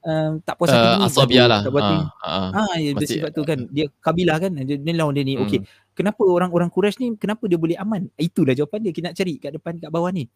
um, 0.03 0.31
tak 0.43 0.55
puas 0.59 0.69
hati 0.69 0.87
uh, 0.87 1.07
asabiah 1.07 1.47
lah. 1.47 1.61
Ha, 1.63 1.99
ha, 2.23 2.31
ha, 2.51 2.63
ya, 2.77 2.91
Masih, 2.93 3.19
sebab 3.19 3.31
tu 3.31 3.41
kan 3.47 3.59
dia 3.71 3.87
kabilah 4.03 4.37
kan 4.39 4.51
dia, 4.63 4.75
dia 4.77 4.93
lawan 4.93 5.15
dia 5.15 5.23
ni. 5.25 5.35
Hmm. 5.35 5.47
Okey. 5.47 5.63
Kenapa 5.93 6.21
orang-orang 6.25 6.69
Quraisy 6.73 6.97
ni 7.01 7.07
kenapa 7.17 7.45
dia 7.45 7.57
boleh 7.57 7.77
aman? 7.77 8.09
Itulah 8.17 8.57
jawapan 8.57 8.89
dia 8.89 8.91
kita 8.93 9.05
nak 9.11 9.15
cari 9.17 9.33
kat 9.37 9.51
depan 9.55 9.73
kat 9.79 9.89
bawah 9.89 10.11
ni. 10.11 10.27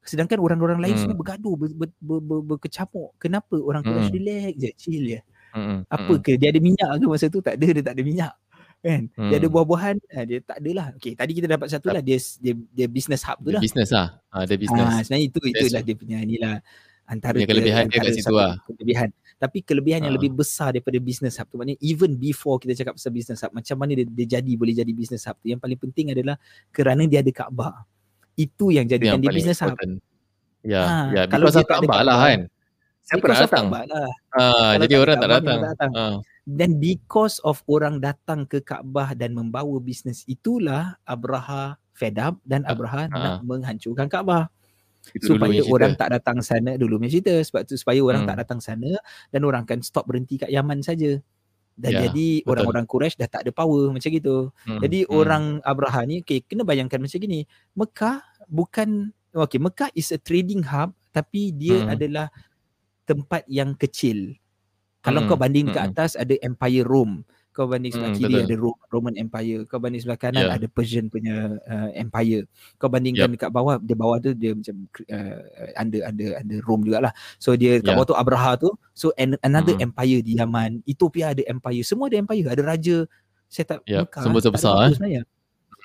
Sedangkan 0.00 0.40
orang-orang 0.40 0.80
lain 0.80 0.94
hmm. 0.96 1.02
semua 1.04 1.16
bergaduh 1.18 1.54
ber, 1.60 1.68
ber, 1.76 1.88
ber, 2.00 2.18
ber, 2.20 2.38
berkecamuk. 2.56 3.16
Kenapa 3.20 3.56
orang 3.60 3.84
Quraisy 3.84 4.08
hmm. 4.08 4.16
relax 4.16 4.52
je, 4.56 4.70
chill 4.78 5.04
je. 5.16 5.20
Hmm. 5.50 5.82
Apa 5.90 6.12
hmm. 6.16 6.22
ke 6.22 6.30
dia 6.38 6.48
ada 6.54 6.60
minyak 6.62 6.88
ke 6.96 7.04
masa 7.10 7.26
tu? 7.26 7.42
Tak 7.42 7.58
ada, 7.58 7.66
dia 7.66 7.84
tak 7.84 7.94
ada 7.98 8.04
minyak. 8.06 8.34
Kan? 8.80 9.12
Hmm. 9.12 9.28
Dia 9.28 9.36
ada 9.36 9.48
buah-buahan, 9.52 9.96
eh, 10.08 10.24
dia 10.24 10.38
tak 10.40 10.56
ada 10.64 10.70
lah. 10.72 10.86
Okey, 10.96 11.12
tadi 11.12 11.32
kita 11.36 11.46
dapat 11.52 11.68
satu 11.68 11.92
lah 11.92 12.00
dia 12.00 12.16
dia, 12.40 12.56
dia 12.72 12.86
business 12.88 13.20
hub 13.28 13.36
tu 13.44 13.52
lah. 13.52 13.60
Business 13.60 13.92
lah. 13.92 14.16
Ha, 14.32 14.48
dia 14.48 14.56
business. 14.56 14.88
Ha, 14.88 15.04
sebenarnya 15.04 15.26
itu 15.28 15.40
itulah 15.44 15.82
dia 15.84 15.94
punya 16.00 16.16
inilah 16.24 16.54
antara 17.10 17.36
kelebihan 17.42 17.90
dia 17.90 17.98
kat 17.98 18.14
situ 18.14 18.30
lah. 18.30 18.62
Kelebihan. 18.70 19.10
Tapi 19.42 19.58
kelebihan 19.66 20.00
uh. 20.00 20.04
yang 20.06 20.14
ah. 20.14 20.18
lebih 20.22 20.30
besar 20.30 20.70
daripada 20.70 20.96
business 21.02 21.42
hub 21.42 21.50
tu 21.50 21.58
maknanya 21.58 21.80
even 21.82 22.14
before 22.14 22.62
kita 22.62 22.78
cakap 22.78 22.94
pasal 22.94 23.10
business 23.10 23.42
hub 23.42 23.50
macam 23.50 23.74
mana 23.74 23.98
dia, 23.98 24.06
dia 24.06 24.26
jadi 24.38 24.52
boleh 24.54 24.74
jadi 24.78 24.92
business 24.94 25.26
hub 25.26 25.34
tu 25.42 25.50
yang 25.50 25.58
paling 25.58 25.76
penting 25.76 26.14
adalah 26.14 26.38
kerana 26.70 27.02
dia 27.10 27.18
ada 27.18 27.32
Kaabah. 27.34 27.82
Itu 28.38 28.70
yang 28.70 28.86
jadikan 28.86 29.18
yang 29.18 29.22
dia 29.26 29.34
business 29.34 29.58
important. 29.58 29.98
hub. 29.98 30.08
Ya, 30.60 30.82
ha, 30.84 30.96
ya 31.10 31.22
kalau 31.26 31.50
dia 31.50 31.66
tak 31.66 31.82
Kaabah 31.82 32.00
lah 32.06 32.16
kan. 32.22 32.40
Siapa 33.10 33.24
nak 33.26 33.40
datang? 33.42 33.66
Lah. 33.74 34.10
Uh, 34.38 34.72
jadi 34.86 34.94
orang 35.02 35.16
tak 35.18 35.30
datang. 35.34 35.58
Tak 35.58 35.70
datang. 35.74 35.92
Uh. 35.98 36.16
Dan 36.46 36.70
because 36.78 37.42
of 37.42 37.58
orang 37.66 37.98
datang 37.98 38.46
ke 38.46 38.62
Kaabah 38.62 39.18
dan 39.18 39.34
membawa 39.34 39.82
bisnes 39.82 40.22
itulah 40.30 40.94
Abraha 41.02 41.74
fed 41.90 42.22
up 42.22 42.38
dan 42.46 42.62
Abraha 42.70 43.08
uh. 43.08 43.10
nak 43.10 43.34
menghancurkan 43.42 44.06
Kaabah. 44.06 44.46
Itu 45.16 45.34
supaya 45.34 45.60
orang 45.64 45.96
tak 45.96 46.12
datang 46.12 46.44
sana 46.44 46.76
dulu 46.76 47.00
punya 47.00 47.10
cerita 47.10 47.34
sebab 47.40 47.62
tu 47.64 47.74
supaya 47.74 48.00
orang 48.04 48.24
hmm. 48.24 48.30
tak 48.30 48.36
datang 48.46 48.60
sana 48.60 48.90
dan 49.32 49.40
orang 49.48 49.64
akan 49.64 49.80
stop 49.80 50.04
berhenti 50.04 50.36
kat 50.36 50.52
Yaman 50.52 50.84
saja 50.84 51.18
dan 51.80 51.92
ya, 51.96 52.00
jadi 52.08 52.44
betul. 52.44 52.50
orang-orang 52.52 52.84
Quraisy 52.84 53.16
dah 53.16 53.30
tak 53.32 53.48
ada 53.48 53.52
power 53.56 53.88
macam 53.88 54.10
gitu. 54.12 54.52
Hmm. 54.68 54.80
Jadi 54.84 55.08
hmm. 55.08 55.16
orang 55.16 55.44
Abraha 55.64 56.04
ni 56.04 56.20
okey 56.20 56.44
kena 56.44 56.62
bayangkan 56.62 57.00
macam 57.00 57.16
gini. 57.16 57.48
Mekah 57.72 58.20
bukan 58.52 59.08
okey 59.32 59.56
Mekah 59.56 59.88
is 59.96 60.12
a 60.12 60.20
trading 60.20 60.60
hub 60.68 60.92
tapi 61.16 61.56
dia 61.56 61.80
hmm. 61.80 61.88
adalah 61.88 62.28
tempat 63.08 63.48
yang 63.48 63.72
kecil. 63.72 64.36
Kalau 65.00 65.24
hmm. 65.24 65.28
kau 65.32 65.40
banding 65.40 65.72
hmm. 65.72 65.74
ke 65.74 65.80
atas 65.80 66.20
ada 66.20 66.36
Empire 66.44 66.84
Rome. 66.84 67.24
Kau 67.50 67.66
banding 67.66 67.90
sebelah 67.90 68.14
hmm, 68.14 68.20
kiri 68.22 68.34
betul. 68.38 68.46
ada 68.46 68.54
Roman 68.94 69.14
Empire 69.18 69.58
kau 69.66 69.82
banding 69.82 70.00
sebelah 70.06 70.20
kanan 70.22 70.46
yeah. 70.46 70.54
ada 70.54 70.66
Persian 70.70 71.10
punya 71.10 71.58
uh, 71.66 71.90
empire 71.98 72.46
kau 72.78 72.86
bandingkan 72.86 73.26
yep. 73.26 73.34
dekat 73.34 73.50
bawah 73.50 73.74
di 73.82 73.94
bawah 73.98 74.22
tu 74.22 74.30
dia 74.38 74.54
macam 74.54 74.86
uh, 74.86 75.38
under 75.74 76.00
under 76.06 76.28
under 76.38 76.58
Rome 76.62 76.86
jugalah 76.86 77.10
so 77.42 77.58
dia 77.58 77.82
kat 77.82 77.90
yeah. 77.90 77.98
bawah 77.98 78.06
tu 78.06 78.16
Abraha 78.16 78.54
tu 78.54 78.70
so 78.94 79.10
another 79.18 79.74
hmm. 79.74 79.90
empire 79.90 80.18
di 80.22 80.38
Yaman 80.38 80.86
Ethiopia 80.86 81.34
ada 81.34 81.42
empire 81.50 81.82
semua 81.82 82.06
ada 82.06 82.22
empire 82.22 82.46
ada 82.46 82.62
raja 82.62 82.96
saya 83.50 83.64
tak 83.66 83.78
yep. 83.90 84.06
Mekah, 84.06 84.22
semua 84.22 84.40
besar 84.54 84.74
eh 84.94 85.26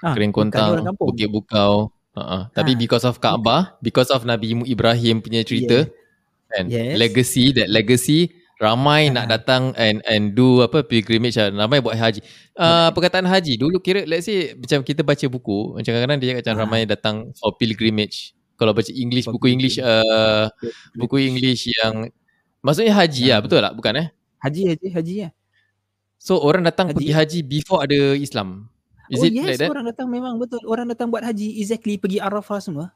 ha, 0.05 0.13
Kering 0.13 0.34
Kontang 0.38 0.86
Bukit 1.01 1.30
Bukau 1.34 1.89
uh-uh. 2.13 2.53
tapi 2.53 2.78
ha. 2.78 2.80
because 2.80 3.03
of 3.09 3.18
Kaabah 3.18 3.82
because 3.82 4.13
of 4.13 4.22
Nabi 4.22 4.53
Ibrahim 4.70 5.18
punya 5.26 5.41
cerita 5.41 5.89
yeah. 5.89 6.53
kan 6.53 6.66
yes. 6.70 6.93
legacy 6.93 7.45
that 7.57 7.74
legacy 7.74 8.45
ramai 8.56 9.12
nak 9.12 9.28
datang 9.28 9.76
and 9.76 9.99
and 10.08 10.32
do 10.32 10.64
apa 10.64 10.80
pilgrimage 10.84 11.36
lah. 11.36 11.51
ramai 11.51 11.84
buat 11.84 11.95
haji. 11.95 12.24
Uh, 12.56 12.88
perkataan 12.95 13.28
haji 13.28 13.60
dulu 13.60 13.84
kira 13.84 14.08
let's 14.08 14.28
say 14.28 14.56
macam 14.56 14.80
kita 14.80 15.03
baca 15.03 15.26
buku 15.28 15.76
macam 15.76 15.91
kadang-kadang 15.91 16.20
dia 16.24 16.34
macam 16.39 16.53
ramai 16.56 16.88
datang 16.88 17.36
for 17.36 17.56
pilgrimage. 17.60 18.32
Kalau 18.56 18.72
baca 18.72 18.91
English 18.95 19.28
buku 19.28 19.47
English 19.51 19.78
uh, 19.84 20.47
buku 20.95 21.28
English 21.28 21.68
yang 21.68 22.08
maksudnya 22.64 22.95
haji 22.95 23.36
lah 23.36 23.39
betul 23.43 23.60
tak? 23.60 23.74
Bukan 23.76 23.93
eh? 23.99 24.08
Haji 24.39 24.62
haji 24.72 24.88
haji 24.95 25.14
ya. 25.28 25.30
So 26.16 26.39
orang 26.39 26.64
datang 26.64 26.89
haji. 26.89 26.95
pergi 26.95 27.12
haji 27.12 27.39
before 27.43 27.84
ada 27.84 28.16
Islam. 28.16 28.72
Is 29.12 29.22
oh 29.22 29.28
it 29.28 29.38
yes 29.38 29.45
like 29.53 29.60
that? 29.62 29.70
orang 29.70 29.86
datang 29.86 30.08
memang 30.10 30.39
betul. 30.41 30.64
Orang 30.66 30.89
datang 30.89 31.14
buat 31.14 31.22
haji 31.22 31.62
exactly 31.62 31.99
pergi 31.99 32.18
Arafah 32.18 32.58
semua. 32.58 32.95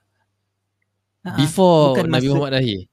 Before 1.38 2.00
Nabi 2.00 2.32
Muhammad 2.32 2.58
lahir 2.58 2.89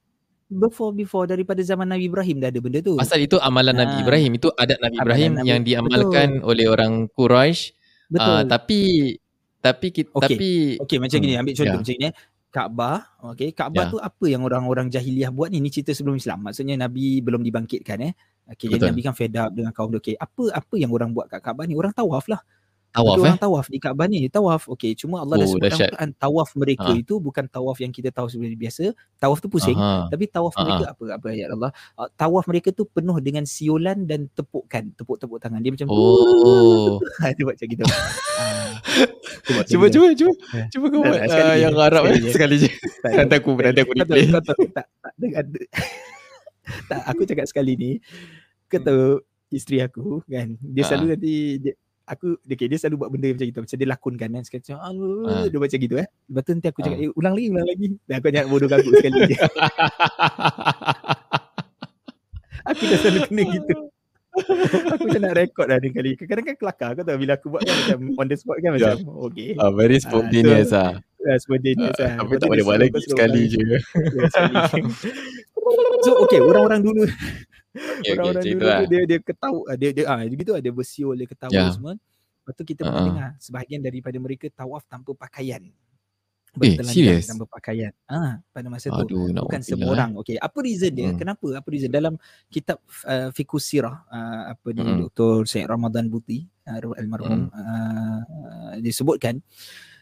before 0.47 0.95
before 0.95 1.27
daripada 1.27 1.59
zaman 1.59 1.91
Nabi 1.91 2.07
Ibrahim 2.07 2.39
dah 2.39 2.49
ada 2.49 2.59
benda 2.63 2.79
tu. 2.79 2.95
Pasal 2.95 3.27
itu 3.27 3.35
amalan 3.43 3.75
ha. 3.75 3.79
Nabi 3.83 3.95
ah. 3.99 4.01
Ibrahim 4.07 4.31
itu 4.39 4.47
adat 4.55 4.79
Nabi 4.79 4.95
Ibrahim 4.99 5.31
Nabi. 5.37 5.47
yang 5.47 5.59
diamalkan 5.63 6.27
betul. 6.39 6.49
oleh 6.49 6.65
orang 6.71 6.93
Quraisy. 7.11 7.61
Betul. 8.07 8.35
Uh, 8.39 8.43
tapi 8.47 8.81
tapi 9.59 9.87
kita 9.91 10.09
okay. 10.15 10.27
tapi 10.31 10.49
okey 10.79 10.97
macam 11.03 11.17
hmm, 11.19 11.25
gini 11.27 11.33
ambil 11.35 11.53
contoh 11.53 11.67
yeah. 11.67 11.81
macam 11.83 11.95
ni 11.99 12.07
eh. 12.07 12.15
Kaabah, 12.47 12.97
okey. 13.35 13.49
Kaabah 13.53 13.83
yeah. 13.85 13.91
tu 13.91 13.97
apa 13.99 14.25
yang 14.31 14.41
orang-orang 14.47 14.87
jahiliah 14.87 15.29
buat 15.29 15.51
ni? 15.51 15.59
Ni 15.59 15.69
cerita 15.69 15.91
sebelum 15.91 16.15
Islam. 16.15 16.47
Maksudnya 16.47 16.79
Nabi 16.79 17.19
belum 17.19 17.43
dibangkitkan 17.43 17.99
eh. 18.07 18.15
Okey, 18.47 18.71
jadi 18.71 18.87
Nabi 18.87 19.03
kan 19.03 19.11
fed 19.11 19.35
up 19.35 19.51
dengan 19.51 19.75
kaum 19.75 19.91
dia. 19.91 19.99
Okey, 19.99 20.15
apa 20.15 20.55
apa 20.55 20.73
yang 20.79 20.89
orang 20.95 21.11
buat 21.11 21.27
kat 21.27 21.43
Kaabah 21.43 21.67
ni? 21.67 21.75
Orang 21.75 21.91
tawaf 21.91 22.31
lah. 22.31 22.39
Tawaf 22.97 23.17
orang 23.21 23.37
eh? 23.37 23.41
tawaf 23.45 23.65
di 23.69 23.77
Kaabah 23.77 24.07
ni, 24.09 24.25
tawaf. 24.25 24.61
Okey, 24.73 24.97
cuma 24.97 25.21
Allah 25.21 25.37
oh, 25.37 25.41
dah 25.45 25.47
sebut 25.47 25.69
dalam 25.69 26.09
tawaf 26.17 26.49
mereka 26.57 26.89
ha. 26.89 26.97
itu 26.97 27.21
bukan 27.21 27.45
tawaf 27.45 27.77
yang 27.77 27.93
kita 27.93 28.09
tahu 28.09 28.25
sebenarnya 28.25 28.57
biasa. 28.57 28.83
Tawaf 29.21 29.37
tu 29.37 29.53
pusing, 29.53 29.77
Aha. 29.77 30.09
tapi 30.09 30.25
tawaf 30.25 30.57
Aha. 30.57 30.63
mereka 30.65 30.85
apa 30.97 31.03
apa 31.21 31.27
ayat 31.29 31.49
Allah? 31.53 31.71
Uh, 31.93 32.09
tawaf 32.17 32.49
mereka 32.49 32.73
tu 32.73 32.89
penuh 32.89 33.13
dengan 33.21 33.45
siolan 33.45 34.09
dan 34.09 34.25
tepukan, 34.33 34.89
tepuk-tepuk 34.97 35.37
tangan. 35.37 35.61
Dia 35.61 35.77
macam 35.77 35.87
oh. 35.93 36.97
dia 37.37 37.43
buat 37.45 37.53
macam 37.53 37.67
gitu. 37.69 37.83
uh, 37.85 38.71
cuba, 39.45 39.61
cuba, 39.69 39.85
cuba, 39.93 40.07
cuba, 40.17 40.33
eh. 40.57 40.65
cuba 40.73 40.85
kau 40.89 41.01
buat 41.05 41.21
uh, 41.21 41.55
yang 41.61 41.77
Arab 41.77 42.01
sekali, 42.09 42.17
eh. 42.17 42.33
sekali 42.33 42.55
je. 42.65 42.69
Nanti 43.13 43.35
aku 43.37 43.49
nanti 43.61 43.79
aku 43.85 43.93
tak, 43.93 44.07
tak, 44.09 44.17
tak, 44.73 44.85
tak, 45.21 45.45
tak, 46.89 47.01
aku 47.05 47.21
cakap 47.29 47.45
sekali 47.45 47.77
ni. 47.77 47.91
Kata 48.65 49.21
isteri 49.53 49.85
aku 49.85 50.25
kan, 50.25 50.57
dia 50.59 50.83
selalu 50.83 51.05
nanti 51.13 51.33
dia, 51.61 51.73
aku 52.07 52.39
okay, 52.39 52.67
dia 52.71 52.79
selalu 52.79 52.95
buat 53.03 53.09
benda 53.11 53.27
macam 53.35 53.47
gitu. 53.51 53.59
Macam 53.61 53.77
dia 53.77 53.87
lakonkan 53.91 54.29
kan. 54.31 54.43
Sekali 54.47 54.61
macam 54.63 54.77
ha. 54.79 54.89
dia 55.51 55.59
macam 55.59 55.79
gitu 55.83 55.95
eh. 55.99 56.07
Lepas 56.07 56.41
tu 56.41 56.51
nanti 56.55 56.67
aku 56.71 56.79
cakap 56.81 56.97
ha. 56.97 57.03
eh, 57.03 57.11
ulang 57.19 57.33
lagi 57.35 57.47
ulang 57.51 57.67
lagi. 57.67 57.87
Dan 58.07 58.13
aku 58.17 58.27
jangan 58.31 58.47
bodoh 58.47 58.67
aku 58.71 58.89
sekali. 58.95 59.19
Je 59.27 59.37
aku 62.67 62.81
dah 62.83 62.97
selalu 62.99 63.19
kena 63.27 63.43
gitu. 63.51 63.75
Aku 64.37 65.03
macam 65.09 65.21
nak 65.25 65.35
rekod 65.35 65.65
dah 65.65 65.77
ni 65.81 65.89
kali. 65.89 66.09
Kadang-kadang 66.13 66.45
kan 66.45 66.55
kelakar 66.55 66.89
kau 66.93 67.03
tahu 67.03 67.17
bila 67.17 67.33
aku 67.35 67.47
buat 67.49 67.61
kan 67.65 67.75
macam 67.75 67.99
on 68.21 68.27
the 68.29 68.35
spot 68.37 68.57
kan 68.61 68.71
macam 68.77 68.95
yeah. 68.95 69.25
okay. 69.27 69.49
Uh, 69.57 69.71
very 69.73 69.97
spontaneous 69.97 70.71
ah 70.71 70.93
uh, 70.93 70.93
so, 70.93 71.27
uh, 71.27 71.37
spontaneous 71.41 71.97
uh, 71.97 72.05
ah. 72.05 72.15
tapi 72.21 72.33
tak 72.37 72.49
boleh 72.49 72.63
buat 72.63 72.77
lagi 72.79 73.01
sekali 73.03 73.41
je. 73.51 73.65
So 76.07 76.23
okay 76.23 76.39
orang-orang 76.39 76.79
dulu 76.79 77.03
okay, 77.77 78.11
orang-orang 78.17 78.43
okay, 78.43 78.53
dulu 78.53 78.65
lah. 78.65 78.79
dia 78.89 79.01
dia 79.05 79.19
ketawa 79.21 79.63
dia 79.77 79.89
dia 79.93 80.05
ah 80.09 80.21
gitu 80.25 80.51
ada 80.57 80.69
bersiul 80.73 81.15
dia 81.15 81.27
ketawa 81.29 81.53
yeah. 81.53 81.71
semua 81.71 81.93
lepas 81.97 82.53
tu 82.55 82.63
kita 82.63 82.81
uh-huh. 82.87 83.05
dengar 83.05 83.29
sebahagian 83.37 83.81
daripada 83.83 84.17
mereka 84.17 84.45
tawaf 84.51 84.83
tanpa 84.89 85.13
pakaian 85.13 85.69
Eh, 86.57 86.73
serius? 86.81 87.29
Tanpa 87.29 87.45
pakaian. 87.45 87.93
Ah, 88.09 88.41
pada 88.49 88.67
masa 88.71 88.89
Aduh, 88.89 89.29
tu 89.29 89.45
bukan 89.45 89.61
semua 89.61 89.93
orang. 89.93 90.17
Okey, 90.17 90.41
apa 90.41 90.57
reason 90.65 90.89
dia? 90.89 91.13
Hmm. 91.13 91.19
Kenapa? 91.19 91.47
Apa 91.53 91.67
reason 91.69 91.91
dalam 91.93 92.17
kitab 92.49 92.81
uh, 93.05 93.29
Fiqh 93.29 93.61
Sirah 93.61 94.07
uh, 94.09 94.57
apa 94.57 94.67
ni 94.73 94.81
hmm. 94.81 94.99
Dr. 95.05 95.45
Syed 95.45 95.69
Ramadan 95.69 96.09
Buti 96.09 96.41
uh, 96.65 96.97
almarhum 96.97 97.45
hmm. 97.45 97.49
uh, 97.53 98.73
disebutkan 98.81 99.37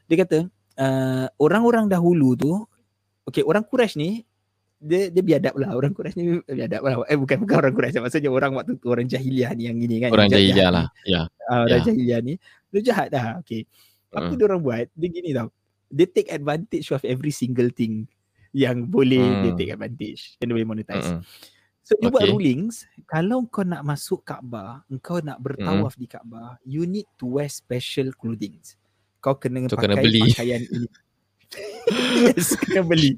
dia 0.05 0.15
kata 0.21 0.47
uh, 0.80 1.28
orang-orang 1.41 1.91
dahulu 1.91 2.38
tu 2.39 2.51
okey, 3.28 3.43
orang 3.43 3.65
Quraisy 3.65 3.95
ni 3.99 4.09
dia 4.80 5.09
dia 5.09 5.23
biadab 5.23 5.55
lah. 5.55 5.71
Orang 5.73 5.95
Quraisy 5.95 6.17
ni 6.19 6.26
biadab 6.43 6.82
lah. 6.84 6.93
Eh 7.07 7.17
bukan 7.17 7.38
bukan 7.43 7.55
orang 7.63 7.73
Quraisy. 7.73 7.99
Maksudnya 8.03 8.32
orang 8.32 8.51
waktu 8.55 8.78
tu 8.78 8.88
orang 8.91 9.07
jahiliah 9.07 9.51
ni 9.55 9.71
yang 9.71 9.78
gini 9.80 9.95
kan. 10.03 10.09
Orang 10.11 10.30
jahiliah 10.30 10.69
lah. 10.71 10.88
ya. 11.07 11.28
Uh, 11.47 11.63
orang 11.65 11.82
yeah. 11.82 11.86
jahiliah 11.88 12.19
ni 12.21 12.34
dia 12.71 12.82
jahat 12.91 13.07
dah. 13.11 13.39
Okey. 13.41 13.63
Apa 14.11 14.32
uh. 14.32 14.36
dia 14.36 14.45
orang 14.47 14.61
buat? 14.61 14.86
Dia 14.93 15.07
gini 15.07 15.30
tau. 15.32 15.49
Dia 15.89 16.05
take 16.09 16.30
advantage 16.34 16.88
of 16.91 17.01
every 17.07 17.32
single 17.32 17.71
thing 17.71 18.09
yang 18.55 18.88
boleh 18.88 19.19
hmm. 19.19 19.41
dia 19.43 19.51
take 19.59 19.71
advantage 19.76 20.39
and 20.39 20.47
dia 20.47 20.55
boleh 20.55 20.69
monetize. 20.69 21.11
Uh-uh. 21.11 21.21
so 21.84 21.91
dia 21.99 22.07
okay. 22.07 22.15
buat 22.15 22.26
rulings. 22.32 22.88
Kalau 23.03 23.43
kau 23.51 23.67
nak 23.67 23.84
masuk 23.84 24.23
Kaabah 24.23 24.88
engkau 24.88 25.19
nak 25.19 25.43
bertawaf 25.43 25.93
uh. 25.95 25.99
di 25.99 26.07
Kaabah 26.07 26.49
you 26.63 26.88
need 26.88 27.07
to 27.19 27.28
wear 27.28 27.51
special 27.51 28.15
clothing. 28.15 28.55
Kau 29.19 29.36
kena 29.36 29.67
so, 29.67 29.76
pakai 29.76 29.91
kena 29.91 29.95
beli. 29.99 30.21
pakaian 30.32 30.63
ini 30.63 30.88
yes, 32.34 32.58
kena 32.60 32.82
beli. 32.84 33.18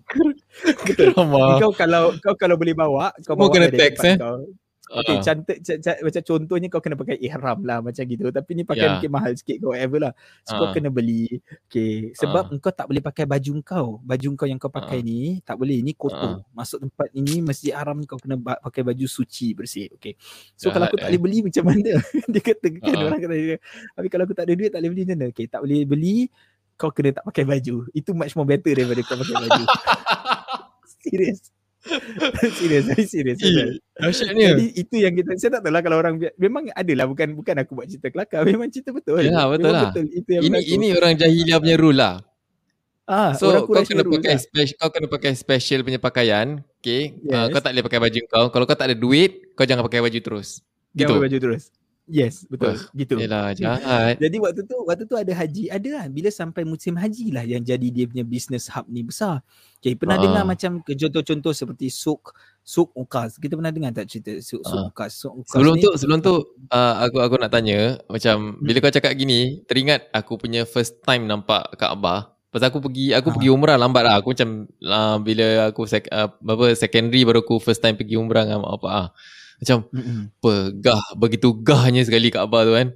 Betul. 0.85 1.13
Kau 1.15 1.71
kalau 1.73 2.13
kau 2.19 2.35
kalau 2.35 2.55
boleh 2.59 2.75
bawa, 2.75 3.13
kau 3.23 3.35
Semua 3.35 3.47
bawa 3.47 3.55
kena 3.55 3.69
tax 3.71 3.93
eh. 4.03 4.17
Kau. 4.17 4.45
Okay, 4.87 5.19
uh. 5.19 5.23
cantik, 5.23 5.59
c- 5.59 5.79
c- 5.83 5.99
macam 5.99 6.23
contohnya 6.23 6.67
kau 6.71 6.79
kena 6.79 6.95
pakai 6.95 7.19
ihram 7.19 7.59
lah 7.67 7.83
macam 7.83 8.03
gitu. 8.07 8.31
Tapi 8.31 8.51
ni 8.55 8.63
pakai 8.63 8.87
yeah. 8.87 8.91
mungkin 8.95 9.11
mahal 9.11 9.31
sikit 9.35 9.59
kau 9.59 9.75
whatever 9.75 9.99
lah. 9.99 10.13
So 10.47 10.55
uh. 10.55 10.57
kau 10.63 10.67
kena 10.71 10.87
beli. 10.87 11.43
Okay, 11.67 12.15
sebab 12.15 12.47
uh. 12.47 12.53
engkau 12.55 12.71
tak 12.71 12.87
boleh 12.87 13.03
pakai 13.03 13.27
baju 13.27 13.51
kau. 13.67 13.87
Baju 13.99 14.27
kau 14.39 14.47
yang 14.47 14.59
kau 14.59 14.71
pakai 14.71 15.03
uh. 15.03 15.05
ni 15.05 15.43
tak 15.43 15.59
boleh. 15.59 15.83
Ni 15.83 15.91
kotor. 15.91 16.39
Uh. 16.39 16.55
Masuk 16.55 16.87
tempat 16.87 17.11
ini 17.11 17.43
masjid 17.43 17.75
haram 17.75 17.99
ni 17.99 18.07
kau 18.07 18.15
kena 18.15 18.39
ba- 18.39 18.59
pakai 18.63 18.87
baju 18.87 19.05
suci 19.11 19.51
bersih. 19.51 19.91
Okay. 19.99 20.15
So 20.55 20.71
Jahat, 20.71 20.79
kalau 20.79 20.85
aku 20.87 20.97
tak 21.03 21.07
boleh 21.11 21.21
beli 21.27 21.37
macam 21.43 21.63
mana? 21.67 21.91
dia 22.31 22.41
kata 22.41 22.67
kan 22.79 22.95
uh. 22.95 23.05
orang 23.11 23.19
kata 23.19 23.35
dia. 23.35 23.57
Tapi 23.91 24.07
kalau 24.07 24.23
aku 24.23 24.35
tak 24.39 24.45
ada 24.47 24.53
duit 24.55 24.71
tak 24.71 24.79
boleh 24.79 24.91
beli 24.95 25.03
macam 25.03 25.17
mana? 25.19 25.27
Okay, 25.35 25.45
tak 25.51 25.59
boleh 25.67 25.81
beli 25.83 26.17
kau 26.77 26.93
kena 26.93 27.17
tak 27.17 27.25
pakai 27.25 27.43
baju. 27.43 27.89
Itu 27.91 28.13
much 28.13 28.37
more 28.37 28.47
better 28.47 28.71
daripada 28.77 29.01
kau 29.03 29.17
pakai 29.17 29.35
baju. 29.43 29.63
serius. 31.03 31.39
serius, 32.57 32.85
serius. 33.09 33.39
Dahsyatnya. 33.95 34.47
Jadi 34.53 34.65
itu 34.75 34.95
yang 35.01 35.13
kita 35.17 35.35
saya 35.39 35.59
tak 35.59 35.61
tahu 35.67 35.73
lah 35.73 35.81
kalau 35.81 35.97
orang 35.99 36.15
memang 36.37 36.69
ada 36.71 36.93
lah 36.93 37.05
bukan 37.09 37.33
bukan 37.33 37.55
aku 37.63 37.71
buat 37.79 37.87
cerita 37.89 38.11
kelakar, 38.13 38.43
memang 38.45 38.69
cerita 38.69 38.91
betul. 38.93 39.23
Ya, 39.23 39.47
betul 39.49 39.71
lah. 39.71 39.91
Betul. 39.91 40.05
Itu 40.11 40.29
yang 40.37 40.43
ini 40.45 40.59
ini 40.67 40.87
orang 40.93 41.15
jahiliah 41.15 41.57
punya 41.59 41.77
rule 41.79 41.97
lah. 41.97 42.15
Ah, 43.07 43.31
so 43.31 43.47
kau 43.63 43.71
kena 43.87 44.03
pakai 44.03 44.35
lah. 44.35 44.43
special 44.43 44.75
kau 44.83 44.91
kena 44.91 45.07
pakai 45.07 45.31
special 45.31 45.79
punya 45.79 45.95
pakaian, 45.95 46.59
okay? 46.83 47.15
Ah, 47.31 47.47
yes. 47.47 47.55
Uh, 47.55 47.55
kau 47.55 47.61
tak 47.63 47.71
boleh 47.71 47.85
pakai 47.87 47.99
baju 48.03 48.19
kau. 48.27 48.45
Kalau 48.51 48.65
kau 48.67 48.75
tak 48.75 48.87
ada 48.91 48.95
duit, 48.99 49.31
kau 49.55 49.63
jangan 49.63 49.87
pakai 49.87 50.03
baju 50.03 50.19
terus. 50.19 50.59
Gitu. 50.91 51.07
Jangan 51.07 51.15
pakai 51.15 51.25
baju 51.31 51.37
terus. 51.39 51.63
Yes, 52.07 52.47
betul. 52.47 52.79
Uh, 52.79 52.79
gitu. 52.95 53.19
Yalah, 53.19 53.51
jahat. 53.59 54.15
Jadi 54.15 54.39
waktu 54.39 54.63
tu 54.63 54.79
waktu 54.87 55.03
tu 55.03 55.19
ada 55.19 55.27
haji, 55.35 55.67
ada 55.67 55.87
lah. 55.91 56.05
Bila 56.07 56.31
sampai 56.31 56.63
musim 56.63 56.95
haji 56.95 57.35
lah 57.35 57.43
yang 57.43 57.59
jadi 57.59 57.83
dia 57.91 58.07
punya 58.07 58.23
business 58.23 58.71
hub 58.71 58.87
ni 58.87 59.03
besar. 59.03 59.43
Okay, 59.83 59.93
pernah 59.99 60.15
uh. 60.15 60.23
dengar 60.23 60.43
macam 60.47 60.79
contoh-contoh 60.81 61.51
seperti 61.51 61.91
suk 61.91 62.31
suk 62.63 62.95
ukaz. 62.95 63.35
Kita 63.35 63.59
pernah 63.59 63.75
dengar 63.75 63.91
tak 63.91 64.07
cerita 64.07 64.39
suk 64.39 64.63
suk 64.63 64.79
uh. 64.79 64.87
ukaz? 64.87 65.19
Suk 65.19 65.35
ukaz 65.35 65.59
sebelum 65.59 65.75
ni, 65.75 65.83
tu 65.83 65.89
sebelum 65.99 66.19
tu 66.23 66.33
uh, 66.71 66.93
aku 67.03 67.19
aku 67.19 67.35
nak 67.43 67.51
tanya 67.51 67.99
macam 68.07 68.55
hmm. 68.55 68.63
bila 68.63 68.77
kau 68.87 68.95
cakap 68.95 69.11
gini, 69.11 69.61
teringat 69.67 70.07
aku 70.15 70.39
punya 70.39 70.63
first 70.63 71.03
time 71.03 71.27
nampak 71.27 71.75
Kaabah. 71.75 72.31
Pasal 72.47 72.71
aku 72.71 72.79
pergi 72.79 73.11
aku 73.11 73.29
uh. 73.29 73.33
pergi 73.35 73.51
umrah 73.51 73.75
lambat 73.75 74.07
lah. 74.07 74.23
Aku 74.23 74.31
macam 74.31 74.63
uh, 74.87 75.19
bila 75.19 75.75
aku 75.75 75.83
sek, 75.83 76.07
uh, 76.07 76.31
apa 76.31 76.71
secondary 76.79 77.27
baru 77.27 77.43
aku 77.43 77.59
first 77.59 77.83
time 77.83 77.99
pergi 77.99 78.15
umrah 78.15 78.47
dengan 78.47 78.63
apa 78.63 78.87
ah. 78.87 79.07
Macam 79.57 79.77
mm-hmm. 79.89 80.21
pegah 80.37 81.03
begitu 81.17 81.49
gahnya 81.57 82.05
sekali 82.05 82.29
Kaabah 82.29 82.61
tu 82.63 82.73
kan. 82.77 82.87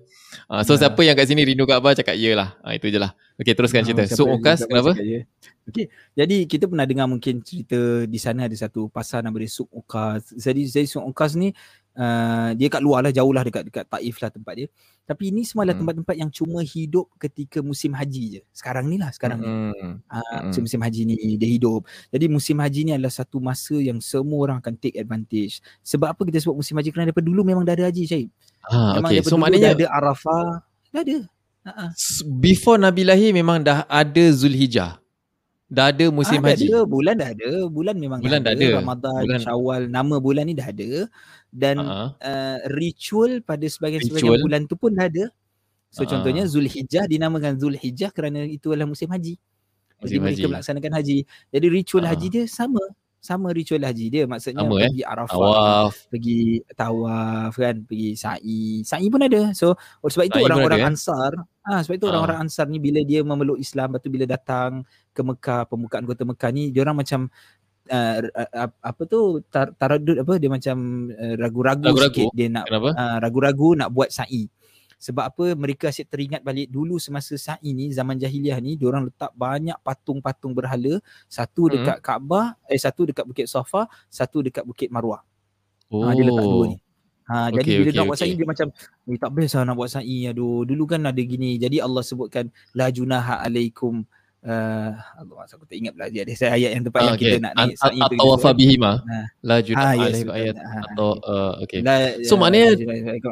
Uh, 0.47 0.64
so 0.64 0.76
yeah. 0.76 0.88
siapa 0.88 1.01
yang 1.03 1.16
kat 1.16 1.28
sini 1.28 1.43
rindu 1.43 1.66
Kaabah 1.66 1.97
cakap 1.97 2.16
iyalah. 2.16 2.55
Uh, 2.62 2.78
itu 2.78 2.88
je 2.88 2.99
lah. 3.01 3.12
Okay 3.41 3.57
teruskan 3.57 3.82
uh, 3.82 3.86
cerita. 3.89 4.03
So 4.12 4.30
Ukas 4.30 4.64
kenapa? 4.64 4.93
Okay. 4.95 5.88
Jadi 6.18 6.49
kita 6.49 6.66
pernah 6.66 6.89
dengar 6.89 7.05
mungkin 7.05 7.41
cerita 7.45 8.05
di 8.09 8.20
sana 8.20 8.49
ada 8.49 8.55
satu 8.57 8.89
pasar 8.89 9.22
nama 9.22 9.38
dia 9.38 9.49
Suk 9.49 9.70
Ukas. 9.70 10.34
Jadi, 10.34 10.68
jadi 10.68 10.88
Suk 10.89 11.05
Ukas 11.05 11.38
ni 11.38 11.53
Uh, 11.92 12.56
dia 12.56 12.72
kat 12.72 12.80
luar 12.80 13.04
lah 13.04 13.12
jauh 13.12 13.36
lah 13.36 13.44
dekat 13.44 13.68
dekat 13.68 13.84
Taif 13.84 14.16
lah 14.24 14.32
tempat 14.32 14.54
dia. 14.56 14.68
Tapi 15.04 15.28
ini 15.28 15.44
semua 15.44 15.68
adalah 15.68 15.76
hmm. 15.76 15.84
tempat-tempat 15.84 16.16
yang 16.16 16.32
cuma 16.32 16.64
hidup 16.64 17.12
ketika 17.20 17.60
musim 17.60 17.92
haji 17.92 18.39
je. 18.39 18.42
Sekarang 18.56 18.88
ni 18.88 18.96
lah 18.96 19.12
sekarang 19.12 19.44
hmm. 19.44 19.48
ni. 19.48 19.60
Uh, 20.08 20.24
hmm. 20.48 20.64
musim 20.64 20.80
haji 20.80 21.02
ni 21.04 21.36
dia 21.36 21.50
hidup. 21.52 21.84
Jadi 22.08 22.26
musim 22.32 22.56
haji 22.64 22.80
ni 22.88 22.92
adalah 22.96 23.12
satu 23.12 23.44
masa 23.44 23.76
yang 23.76 24.00
semua 24.00 24.39
orang 24.39 24.64
akan 24.64 24.80
take 24.80 24.96
advantage. 24.96 25.60
Sebab 25.84 26.16
apa 26.16 26.22
kita 26.24 26.39
sebut 26.39 26.64
musim 26.64 26.80
haji 26.80 26.96
kerana 26.96 27.12
daripada 27.12 27.28
dulu 27.28 27.44
memang 27.44 27.68
dah 27.68 27.76
ada 27.76 27.92
haji 27.92 28.04
Syahid. 28.08 28.30
Ah, 28.72 28.96
memang 28.96 29.12
okay. 29.12 29.28
so 29.28 29.36
maknanya 29.36 29.76
dah 29.76 29.84
ada 29.84 29.88
Arafah. 29.92 30.48
Dah 30.96 31.02
ada. 31.04 31.20
Uh-huh. 31.62 31.89
Before 32.39 32.80
Nabi 32.80 33.04
lahir 33.04 33.36
memang 33.36 33.62
dah 33.68 33.84
ada 33.92 34.24
Zulhijjah. 34.32 35.01
Dah 35.72 35.88
ada 35.88 36.11
musim 36.11 36.43
ah, 36.43 36.51
haji. 36.51 36.67
Dah 36.67 36.84
ada, 36.84 36.84
bulan 36.84 37.15
dah 37.15 37.30
ada. 37.32 37.51
Bulan 37.72 37.95
memang 37.95 38.19
bulan 38.19 38.43
dah 38.43 38.51
ada. 38.51 38.59
ada. 38.67 38.78
Ramadan, 38.84 39.22
bulan. 39.24 39.39
Syawal, 39.39 39.82
nama 39.88 40.15
bulan 40.19 40.43
ni 40.51 40.53
dah 40.53 40.67
ada. 40.67 40.91
Dan 41.47 41.76
uh-huh. 41.80 42.09
uh, 42.19 42.57
ritual 42.76 43.39
pada 43.39 43.63
sebagian-sebagian 43.63 44.43
bulan 44.43 44.67
tu 44.67 44.76
pun 44.76 44.91
dah 44.91 45.07
ada. 45.07 45.32
So 45.88 46.03
uh-huh. 46.03 46.11
contohnya 46.11 46.43
Zulhijjah 46.43 47.07
dinamakan 47.07 47.55
Zulhijjah 47.55 48.11
kerana 48.11 48.43
itu 48.43 48.76
adalah 48.76 48.91
musim 48.91 49.07
haji. 49.07 49.39
Musim 50.03 50.03
Jadi 50.03 50.15
haji. 50.19 50.24
mereka 50.28 50.45
melaksanakan 50.51 50.91
haji. 50.99 51.17
Jadi 51.55 51.65
ritual 51.72 52.03
uh-huh. 52.03 52.11
haji 52.19 52.28
dia 52.28 52.43
sama 52.51 52.84
sama 53.22 53.53
ritual 53.53 53.86
haji 53.86 54.09
dia 54.09 54.24
maksudnya 54.26 54.65
sama, 54.65 54.82
eh? 54.82 54.89
pergi 54.89 55.01
eh? 55.05 55.11
Arafah 55.13 55.38
tawaf. 55.38 55.93
pergi 56.09 56.41
tawaf 56.74 57.53
kan 57.53 57.76
pergi 57.86 58.09
sa'i 58.17 58.61
sa'i 58.82 59.07
pun 59.13 59.22
ada 59.22 59.53
so 59.53 59.78
oh, 59.78 60.09
sebab 60.09 60.26
itu 60.26 60.41
orang-orang 60.41 60.82
ada, 60.82 60.89
eh? 60.89 60.91
ansar 60.97 61.32
ah 61.61 61.80
sebab 61.86 62.01
itu 62.01 62.05
ha. 62.09 62.11
orang-orang 62.17 62.39
ansar 62.49 62.65
ni 62.65 62.82
bila 62.82 63.05
dia 63.05 63.22
memeluk 63.22 63.61
Islam 63.61 63.93
lepas 63.93 64.01
tu 64.01 64.09
bila 64.09 64.26
datang 64.26 64.82
ke 65.13 65.22
Mekah 65.22 65.69
pembukaan 65.69 66.03
kota 66.09 66.26
Mekah 66.26 66.49
ni 66.49 66.74
dia 66.74 66.82
orang 66.82 66.97
macam 66.97 67.30
uh, 67.93 68.19
apa 68.82 69.01
tu 69.05 69.38
tar, 69.53 69.69
taradud 69.78 70.17
apa 70.17 70.41
dia 70.41 70.49
macam 70.49 70.78
uh, 71.13 71.36
ragu-ragu, 71.38 71.93
ragu-ragu 71.93 72.26
sikit 72.26 72.34
dia 72.34 72.47
nak 72.49 72.65
uh, 72.74 73.17
ragu-ragu 73.22 73.78
nak 73.78 73.93
buat 73.93 74.09
sa'i 74.09 74.49
sebab 75.02 75.34
apa 75.34 75.45
mereka 75.58 75.89
asyik 75.89 76.14
teringat 76.14 76.45
balik 76.45 76.70
dulu 76.70 77.02
semasa 77.02 77.34
sa'i 77.34 77.74
ni 77.74 77.89
zaman 77.89 78.22
jahiliah 78.22 78.62
ni 78.62 78.78
orang 78.86 79.10
letak 79.10 79.34
banyak 79.34 79.74
patung-patung 79.82 80.54
berhala 80.54 81.02
satu 81.26 81.66
hmm. 81.66 81.72
dekat 81.74 81.97
Kaabah 82.06 82.54
eh 82.70 82.78
satu 82.78 83.10
dekat 83.10 83.26
Bukit 83.26 83.49
Safa 83.49 83.89
satu 84.14 84.45
dekat 84.45 84.62
Bukit 84.62 84.93
Marwah 84.93 85.26
oh. 85.89 86.06
ha, 86.06 86.14
dia 86.14 86.22
letak 86.22 86.45
dua 86.45 86.68
ni 86.70 86.78
Ha, 87.32 87.47
okay, 87.47 87.64
jadi 87.64 87.70
bila 87.72 87.88
okay, 87.88 87.95
nak 87.95 88.06
buat 88.12 88.18
okay. 88.20 88.28
sa'i 88.28 88.34
dia 88.36 88.47
macam 88.49 88.68
eh, 89.08 89.20
tak 89.22 89.32
best 89.32 89.54
lah 89.56 89.64
nak 89.64 89.76
buat 89.80 89.89
sa'i 89.93 90.18
aduh 90.28 90.68
dulu 90.68 90.84
kan 90.84 90.99
ada 91.08 91.22
gini 91.24 91.56
jadi 91.56 91.80
Allah 91.80 92.04
sebutkan 92.04 92.52
la 92.76 92.91
junaha 92.91 93.39
alaikum 93.39 94.04
uh, 94.46 94.92
Allah 94.98 95.46
aku 95.46 95.66
tak 95.70 95.78
ingat 95.78 95.92
pula 95.94 96.10
dia 96.10 96.26
ada 96.26 96.34
ayat 96.58 96.72
yang 96.78 96.84
tepat 96.86 97.00
yang 97.02 97.18
kita 97.18 97.38
nak 97.42 97.54
naik 97.58 97.76
sa'i 97.78 98.00
atau 98.02 98.26
wafa 98.34 98.50
bihima 98.58 98.92
ha. 99.06 99.18
la 99.46 99.58
junah 99.62 99.94
ha, 99.94 100.02
yes, 100.10 100.26
ayat 100.26 100.56
ha. 100.58 100.80
atau 100.92 101.10
uh, 101.22 101.54
okey 101.66 101.82
so 102.26 102.38
maknanya 102.38 102.78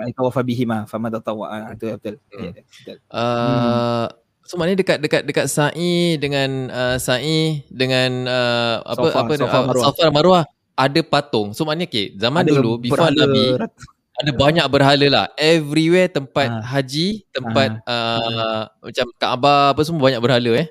atau 0.10 0.24
wafa 0.30 0.42
bihima 0.46 0.86
fama 0.86 1.10
tatawa 1.10 1.74
itu 1.74 1.86
betul 1.98 2.16
hmm. 2.34 2.52
betul 2.58 2.98
uh, 3.14 4.08
So 4.50 4.58
maknanya 4.58 4.82
dekat 4.82 4.98
dekat 4.98 5.22
dekat 5.30 5.46
sa'i 5.46 6.18
dengan 6.18 6.74
uh, 6.74 6.98
sa'i 6.98 7.62
dengan 7.70 8.26
uh, 8.26 8.82
apa 8.82 9.14
sofa, 9.14 9.20
apa 9.22 9.34
sofa 9.38 9.60
marwah. 9.62 9.84
sofa 9.86 10.06
marwah 10.10 10.44
ada 10.74 11.02
patung. 11.06 11.54
So 11.54 11.70
maknanya 11.70 11.86
okay, 11.86 12.18
zaman 12.18 12.50
ada 12.50 12.58
dulu 12.58 12.82
before 12.82 13.14
Nabi 13.14 13.62
ada 14.20 14.32
banyak 14.34 14.66
berhala 14.66 15.06
lah. 15.06 15.26
Everywhere 15.38 16.10
tempat 16.10 16.50
ha. 16.50 16.66
haji, 16.66 17.30
tempat 17.30 17.78
ha. 17.86 17.94
Uh, 17.94 18.18
ha. 18.18 18.46
macam 18.90 19.06
Kaabah 19.22 19.78
apa 19.78 19.82
semua 19.86 20.02
banyak 20.10 20.18
berhala 20.18 20.52
eh. 20.58 20.68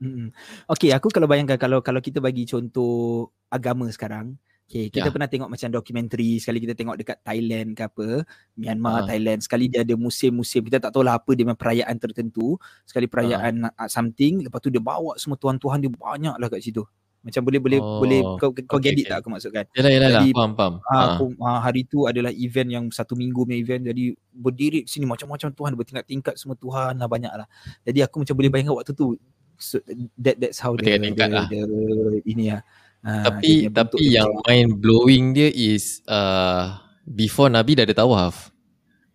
Hmm. 0.00 0.32
Okay, 0.64 0.96
aku 0.96 1.12
kalau 1.12 1.28
bayangkan 1.28 1.60
kalau 1.60 1.84
kalau 1.84 2.00
kita 2.00 2.24
bagi 2.24 2.48
contoh 2.48 3.28
agama 3.52 3.84
sekarang, 3.92 4.40
okay, 4.64 4.88
kita 4.88 5.08
ya. 5.08 5.12
pernah 5.12 5.28
tengok 5.28 5.52
macam 5.52 5.68
dokumentari, 5.68 6.40
sekali 6.40 6.64
kita 6.64 6.72
tengok 6.72 6.96
dekat 6.96 7.20
Thailand 7.20 7.76
ke 7.76 7.84
apa, 7.84 8.08
Myanmar, 8.56 9.04
uh. 9.04 9.06
Thailand, 9.06 9.44
sekali 9.44 9.68
dia 9.68 9.84
ada 9.84 9.92
musim-musim, 10.00 10.64
kita 10.64 10.80
tak 10.80 10.96
tahu 10.96 11.04
lah 11.04 11.20
apa 11.20 11.36
dia 11.36 11.44
perayaan 11.44 12.00
tertentu, 12.00 12.56
sekali 12.88 13.04
perayaan 13.12 13.68
uh. 13.68 13.88
something, 13.92 14.40
lepas 14.48 14.64
tu 14.64 14.72
dia 14.72 14.80
bawa 14.80 15.20
semua 15.20 15.36
tuan-tuan 15.36 15.84
dia 15.84 15.92
banyak 15.92 16.32
lah 16.40 16.48
kat 16.48 16.64
situ. 16.64 16.80
Macam 17.20 17.44
boleh 17.44 17.60
boleh 17.60 17.80
oh. 17.84 18.00
boleh 18.00 18.20
kau 18.40 18.48
kau 18.48 18.80
okay, 18.80 18.96
get 18.96 18.96
it 18.96 19.04
okay. 19.04 19.12
tak 19.12 19.16
aku 19.20 19.28
maksudkan. 19.28 19.64
Yalah 19.76 19.92
yalah 19.92 20.10
jadi, 20.16 20.28
faham 20.32 20.52
faham. 20.56 20.74
Ha, 20.88 20.96
ha. 20.96 21.16
ha. 21.20 21.48
hari 21.60 21.84
tu 21.84 22.08
adalah 22.08 22.32
event 22.32 22.68
yang 22.72 22.84
satu 22.88 23.12
minggu 23.12 23.44
punya 23.44 23.60
event 23.60 23.92
jadi 23.92 24.16
berdiri 24.32 24.88
sini 24.88 25.04
macam-macam 25.04 25.52
tuhan 25.52 25.72
bertingkat-tingkat 25.76 26.40
semua 26.40 26.56
tuhan 26.56 26.96
lah 26.96 27.08
banyak 27.12 27.28
lah. 27.28 27.44
Jadi 27.84 28.00
aku 28.00 28.24
macam 28.24 28.34
boleh 28.40 28.48
bayangkan 28.48 28.72
waktu 28.72 28.96
tu 28.96 29.20
so 29.60 29.76
that 30.16 30.40
that's 30.40 30.58
how 30.58 30.74
the, 30.74 30.96
the, 30.96 31.26
lah. 31.28 31.46
ini 32.24 32.56
ya. 32.56 32.64
Uh, 33.00 33.24
tapi 33.24 33.68
tapi 33.72 34.12
yang 34.12 34.28
mind 34.44 34.80
blowing 34.80 35.32
dia 35.32 35.48
is 35.48 36.04
uh, 36.08 36.76
before 37.04 37.48
Nabi 37.48 37.76
dah 37.76 37.84
ada 37.84 37.96
tawaf. 37.96 38.52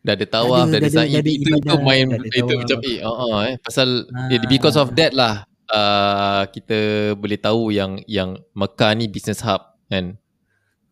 Dah 0.06 0.14
ada 0.14 0.26
tawaf, 0.30 0.70
dah 0.70 0.78
ada 0.78 0.90
sa'i. 0.90 1.18
Itu, 1.18 1.50
itu 1.50 1.76
main 1.82 2.14
itu 2.30 2.54
macam 2.54 2.78
eh, 2.86 3.02
uh, 3.02 3.10
uh, 3.10 3.38
eh. 3.50 3.56
Pasal 3.58 4.06
uh, 4.06 4.46
because 4.46 4.78
of 4.78 4.94
that 4.94 5.18
lah 5.18 5.50
uh, 5.70 6.46
kita 6.50 7.14
boleh 7.18 7.38
tahu 7.42 7.74
yang 7.74 8.02
yang 8.06 8.38
Mekah 8.54 8.94
ni 8.94 9.10
business 9.10 9.42
hub 9.42 9.62
kan. 9.90 10.18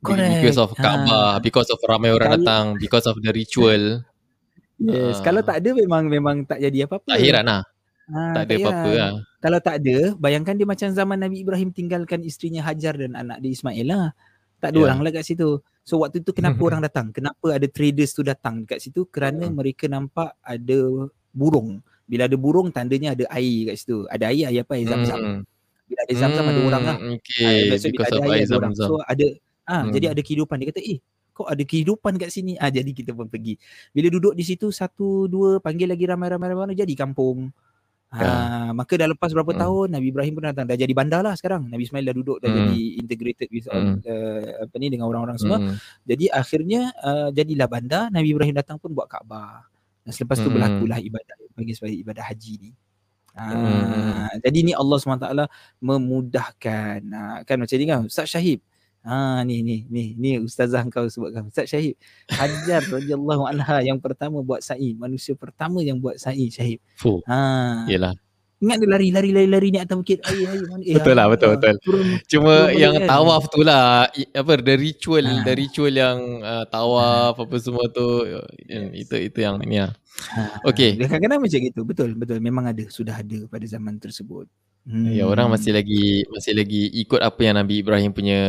Correct. 0.04 0.44
Because 0.44 0.60
of 0.60 0.76
Kaabah, 0.76 1.40
ha. 1.40 1.40
because 1.40 1.72
of 1.72 1.80
ramai 1.88 2.12
orang 2.12 2.44
datang, 2.44 2.66
because 2.76 3.08
of 3.08 3.16
the 3.24 3.32
ritual. 3.32 4.04
Yes, 4.76 5.22
uh, 5.22 5.24
kalau 5.24 5.40
tak 5.40 5.64
ada 5.64 5.72
memang 5.72 6.12
memang 6.12 6.44
tak 6.44 6.60
jadi 6.60 6.90
apa-apa. 6.90 7.08
Tak 7.08 7.22
heran 7.24 7.46
lah. 7.48 7.62
Ha, 8.12 8.20
tak 8.36 8.44
ada 8.52 8.54
apa-apa 8.60 8.92
lah. 8.92 9.12
Kalau 9.44 9.60
tak 9.60 9.84
ada, 9.84 10.16
bayangkan 10.16 10.56
dia 10.56 10.64
macam 10.64 10.88
zaman 10.88 11.20
Nabi 11.20 11.44
Ibrahim 11.44 11.76
tinggalkan 11.76 12.24
isterinya 12.24 12.64
Hajar 12.64 12.96
dan 12.96 13.12
anak 13.12 13.44
dia 13.44 13.52
Ismail 13.52 13.84
lah. 13.84 14.16
Tak 14.64 14.72
ada 14.72 14.80
yeah. 14.80 14.86
orang 14.88 15.00
lah 15.04 15.12
kat 15.12 15.28
situ. 15.28 15.60
So 15.84 16.00
waktu 16.00 16.24
tu 16.24 16.32
kenapa 16.32 16.64
orang 16.72 16.80
datang? 16.80 17.12
Kenapa 17.12 17.52
ada 17.52 17.68
traders 17.68 18.16
tu 18.16 18.24
datang 18.24 18.64
kat 18.64 18.80
situ? 18.80 19.04
Kerana 19.12 19.52
hmm. 19.52 19.56
mereka 19.60 19.92
nampak 19.92 20.40
ada 20.40 21.12
burung. 21.36 21.84
Bila 22.08 22.32
ada 22.32 22.40
burung, 22.40 22.72
tandanya 22.72 23.20
ada 23.20 23.28
air 23.36 23.76
kat 23.76 23.76
situ. 23.84 24.08
Ada 24.08 24.32
air, 24.32 24.48
air 24.48 24.64
apa? 24.64 24.80
Air 24.80 24.88
zam-zam. 24.88 25.20
Hmm. 25.20 25.42
Bila 25.92 26.00
ada 26.00 26.14
zam-zam, 26.16 26.44
hmm. 26.48 26.52
ada 26.56 26.62
orang 26.64 26.84
lah. 26.88 26.98
Okay. 27.20 27.68
Ha, 27.68 27.76
so, 27.76 27.88
bila 27.92 28.04
ada 28.08 28.20
air, 28.24 28.44
ada 28.48 28.56
orang. 28.56 28.74
So 28.80 28.96
ada, 29.04 29.26
ah, 29.68 29.84
hmm. 29.84 29.92
jadi 29.92 30.06
ada 30.16 30.22
kehidupan. 30.24 30.56
Dia 30.64 30.68
kata, 30.72 30.82
eh, 30.88 30.98
kok 31.36 31.48
ada 31.52 31.64
kehidupan 31.68 32.14
kat 32.16 32.30
sini? 32.32 32.56
Ah, 32.56 32.72
jadi 32.72 32.96
kita 32.96 33.12
pun 33.12 33.28
pergi. 33.28 33.60
Bila 33.92 34.08
duduk 34.08 34.40
di 34.40 34.44
situ, 34.48 34.72
satu, 34.72 35.28
dua, 35.28 35.60
panggil 35.60 35.92
lagi 35.92 36.08
ramai-ramai-ramai, 36.08 36.80
jadi 36.80 36.96
kampung. 36.96 37.52
Ha, 38.14 38.70
maka 38.78 38.94
dah 38.94 39.10
lepas 39.10 39.34
berapa 39.34 39.58
hmm. 39.58 39.62
tahun 39.66 39.88
Nabi 39.98 40.08
Ibrahim 40.14 40.34
pun 40.38 40.46
datang 40.46 40.70
dah 40.70 40.78
jadi 40.78 40.94
bandar 40.94 41.26
lah 41.26 41.34
sekarang 41.34 41.66
Nabi 41.66 41.90
Ismail 41.90 42.06
dah 42.06 42.16
duduk 42.16 42.38
dah 42.46 42.46
hmm. 42.46 42.60
jadi 42.62 42.80
integrated 43.02 43.50
with 43.50 43.66
hmm. 43.66 44.06
uh, 44.06 44.70
apa 44.70 44.76
ni 44.78 44.94
dengan 44.94 45.10
orang-orang 45.10 45.42
semua 45.42 45.58
hmm. 45.58 45.82
jadi 46.06 46.30
akhirnya 46.30 46.94
uh, 47.02 47.34
jadilah 47.34 47.66
bandar 47.66 48.14
Nabi 48.14 48.38
Ibrahim 48.38 48.54
datang 48.54 48.78
pun 48.78 48.94
buat 48.94 49.10
Kaabah 49.10 49.66
dan 50.06 50.12
selepas 50.14 50.38
tu 50.38 50.46
hmm. 50.46 50.56
berlakulah 50.62 51.02
ibadat 51.02 51.38
bagi 51.58 51.74
sebagai 51.74 51.98
ibadah 51.98 52.26
haji 52.30 52.56
ni 52.62 52.72
Ha, 53.34 53.50
hmm. 53.50 54.46
jadi 54.46 54.60
ni 54.62 54.78
Allah 54.78 54.94
SWT 55.02 55.50
memudahkan 55.82 57.02
ha, 57.18 57.42
kan 57.42 57.58
macam 57.58 57.76
ni 57.82 57.86
kan 57.90 58.06
Ustaz 58.06 58.30
Syahib 58.30 58.62
Ha 59.04 59.44
ni 59.44 59.60
ni 59.60 59.84
ni 59.92 60.16
ni 60.16 60.40
ustazah 60.40 60.80
kau 60.88 61.12
sebutkan 61.12 61.44
Ustaz 61.52 61.68
Syahib 61.68 62.00
Hajar 62.32 62.80
radhiyallahu 62.88 63.44
anha 63.52 63.84
yang 63.84 64.00
pertama 64.00 64.40
buat 64.40 64.64
sa'i 64.64 64.96
manusia 64.96 65.36
pertama 65.36 65.84
yang 65.84 66.00
buat 66.00 66.16
sa'i 66.16 66.48
Syahib. 66.48 66.80
Fuh. 66.96 67.20
Ha. 67.28 67.84
Yalah. 67.92 68.16
Ingat 68.64 68.80
dia 68.80 68.90
lari 68.96 69.08
lari 69.12 69.30
lari 69.36 69.48
lari 69.52 69.68
ni 69.76 69.80
atas 69.84 70.00
bukit 70.00 70.24
air 70.24 70.48
air 70.56 70.64
mana 70.72 70.80
eh, 70.88 70.96
Betul 70.96 71.20
lah 71.20 71.28
betul 71.28 71.60
betul. 71.60 71.76
Turun, 71.84 72.08
Cuma 72.32 72.72
turun 72.72 72.80
yang 72.80 72.96
kan. 72.96 73.08
tawaf 73.12 73.44
tu 73.52 73.60
lah 73.60 74.08
apa 74.08 74.52
the 74.64 74.76
ritual 74.80 75.26
ha. 75.28 75.44
the 75.44 75.54
ritual 75.60 75.92
yang 75.92 76.40
uh, 76.40 76.64
tawaf 76.72 77.36
ha. 77.36 77.44
apa 77.44 77.56
semua 77.60 77.92
tu 77.92 78.24
yes. 78.64 78.88
itu 78.96 79.16
itu 79.20 79.38
yang 79.44 79.60
ni 79.68 79.84
lah. 79.84 79.92
Ha. 80.32 80.64
Okey. 80.72 80.96
Kadang-kadang 80.96 81.44
macam 81.44 81.60
gitu 81.60 81.80
betul 81.84 82.10
betul 82.16 82.40
memang 82.40 82.72
ada 82.72 82.88
sudah 82.88 83.20
ada 83.20 83.44
pada 83.52 83.68
zaman 83.68 84.00
tersebut. 84.00 84.48
Hmm. 84.84 85.08
Ya 85.08 85.24
orang 85.24 85.48
masih 85.48 85.72
lagi 85.72 86.28
masih 86.28 86.60
lagi 86.60 86.92
ikut 86.92 87.24
apa 87.24 87.40
yang 87.40 87.56
Nabi 87.56 87.80
Ibrahim 87.80 88.12
punya 88.12 88.42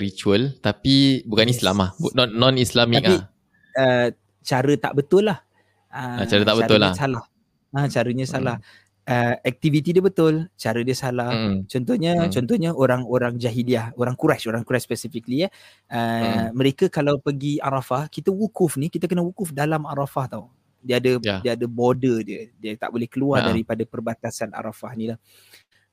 ritual 0.00 0.56
tapi 0.64 1.20
bukan. 1.28 1.52
Islam 1.52 1.84
lah 1.84 1.90
non 2.16 2.32
non 2.32 2.54
Islamic 2.56 3.04
tapi, 3.04 3.20
ah. 3.20 3.28
Uh, 3.76 4.08
cara 4.40 4.72
tak 4.80 4.92
betul 4.96 5.28
lah. 5.28 5.44
Uh, 5.92 6.24
cara 6.24 6.42
tak 6.48 6.56
betul 6.64 6.78
lah. 6.80 6.92
Salah. 6.96 7.24
Ha, 7.72 7.88
caranya 7.88 8.24
hmm. 8.24 8.32
salah. 8.32 8.56
Uh, 9.02 9.34
aktiviti 9.42 9.90
dia 9.90 10.00
betul, 10.00 10.46
cara 10.56 10.80
dia 10.80 10.96
salah. 10.96 11.28
Hmm. 11.28 11.68
Contohnya 11.68 12.24
hmm. 12.24 12.30
contohnya 12.32 12.70
orang-orang 12.72 13.36
jahiliah, 13.36 13.92
orang 14.00 14.16
Quraisy, 14.16 14.48
orang 14.48 14.64
Quraisy 14.64 14.86
specifically 14.88 15.44
ya. 15.44 15.48
Uh, 15.92 16.48
hmm. 16.48 16.48
mereka 16.56 16.88
kalau 16.88 17.20
pergi 17.20 17.60
Arafah, 17.60 18.08
kita 18.08 18.32
wukuf 18.32 18.80
ni, 18.80 18.88
kita 18.88 19.04
kena 19.04 19.20
wukuf 19.20 19.52
dalam 19.52 19.84
Arafah 19.84 20.26
tau. 20.28 20.44
Dia 20.82 20.98
ada 20.98 21.14
yeah. 21.22 21.38
dia 21.42 21.52
ada 21.54 21.66
border 21.70 22.26
dia. 22.26 22.50
Dia 22.58 22.74
tak 22.74 22.90
boleh 22.90 23.06
keluar 23.06 23.42
uh 23.42 23.48
daripada 23.54 23.82
perbatasan 23.86 24.50
Arafah 24.50 24.92
ni 24.98 25.10
lah. 25.14 25.18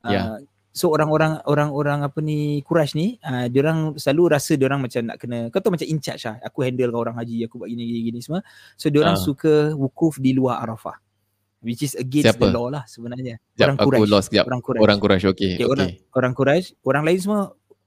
Yeah. 0.07 0.25
Uh, 0.25 0.39
so 0.71 0.95
orang-orang 0.95 1.43
orang-orang 1.43 2.07
apa 2.07 2.19
ni 2.23 2.63
Quraisy 2.63 2.93
ni 2.95 3.07
uh, 3.19 3.51
dia 3.51 3.59
orang 3.67 3.99
selalu 3.99 4.23
rasa 4.31 4.55
dia 4.55 4.65
orang 4.69 4.87
macam 4.87 5.01
nak 5.11 5.17
kena 5.19 5.37
kau 5.51 5.59
tahu 5.59 5.75
macam 5.75 5.87
in 5.91 5.99
charge 5.99 6.23
lah 6.23 6.39
aku 6.39 6.63
handle 6.63 6.95
orang 6.95 7.17
haji 7.19 7.43
aku 7.43 7.59
buat 7.59 7.67
gini 7.67 7.83
gini, 7.83 7.99
gini 8.13 8.19
semua 8.23 8.39
so 8.79 8.87
dia 8.87 9.03
orang 9.03 9.17
uh. 9.17 9.19
suka 9.19 9.75
wukuf 9.75 10.23
di 10.23 10.31
luar 10.31 10.63
Arafah 10.63 10.95
which 11.59 11.83
is 11.83 11.99
against 11.99 12.39
Siapa? 12.39 12.47
the 12.47 12.55
law 12.55 12.71
lah 12.71 12.87
sebenarnya 12.87 13.43
Jap, 13.59 13.75
orang 13.75 13.77
Quraisy 14.07 14.39
orang 14.39 14.61
Quraisy 14.63 14.83
orang 14.87 14.97
Quraisy 15.03 15.25
okey 15.35 15.51
okay, 15.59 15.65
okay. 15.65 15.67
orang 15.67 15.89
orang 16.15 16.33
Quraisy 16.37 16.67
orang 16.87 17.03
lain 17.03 17.19
semua 17.19 17.41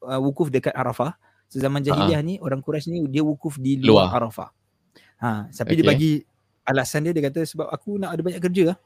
uh, 0.05 0.21
wukuf 0.21 0.53
dekat 0.53 0.77
Arafah 0.77 1.17
So 1.53 1.61
zaman 1.61 1.85
jahiliah 1.85 2.25
uh-huh. 2.25 2.25
ni 2.25 2.35
orang 2.41 2.65
Quraisy 2.65 2.89
ni 2.89 3.05
dia 3.13 3.21
wukuf 3.21 3.61
di 3.61 3.77
luar, 3.77 4.09
luar. 4.09 4.25
Arafah. 4.25 4.49
Ha, 5.21 5.53
tapi 5.53 5.77
okay. 5.77 5.85
dia 5.85 5.85
bagi 5.85 6.13
alasan 6.65 7.05
dia 7.05 7.13
dia 7.13 7.29
kata 7.29 7.45
sebab 7.45 7.69
aku 7.69 8.01
nak 8.01 8.17
ada 8.17 8.25
banyak 8.25 8.41
kerja 8.41 8.73
lah. 8.73 8.79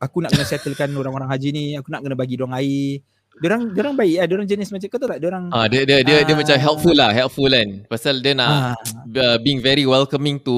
Aku 0.00 0.24
nak 0.24 0.32
kena 0.32 0.48
settlekan 0.48 0.88
orang-orang 0.96 1.28
haji 1.28 1.48
ni, 1.52 1.64
aku 1.76 1.92
nak 1.92 2.00
kena 2.00 2.16
bagi 2.16 2.40
dong 2.40 2.56
air, 2.56 3.04
Diorang 3.40 3.70
diorang 3.72 3.94
baik 3.94 4.16
ah, 4.20 4.26
diorang 4.26 4.44
jenis 4.44 4.68
macam 4.74 4.90
kau 4.90 4.98
tahu 4.98 5.10
tak? 5.16 5.20
Diorang 5.22 5.48
Ah 5.54 5.64
dia 5.70 5.86
dia 5.86 6.02
dia, 6.02 6.18
uh, 6.18 6.22
dia 6.26 6.34
macam 6.34 6.56
helpful 6.60 6.92
lah, 6.92 7.14
helpful 7.14 7.48
kan. 7.48 7.86
Pasal 7.86 8.18
dia 8.20 8.34
nak 8.34 8.76
uh, 9.16 9.38
being 9.40 9.62
very 9.62 9.86
welcoming 9.86 10.42
to 10.42 10.52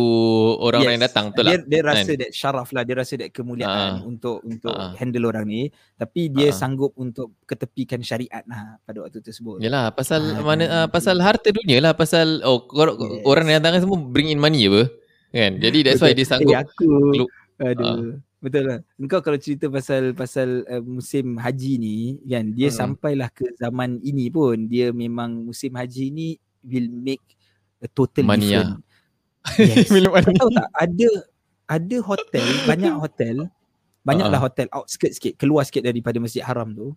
orang 0.56 0.82
yes. 0.82 0.90
yang 0.90 1.02
datang 1.04 1.24
betul 1.30 1.46
dia, 1.46 1.60
lah. 1.60 1.68
Dia 1.68 1.80
rasa 1.84 2.10
kan? 2.10 2.20
that 2.24 2.30
syaraf 2.32 2.68
lah, 2.72 2.82
dia 2.82 2.94
rasa 2.98 3.12
that 3.20 3.30
kemuliaan 3.30 4.02
uh, 4.02 4.08
untuk 4.08 4.40
untuk 4.42 4.72
uh, 4.72 4.96
handle 4.98 5.30
orang 5.30 5.46
ni, 5.46 5.68
tapi 5.94 6.32
dia 6.32 6.48
uh, 6.48 6.56
sanggup 6.56 6.96
untuk 6.96 7.36
ketepikan 7.44 8.02
syariat 8.02 8.42
lah 8.48 8.80
pada 8.82 9.04
waktu 9.04 9.20
tersebut. 9.20 9.60
Yalah, 9.60 9.92
pasal 9.94 10.20
uh, 10.32 10.42
mana 10.42 10.64
uh, 10.66 10.86
pasal 10.90 11.20
harta 11.20 11.52
dunia 11.52 11.78
lah, 11.78 11.92
pasal 11.92 12.40
oh 12.42 12.66
yes. 12.66 13.22
orang 13.28 13.52
yang 13.52 13.60
datang 13.62 13.84
semua 13.84 14.00
bring 14.00 14.32
in 14.32 14.40
money 14.40 14.66
apa. 14.66 14.90
Kan? 15.30 15.60
Jadi 15.60 15.86
that's 15.86 16.02
why 16.02 16.16
dia 16.16 16.26
sanggup. 16.26 16.56
Eh, 16.56 16.66
aku, 16.66 16.90
aduh. 17.62 17.84
Uh, 17.84 18.31
Betul 18.42 18.62
lah. 18.66 18.78
Engkau 18.98 19.22
kalau 19.22 19.38
cerita 19.38 19.70
pasal 19.70 20.18
pasal 20.18 20.66
uh, 20.66 20.82
musim 20.82 21.38
haji 21.38 21.78
ni 21.78 21.96
kan 22.26 22.50
dia 22.50 22.74
hmm. 22.74 22.76
sampailah 22.76 23.30
ke 23.30 23.54
zaman 23.54 24.02
ini 24.02 24.26
pun 24.34 24.66
dia 24.66 24.90
memang 24.90 25.46
musim 25.46 25.70
haji 25.78 26.10
ni 26.10 26.28
will 26.66 26.90
make 26.90 27.22
a 27.78 27.86
total 27.86 28.26
Mania. 28.26 28.66
different. 28.66 28.82
Yes. 29.58 29.90
tahu 30.38 30.54
tak 30.54 30.70
ada 30.70 31.10
ada 31.66 31.96
hotel, 32.02 32.46
banyak 32.62 32.94
hotel, 32.94 33.36
banyaklah 34.06 34.38
uh-huh. 34.38 34.46
hotel 34.46 34.66
outskirt 34.70 35.12
sikit, 35.18 35.34
keluar 35.34 35.66
sikit 35.66 35.82
daripada 35.82 36.18
Masjid 36.22 36.46
Haram 36.46 36.70
tu. 36.70 36.94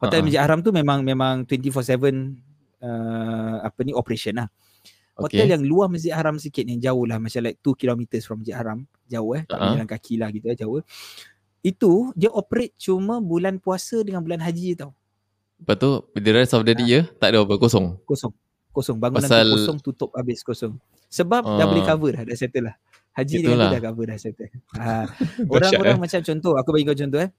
Hotel 0.00 0.20
uh-huh. 0.20 0.24
Masjid 0.24 0.40
Haram 0.40 0.64
tu 0.64 0.72
memang 0.72 1.04
memang 1.04 1.44
24/7 1.44 2.40
uh, 2.80 3.56
apa 3.64 3.80
ni 3.84 3.92
operation 3.92 4.40
lah. 4.40 4.48
Hotel 5.14 5.46
okay. 5.46 5.54
yang 5.54 5.62
luar 5.62 5.86
Masjid 5.86 6.10
Haram 6.10 6.34
sikit 6.42 6.66
yang 6.66 6.82
jauh 6.82 7.06
lah 7.06 7.22
macam 7.22 7.38
like 7.46 7.62
2 7.62 7.78
km 7.78 8.02
from 8.18 8.42
Masjid 8.42 8.56
Haram. 8.58 8.82
Jauh 9.06 9.30
eh. 9.38 9.42
Tak 9.46 9.58
uh-huh. 9.58 9.72
jalan 9.78 9.86
kaki 9.86 10.14
lah 10.18 10.28
gitu 10.34 10.46
eh. 10.50 10.56
Jauh. 10.58 10.82
Itu 11.62 12.10
dia 12.18 12.34
operate 12.34 12.74
cuma 12.76 13.22
bulan 13.22 13.62
puasa 13.62 14.02
dengan 14.02 14.26
bulan 14.26 14.42
haji 14.42 14.74
tau. 14.74 14.90
Lepas 15.62 15.76
tu 15.78 15.90
the 16.18 16.32
rest 16.34 16.52
of 16.52 16.66
the 16.66 16.74
year 16.82 17.06
tak 17.22 17.30
ada 17.30 17.46
apa 17.46 17.54
kosong. 17.54 17.94
Kosong. 18.02 18.34
Kosong. 18.74 18.98
Bangunan 18.98 19.30
Pasal... 19.30 19.54
kosong 19.54 19.78
tutup 19.78 20.10
habis 20.18 20.42
kosong. 20.42 20.74
Sebab 21.06 21.46
uh. 21.46 21.58
dah 21.62 21.66
boleh 21.70 21.84
cover 21.86 22.10
dah. 22.10 22.24
Dah 22.26 22.34
settle 22.34 22.74
lah. 22.74 22.76
Haji 23.14 23.34
Itulah. 23.38 23.70
dengan 23.70 23.70
dah 23.70 23.82
cover 23.86 24.04
dah 24.10 24.18
settle. 24.18 24.50
Ha. 24.82 25.06
Orang-orang 25.46 25.94
eh? 25.94 26.02
macam 26.02 26.20
contoh. 26.26 26.58
Aku 26.58 26.68
bagi 26.74 26.84
kau 26.90 26.98
contoh 26.98 27.22
eh. 27.22 27.30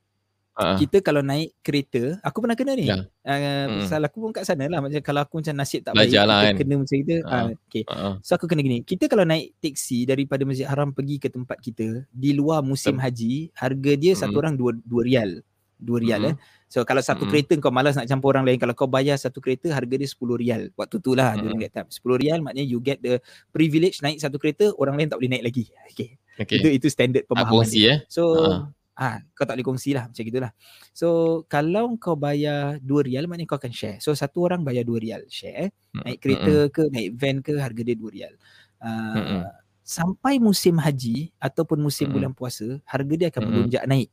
Uh-huh. 0.55 0.79
Kita 0.79 1.03
kalau 1.03 1.19
naik 1.19 1.51
kereta, 1.59 2.15
aku 2.23 2.39
pernah 2.39 2.55
kena 2.55 2.79
ni. 2.79 2.87
Yeah. 2.87 3.11
Uh, 3.27 3.67
mm. 3.75 3.79
Pasal 3.83 4.07
aku 4.07 4.17
pun 4.23 4.31
kat 4.31 4.47
sana 4.47 4.71
lah. 4.71 4.79
Macam 4.79 5.03
kalau 5.03 5.27
aku 5.27 5.43
macam 5.43 5.51
nasib 5.51 5.83
tak 5.83 5.91
Belajar 5.91 6.23
baik, 6.23 6.31
lah 6.31 6.39
kan. 6.39 6.55
kena 6.55 6.73
macam 6.79 6.95
kita. 6.95 7.15
Uh-huh. 7.19 7.35
Uh, 7.35 7.47
okay. 7.67 7.83
uh-huh. 7.83 8.13
So 8.23 8.31
aku 8.39 8.47
kena 8.47 8.61
gini. 8.63 8.79
Kita 8.87 9.11
kalau 9.11 9.27
naik 9.27 9.51
teksi 9.59 10.07
daripada 10.07 10.47
Masjid 10.47 10.63
Haram 10.63 10.95
pergi 10.95 11.19
ke 11.19 11.27
tempat 11.27 11.59
kita, 11.59 12.07
di 12.07 12.31
luar 12.31 12.63
musim 12.63 12.95
haji, 12.95 13.51
harga 13.51 13.91
dia 13.99 14.15
mm. 14.15 14.19
satu 14.23 14.35
orang 14.39 14.55
dua, 14.55 14.71
dua 14.79 15.03
rial. 15.03 15.43
Dua 15.75 15.99
rial 15.99 16.23
mm. 16.23 16.29
eh. 16.31 16.35
So 16.71 16.87
kalau 16.87 17.03
satu 17.03 17.27
mm. 17.27 17.29
kereta 17.35 17.53
kau 17.59 17.75
malas 17.75 17.99
nak 17.99 18.07
campur 18.07 18.31
orang 18.31 18.47
lain. 18.47 18.55
Kalau 18.55 18.71
kau 18.79 18.87
bayar 18.87 19.19
satu 19.19 19.43
kereta, 19.43 19.75
harga 19.75 19.91
dia 19.99 20.07
sepuluh 20.07 20.39
rial. 20.39 20.71
Waktu 20.79 21.03
tu 21.03 21.19
lah. 21.19 21.35
Mm. 21.35 21.51
During 21.51 21.59
that 21.67 21.91
Sepuluh 21.91 22.15
rial 22.15 22.39
maknanya 22.39 22.63
you 22.63 22.79
get 22.79 23.03
the 23.03 23.19
privilege 23.51 23.99
naik 23.99 24.23
satu 24.23 24.39
kereta, 24.39 24.71
orang 24.79 24.95
lain 24.95 25.11
tak 25.11 25.19
boleh 25.19 25.35
naik 25.35 25.51
lagi. 25.51 25.67
Okay. 25.91 26.15
okay. 26.39 26.63
Itu 26.63 26.67
itu 26.71 26.87
standard 26.87 27.27
pemahaman 27.27 27.67
Aku. 27.67 27.75
Eh? 27.75 27.99
So... 28.07 28.23
Uh-huh. 28.39 28.71
Ah, 28.95 29.19
kau 29.35 29.43
tak 29.43 29.59
boleh 29.59 29.67
kongsi 29.67 29.91
lah 29.91 30.07
macam 30.07 30.23
gitulah. 30.23 30.51
So 30.95 31.43
kalau 31.51 31.99
kau 31.99 32.15
bayar 32.15 32.79
2 32.79 33.07
rial 33.11 33.27
maknanya 33.27 33.51
kau 33.51 33.59
akan 33.59 33.75
share. 33.75 33.99
So 33.99 34.15
satu 34.15 34.47
orang 34.47 34.63
bayar 34.63 34.87
2 34.87 35.03
rial 35.03 35.21
share. 35.27 35.75
Naik 35.91 36.23
kereta 36.23 36.71
ke, 36.71 36.87
naik 36.87 37.19
van 37.19 37.43
ke 37.43 37.59
harga 37.59 37.81
dia 37.83 37.95
2 37.99 38.15
rial. 38.15 38.33
Uh, 38.79 39.51
sampai 39.83 40.39
musim 40.39 40.79
haji 40.79 41.35
ataupun 41.43 41.75
musim 41.83 42.07
bulan 42.07 42.31
puasa, 42.31 42.79
harga 42.87 43.13
dia 43.19 43.27
akan 43.27 43.41
melonjak 43.43 43.83
naik. 43.83 44.09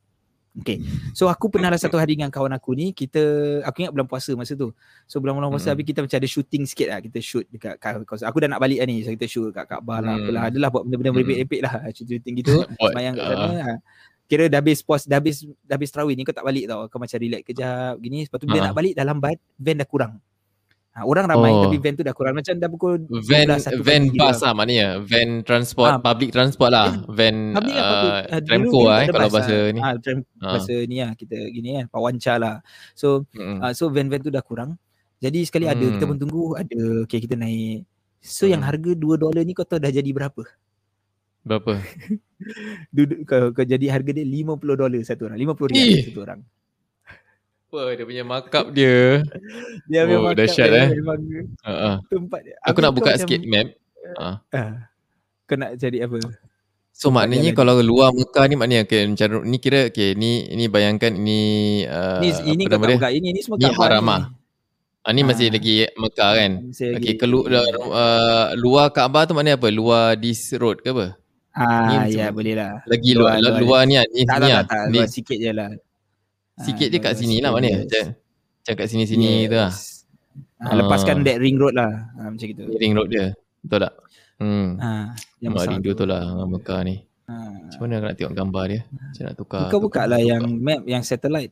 Okay. 0.53 0.85
So 1.17 1.33
aku 1.33 1.49
pernah 1.49 1.73
lah 1.73 1.81
satu 1.81 1.97
hari 1.97 2.13
dengan 2.13 2.29
kawan 2.29 2.53
aku 2.53 2.77
ni, 2.77 2.93
kita, 2.93 3.23
aku 3.65 3.87
ingat 3.87 3.93
bulan 3.97 4.05
puasa 4.05 4.37
masa 4.37 4.53
tu. 4.53 4.75
So 5.09 5.17
bulan-bulan 5.23 5.49
puasa 5.49 5.73
habis 5.73 5.89
kita 5.89 6.05
macam 6.05 6.19
ada 6.19 6.29
shooting 6.29 6.69
sikit 6.69 6.93
lah. 6.93 6.99
Kita 7.01 7.23
shoot 7.25 7.49
dekat 7.49 7.81
kawasan. 7.81 8.29
Aku 8.29 8.37
dah 8.43 8.53
nak 8.53 8.61
balik 8.61 8.85
lah 8.85 8.87
ni. 8.91 9.01
So 9.01 9.15
kita 9.17 9.31
shoot 9.31 9.49
kat 9.55 9.65
Kaabah 9.65 10.05
lah. 10.05 10.19
Apalah. 10.21 10.43
Adalah 10.53 10.69
buat 10.69 10.85
benda-benda 10.85 11.17
merepek-repek 11.17 11.61
lah. 11.65 11.89
Shooting 11.97 12.35
gitu. 12.45 12.69
Semayang 12.93 13.17
kat 13.17 13.27
sana. 13.31 13.47
Uh 13.47 13.79
kira 14.33 14.49
dah 14.49 14.65
habis 14.65 14.81
puas 14.81 15.05
dah 15.05 15.21
habis 15.21 15.45
dah 15.69 15.77
habis 15.77 15.93
tarawih 15.93 16.17
ni 16.17 16.25
kau 16.25 16.33
tak 16.33 16.41
balik 16.41 16.65
tau 16.65 16.89
kau 16.89 16.97
macam 16.97 17.21
relax 17.21 17.45
kejap 17.45 18.01
gini 18.01 18.25
sebab 18.25 18.41
tu 18.41 18.49
bila 18.49 18.59
uh 18.59 18.61
nak 18.73 18.77
balik 18.79 18.95
dah 18.97 19.05
lambat 19.05 19.37
van 19.61 19.77
dah 19.77 19.89
kurang 19.91 20.13
ha, 20.97 21.05
orang 21.05 21.29
ramai 21.29 21.53
oh. 21.53 21.69
tapi 21.69 21.77
van 21.85 21.95
tu 22.01 22.01
dah 22.01 22.15
kurang 22.17 22.33
macam 22.33 22.55
dah 22.57 22.69
pukul 22.73 23.05
van 23.29 23.47
12, 23.61 23.85
van 23.85 24.03
bus 24.09 24.39
lah 24.41 24.53
maknanya 24.57 24.89
van 25.05 25.29
transport 25.45 25.93
ha. 25.93 26.01
public 26.01 26.31
transport 26.33 26.73
lah 26.73 26.89
van 27.13 27.53
public 27.53 27.77
uh, 27.77 28.25
uh, 28.25 28.41
tramco 28.41 28.81
lah 28.89 28.99
eh, 29.05 29.09
kalau 29.13 29.29
bahasa 29.29 29.53
lah. 29.53 29.75
ni 29.77 29.81
ha, 29.85 29.89
tram, 30.01 30.19
ha. 30.25 30.49
bahasa 30.57 30.75
ni 30.89 30.97
lah 31.05 31.13
kita 31.13 31.37
gini 31.53 31.69
kan 31.77 31.87
pawanca 31.93 32.35
lah 32.41 32.55
so 32.97 33.29
hmm. 33.37 33.61
uh, 33.61 33.73
so 33.77 33.93
van-van 33.93 34.25
tu 34.25 34.33
dah 34.33 34.41
kurang 34.41 34.81
jadi 35.21 35.45
sekali 35.45 35.69
hmm. 35.69 35.75
ada 35.77 35.87
kita 35.93 36.05
pun 36.09 36.17
tunggu 36.17 36.45
ada 36.57 36.81
okay 37.05 37.21
kita 37.21 37.37
naik 37.37 37.85
so 38.25 38.49
hmm. 38.49 38.57
yang 38.57 38.63
harga 38.65 38.97
2 38.97 39.21
dolar 39.21 39.43
ni 39.45 39.53
kau 39.53 39.69
tahu 39.69 39.77
dah 39.77 39.93
jadi 39.93 40.09
berapa 40.09 40.41
Berapa? 41.43 41.83
Duduk 42.97 43.27
kau, 43.27 43.51
kau 43.51 43.67
jadi 43.67 43.87
harga 43.91 44.11
dia 44.15 44.27
50 44.27 44.63
dolar 44.63 45.03
satu 45.03 45.31
orang. 45.31 45.39
50 45.39 45.71
ringgit 45.75 45.91
Ih. 45.91 46.03
satu 46.11 46.21
orang. 46.23 46.41
Apa 47.73 47.97
dia 47.97 48.05
punya 48.05 48.25
markup 48.25 48.67
dia? 48.71 49.25
dia 49.91 50.01
oh, 50.07 50.23
markup 50.23 50.39
dahsyat 50.39 50.69
dia 50.69 50.83
eh. 50.87 50.89
memang 51.01 51.21
uh-uh. 51.65 51.97
tempat 52.07 52.41
dia. 52.45 52.57
Aku 52.69 52.79
nak 52.85 52.93
buka 52.95 53.11
macam, 53.17 53.21
sikit 53.25 53.41
map. 53.49 53.67
Uh. 54.21 54.37
Uh, 54.53 54.73
kau 55.49 55.57
nak 55.57 55.71
cari 55.81 55.99
apa? 56.05 56.19
So 56.93 57.09
tempat 57.09 57.25
maknanya 57.25 57.51
kalau 57.57 57.81
luar 57.81 58.13
Mekah 58.13 58.45
ni 58.53 58.55
maknanya 58.61 58.85
okay, 58.85 59.09
macam 59.09 59.49
ni 59.49 59.57
kira 59.57 59.89
okay, 59.89 60.13
ni 60.13 60.45
ini 60.53 60.69
bayangkan 60.69 61.17
ini 61.17 61.41
uh, 61.89 62.21
ni 62.21 62.29
ini 62.53 62.63
kau 62.69 62.77
buka 62.77 63.09
ini 63.09 63.33
ini 63.33 63.41
semua 63.41 63.57
ni 63.57 63.73
haramah. 63.73 64.37
Ah 65.03 65.11
ni 65.11 65.27
masih 65.27 65.51
ha. 65.51 65.59
lagi 65.59 65.89
Mekah 65.99 66.31
kan? 66.39 66.53
Okey, 66.71 67.19
keluar 67.19 67.51
uh, 67.75 68.55
luar 68.55 68.95
Kaabah 68.95 69.27
tu 69.27 69.35
maknanya 69.35 69.59
apa? 69.59 69.73
Luar 69.73 70.15
this 70.15 70.53
road 70.55 70.79
ke 70.85 70.93
apa? 70.93 71.22
Ah 71.53 72.09
ya 72.09 72.33
boleh 72.33 72.57
lah. 72.57 72.81
Lagi 72.89 73.13
luar 73.13 73.37
luar, 73.37 73.61
luar, 73.61 73.61
luar 73.61 73.81
ni 73.85 73.95
ah 74.01 74.07
ni 74.09 74.25
tak, 74.25 74.41
ni 74.41 74.49
tak, 74.49 74.65
tak, 74.65 74.65
tak, 74.73 74.85
luar 74.89 75.07
sikit 75.09 75.39
je 75.39 75.51
lah. 75.53 75.69
Sikit 76.65 76.89
je 76.89 76.99
kat 77.01 77.13
sini 77.17 77.41
lah 77.45 77.53
mana? 77.53 77.85
Macam 77.85 78.17
macam 78.63 78.75
kat 78.79 78.87
sini-sini 78.87 79.51
tu 79.51 79.59
lah. 79.59 79.75
Ha, 80.63 80.79
lepaskan 80.79 81.27
that 81.27 81.43
ring 81.43 81.59
road 81.59 81.75
lah. 81.75 81.91
Ha, 82.15 82.31
macam 82.31 82.47
gitu. 82.47 82.63
Ring 82.79 82.95
road 82.95 83.11
dia. 83.11 83.35
Betul 83.59 83.79
tak? 83.83 83.95
Hmm. 84.39 84.79
Ha, 84.79 84.91
yang 85.43 85.53
besar 85.59 85.75
rindu 85.75 85.91
tu 85.99 86.07
lah 86.07 86.23
dengan 86.23 86.47
Mekah 86.47 86.81
ni. 86.87 86.97
Ha. 87.27 87.35
Macam 87.51 87.81
mana 87.83 87.95
nak 87.99 88.15
tengok 88.15 88.35
gambar 88.39 88.65
dia? 88.71 88.81
Macam 88.87 89.23
nak 89.27 89.35
tukar. 89.35 89.67
Kau 89.75 89.83
buka 89.83 90.03
lah 90.07 90.23
yang 90.23 90.43
map 90.63 90.87
yang 90.87 91.03
satellite. 91.03 91.51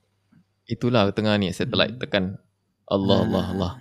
Itulah 0.71 1.11
tengah 1.11 1.35
ni 1.43 1.51
satellite 1.51 1.99
tekan. 1.99 2.39
Allah 2.87 3.19
ha. 3.19 3.27
Allah 3.27 3.47
Allah. 3.51 3.73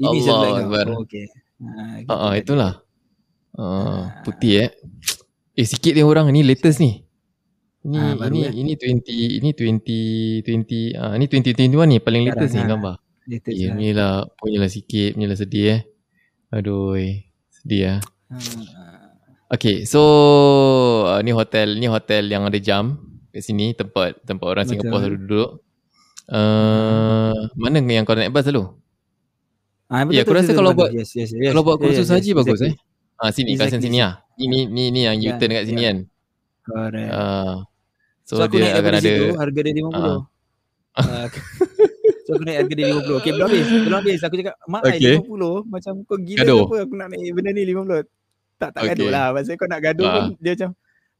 Ini 0.00 0.06
Allah 0.08 0.24
satellite 0.24 0.88
Oh, 0.88 1.00
okay. 1.04 1.26
Ha, 2.08 2.12
uh, 2.16 2.32
itulah. 2.32 2.72
Uh, 3.52 4.08
putih 4.24 4.64
eh. 4.64 4.70
Eh 5.52 5.68
sikit 5.68 5.92
dia 5.92 6.04
orang 6.08 6.32
ni 6.32 6.40
latest 6.40 6.80
ni. 6.80 7.04
Ini 7.82 7.98
ha, 7.98 8.14
ini 8.30 8.40
eh? 8.46 8.52
ini 8.56 8.72
20 8.78 9.42
ini 9.42 9.50
20 9.52 10.46
20 10.46 10.96
ah 10.96 11.12
ni 11.18 11.26
2021 11.28 11.92
ni 11.92 11.96
paling 12.00 12.22
latest 12.24 12.56
Sekarang 12.56 12.64
ni 12.64 12.72
gambar. 12.72 12.94
Latest 13.28 13.58
ya, 13.60 13.70
ni 13.76 13.88
lah 13.92 14.24
punyalah 14.40 14.70
sikit, 14.72 15.12
punyalah 15.12 15.36
sedih 15.36 15.66
eh. 15.76 15.80
Aduh, 16.56 16.96
sedih 17.52 17.98
ah. 17.98 18.00
Hmm. 18.32 18.64
Okay, 19.52 19.84
so 19.84 20.00
uh, 21.04 21.20
ni 21.20 21.36
hotel, 21.36 21.76
ni 21.76 21.84
hotel 21.84 22.24
yang 22.32 22.48
ada 22.48 22.56
jam 22.56 22.96
kat 23.28 23.44
sini 23.44 23.76
tempat 23.76 24.16
tempat 24.24 24.46
orang 24.48 24.64
Betul. 24.64 24.80
Singapura 24.80 25.00
selalu 25.04 25.18
duduk. 25.28 25.50
Uh, 26.32 27.36
mana 27.60 27.84
yang 27.84 28.08
kau 28.08 28.16
naik 28.16 28.32
bas 28.32 28.48
selalu? 28.48 28.72
Ah, 29.92 30.08
ya, 30.08 30.24
aku 30.24 30.32
rasa 30.32 30.56
kalau 30.56 30.72
buat 30.72 30.88
yes, 30.96 31.12
yes, 31.12 31.36
yes. 31.36 31.52
kalau 31.52 31.60
buat 31.68 31.76
kursus 31.76 32.08
yes, 32.08 32.08
yes, 32.08 32.16
haji 32.16 32.30
yes, 32.32 32.38
bagus 32.40 32.60
exactly. 32.64 32.72
eh. 32.72 32.91
Ah 33.22 33.30
sini 33.30 33.54
exactly. 33.54 33.78
kawasan 33.78 33.82
sini 33.86 33.98
ah. 34.02 34.18
Ini 34.34 34.66
ni 34.66 34.90
ni 34.90 35.06
yang 35.06 35.14
yeah, 35.22 35.38
U-turn 35.38 35.48
dekat 35.54 35.64
sini 35.70 35.78
yeah. 35.78 35.94
kan. 35.94 35.98
Correct. 36.66 37.10
Uh, 37.14 37.54
so, 38.26 38.34
so 38.34 38.42
aku 38.42 38.58
dia 38.58 38.74
akan 38.74 38.92
ada 38.98 39.02
situ, 39.06 39.26
harga 39.38 39.60
dia 39.62 39.72
50. 39.78 39.94
Uh. 39.94 40.02
Uh, 40.02 41.26
so 42.26 42.30
aku 42.34 42.42
naik 42.42 42.58
harga 42.66 42.74
dia 42.74 42.86
50. 42.98 43.18
Okey 43.22 43.30
belum 43.30 43.46
habis. 43.46 43.66
Belum 43.70 43.98
habis. 44.02 44.20
Aku 44.26 44.34
cakap 44.34 44.54
mak 44.66 44.82
okay. 44.82 45.22
50 45.22 45.70
macam 45.70 45.92
kau 46.02 46.18
gila 46.18 46.42
gaduh. 46.42 46.62
apa 46.66 46.76
aku 46.82 46.94
nak 46.98 47.08
naik 47.14 47.30
benda 47.30 47.50
ni 47.54 47.62
50. 47.62 47.78
Tak 48.58 48.70
tak 48.74 48.82
okay. 48.82 48.88
gaduh 48.90 49.08
lah. 49.14 49.26
Pasal 49.30 49.54
kau 49.54 49.68
nak 49.70 49.80
gaduh 49.86 50.06
uh. 50.06 50.14
pun 50.18 50.24
dia 50.42 50.50
macam 50.58 50.70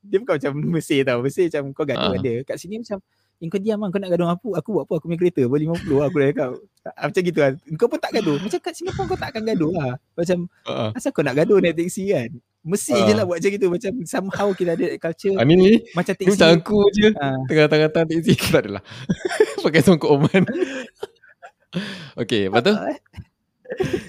dia 0.03 0.17
bukan 0.19 0.35
macam 0.35 0.53
Mesir 0.75 1.01
tau. 1.07 1.19
Mesir 1.23 1.45
macam 1.47 1.63
kau 1.71 1.85
gaduh 1.87 2.11
uh. 2.11 2.19
dia. 2.19 2.35
Kat 2.43 2.57
sini 2.59 2.83
macam 2.83 2.99
Eh, 3.43 3.51
kau 3.51 3.59
diam 3.59 3.83
lah, 3.83 3.91
kau 3.91 3.99
nak 3.99 4.11
gaduh 4.15 4.31
aku, 4.31 4.49
aku 4.55 4.69
buat 4.71 4.85
apa, 4.87 4.93
aku 5.03 5.07
punya 5.11 5.19
kereta, 5.19 5.43
boleh 5.51 5.67
50 5.67 5.99
lah, 5.99 6.07
aku 6.07 6.17
dah 6.23 6.29
cakap. 6.31 6.51
Ah, 6.95 7.05
macam 7.11 7.23
gitu 7.27 7.39
kan. 7.43 7.53
Kau 7.75 7.89
pun 7.91 7.99
tak 7.99 8.13
gaduh. 8.15 8.37
Macam 8.39 8.59
kat 8.63 8.73
Singapura 8.79 9.05
kau 9.11 9.19
tak 9.19 9.29
akan 9.35 9.43
gaduh 9.51 9.73
lah. 9.75 9.93
Macam, 10.15 10.39
uh-huh. 10.47 10.91
asal 10.95 11.11
kau 11.11 11.27
nak 11.27 11.35
gaduh 11.35 11.59
naik 11.59 11.75
teksi 11.75 12.05
kan? 12.15 12.31
Mesti 12.63 12.95
uh. 12.95 13.03
je 13.03 13.13
lah 13.19 13.25
buat 13.27 13.43
macam 13.43 13.51
gitu. 13.51 13.67
Macam 13.67 13.93
somehow 14.07 14.49
kita 14.55 14.79
ada 14.79 14.87
culture. 14.95 15.35
I 15.35 15.43
mean 15.43 15.59
ni, 15.59 15.75
macam 15.91 16.15
teksi. 16.15 16.39
Macam 16.39 16.49
aku 16.55 16.79
je, 16.95 17.09
uh. 17.11 17.39
tengah-tengah 17.51 17.91
teksi, 17.91 18.33
tak 18.55 18.61
adalah. 18.63 18.83
Pakai 19.67 19.83
songkok 19.83 20.15
Oman. 20.15 20.47
okay, 22.23 22.47
lepas 22.47 22.63
tu? 22.63 22.75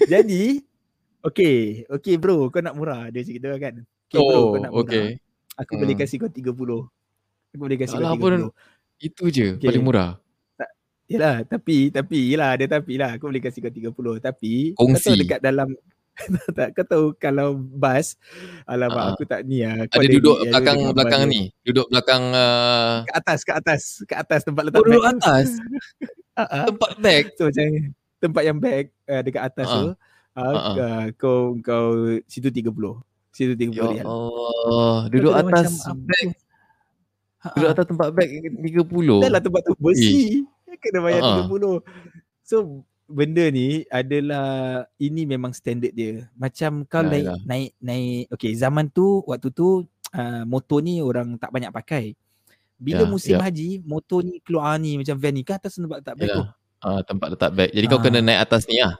Jadi, 0.06 0.62
Okay, 1.24 1.88
okay 1.88 2.20
bro, 2.20 2.52
kau 2.52 2.60
nak 2.60 2.76
murah 2.76 3.08
dia 3.08 3.24
cerita 3.24 3.48
kan. 3.56 3.80
Okay 4.12 4.20
oh, 4.20 4.28
bro, 4.28 4.40
kau 4.44 4.60
nak 4.60 4.72
murah. 4.76 4.84
Okay. 4.84 5.06
Aku 5.56 5.72
hmm. 5.72 5.80
boleh 5.80 5.96
kasih 5.96 6.16
kau 6.20 6.28
30. 6.28 6.44
Aku 6.44 7.56
boleh 7.56 7.78
kasih 7.80 7.96
Alah, 7.96 8.12
kau 8.12 8.28
30. 8.28 8.44
Pun, 8.44 8.52
itu 9.04 9.24
je, 9.28 9.48
okay. 9.60 9.68
paling 9.68 9.84
murah. 9.84 10.16
Tak, 10.56 10.70
yelah, 11.04 11.36
tapi, 11.44 11.92
tapi, 11.92 12.32
yelah, 12.32 12.56
ada 12.56 12.80
tapi 12.80 12.96
lah. 12.96 13.20
Aku 13.20 13.28
boleh 13.28 13.44
kasih 13.44 13.60
kau 13.60 13.68
30. 13.68 14.24
Tapi, 14.24 14.72
Kongsi. 14.72 14.96
kau 14.96 15.04
tahu 15.04 15.16
dekat 15.20 15.40
dalam, 15.44 15.68
tak, 16.56 16.68
kau 16.72 16.86
tahu 16.88 17.04
kalau 17.20 17.58
bas, 17.58 18.16
alamak 18.64 19.04
uh, 19.04 19.10
aku 19.12 19.24
tak 19.28 19.44
ni 19.44 19.60
lah. 19.60 19.84
Ada 19.84 20.08
duduk 20.08 20.38
ni, 20.40 20.48
belakang, 20.48 20.78
belakang 20.96 21.22
ni, 21.28 21.42
duduk 21.66 21.86
belakang. 21.92 22.24
Uh... 22.32 23.04
Ke 23.04 23.12
atas, 23.20 23.38
ke 23.44 23.52
atas, 23.52 23.82
ke 24.08 24.14
atas 24.16 24.40
tempat 24.48 24.62
letak 24.64 24.80
oh, 24.80 24.86
duduk 24.88 25.04
atas? 25.04 25.60
uh-huh. 26.40 26.64
Tempat 26.72 26.90
bag? 27.04 27.24
So 27.36 27.52
macam, 27.52 27.68
tempat 28.22 28.42
yang 28.48 28.58
bag 28.62 28.84
uh, 29.10 29.20
dekat 29.20 29.42
atas 29.44 29.68
uh-huh. 29.68 29.82
tu. 29.84 29.88
Uh, 30.34 30.42
uh-huh. 30.42 30.74
uh, 30.80 31.04
kau 31.20 31.38
kau 31.60 31.86
situ 32.24 32.48
30. 32.48 32.72
Situ 33.34 33.58
30 33.58 33.74
ya 33.74 33.82
rial. 33.90 34.06
Oh, 34.06 35.10
duduk 35.10 35.34
atas 35.34 35.82
beg. 36.06 36.38
Duduk 37.52 37.68
atas 37.68 37.84
tempat 37.84 38.08
beg 38.16 38.28
30. 38.56 39.20
Dah 39.20 39.30
lah 39.36 39.42
tempat 39.44 39.60
tu 39.68 39.76
besi. 39.76 40.48
Kena 40.80 41.04
bayar 41.04 41.20
uh-huh. 41.20 41.80
30. 41.84 41.84
So 42.44 42.84
benda 43.04 43.44
ni 43.52 43.84
adalah 43.92 44.48
ini 44.96 45.28
memang 45.28 45.52
standard 45.52 45.92
dia. 45.92 46.24
Macam 46.36 46.88
kau 46.88 47.04
naik, 47.04 47.44
naik 47.44 47.44
naik 47.44 47.70
naik 47.84 48.22
okey 48.32 48.52
zaman 48.56 48.88
tu 48.88 49.20
waktu 49.28 49.52
tu 49.52 49.84
uh, 50.16 50.42
motor 50.48 50.80
ni 50.80 51.04
orang 51.04 51.36
tak 51.36 51.52
banyak 51.52 51.68
pakai. 51.68 52.16
Bila 52.74 53.06
ya, 53.06 53.08
musim 53.08 53.36
ya. 53.38 53.44
haji, 53.44 53.80
motor 53.86 54.24
ni 54.24 54.42
keluar 54.42 54.76
ni 54.80 54.98
macam 54.98 55.16
van 55.16 55.32
ni 55.32 55.42
kan 55.46 55.56
atas 55.60 55.78
tempat 55.78 56.00
tak 56.00 56.16
beg 56.16 56.28
tu. 56.32 56.44
Uh, 56.84 57.00
tempat 57.04 57.26
letak 57.32 57.50
beg. 57.52 57.70
Jadi 57.72 57.86
uh. 57.86 57.90
kau 57.92 58.00
kena 58.00 58.20
naik 58.24 58.40
atas 58.44 58.64
ni 58.68 58.80
lah. 58.80 58.98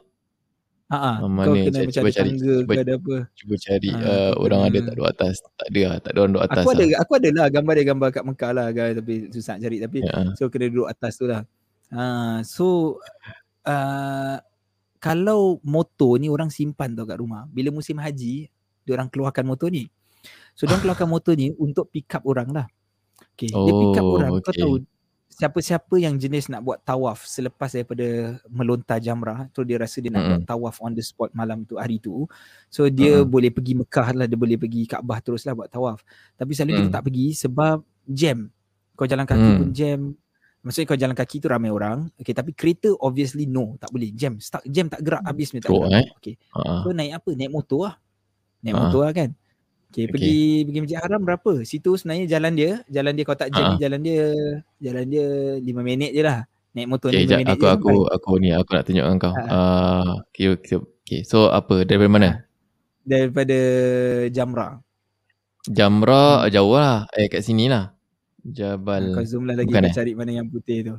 Ha 0.93 0.98
ah. 1.01 1.16
Kau 1.24 1.28
kena 1.56 1.81
cuba, 1.81 1.81
macam 1.81 1.93
cuba 1.97 2.11
cari, 2.12 2.28
tangga 2.28 2.55
cuba, 2.61 2.73
ke 2.73 2.82
ada 2.85 2.93
apa. 3.01 3.16
Cuba 3.32 3.55
cari 3.56 3.90
ha, 3.90 4.05
uh, 4.05 4.32
orang 4.36 4.61
kena... 4.61 4.69
ada 4.69 4.78
tak 4.78 4.94
duduk 4.94 5.09
atas. 5.09 5.35
Tak 5.40 5.69
ada 5.73 5.81
lah. 5.81 5.97
Tak 5.97 6.11
ada 6.12 6.19
orang 6.20 6.32
duduk 6.36 6.44
atas. 6.44 6.65
Aku 6.65 6.69
lah. 6.69 6.77
ada 6.77 6.85
aku 7.01 7.12
ada 7.16 7.28
lah 7.32 7.47
gambar 7.48 7.73
dia 7.73 7.85
gambar 7.89 8.09
kat 8.12 8.24
Mekah 8.28 8.51
lah 8.52 8.66
guys 8.69 8.94
tapi 9.01 9.15
susah 9.32 9.55
cari 9.56 9.77
tapi 9.81 9.98
ya. 10.05 10.16
so 10.36 10.43
kena 10.52 10.66
duduk 10.69 10.89
atas 10.93 11.12
tu 11.16 11.24
lah. 11.24 11.40
Ha, 11.94 12.05
so 12.44 12.98
uh, 13.65 14.36
kalau 15.01 15.61
motor 15.61 16.16
ni 16.16 16.32
orang 16.32 16.48
simpan 16.48 16.93
tau 16.93 17.05
kat 17.05 17.20
rumah. 17.20 17.44
Bila 17.52 17.69
musim 17.73 18.01
haji, 18.01 18.48
dia 18.85 18.93
orang 18.97 19.09
keluarkan 19.09 19.44
motor 19.44 19.69
ni. 19.69 19.89
So 20.56 20.65
dia 20.65 20.77
keluarkan 20.85 21.09
motor 21.09 21.32
ni 21.32 21.52
untuk 21.56 21.89
pick 21.89 22.09
up 22.12 22.24
orang 22.28 22.48
lah. 22.52 22.66
Okay. 23.36 23.52
Oh, 23.52 23.69
dia 23.69 23.73
pick 23.73 23.97
up 24.01 24.06
orang. 24.09 24.31
Okay. 24.40 24.44
Kau 24.44 24.55
tahu 24.56 24.74
siapa-siapa 25.35 25.98
yang 25.98 26.15
jenis 26.15 26.47
nak 26.47 26.62
buat 26.62 26.78
tawaf 26.86 27.27
selepas 27.27 27.74
daripada 27.74 28.39
melontar 28.47 29.02
jamrah 29.02 29.51
tu 29.51 29.66
dia 29.66 29.82
rasa 29.82 29.98
dia 29.98 30.15
nak 30.15 30.23
mm-hmm. 30.23 30.32
buat 30.39 30.43
tawaf 30.47 30.77
on 30.78 30.94
the 30.94 31.02
spot 31.02 31.35
malam 31.35 31.66
tu 31.66 31.74
hari 31.74 31.98
tu 31.98 32.31
so 32.70 32.86
dia 32.86 33.19
mm-hmm. 33.19 33.31
boleh 33.35 33.51
pergi 33.51 33.74
Mekah 33.74 34.09
lah 34.15 34.27
dia 34.31 34.39
boleh 34.39 34.55
pergi 34.55 34.86
Kaabah 34.86 35.19
terus 35.19 35.43
lah 35.43 35.59
buat 35.59 35.66
tawaf 35.66 36.06
tapi 36.39 36.55
selalu 36.55 36.70
mm. 36.70 36.78
kita 36.78 36.90
tak 36.94 37.02
pergi 37.11 37.27
sebab 37.35 37.77
jam 38.06 38.39
kau 38.94 39.06
jalan 39.11 39.27
kaki 39.27 39.48
mm. 39.51 39.59
pun 39.59 39.70
jam 39.74 40.01
maksudnya 40.62 40.86
kau 40.86 40.98
jalan 40.98 41.16
kaki 41.19 41.36
tu 41.43 41.48
ramai 41.51 41.70
orang 41.74 42.06
okay, 42.15 42.31
tapi 42.31 42.55
kereta 42.55 42.94
obviously 43.02 43.51
no 43.51 43.74
tak 43.82 43.90
boleh 43.90 44.15
jam 44.15 44.39
stuck 44.39 44.62
jam 44.70 44.86
tak 44.86 45.02
gerak 45.02 45.23
habis 45.27 45.51
ni 45.51 45.59
tak 45.59 45.74
gerak. 45.74 45.90
Eh? 45.98 46.06
okay. 46.15 46.35
uh-huh. 46.55 46.86
so 46.86 46.94
naik 46.94 47.19
apa 47.19 47.31
naik 47.35 47.51
motor 47.51 47.90
lah 47.90 47.94
naik 48.62 48.73
uh-huh. 48.73 48.82
motor 48.86 49.01
lah 49.02 49.12
kan 49.12 49.31
Okay, 49.94 50.10
okay, 50.10 50.10
pergi 50.10 50.42
pergi 50.66 50.78
Masjid 50.82 50.98
Haram 50.98 51.22
berapa? 51.22 51.52
Situ 51.62 51.94
sebenarnya 51.94 52.26
jalan 52.26 52.52
dia, 52.58 52.82
jalan 52.90 53.14
dia 53.14 53.22
kau 53.22 53.38
tak 53.38 53.54
jam 53.54 53.62
uh 53.62 53.78
jalan 53.78 54.02
dia 54.02 54.34
jalan 54.82 55.04
dia 55.06 55.26
5 55.62 55.70
minit 55.86 56.10
je 56.10 56.22
lah. 56.26 56.50
Naik 56.74 56.90
motor 56.90 57.14
okay, 57.14 57.30
5 57.30 57.38
minit 57.38 57.54
aku, 57.54 57.62
je. 57.62 57.70
Aku 57.70 57.86
aku 57.86 57.94
aku 58.10 58.30
ni 58.42 58.50
aku 58.50 58.70
nak 58.74 58.84
tunjukkan 58.90 59.16
kau. 59.22 59.30
Ah, 59.38 59.46
uh, 59.54 60.10
okay, 60.26 60.50
okay, 60.50 60.82
okay, 60.82 61.20
so 61.22 61.46
apa 61.46 61.86
dari 61.86 62.10
mana? 62.10 62.42
Daripada 63.06 63.54
Jamra. 64.34 64.82
Jamra 65.70 66.42
hmm. 66.42 66.50
jauh 66.50 66.74
lah. 66.74 67.06
Eh 67.14 67.30
kat 67.30 67.46
sini 67.46 67.70
lah. 67.70 67.94
Jabal. 68.42 69.14
Kau 69.14 69.22
zoom 69.22 69.46
lah 69.46 69.54
lagi 69.54 69.70
kau 69.70 69.78
eh? 69.78 69.94
cari 69.94 70.12
mana 70.18 70.42
yang 70.42 70.50
putih 70.50 70.90
tu. 70.90 70.94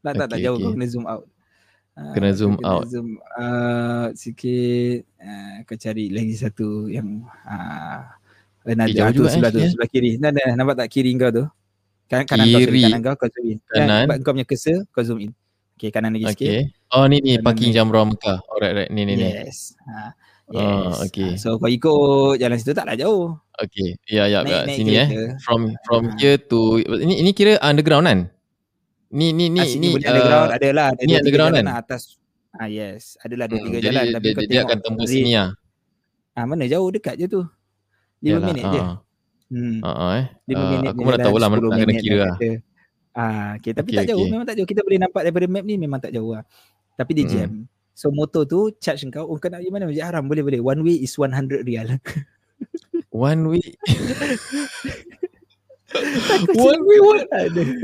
Tak 0.00 0.16
okay, 0.16 0.20
tak 0.24 0.26
tak 0.32 0.38
jauh 0.48 0.56
okay. 0.56 0.64
kau 0.64 0.72
kena 0.80 0.86
zoom 0.88 1.04
out. 1.04 1.28
Kena 2.14 2.30
zoom 2.30 2.54
kena 2.58 2.68
out. 2.70 2.86
Zoom 2.86 3.18
out 3.34 4.12
sikit. 4.14 5.02
Uh, 5.18 5.54
kau 5.66 5.74
cari 5.74 6.14
lagi 6.14 6.34
satu 6.38 6.86
yang 6.86 7.26
uh, 7.42 8.00
ada 8.68 8.84
eh, 8.84 9.10
tu 9.16 9.24
sebelah 9.24 9.50
tu, 9.50 9.60
sebelah 9.64 9.88
kiri. 9.88 10.20
Nah, 10.20 10.30
nah, 10.30 10.54
nampak 10.54 10.84
tak 10.84 10.88
kiri 10.92 11.10
kau 11.16 11.32
tu? 11.32 11.44
Kan 12.06 12.24
kanan 12.24 12.46
kiri. 12.46 12.84
kau, 12.84 12.88
kanan 12.88 13.00
kau, 13.02 13.14
kau 13.16 13.28
zoom 13.32 13.46
in. 13.50 13.58
Kanan. 13.66 14.04
Kan, 14.06 14.18
kau 14.22 14.32
punya 14.36 14.46
cursor, 14.46 14.78
kau 14.92 15.02
zoom 15.02 15.18
in. 15.26 15.32
Okay, 15.78 15.94
kanan 15.94 16.10
lagi 16.10 16.26
okay. 16.26 16.34
sikit. 16.34 16.62
Oh, 16.90 17.06
ni 17.06 17.22
ni 17.22 17.38
parking 17.38 17.70
jam 17.70 17.86
Jamrah 17.86 18.02
Mekah. 18.02 18.38
Alright, 18.50 18.74
right. 18.74 18.90
Ni 18.90 19.06
ni 19.06 19.14
ni. 19.14 19.30
Yes. 19.30 19.78
Ha. 19.86 20.10
Yes. 20.48 20.64
Oh, 20.64 21.04
okay. 21.04 21.30
So 21.36 21.60
kau 21.60 21.68
ikut 21.68 22.40
jalan 22.40 22.56
situ 22.56 22.72
taklah 22.72 22.96
jauh. 22.96 23.36
Okay. 23.54 23.94
Ya, 24.08 24.26
ya, 24.26 24.42
ya. 24.42 24.64
Sini 24.66 24.96
eh. 24.96 25.08
From 25.44 25.76
from 25.84 26.10
ha. 26.10 26.16
here 26.16 26.40
to 26.50 26.80
ini 26.82 27.20
ini 27.20 27.30
kira 27.36 27.60
underground 27.60 28.08
kan? 28.08 28.20
Ni 29.08 29.32
ni 29.32 29.48
ni 29.48 29.64
ni 29.80 29.88
uh, 29.96 30.00
underground 30.04 30.50
adalah 30.52 30.84
ada 30.92 31.02
ni 31.04 31.12
underground 31.16 31.52
kan? 31.56 31.66
atas 31.72 32.20
ah 32.58 32.68
yes 32.68 33.16
adalah 33.24 33.48
dua 33.48 33.60
hmm, 33.60 33.66
tiga 33.70 33.78
jalan 33.88 34.04
tapi 34.12 34.28
dia, 34.34 34.46
dia 34.48 34.60
akan 34.64 34.78
tembus 34.84 35.08
sini 35.08 35.32
ah 35.36 35.50
ah 36.36 36.44
mana 36.44 36.68
jauh 36.68 36.88
dekat 36.92 37.16
je 37.16 37.26
tu. 37.28 37.42
5 38.18 38.26
Yalah, 38.26 38.46
minit 38.50 38.64
uh. 38.66 38.72
je 38.74 38.82
hmm. 39.54 39.76
Ah 39.80 39.88
uh, 39.88 40.10
eh 40.18 40.26
uh, 40.52 40.80
aku 40.92 41.00
pun 41.06 41.12
dah 41.14 41.20
tahu 41.24 41.36
lah 41.38 41.48
mana 41.48 41.64
nak 41.64 41.78
kena 41.80 41.94
kira 41.96 42.18
lah. 42.24 42.36
ah 43.16 43.48
okay, 43.56 43.72
tapi 43.72 43.90
okay, 43.94 43.98
tak 44.02 44.06
jauh 44.12 44.20
okay. 44.20 44.32
memang 44.32 44.46
tak 44.46 44.56
jauh. 44.60 44.68
Kita 44.68 44.80
boleh 44.84 44.98
nampak 45.00 45.22
daripada 45.24 45.46
map 45.48 45.64
ni 45.64 45.74
memang 45.80 46.00
tak 46.02 46.12
jauh 46.12 46.36
lah. 46.36 46.44
Tapi 46.98 47.10
dia 47.14 47.24
hmm. 47.24 47.32
jam. 47.32 47.50
So 47.96 48.12
motor 48.12 48.44
tu 48.44 48.74
charge 48.78 49.08
kau 49.10 49.24
oh 49.24 49.38
kau 49.40 49.48
nak 49.48 49.64
pergi 49.64 49.72
mana? 49.72 49.88
Masjid 49.88 50.04
Haram 50.04 50.28
boleh 50.28 50.44
boleh. 50.44 50.60
One 50.60 50.84
way 50.84 51.00
is 51.00 51.14
100 51.16 51.64
rial 51.64 51.96
one 53.10 53.48
way 53.48 53.64
one 56.52 56.80
way 56.84 57.00
one 57.00 57.24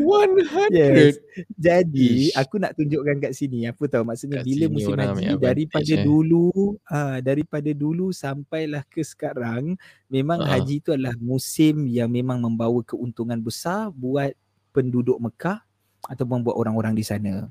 one 0.05 0.35
hundred. 0.45 1.17
Jadi 1.57 2.31
yes. 2.31 2.37
aku 2.37 2.61
nak 2.61 2.77
tunjukkan 2.77 3.17
kat 3.25 3.33
sini 3.33 3.65
apa 3.65 3.81
tahu 3.89 4.05
maksudnya 4.05 4.45
kat 4.45 4.47
bila 4.47 4.65
musim 4.69 4.93
haji 4.93 5.35
daripada 5.41 5.95
eh. 5.97 6.05
dulu 6.05 6.77
ah 6.85 7.19
daripada 7.25 7.71
dulu 7.73 8.13
sampailah 8.13 8.85
ke 8.93 9.01
sekarang 9.01 9.81
memang 10.13 10.45
uh. 10.45 10.49
haji 10.53 10.85
itu 10.85 10.93
adalah 10.93 11.17
musim 11.17 11.89
yang 11.89 12.13
memang 12.13 12.45
membawa 12.45 12.85
keuntungan 12.85 13.41
besar 13.41 13.89
buat 13.89 14.37
penduduk 14.77 15.17
Mekah 15.17 15.65
ataupun 16.05 16.45
buat 16.45 16.57
orang-orang 16.61 16.93
di 16.93 17.05
sana. 17.07 17.49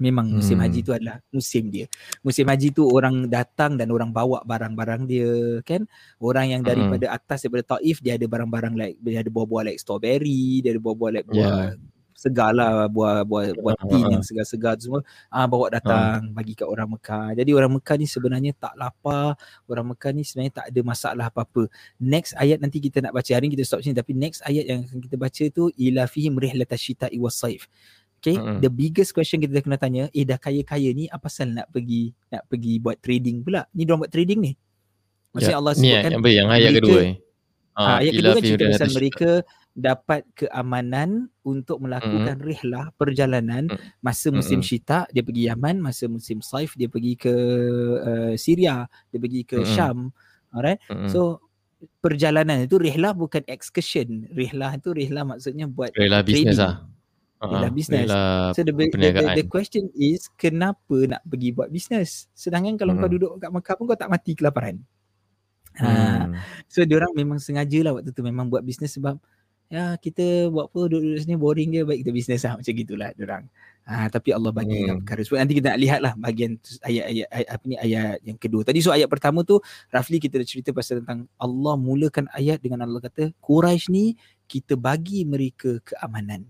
Memang 0.00 0.24
musim 0.32 0.56
hmm. 0.56 0.64
haji 0.64 0.80
tu 0.80 0.92
adalah 0.96 1.16
musim 1.28 1.68
dia. 1.68 1.86
Musim 2.24 2.48
haji 2.48 2.72
tu 2.72 2.88
orang 2.88 3.28
datang 3.28 3.76
dan 3.76 3.92
orang 3.92 4.08
bawa 4.08 4.40
barang-barang 4.42 5.04
dia 5.04 5.60
kan. 5.68 5.84
Orang 6.16 6.48
yang 6.48 6.62
daripada 6.64 7.12
hmm. 7.12 7.16
atas 7.20 7.44
daripada 7.44 7.76
Taif 7.76 8.00
dia 8.00 8.16
ada 8.16 8.24
barang-barang 8.24 8.74
like 8.74 8.96
dia 9.04 9.20
ada 9.20 9.30
buah-buah 9.30 9.62
like 9.68 9.78
strawberry, 9.78 10.64
dia 10.64 10.72
ada 10.72 10.80
buah-buah 10.80 11.10
like 11.12 11.26
buah 11.28 11.36
yeah. 11.36 11.76
segar 12.16 12.54
lah, 12.54 12.86
buah 12.86 13.26
buah 13.26 13.52
buah 13.58 13.74
tin 13.82 14.16
yang 14.16 14.24
segar-segar 14.24 14.78
tu 14.78 14.88
semua 14.88 15.02
ah 15.26 15.44
bawa 15.44 15.74
datang 15.74 16.30
uh. 16.30 16.34
bagi 16.34 16.56
kat 16.56 16.66
orang 16.70 16.88
Mekah. 16.96 17.36
Jadi 17.36 17.50
orang 17.52 17.72
Mekah 17.76 17.96
ni 18.00 18.06
sebenarnya 18.08 18.52
tak 18.56 18.74
lapar. 18.80 19.36
Orang 19.68 19.92
Mekah 19.92 20.10
ni 20.16 20.22
sebenarnya 20.24 20.62
tak 20.62 20.66
ada 20.72 20.80
masalah 20.80 21.26
apa-apa. 21.28 21.68
Next 22.00 22.32
ayat 22.40 22.64
nanti 22.64 22.80
kita 22.80 23.04
nak 23.04 23.12
baca 23.12 23.30
hari 23.34 23.52
ni 23.52 23.60
kita 23.60 23.68
stop 23.68 23.84
sini 23.84 23.92
tapi 23.92 24.16
next 24.16 24.40
ayat 24.46 24.64
yang 24.66 24.88
akan 24.88 24.98
kita 25.04 25.16
baca 25.20 25.44
tu 25.52 25.68
ila 25.76 26.08
fihim 26.08 26.38
rihlatasyita'i 26.40 27.20
was-saif. 27.20 27.68
Okay, 28.22 28.38
uh-huh. 28.38 28.62
the 28.62 28.70
biggest 28.70 29.10
question 29.10 29.42
kita 29.42 29.58
kena 29.58 29.74
tanya, 29.74 30.06
eh 30.14 30.22
dah 30.22 30.38
kaya-kaya 30.38 30.94
ni 30.94 31.10
apa 31.10 31.26
pasal 31.26 31.58
nak 31.58 31.66
pergi 31.74 32.14
nak 32.30 32.46
pergi 32.46 32.78
buat 32.78 33.02
trading 33.02 33.42
pula? 33.42 33.66
Ni 33.74 33.82
dia 33.82 33.98
buat 33.98 34.14
trading 34.14 34.38
ni. 34.38 34.54
Maksudnya 35.34 35.50
ya, 35.50 35.58
Allah 35.58 35.72
sebutkan 35.74 36.10
ni 36.14 36.30
yang, 36.30 36.46
yang 36.46 36.48
ayat 36.54 36.70
kedua 36.78 37.00
ni. 37.02 37.14
Ah, 37.74 37.98
ayat 37.98 38.12
kedua 38.14 38.32
kan 38.38 38.42
cerita 38.46 38.64
pasal 38.78 38.90
mereka 38.94 39.30
dapat 39.74 40.22
keamanan 40.38 41.32
untuk 41.42 41.82
melakukan 41.82 42.38
hmm. 42.38 42.46
rihlah 42.46 42.86
perjalanan 42.94 43.72
masa 43.98 44.30
musim 44.30 44.62
hmm. 44.62 44.68
syita 44.70 44.98
dia 45.10 45.26
pergi 45.26 45.50
Yaman, 45.50 45.82
masa 45.82 46.06
musim 46.06 46.38
saif 46.38 46.78
dia 46.78 46.86
pergi 46.86 47.18
ke 47.18 47.34
uh, 48.06 48.32
Syria, 48.38 48.86
dia 49.10 49.18
pergi 49.18 49.42
ke 49.42 49.66
hmm. 49.66 49.66
Syam. 49.66 50.14
Alright. 50.54 50.78
Hmm. 50.86 51.10
So 51.10 51.42
perjalanan 51.98 52.70
itu 52.70 52.78
rihlah 52.78 53.18
bukan 53.18 53.42
excursion. 53.50 54.30
Rihlah 54.30 54.78
itu 54.78 54.94
rihlah 54.94 55.26
maksudnya 55.26 55.66
buat 55.66 55.90
rihlah 55.98 56.22
bisnes 56.22 56.62
lah 57.42 57.50
ialah 57.50 57.70
uh, 57.70 57.74
bisnes. 57.74 58.08
So 58.54 58.60
the, 58.62 58.70
the, 58.70 59.08
the, 59.10 59.26
the 59.42 59.46
question 59.50 59.90
is 59.98 60.30
kenapa 60.38 61.10
nak 61.10 61.22
pergi 61.26 61.50
buat 61.50 61.68
bisnes? 61.74 62.30
Sedangkan 62.38 62.78
kalau 62.78 62.94
hmm. 62.94 63.00
kau 63.02 63.10
duduk 63.10 63.30
kat 63.42 63.50
Mekah 63.50 63.74
pun 63.74 63.84
kau 63.90 63.98
tak 63.98 64.10
mati 64.10 64.32
kelaparan. 64.38 64.78
Ha. 65.82 65.88
Hmm. 65.88 66.38
So 66.70 66.86
dia 66.86 67.02
orang 67.02 67.16
memang 67.16 67.42
sengaja 67.42 67.80
lah 67.82 67.98
waktu 67.98 68.14
tu 68.14 68.22
memang 68.22 68.46
buat 68.46 68.62
bisnes 68.62 68.94
sebab 68.94 69.18
ya 69.72 69.96
kita 69.96 70.52
buat 70.52 70.68
apa 70.68 70.80
duduk 70.84 71.16
sini 71.16 71.32
boring 71.32 71.72
je 71.72 71.82
baik 71.82 72.04
kita 72.04 72.12
bisnes 72.12 72.44
lah 72.44 72.54
macam 72.62 72.72
gitulah 72.76 73.10
dia 73.16 73.24
orang. 73.26 73.44
Ha, 73.82 74.06
tapi 74.06 74.30
Allah 74.30 74.54
bagi 74.54 74.78
hmm. 74.78 75.02
perkara 75.02 75.20
sebab 75.26 75.38
nanti 75.42 75.54
kita 75.58 75.74
nak 75.74 75.80
lihat 75.82 76.00
lah 76.06 76.14
bahagian 76.14 76.54
ayat-ayat 76.86 77.26
ayat, 77.34 77.48
apa 77.50 77.64
ni 77.66 77.74
ayat 77.74 78.16
yang 78.22 78.38
kedua. 78.38 78.62
Tadi 78.62 78.78
so 78.78 78.94
ayat 78.94 79.10
pertama 79.10 79.42
tu 79.42 79.58
roughly 79.90 80.22
kita 80.22 80.38
dah 80.38 80.46
cerita 80.46 80.70
pasal 80.70 81.02
tentang 81.02 81.26
Allah 81.34 81.74
mulakan 81.74 82.30
ayat 82.30 82.62
dengan 82.62 82.86
Allah 82.86 83.02
kata 83.02 83.34
Quraisy 83.42 83.90
ni 83.90 84.14
kita 84.46 84.78
bagi 84.78 85.26
mereka 85.26 85.82
keamanan 85.82 86.46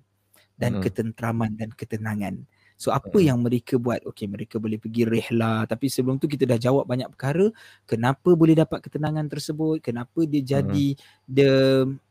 dan 0.57 0.79
hmm. 0.79 0.83
ketentraman 0.85 1.57
dan 1.57 1.71
ketenangan. 1.73 2.45
So 2.83 2.91
apa 2.91 3.15
hmm. 3.15 3.27
yang 3.31 3.39
mereka 3.39 3.79
buat? 3.79 4.03
Okay 4.11 4.27
mereka 4.27 4.59
boleh 4.59 4.75
pergi 4.75 5.07
rehla 5.07 5.63
tapi 5.71 5.87
sebelum 5.87 6.19
tu 6.19 6.27
kita 6.27 6.51
dah 6.51 6.59
jawab 6.59 6.91
banyak 6.91 7.07
perkara 7.15 7.47
kenapa 7.87 8.35
boleh 8.35 8.59
dapat 8.59 8.83
ketenangan 8.83 9.31
tersebut? 9.31 9.79
Kenapa 9.79 10.27
dia 10.27 10.43
jadi 10.43 10.87
hmm. 10.99 11.31
the 11.31 11.53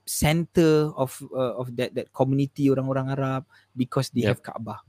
center 0.07 0.95
of 0.95 1.11
uh, 1.35 1.59
of 1.59 1.71
that 1.75 1.91
that 1.91 2.07
community 2.15 2.71
orang-orang 2.71 3.11
Arab 3.11 3.43
because 3.75 4.07
they 4.15 4.23
yep. 4.23 4.39
have 4.39 4.41
Kaabah. 4.43 4.79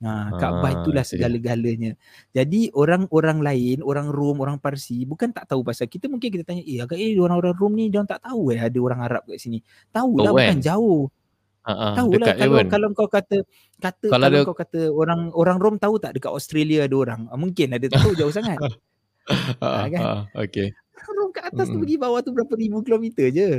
Ha, 0.00 0.32
Kaabah 0.32 0.70
ah, 0.72 0.76
itulah 0.80 1.04
segala-galanya. 1.04 1.92
Jadi 2.32 2.72
orang-orang 2.72 3.44
lain, 3.44 3.84
orang 3.84 4.08
Rom, 4.08 4.40
orang 4.40 4.56
Parsi 4.56 5.04
bukan 5.04 5.28
tak 5.28 5.44
tahu 5.52 5.60
pasal 5.60 5.92
kita 5.92 6.08
mungkin 6.08 6.32
kita 6.32 6.48
tanya, 6.48 6.64
eh 6.64 6.80
agak 6.80 6.96
eh 6.96 7.20
orang-orang 7.20 7.52
Rom 7.52 7.76
ni 7.76 7.92
dia 7.92 8.00
tak 8.08 8.24
tahu 8.24 8.56
eh 8.56 8.64
ada 8.64 8.78
orang 8.80 9.04
Arab 9.04 9.28
kat 9.28 9.36
sini. 9.36 9.60
Tahu 9.92 10.24
lah 10.24 10.32
oh, 10.32 10.40
bukan 10.40 10.60
jauh. 10.64 11.12
Uh-uh, 11.60 11.92
tahu 11.92 12.16
lah 12.16 12.32
kalau 12.40 12.56
kalau 12.72 12.88
kau 12.96 13.04
kata 13.04 13.44
kata 13.76 14.08
kalau, 14.08 14.24
kalau 14.32 14.40
ada... 14.40 14.48
kau 14.48 14.56
kata 14.56 14.80
orang 14.88 15.28
orang 15.36 15.60
Rom 15.60 15.76
tahu 15.76 16.00
tak 16.00 16.16
dekat 16.16 16.32
Australia 16.32 16.88
ada 16.88 16.96
orang. 16.96 17.28
Ah, 17.28 17.36
mungkin 17.36 17.76
ada 17.76 17.84
tahu 17.84 18.16
jauh 18.16 18.32
sangat. 18.32 18.56
uh, 19.60 19.84
kan? 19.92 20.00
Uh, 20.00 20.22
okay. 20.40 20.72
Rom 21.04 21.30
kat 21.36 21.52
atas 21.52 21.68
mm. 21.68 21.72
tu 21.76 21.78
pergi 21.84 21.96
bawah 22.00 22.20
tu 22.24 22.32
berapa 22.32 22.52
ribu 22.56 22.80
kilometer 22.80 23.28
je. 23.28 23.50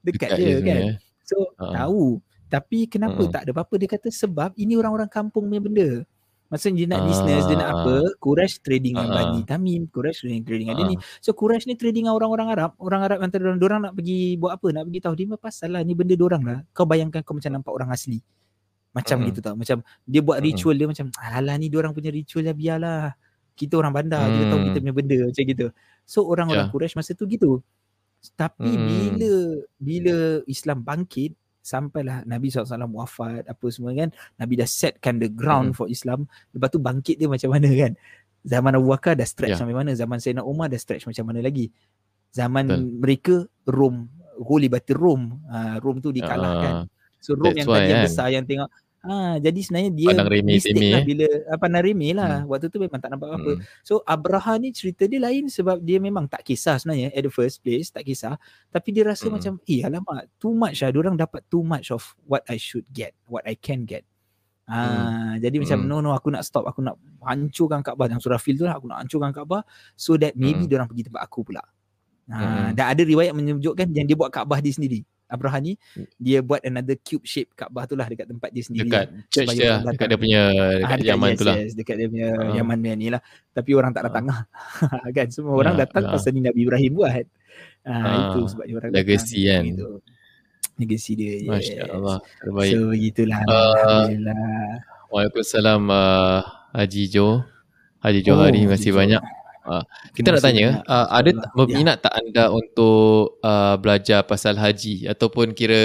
Dekat, 0.00 0.32
Dekat 0.32 0.40
je 0.40 0.52
kan. 0.64 0.80
Ya. 0.80 0.92
So 1.28 1.52
uh. 1.60 1.76
tahu 1.76 2.24
tapi 2.52 2.84
kenapa 2.84 3.24
hmm. 3.24 3.32
tak 3.32 3.48
ada 3.48 3.52
apa-apa 3.56 3.74
dia 3.80 3.88
kata 3.88 4.12
sebab 4.12 4.52
ini 4.60 4.76
orang-orang 4.76 5.08
kampung 5.08 5.48
punya 5.48 5.64
benda. 5.64 5.90
Maksudnya 6.52 6.84
dia 6.84 6.88
nak 6.92 7.00
uh, 7.00 7.06
business, 7.08 7.42
dia 7.48 7.56
nak 7.56 7.70
apa? 7.72 7.94
Quraisy 8.20 8.60
trading 8.60 8.92
dengan 9.00 9.08
uh, 9.08 9.16
Bani 9.16 9.40
Tamim, 9.48 9.82
Quraisy 9.88 10.18
trading, 10.20 10.42
trading 10.44 10.66
dengan 10.68 10.76
uh, 10.76 10.80
dia 10.84 10.92
ni. 10.92 10.96
So 11.24 11.32
Quraisy 11.32 11.64
ni 11.64 11.74
trading 11.80 12.04
dengan 12.04 12.20
orang-orang 12.20 12.52
Arab, 12.52 12.76
orang 12.76 13.00
Arab 13.08 13.18
antara 13.24 13.48
orang 13.48 13.56
orang 13.56 13.80
nak 13.88 13.92
pergi 13.96 14.36
buat 14.36 14.60
apa? 14.60 14.68
Nak 14.68 14.84
pergi 14.84 15.00
tahu 15.00 15.14
dia 15.16 15.26
pasal 15.40 15.68
lah 15.72 15.80
ni 15.80 15.96
benda 15.96 16.12
dia 16.12 16.26
orang 16.28 16.42
lah. 16.44 16.58
Kau 16.76 16.84
bayangkan 16.84 17.24
kau 17.24 17.32
macam 17.32 17.56
nampak 17.56 17.72
orang 17.72 17.88
asli. 17.88 18.20
Macam 18.92 19.16
uh, 19.16 19.24
gitu 19.32 19.40
tau. 19.40 19.56
Macam 19.56 19.80
dia 20.04 20.20
buat 20.20 20.38
ritual 20.44 20.76
uh, 20.76 20.78
dia 20.84 20.88
macam 20.92 21.06
alah 21.16 21.56
ni 21.56 21.66
dia 21.72 21.78
orang 21.80 21.96
punya 21.96 22.12
ritual 22.12 22.44
lah 22.44 22.52
biarlah. 22.52 23.04
Kita 23.56 23.80
orang 23.80 23.92
bandar, 23.96 24.20
hmm. 24.20 24.32
kita 24.36 24.44
tahu 24.52 24.60
kita 24.68 24.78
punya 24.84 24.94
benda 25.00 25.16
macam 25.24 25.44
gitu. 25.48 25.66
So 26.04 26.28
orang-orang 26.28 26.68
yeah. 26.68 26.72
Quraisy 26.76 27.00
masa 27.00 27.16
tu 27.16 27.24
gitu. 27.24 27.64
Tapi 28.36 28.68
hmm. 28.68 28.88
bila 28.92 29.32
bila 29.80 30.16
Islam 30.44 30.84
bangkit, 30.84 31.32
sampailah 31.62 32.26
Nabi 32.26 32.50
SAW 32.50 32.90
wafat 32.90 33.46
apa 33.46 33.66
semua 33.70 33.94
kan 33.94 34.10
Nabi 34.34 34.58
dah 34.58 34.66
setkan 34.66 35.22
the 35.22 35.30
ground 35.30 35.72
mm-hmm. 35.72 35.78
for 35.78 35.86
Islam 35.86 36.26
lepas 36.50 36.68
tu 36.74 36.82
bangkit 36.82 37.22
dia 37.22 37.30
macam 37.30 37.54
mana 37.54 37.70
kan 37.70 37.94
zaman 38.42 38.74
Abu 38.74 38.90
Bakar 38.90 39.14
dah 39.14 39.24
stretch 39.24 39.54
yeah. 39.54 39.60
sampai 39.62 39.72
mana 39.78 39.94
zaman 39.94 40.18
Sayyidina 40.18 40.42
Umar 40.42 40.66
dah 40.66 40.80
stretch 40.82 41.06
macam 41.06 41.24
mana 41.30 41.38
lagi 41.38 41.70
zaman 42.34 42.66
Betul. 42.66 42.82
mereka 42.98 43.34
Rom 43.70 44.10
Holy 44.42 44.66
Rom 44.90 45.22
uh, 45.46 45.76
Rom 45.78 46.02
tu 46.02 46.10
dikalahkan 46.10 46.82
uh, 46.82 46.84
so 47.22 47.38
Rom 47.38 47.54
yang 47.54 47.70
tadi 47.70 47.88
yang 47.88 48.02
kan. 48.02 48.06
besar 48.10 48.26
yang 48.34 48.44
tengok 48.44 48.68
Ha, 49.02 49.42
jadi 49.42 49.58
sebenarnya 49.66 49.90
dia 49.98 50.14
mistake 50.46 50.78
lah 50.78 51.02
eh. 51.02 51.06
bila 51.06 51.26
apa 51.50 51.66
nak 51.66 51.82
remeh 51.82 52.14
lah. 52.14 52.46
Hmm. 52.46 52.54
Waktu 52.54 52.70
tu 52.70 52.78
memang 52.78 53.02
tak 53.02 53.10
nampak 53.10 53.34
apa. 53.34 53.58
Hmm. 53.58 53.62
So 53.82 53.98
Abraha 54.06 54.54
ni 54.62 54.70
cerita 54.70 55.10
dia 55.10 55.18
lain 55.18 55.50
sebab 55.50 55.82
dia 55.82 55.98
memang 55.98 56.30
tak 56.30 56.46
kisah 56.46 56.78
sebenarnya 56.78 57.10
at 57.10 57.22
the 57.26 57.32
first 57.34 57.66
place, 57.66 57.90
tak 57.90 58.06
kisah. 58.06 58.38
Tapi 58.70 58.88
dia 58.94 59.02
rasa 59.02 59.26
hmm. 59.26 59.34
macam, 59.34 59.52
eh 59.66 59.82
alamak, 59.82 60.30
too 60.38 60.54
much 60.54 60.86
lah. 60.86 60.94
Diorang 60.94 61.18
dapat 61.18 61.42
too 61.50 61.66
much 61.66 61.90
of 61.90 62.14
what 62.30 62.46
I 62.46 62.62
should 62.62 62.86
get, 62.94 63.10
what 63.26 63.42
I 63.42 63.58
can 63.58 63.82
get. 63.82 64.06
Ha, 64.70 64.78
hmm. 64.78 65.32
Jadi 65.42 65.56
macam, 65.58 65.78
hmm. 65.82 65.88
no, 65.90 65.96
no, 65.98 66.14
aku 66.14 66.30
nak 66.30 66.46
stop. 66.46 66.70
Aku 66.70 66.78
nak 66.78 66.94
hancurkan 67.26 67.82
Kaabah. 67.82 68.06
Yang 68.06 68.30
surah 68.30 68.38
fil 68.38 68.54
tu 68.54 68.70
lah, 68.70 68.78
aku 68.78 68.86
nak 68.86 69.02
hancurkan 69.02 69.34
Kaabah. 69.34 69.66
So 69.98 70.14
that 70.14 70.38
maybe 70.38 70.62
hmm. 70.62 70.70
diorang 70.70 70.86
pergi 70.86 71.10
tempat 71.10 71.26
aku 71.26 71.42
pula. 71.42 71.66
Ha, 72.30 72.38
hmm. 72.38 72.78
Dan 72.78 72.84
ada 72.86 73.02
riwayat 73.02 73.34
menunjukkan 73.34 73.90
yang 73.98 74.06
dia 74.06 74.14
buat 74.14 74.30
Kaabah 74.30 74.62
dia 74.62 74.70
sendiri. 74.70 75.02
Abraham 75.32 75.60
ni 75.64 75.72
hmm. 75.74 76.06
dia 76.20 76.38
buat 76.44 76.60
another 76.60 76.96
cube 77.00 77.24
shape 77.24 77.50
Kaabah 77.56 77.88
tu 77.88 77.96
lah 77.96 78.04
dekat 78.06 78.28
tempat 78.28 78.52
dia 78.52 78.62
sendiri. 78.62 78.92
Dekat 78.92 79.06
church 79.32 79.48
dia, 79.56 79.80
dekat 79.80 80.06
dia 80.12 80.18
punya 80.20 80.42
dekat, 80.52 80.84
ah, 80.84 80.96
dekat 81.00 81.08
Yaman 81.08 81.28
yes, 81.32 81.38
tu 81.38 81.44
lah. 81.44 81.56
Yes, 81.56 81.72
dekat 81.72 81.94
dia 81.96 82.08
punya 82.12 82.28
uh. 82.36 82.54
Yaman 82.54 82.78
ni 83.00 83.08
lah. 83.08 83.20
Tapi 83.56 83.70
orang 83.72 83.92
tak 83.96 84.02
datang 84.12 84.24
uh. 84.28 84.42
kan 85.16 85.26
semua 85.32 85.56
orang 85.56 85.74
uh, 85.74 85.80
datang 85.88 86.04
uh. 86.04 86.12
pasal 86.12 86.30
ni 86.36 86.44
Nabi 86.44 86.60
Ibrahim 86.68 86.92
buat. 86.92 87.24
Uh, 87.82 87.90
uh. 87.90 88.16
Itu 88.28 88.40
sebab 88.52 88.64
dia 88.68 88.76
orang 88.76 88.90
Legacy 88.92 89.40
datang. 89.40 89.48
kan. 89.48 89.62
Gitu. 89.72 89.86
Legacy 90.76 91.12
dia. 91.16 91.32
Yes. 91.40 91.48
Masya 91.48 91.82
Allah. 91.88 92.18
Terbaik. 92.40 92.72
So 92.72 92.78
begitulah. 92.92 93.40
Uh, 93.48 93.52
Alhamdulillah. 93.56 94.44
Waalaikumsalam 95.12 95.82
uh, 95.88 96.40
Haji 96.76 97.04
Jo. 97.08 97.44
Haji 98.02 98.20
Johari, 98.24 98.58
oh, 98.58 98.66
terima 98.66 98.74
kasih 98.74 98.92
banyak. 98.96 99.22
Uh, 99.62 99.82
kita 100.10 100.34
nak 100.34 100.42
tanya, 100.42 100.82
uh, 100.90 101.06
ada 101.14 101.30
berminat 101.54 102.02
ya. 102.02 102.10
tak 102.10 102.14
anda 102.18 102.44
untuk 102.50 103.38
uh, 103.46 103.78
belajar 103.78 104.26
pasal 104.26 104.58
haji 104.58 105.06
ataupun 105.06 105.54
kira, 105.54 105.78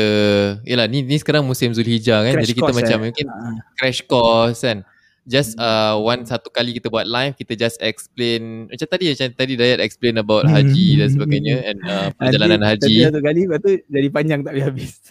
yalah 0.65 0.89
ni 0.89 1.05
ni 1.05 1.21
sekarang 1.21 1.45
musim 1.45 1.77
Zulhijjah 1.77 2.25
kan, 2.25 2.41
crash 2.41 2.41
jadi 2.41 2.53
kita 2.57 2.71
macam 2.73 2.97
eh. 2.97 3.03
mungkin 3.05 3.25
uh. 3.29 3.53
crash 3.77 4.01
course 4.09 4.65
kan. 4.65 4.81
Just 5.27 5.59
uh, 5.59 5.99
one 5.99 6.23
satu 6.23 6.47
kali 6.49 6.73
kita 6.73 6.87
buat 6.87 7.05
live, 7.05 7.35
kita 7.37 7.53
just 7.53 7.77
explain 7.83 8.71
macam 8.71 8.87
tadi 8.87 9.11
macam 9.11 9.27
tadi 9.35 9.53
Dayat 9.59 9.83
explain 9.83 10.15
about 10.23 10.47
haji 10.47 11.03
dan 11.03 11.07
sebagainya 11.11 11.55
and 11.67 11.77
uh, 11.83 12.09
perjalanan 12.15 12.63
haji. 12.63 12.81
Tadi 12.81 13.05
satu 13.11 13.19
kali, 13.19 13.41
lepas 13.45 13.59
tu 13.59 13.71
jadi 13.91 14.07
panjang 14.07 14.41
tak 14.41 14.55
habis. 14.55 15.03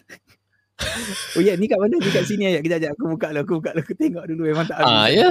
oh 1.37 1.43
ya, 1.45 1.57
ni 1.57 1.69
kat 1.69 1.79
mana? 1.81 1.97
Ni 2.01 2.11
kat 2.13 2.25
sini 2.29 2.49
ayat. 2.49 2.61
Kejap. 2.65 2.97
Aku 2.97 3.13
buka 3.13 3.29
lah, 3.33 3.45
aku 3.45 3.61
buka 3.61 3.71
lah. 3.77 3.83
Aku 3.85 3.93
tengok 3.97 4.25
dulu 4.29 4.43
memang 4.49 4.65
tak 4.69 4.81
habis. 4.81 4.93
Ah, 4.93 5.07
ya. 5.09 5.29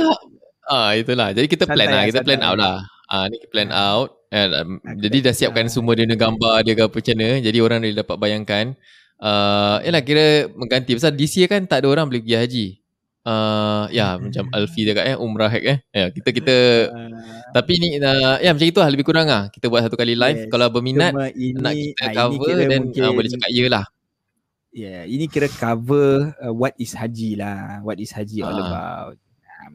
Ah, 0.66 0.90
itulah. 0.98 1.30
Jadi 1.34 1.48
kita 1.50 1.66
plan 1.70 1.86
santai, 1.86 1.94
lah. 1.94 2.04
Kita 2.10 2.22
plan 2.26 2.42
out 2.42 2.58
lah. 2.58 2.78
Ah 3.06 3.30
ni 3.30 3.38
plan 3.50 3.70
out. 3.70 4.26
Eh, 4.34 4.50
um, 4.52 4.82
jadi 5.00 5.32
dah 5.32 5.34
siapkan 5.34 5.70
semua 5.70 5.94
dia 5.96 6.04
dengan 6.04 6.20
gambar 6.20 6.66
dia 6.66 6.74
ke 6.74 6.84
apa 6.84 6.98
macam 6.98 7.18
Jadi 7.40 7.58
orang 7.62 7.80
dia 7.86 8.02
dapat 8.02 8.18
bayangkan. 8.18 8.66
Uh, 9.16 9.80
yalah 9.88 10.04
kira 10.04 10.52
mengganti 10.52 10.92
pasal 10.92 11.16
this 11.16 11.40
year 11.40 11.48
kan 11.48 11.64
tak 11.64 11.86
ada 11.86 11.88
orang 11.88 12.10
boleh 12.10 12.20
pergi 12.20 12.36
haji. 12.36 12.68
Uh, 13.26 13.90
ya 13.90 14.22
macam 14.22 14.46
Alfi 14.54 14.86
dekat 14.86 15.06
eh 15.10 15.18
umrah 15.18 15.50
hack 15.50 15.66
eh. 15.66 15.80
Ya 15.90 16.14
kita 16.14 16.30
kita 16.30 16.56
uh, 16.94 17.10
tapi 17.58 17.74
ni 17.82 17.98
uh, 17.98 18.38
ya 18.38 18.54
macam 18.54 18.68
itulah 18.70 18.90
lebih 18.92 19.06
kurang 19.08 19.32
ah. 19.32 19.48
Kita 19.50 19.72
buat 19.72 19.86
satu 19.86 19.98
kali 19.98 20.14
live 20.14 20.46
yes. 20.46 20.50
kalau 20.52 20.68
berminat 20.70 21.14
ini, 21.34 21.58
nak 21.58 21.74
kita 21.74 22.06
cover 22.14 22.58
dan 22.70 22.82
uh, 22.92 23.12
boleh 23.14 23.30
cakap 23.32 23.50
ya 23.50 23.66
lah. 23.70 23.86
Ya, 24.76 24.84
yeah, 24.92 25.02
ini 25.08 25.32
kira 25.32 25.48
cover 25.48 26.36
uh, 26.44 26.52
what 26.52 26.76
is 26.76 26.92
haji 26.92 27.40
lah. 27.40 27.80
What 27.82 27.96
is 28.04 28.12
haji 28.12 28.44
uh. 28.44 28.52
all 28.52 28.60
about 28.60 29.16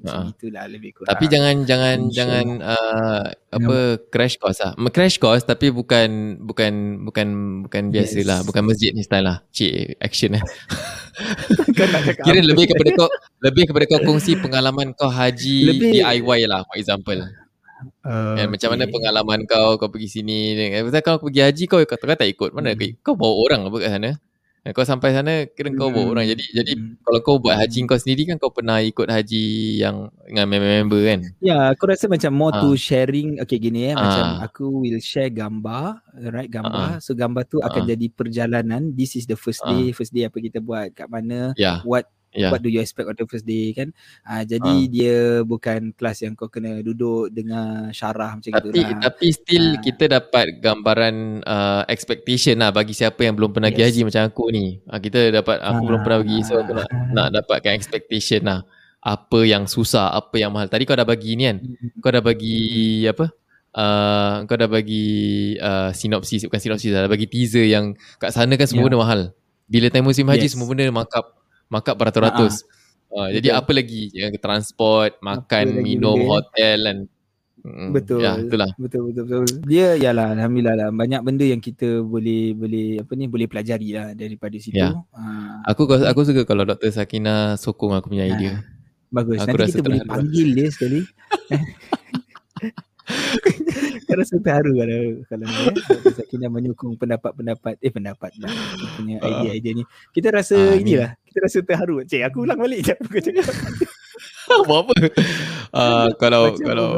macam 0.01 0.33
uh. 0.33 0.33
itulah 0.33 0.65
lebih 0.65 0.91
kurang. 0.97 1.13
Tapi 1.13 1.25
jangan 1.29 1.55
jangan 1.69 1.99
Insya. 2.09 2.17
jangan 2.17 2.47
uh, 2.65 3.23
apa 3.53 3.77
no. 3.77 4.01
crash 4.09 4.41
course 4.41 4.61
lah. 4.65 4.73
Crash 4.89 5.21
course 5.21 5.45
tapi 5.45 5.69
bukan 5.69 6.41
bukan 6.41 7.05
bukan 7.05 7.29
bukan 7.69 7.83
biasa 7.93 8.19
lah. 8.25 8.41
Bukan 8.41 8.65
masjid 8.65 8.97
ni 8.97 9.05
style 9.05 9.29
lah. 9.29 9.45
Cik 9.53 10.01
action 10.01 10.41
lah. 10.41 10.45
Kira 12.25 12.41
lebih 12.41 12.73
kepada 12.73 12.91
kau 12.97 13.09
lebih 13.45 13.65
kepada 13.69 13.85
kau 13.85 14.01
kongsi 14.09 14.41
pengalaman 14.41 14.97
kau 14.97 15.13
haji 15.13 15.59
lebih, 15.69 16.01
DIY 16.01 16.41
lah 16.49 16.65
for 16.65 16.81
example. 16.81 17.21
Uh, 17.21 18.37
kan, 18.37 18.45
okay. 18.45 18.47
Macam 18.49 18.69
mana 18.73 18.85
pengalaman 18.89 19.41
kau 19.45 19.77
kau 19.77 19.89
pergi 19.93 20.21
sini. 20.21 20.57
Pasal 20.81 21.05
kau 21.05 21.21
pergi 21.21 21.41
haji 21.45 21.65
kau 21.69 21.81
kau 21.85 21.97
tak 21.97 22.29
ikut. 22.29 22.57
Mana 22.57 22.73
hmm. 22.73 23.05
kau 23.05 23.13
bawa 23.13 23.35
orang 23.45 23.61
apa 23.69 23.77
kat 23.77 23.91
sana? 23.93 24.11
Eh, 24.61 24.77
kau 24.77 24.85
sampai 24.85 25.17
sana 25.17 25.49
kira 25.49 25.73
kau 25.73 25.89
bawa 25.89 26.13
orang 26.13 26.37
jadi 26.37 26.45
jadi 26.61 26.73
hmm. 26.77 27.01
kalau 27.01 27.21
kau 27.25 27.37
buat 27.41 27.57
haji 27.57 27.89
kau 27.89 27.97
sendiri 27.97 28.29
kan 28.29 28.37
kau 28.37 28.53
pernah 28.53 28.77
ikut 28.85 29.09
haji 29.09 29.81
yang 29.81 30.13
dengan 30.29 30.45
member-member 30.53 31.01
kan 31.01 31.21
ya 31.41 31.73
aku 31.73 31.89
rasa 31.89 32.13
macam 32.13 32.29
more 32.37 32.53
ha. 32.53 32.61
to 32.61 32.77
sharing 32.77 33.41
okay 33.41 33.57
gini 33.57 33.89
ya 33.89 33.97
ha. 33.97 34.05
macam 34.05 34.25
aku 34.45 34.85
will 34.85 35.01
share 35.01 35.33
gambar 35.33 36.05
right 36.29 36.53
gambar 36.53 37.01
ha. 37.01 37.01
so 37.01 37.17
gambar 37.17 37.49
tu 37.49 37.57
akan 37.65 37.89
ha. 37.89 37.91
jadi 37.97 38.07
perjalanan 38.13 38.93
this 38.93 39.17
is 39.17 39.25
the 39.25 39.33
first 39.33 39.65
day 39.65 39.89
ha. 39.89 39.97
first 39.97 40.13
day 40.13 40.29
apa 40.29 40.37
kita 40.37 40.61
buat 40.61 40.93
kat 40.93 41.09
mana 41.09 41.57
yeah. 41.57 41.81
what 41.89 42.05
yeah. 42.35 42.51
what 42.51 42.63
do 42.63 42.71
you 42.71 42.79
expect 42.79 43.11
on 43.11 43.17
the 43.19 43.27
first 43.27 43.47
day 43.47 43.75
kan 43.75 43.91
uh, 44.27 44.43
jadi 44.47 44.75
uh. 44.75 44.89
dia 44.91 45.17
bukan 45.43 45.91
kelas 45.95 46.23
yang 46.23 46.35
kau 46.39 46.47
kena 46.47 46.83
duduk 46.83 47.31
dengan 47.35 47.91
syarah 47.91 48.39
macam 48.39 48.51
tapi, 48.55 48.63
gitu 48.63 48.69
lah 48.79 48.91
tapi 49.03 49.27
still 49.35 49.67
uh. 49.77 49.81
kita 49.83 50.05
dapat 50.07 50.47
gambaran 50.63 51.43
uh, 51.43 51.83
expectation 51.91 52.63
lah 52.63 52.71
bagi 52.71 52.95
siapa 52.95 53.21
yang 53.27 53.35
belum 53.35 53.51
pernah 53.51 53.71
yes. 53.71 53.77
pergi 53.77 53.87
haji 53.91 54.01
macam 54.07 54.23
aku 54.31 54.45
ni 54.55 54.67
uh, 54.87 55.01
kita 55.01 55.21
dapat 55.35 55.57
aku 55.59 55.81
uh. 55.83 55.87
belum 55.87 56.01
pernah 56.07 56.19
pergi 56.23 56.39
so 56.47 56.53
aku 56.59 56.73
nak, 56.75 56.89
nak 57.11 57.29
dapatkan 57.43 57.73
expectation 57.75 58.43
lah 58.47 58.61
apa 59.01 59.39
yang 59.49 59.65
susah 59.65 60.13
apa 60.13 60.37
yang 60.37 60.53
mahal 60.53 60.69
tadi 60.69 60.85
kau 60.85 60.93
dah 60.93 61.09
bagi 61.09 61.33
ni 61.33 61.49
kan 61.49 61.57
mm-hmm. 61.57 61.99
kau 62.05 62.11
dah 62.13 62.23
bagi 62.23 62.59
apa 63.09 63.33
Uh, 63.71 64.43
kau 64.51 64.59
dah 64.59 64.67
bagi 64.67 65.55
uh, 65.63 65.95
sinopsis 65.95 66.43
bukan 66.43 66.59
sinopsis 66.59 66.91
dah 66.91 67.07
bagi 67.07 67.31
teaser 67.31 67.71
yang 67.71 67.95
kat 68.19 68.35
sana 68.35 68.59
kan 68.59 68.67
semua 68.67 68.83
yeah. 68.83 68.87
benda 68.91 68.99
mahal 68.99 69.21
bila 69.71 69.87
time 69.95 70.11
musim 70.11 70.27
haji 70.27 70.51
yes. 70.51 70.59
semua 70.59 70.67
benda 70.67 70.91
markup 70.91 71.40
markup 71.71 71.97
beratus-ratus. 71.97 72.67
Uh, 73.11 73.31
jadi 73.35 73.59
apa 73.59 73.71
lagi? 73.75 74.11
Ya, 74.15 74.31
transport, 74.39 75.19
makan, 75.23 75.83
minum, 75.83 76.19
lagi, 76.19 76.31
hotel 76.31 76.79
dan 76.83 76.97
mm, 77.63 77.89
betul. 77.95 78.21
Ya, 78.23 78.39
itulah. 78.39 78.71
Betul 78.79 79.11
betul 79.11 79.23
betul. 79.27 79.45
Dia 79.67 79.99
yalah 79.99 80.35
alhamdulillah 80.35 80.75
lah 80.77 80.89
banyak 80.91 81.21
benda 81.23 81.47
yang 81.47 81.63
kita 81.63 82.03
boleh 82.03 82.55
boleh 82.55 83.03
apa 83.03 83.13
ni 83.15 83.25
boleh 83.27 83.47
pelajari 83.51 83.89
lah 83.95 84.13
daripada 84.15 84.55
situ. 84.59 84.79
Ya. 84.79 84.95
Uh, 85.15 85.63
aku 85.67 85.91
aku 85.91 86.21
suka 86.27 86.43
kalau 86.47 86.67
Dr. 86.67 86.91
Sakina 86.91 87.55
sokong 87.55 87.95
aku 87.95 88.13
punya 88.15 88.27
idea. 88.27 88.63
Bagus. 89.11 89.43
Aku 89.43 89.59
Nanti 89.59 89.75
kita 89.75 89.83
boleh 89.87 90.07
panggil 90.07 90.49
dia 90.55 90.69
sekali. 90.71 91.01
Kau 94.11 94.19
rasa 94.19 94.35
terharu 94.43 94.73
kalau 94.75 94.99
kalau 95.31 95.45
ni 95.47 95.55
ya. 95.55 95.71
Dr. 95.71 96.13
Sakina 96.19 96.47
menyokong 96.51 96.99
pendapat-pendapat 96.99 97.79
eh 97.79 97.93
pendapat 97.95 98.31
lah 98.43 98.51
punya 98.99 99.23
idea-idea 99.23 99.73
ni. 99.79 99.85
Kita 100.11 100.35
rasa 100.35 100.59
uh, 100.59 100.75
inilah, 100.75 101.15
kita 101.31 101.39
rasa 101.47 101.59
terharu. 101.63 102.03
Cik, 102.03 102.27
aku 102.27 102.43
ulang 102.43 102.59
balik 102.59 102.91
je 102.91 102.95
aku 102.99 103.23
cakap. 103.23 103.47
Buat 104.67 104.83
apa? 104.83 104.95
Uh, 105.71 106.09
kalau 106.19 106.59
kalau 106.59 106.89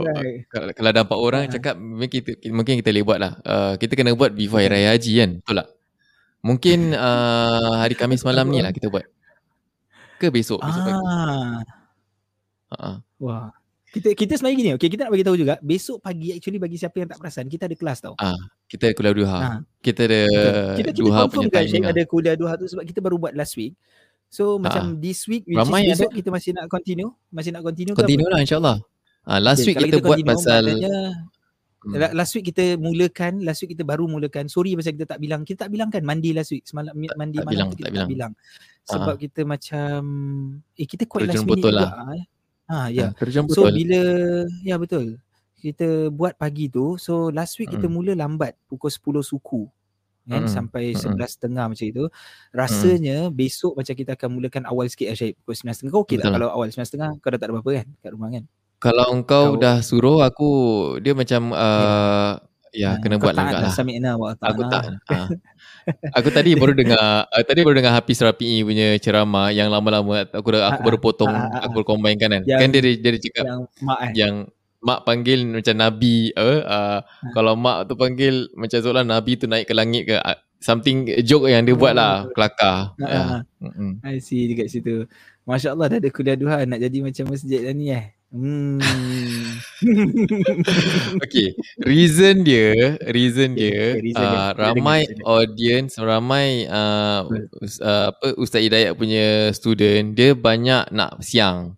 kalau, 0.49 0.69
kalau 0.73 0.89
ada 0.89 1.05
empat 1.05 1.19
orang 1.21 1.43
uh. 1.45 1.53
cakap 1.53 1.77
mungkin 1.77 2.09
kita 2.25 2.33
mungkin 2.49 2.81
kita 2.81 2.89
boleh 2.97 3.05
buat 3.05 3.19
lah. 3.21 3.33
Uh, 3.45 3.73
kita 3.77 3.93
kena 3.93 4.17
buat 4.17 4.33
before 4.33 4.65
hari 4.65 4.73
raya 4.73 4.97
haji 4.97 5.13
kan. 5.21 5.31
Betul 5.45 5.57
tak? 5.61 5.69
Mungkin 6.43 6.79
uh, 6.97 7.77
hari 7.85 7.95
Khamis 7.95 8.25
malam 8.25 8.49
ni 8.49 8.65
lah 8.65 8.73
kita 8.73 8.89
buat. 8.89 9.05
Ke 10.17 10.33
besok? 10.33 10.65
Besok 10.65 10.81
pagi. 10.81 10.97
Ah. 10.97 11.61
Uh-uh. 12.73 12.97
Wah. 13.21 13.53
Kita 13.93 14.09
kita 14.17 14.41
sebenarnya 14.41 14.57
gini, 14.57 14.71
okay, 14.73 14.89
kita 14.89 15.05
nak 15.05 15.13
bagi 15.13 15.27
tahu 15.29 15.37
juga, 15.37 15.61
besok 15.61 16.01
pagi 16.01 16.33
actually 16.33 16.57
bagi 16.57 16.81
siapa 16.81 16.97
yang 16.97 17.13
tak 17.13 17.21
perasan, 17.21 17.45
kita 17.45 17.69
ada 17.69 17.77
kelas 17.77 18.01
tau. 18.01 18.17
Ah, 18.17 18.41
kita 18.65 18.97
kuliah 18.97 19.13
duha. 19.13 19.37
Ha. 19.37 19.49
Kita 19.85 20.09
ada 20.09 20.23
kita, 20.25 20.51
kita 20.81 20.91
duha 20.97 21.21
punya 21.29 21.49
timing. 21.53 21.85
Kita 21.85 21.93
ada 21.93 22.05
kuliah 22.09 22.35
duha 22.41 22.57
tu 22.57 22.65
sebab 22.73 22.89
kita 22.89 23.05
baru 23.05 23.21
buat 23.21 23.37
last 23.37 23.53
week. 23.61 23.77
So 24.33 24.57
ha. 24.57 24.65
macam 24.65 24.97
this 24.97 25.29
week 25.29 25.45
which 25.45 25.61
Ramai 25.61 25.85
is 25.85 26.01
besok 26.01 26.09
ada. 26.09 26.19
kita 26.25 26.29
masih 26.33 26.51
nak 26.57 26.65
continue, 26.73 27.11
masih 27.29 27.51
nak 27.53 27.63
continue 27.69 27.93
Continue 27.93 28.29
lah 28.33 28.41
insya-Allah. 28.41 28.77
Ah, 29.29 29.39
last 29.45 29.61
okay, 29.61 29.77
week 29.77 29.77
kita, 29.85 30.01
kita 30.01 30.09
buat 30.09 30.19
pasal 30.25 30.63
Hmm. 31.83 31.99
Last 32.15 32.39
week 32.39 32.55
kita 32.55 32.79
mulakan, 32.79 33.43
last 33.43 33.67
week 33.67 33.75
kita 33.75 33.83
baru 33.83 34.07
mulakan. 34.07 34.47
Sorry 34.47 34.79
pasal 34.79 34.95
kita 34.95 35.03
tak 35.03 35.19
bilang. 35.19 35.43
Kita 35.43 35.67
tak 35.67 35.71
bilang 35.75 35.91
kan 35.91 36.07
mandi 36.07 36.31
last 36.31 36.55
week. 36.55 36.63
Semalam 36.63 36.95
mandi 36.95 37.43
malam 37.43 37.51
bilang, 37.51 37.69
kita 37.75 37.83
tak 37.83 37.91
bilang. 37.91 38.07
tak 38.07 38.13
bilang. 38.15 38.33
Sebab 38.87 39.15
uh 39.15 39.19
kita 39.19 39.41
macam 39.43 39.99
eh 40.79 40.87
kita 40.87 41.03
quite 41.11 41.27
last 41.27 41.43
minute 41.43 41.59
juga. 41.59 41.75
Lah. 41.75 41.91
Eh. 42.15 42.23
Ha 42.23 42.32
ya. 42.89 43.13
Yeah. 43.13 43.47
So 43.53 43.69
bila 43.69 44.01
ya 44.65 44.77
betul. 44.81 45.21
Kita 45.63 46.11
buat 46.11 46.35
pagi 46.35 46.67
tu. 46.67 46.99
So 46.99 47.31
last 47.31 47.55
week 47.61 47.71
hmm. 47.71 47.79
kita 47.79 47.87
mula 47.87 48.13
lambat 48.19 48.59
pukul 48.67 48.91
10 48.91 49.23
suku. 49.23 49.69
Kan 50.23 50.47
hmm. 50.47 50.51
sampai 50.51 50.95
hmm. 50.95 51.19
11.30 51.19 51.51
macam 51.55 51.87
itu. 51.87 52.05
Rasanya 52.51 53.29
hmm. 53.29 53.35
besok 53.35 53.79
macam 53.79 53.95
kita 53.95 54.11
akan 54.19 54.29
mulakan 54.39 54.63
awal 54.67 54.87
sikit 54.91 55.15
Asyik 55.15 55.39
pukul 55.43 55.55
9.30. 55.55 55.93
Kau 55.93 56.03
okey 56.03 56.17
tak 56.19 56.31
kalau 56.35 56.49
awal 56.51 56.67
9.30 56.71 57.23
kau 57.23 57.29
dah 57.31 57.39
tak 57.39 57.47
ada 57.47 57.53
apa-apa 57.55 57.71
kan 57.83 57.87
kat 58.03 58.11
rumah 58.11 58.31
kan? 58.33 58.45
Kalau 58.83 59.07
engkau 59.15 59.55
dah 59.55 59.79
suruh 59.79 60.27
aku 60.27 60.51
dia 60.99 61.15
macam 61.15 61.55
uh, 61.55 62.35
ya, 62.75 62.99
ya 62.99 62.99
kena 62.99 63.23
buat 63.23 63.31
lah 63.39 63.63
lah. 63.63 63.71
Aku 64.43 64.63
tak. 64.67 64.83
Ha. 65.07 65.19
Aku 66.17 66.29
tadi 66.31 66.55
baru 66.55 66.73
dengar 66.73 67.27
uh, 67.27 67.45
tadi 67.45 67.61
baru 67.67 67.77
dengar 67.79 67.95
Hafiz 67.99 68.23
Rafi'i 68.23 68.63
punya 68.63 68.97
ceramah 68.99 69.51
yang 69.51 69.69
lama-lama 69.69 70.27
aku 70.31 70.49
aku 70.57 70.81
baru 70.81 70.99
potong 70.99 71.33
ha, 71.33 71.49
ha, 71.49 71.59
aku 71.67 71.83
combine 71.83 72.19
kan 72.19 72.31
kan. 72.31 72.43
Kan 72.47 72.69
dia 72.71 72.81
dia, 72.83 72.95
dia 72.99 73.21
cakap 73.21 73.45
yang 73.45 73.61
mak, 73.83 73.99
eh? 73.99 74.11
yang 74.15 74.35
mak 74.83 75.01
panggil 75.07 75.47
macam 75.47 75.75
nabi 75.79 76.35
uh, 76.35 76.61
uh, 76.67 76.99
kalau 77.31 77.55
mak 77.55 77.87
tu 77.87 77.95
panggil 77.95 78.51
macam 78.59 78.79
seolah 78.83 79.07
nabi 79.07 79.39
tu 79.39 79.47
naik 79.47 79.71
ke 79.71 79.75
langit 79.75 80.11
ke 80.11 80.19
uh, 80.19 80.39
something 80.63 81.11
joke 81.27 81.51
yang 81.51 81.67
dia 81.67 81.75
buat 81.75 81.93
lah 81.93 82.31
kelakar. 82.31 82.95
Ha, 83.03 83.07
ya. 83.11 83.23
ha. 83.27 83.39
I 84.07 84.23
see 84.23 84.47
dekat 84.47 84.71
situ. 84.71 85.11
Masya-Allah 85.43 85.87
dah 85.91 85.99
ada 85.99 86.11
kuliah 86.15 86.39
duha 86.39 86.63
nak 86.63 86.79
jadi 86.79 87.03
macam 87.03 87.35
masjid 87.35 87.67
dah 87.67 87.75
ni 87.75 87.91
eh. 87.91 88.15
Hmm. 88.33 88.81
okay, 91.21 91.53
reason 91.85 92.41
dia, 92.41 92.97
reason 93.13 93.53
dia, 93.53 94.01
okay, 94.01 94.01
reason 94.01 94.25
uh, 94.25 94.57
dia. 94.57 94.57
ramai 94.57 95.05
audience, 95.21 96.01
ramai 96.01 96.65
uh, 96.65 97.29
uh, 97.29 98.09
apa 98.09 98.33
Ustaz 98.41 98.65
Hidayat 98.65 98.97
punya 98.97 99.53
student, 99.53 100.17
dia 100.17 100.33
banyak 100.33 100.89
nak 100.97 101.21
siang. 101.21 101.77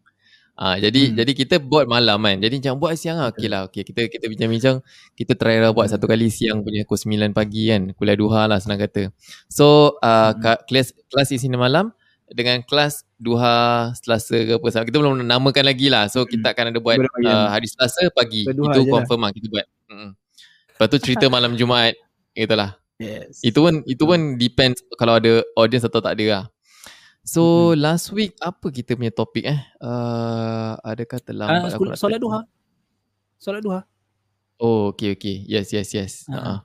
Ah, 0.55 0.79
uh, 0.79 0.87
jadi 0.87 1.11
hmm. 1.11 1.19
jadi 1.19 1.33
kita 1.35 1.57
buat 1.59 1.91
malam 1.91 2.23
kan. 2.23 2.39
Jadi 2.39 2.63
jangan 2.63 2.79
buat 2.79 2.95
siang 2.95 3.19
lah. 3.19 3.35
Okey 3.35 3.51
lah. 3.51 3.67
Okey, 3.67 3.83
kita 3.83 4.07
kita 4.07 4.31
bincang-bincang, 4.31 4.79
kita 5.19 5.35
try 5.35 5.59
lah 5.59 5.75
buat 5.75 5.91
satu 5.91 6.07
kali 6.07 6.31
siang 6.31 6.63
punya 6.63 6.87
pukul 6.87 7.19
9 7.19 7.35
pagi 7.35 7.75
kan. 7.75 7.91
Kuliah 7.99 8.15
duha 8.15 8.47
lah 8.47 8.63
senang 8.63 8.79
kata. 8.79 9.11
So, 9.51 9.99
uh, 9.99 10.31
hmm. 10.31 10.71
kelas 10.71 10.95
kelas 11.11 11.35
di 11.35 11.43
sini 11.43 11.59
malam, 11.59 11.91
dengan 12.35 12.59
kelas 12.67 13.07
duha 13.15 13.95
selasa 13.95 14.35
ke 14.35 14.59
apa 14.59 14.83
kita 14.83 14.99
belum 14.99 15.23
namakan 15.23 15.65
lagi 15.71 15.87
lah. 15.87 16.11
So 16.11 16.27
kita 16.27 16.51
akan 16.51 16.75
ada 16.75 16.79
buat 16.83 16.99
uh, 16.99 17.49
hari 17.55 17.71
selasa 17.71 18.11
pagi. 18.11 18.43
Berduha 18.43 18.75
itu 18.75 18.91
confirm 18.91 19.23
lah. 19.23 19.31
lah 19.31 19.37
kita 19.39 19.47
buat. 19.47 19.67
Mm 19.87 20.11
lepas 20.75 20.91
tu 20.91 20.99
cerita 20.99 21.31
malam 21.31 21.55
jumaat 21.55 21.95
itulah. 22.35 22.75
Yes. 22.95 23.43
itu 23.43 23.59
pun 23.59 23.83
itu 23.91 24.07
pun 24.07 24.39
depends 24.39 24.79
kalau 24.95 25.19
ada 25.19 25.43
audience 25.59 25.87
atau 25.87 25.99
tak 26.03 26.19
ada 26.19 26.27
lah. 26.31 26.45
So 27.27 27.73
mm-hmm. 27.73 27.81
last 27.81 28.07
week 28.15 28.35
apa 28.39 28.67
kita 28.71 28.99
punya 28.99 29.11
topik 29.15 29.47
eh? 29.47 29.61
Uh, 29.79 30.79
adakah 30.83 31.19
terlambat 31.23 31.71
uh, 31.71 31.79
aku 31.79 31.95
solat 31.95 32.19
duha. 32.19 32.43
Solat 33.39 33.63
duha. 33.63 33.81
Oh 34.59 34.95
okay 34.95 35.15
okay. 35.15 35.43
Yes 35.47 35.71
yes 35.75 35.95
yes. 35.95 36.13
Uh-huh. 36.27 36.39
uh-huh. 36.39 36.59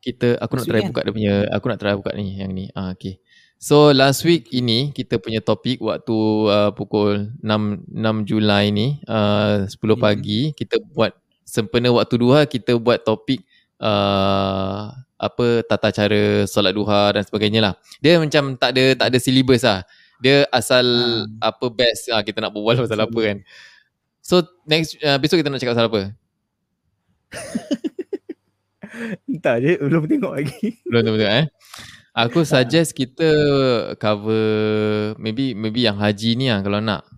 kita 0.00 0.36
aku 0.40 0.60
last 0.60 0.64
nak 0.64 0.68
try 0.72 0.80
kan? 0.80 0.88
buka 0.92 1.00
dia 1.04 1.12
punya 1.12 1.34
aku 1.52 1.64
nak 1.68 1.78
try 1.80 1.92
buka 1.96 2.10
ni 2.16 2.40
yang 2.40 2.52
ni. 2.52 2.68
Ah 2.72 2.88
uh, 2.88 2.88
okay 2.96 3.20
So 3.62 3.94
last 3.94 4.26
week 4.26 4.50
ini 4.50 4.90
kita 4.90 5.22
punya 5.22 5.38
topik 5.38 5.78
waktu 5.78 6.18
uh, 6.50 6.74
pukul 6.74 7.30
6 7.46 7.94
6 7.94 8.26
Julai 8.26 8.74
ni 8.74 8.98
uh, 9.06 9.70
10 9.70 9.78
hmm. 9.78 10.02
pagi 10.02 10.50
kita 10.58 10.82
buat 10.90 11.14
sempena 11.46 11.94
waktu 11.94 12.18
duha 12.18 12.42
kita 12.42 12.74
buat 12.74 13.06
topik 13.06 13.46
uh, 13.78 14.90
apa 15.14 15.62
tata 15.62 15.94
cara 15.94 16.42
solat 16.50 16.74
duha 16.74 17.14
dan 17.14 17.22
sebagainya 17.22 17.62
lah. 17.62 17.74
Dia 18.02 18.18
macam 18.18 18.58
tak 18.58 18.74
ada 18.74 18.98
tak 18.98 19.14
ada 19.14 19.18
silibus 19.22 19.62
lah. 19.62 19.86
Dia 20.18 20.42
asal 20.50 20.82
hmm. 20.82 21.38
apa 21.38 21.66
best 21.70 22.10
uh, 22.10 22.18
kita 22.18 22.42
nak 22.42 22.50
berbual 22.50 22.82
pasal 22.82 22.98
apa 22.98 23.18
kan. 23.22 23.46
So 24.26 24.42
next 24.66 24.98
uh, 25.06 25.22
besok 25.22 25.38
kita 25.38 25.54
nak 25.54 25.62
cakap 25.62 25.78
pasal 25.78 25.86
apa? 25.86 26.02
Entah 29.30 29.62
je 29.62 29.78
belum 29.78 30.10
tengok 30.10 30.34
lagi. 30.34 30.82
Belum 30.82 31.14
tengok 31.14 31.30
eh. 31.30 31.46
Aku 32.12 32.44
suggest 32.44 32.92
kita 32.92 33.30
cover 33.96 35.16
maybe 35.16 35.56
maybe 35.56 35.88
yang 35.88 35.96
haji 35.96 36.36
ni 36.36 36.52
lah 36.52 36.60
kalau 36.60 36.78
nak. 36.84 37.08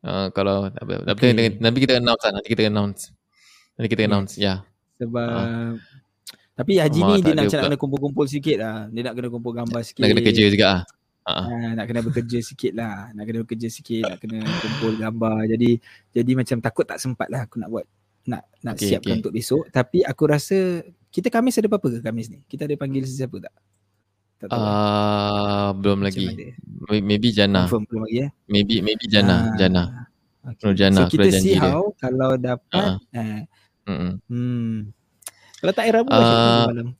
Uh, 0.00 0.32
kalau 0.32 0.72
apa 0.72 1.12
okay. 1.12 1.36
nanti, 1.36 1.60
nanti 1.60 1.78
kita 1.84 2.00
announce 2.00 2.24
lah. 2.24 2.32
Nanti 2.40 2.48
kita 2.48 2.62
announce. 2.72 3.00
Nanti 3.76 3.88
kita 3.92 4.02
announce 4.08 4.32
ya. 4.40 4.44
Yeah. 4.44 4.58
Sebab 5.04 5.28
uh. 5.28 5.72
tapi 6.56 6.72
haji 6.80 7.00
ni 7.04 7.14
dia 7.20 7.32
nak 7.36 7.44
macam 7.48 7.58
nak 7.60 7.66
kena 7.68 7.76
kumpul-kumpul 7.76 8.26
sikit 8.32 8.56
lah. 8.64 8.76
Dia 8.88 9.00
nak 9.04 9.14
kena 9.20 9.28
kumpul 9.28 9.52
gambar 9.52 9.80
sikit. 9.84 10.00
Nak 10.00 10.08
kena 10.08 10.22
kerja 10.24 10.44
juga 10.48 10.66
ah. 10.72 10.82
Uh, 11.30 11.70
nak 11.76 11.84
kena 11.84 12.00
bekerja 12.02 12.42
sikit 12.42 12.72
lah 12.74 13.12
Nak 13.14 13.22
kena 13.22 13.38
bekerja 13.46 13.68
sikit 13.70 14.02
Nak 14.02 14.18
kena 14.18 14.40
kumpul 14.40 14.98
gambar 14.98 15.46
Jadi 15.46 15.78
Jadi 16.10 16.32
macam 16.34 16.58
takut 16.58 16.82
tak 16.82 16.98
sempat 16.98 17.30
lah 17.30 17.46
Aku 17.46 17.62
nak 17.62 17.70
buat 17.70 17.86
Nak 18.26 18.42
nak 18.66 18.74
okay, 18.74 18.90
siapkan 18.90 19.14
okay. 19.14 19.20
untuk 19.22 19.32
besok 19.38 19.62
Tapi 19.70 20.02
aku 20.02 20.26
rasa 20.26 20.82
Kita 21.12 21.30
Kamis 21.30 21.54
ada 21.60 21.70
apa-apa 21.70 21.86
ke 21.86 21.98
Kamis 22.02 22.34
ni 22.34 22.42
Kita 22.50 22.66
ada 22.66 22.74
panggil 22.74 23.06
sesiapa 23.06 23.46
tak 23.46 23.54
uh, 24.48 25.68
belum 25.76 26.00
lagi. 26.00 26.54
Maybe 26.88 27.28
Jana. 27.34 27.68
Confirm 27.68 27.84
belum 27.84 28.02
lagi 28.08 28.16
eh. 28.24 28.30
Maybe 28.48 28.80
maybe 28.80 29.04
Jana, 29.04 29.52
uh, 29.52 29.56
Jana. 29.60 29.82
Okay. 30.40 30.72
Jana, 30.72 31.04
so 31.04 31.12
kita 31.12 31.28
see 31.36 31.60
how 31.60 31.92
dia. 31.92 32.00
kalau 32.00 32.30
dapat 32.40 32.96
uh, 32.96 32.96
eh. 33.12 33.44
Hmm. 33.84 34.94
Kalau 35.60 35.72
tak 35.76 35.84
era 35.84 36.00
uh, 36.00 36.64
malam. 36.70 36.88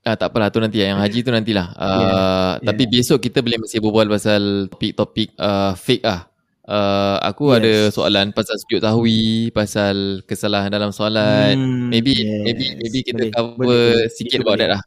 Ah, 0.00 0.16
tak 0.16 0.32
apalah 0.32 0.48
tu 0.48 0.64
nanti 0.64 0.80
yang 0.80 0.96
haji 0.96 1.20
tu 1.20 1.28
nantilah. 1.28 1.76
Uh, 1.76 1.92
yeah, 2.00 2.72
Tapi 2.72 2.88
yeah. 2.88 2.92
besok 3.04 3.20
kita 3.20 3.44
boleh 3.44 3.60
masih 3.60 3.84
berbual 3.84 4.08
pasal 4.08 4.72
topik-topik 4.72 5.36
uh, 5.36 5.76
fake 5.76 6.08
ah. 6.08 6.24
Uh, 6.64 7.20
aku 7.20 7.52
yes. 7.52 7.56
ada 7.60 7.74
soalan 7.92 8.26
pasal 8.32 8.56
sujud 8.64 8.80
tahwi, 8.80 9.52
pasal 9.52 10.24
kesalahan 10.24 10.72
dalam 10.72 10.88
solat. 10.88 11.52
Hmm, 11.52 11.92
maybe 11.92 12.16
yes. 12.16 12.42
maybe 12.48 12.64
maybe 12.80 12.98
kita 13.04 13.28
boleh, 13.28 13.32
cover 13.36 13.54
boleh, 13.60 14.08
sikit 14.08 14.40
about 14.40 14.56
that 14.56 14.70
lah. 14.78 14.82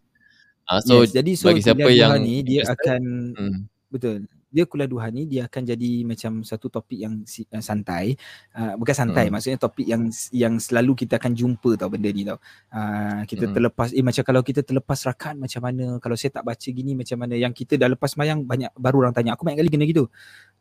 Uh, 0.64 0.82
so 0.84 1.04
yes, 1.04 1.12
jadi 1.12 1.32
so 1.36 1.52
bagi 1.52 1.62
siapa 1.64 1.90
yang 1.92 2.16
ni 2.24 2.44
dia 2.44 2.64
akan 2.68 3.02
hmm. 3.36 3.60
betul. 3.92 4.24
Dia 4.54 4.70
kuliah 4.70 4.86
duha 4.86 5.10
ni 5.10 5.26
dia 5.26 5.50
akan 5.50 5.66
jadi 5.66 6.06
macam 6.06 6.46
satu 6.46 6.70
topik 6.70 7.00
yang 7.02 7.26
uh, 7.26 7.64
santai. 7.64 8.14
Uh, 8.54 8.78
bukan 8.78 8.94
santai 8.94 9.26
hmm. 9.28 9.34
maksudnya 9.34 9.58
topik 9.58 9.84
yang 9.84 10.14
yang 10.30 10.62
selalu 10.62 10.94
kita 10.94 11.18
akan 11.18 11.34
jumpa 11.34 11.74
tau 11.74 11.90
benda 11.90 12.14
ni 12.14 12.22
tau. 12.22 12.38
Uh, 12.70 13.26
kita 13.26 13.50
hmm. 13.50 13.54
terlepas 13.58 13.90
eh 13.92 14.06
macam 14.06 14.24
kalau 14.24 14.42
kita 14.46 14.62
terlepas 14.62 15.00
rakaat 15.10 15.36
macam 15.42 15.62
mana? 15.66 15.98
Kalau 15.98 16.16
saya 16.16 16.38
tak 16.38 16.46
baca 16.46 16.68
gini 16.70 16.94
macam 16.94 17.18
mana? 17.18 17.34
Yang 17.34 17.66
kita 17.66 17.82
dah 17.82 17.90
lepas 17.90 18.14
mayang 18.14 18.46
banyak 18.46 18.70
baru 18.78 19.10
orang 19.10 19.14
tanya 19.18 19.34
aku 19.34 19.42
banyak 19.42 19.58
kali 19.58 19.70
kena 19.74 19.90
gitu? 19.90 20.06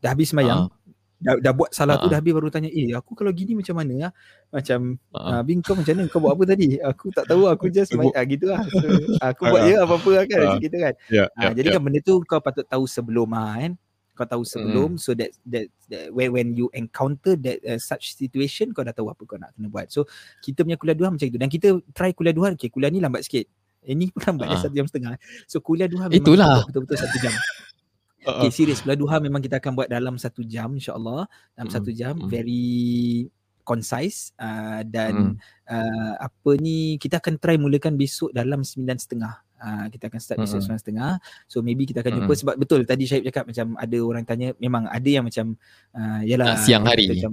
Dah 0.01 0.17
habis 0.17 0.33
mayang 0.33 0.67
uh 0.67 0.93
dah, 1.21 1.35
dah 1.39 1.53
buat 1.55 1.71
salah 1.71 1.97
uh-huh. 1.97 2.09
tu 2.09 2.11
dah 2.11 2.19
habis 2.19 2.33
baru 2.33 2.49
tanya 2.49 2.69
eh 2.71 2.91
aku 2.95 3.13
kalau 3.13 3.31
gini 3.31 3.53
macam 3.53 3.75
mana 3.79 4.09
ah? 4.09 4.11
Macam 4.49 4.97
uh-huh. 5.11 5.31
uh, 5.39 5.41
Bing 5.45 5.61
kau 5.61 5.73
macam 5.77 5.93
mana? 5.93 6.03
Kau 6.11 6.19
buat 6.19 6.33
apa 6.35 6.43
tadi? 6.49 6.67
Aku 6.81 7.05
tak 7.13 7.25
tahu 7.29 7.47
aku 7.47 7.69
just 7.69 7.93
main 7.95 8.11
ah, 8.13 8.25
gitu 8.27 8.45
lah. 8.51 8.61
So, 8.67 8.87
aku 9.23 9.41
buat 9.49 9.61
je 9.67 9.75
apa-apa 9.79 10.09
lah 10.13 10.25
kan 10.27 10.41
uh, 10.43 10.57
gitu 10.59 10.77
kan. 10.77 10.93
Yeah, 11.07 11.27
uh, 11.37 11.41
yeah, 11.49 11.51
jadi 11.55 11.67
yeah. 11.71 11.75
kan 11.77 11.81
benda 11.85 11.99
tu 12.03 12.13
kau 12.25 12.39
patut 12.43 12.65
tahu 12.67 12.83
sebelum 12.85 13.29
ah 13.33 13.55
kan? 13.59 13.73
Kau 14.13 14.29
tahu 14.29 14.43
sebelum 14.45 14.93
mm. 14.93 15.01
so 15.01 15.17
that, 15.17 15.33
that 15.49 15.65
that 15.89 16.13
when 16.13 16.29
when 16.29 16.53
you 16.53 16.69
encounter 16.77 17.33
that 17.33 17.57
uh, 17.65 17.81
such 17.81 18.13
situation 18.13 18.69
kau 18.69 18.85
dah 18.85 18.93
tahu 18.93 19.09
apa 19.09 19.21
kau 19.25 19.41
nak 19.41 19.57
kena 19.57 19.73
buat. 19.73 19.89
So 19.89 20.05
kita 20.43 20.61
punya 20.61 20.77
kuliah 20.77 20.97
dua 20.97 21.09
macam 21.09 21.25
itu. 21.25 21.39
Dan 21.41 21.49
kita 21.49 21.81
try 21.97 22.13
kuliah 22.13 22.35
dua 22.35 22.53
okay 22.53 22.69
kuliah 22.69 22.93
ni 22.93 23.01
lambat 23.01 23.25
sikit. 23.25 23.49
Ini 23.83 24.13
pun 24.13 24.21
lambat 24.21 24.47
uh. 24.53 24.61
satu 24.61 24.75
jam 24.77 24.85
setengah. 24.85 25.17
So 25.49 25.65
kuliah 25.65 25.89
dua 25.89 26.07
memang 26.07 26.21
itulah 26.21 26.61
betul-betul 26.69 26.97
satu 27.01 27.17
jam 27.25 27.33
Okay, 28.23 28.49
serius. 28.51 28.79
Belah 28.81 28.97
duha 28.97 29.17
memang 29.19 29.43
kita 29.43 29.59
akan 29.59 29.71
buat 29.75 29.89
dalam 29.91 30.15
satu 30.15 30.41
jam 30.47 30.71
insyaAllah. 30.73 31.27
Dalam 31.53 31.69
mm. 31.69 31.75
satu 31.75 31.89
jam. 31.91 32.15
Mm. 32.17 32.27
Very 32.31 33.27
concise. 33.67 34.31
Uh, 34.39 34.83
dan 34.87 35.35
mm. 35.35 35.35
uh, 35.67 36.13
apa 36.23 36.51
ni, 36.59 36.95
kita 36.97 37.19
akan 37.19 37.35
try 37.39 37.59
mulakan 37.59 37.99
besok 37.99 38.31
dalam 38.31 38.63
sembilan 38.63 38.97
setengah. 38.99 39.33
uh, 39.63 39.85
kita 39.87 40.11
akan 40.11 40.19
start 40.19 40.37
mm-hmm. 40.43 40.59
di 40.59 40.79
setengah 40.83 41.11
so 41.47 41.63
maybe 41.63 41.87
kita 41.87 42.03
akan 42.03 42.19
jumpa 42.19 42.27
mm-hmm. 42.27 42.41
sebab 42.43 42.55
betul 42.59 42.81
tadi 42.83 43.07
Syahib 43.07 43.23
cakap 43.31 43.47
macam 43.47 43.79
ada 43.79 43.97
orang 44.03 44.23
tanya 44.27 44.49
memang 44.59 44.83
ada 44.91 45.09
yang 45.09 45.23
macam 45.23 45.55
uh, 45.95 46.21
yalah 46.27 46.59
siang 46.59 46.83
hari 46.83 47.07
macam 47.07 47.31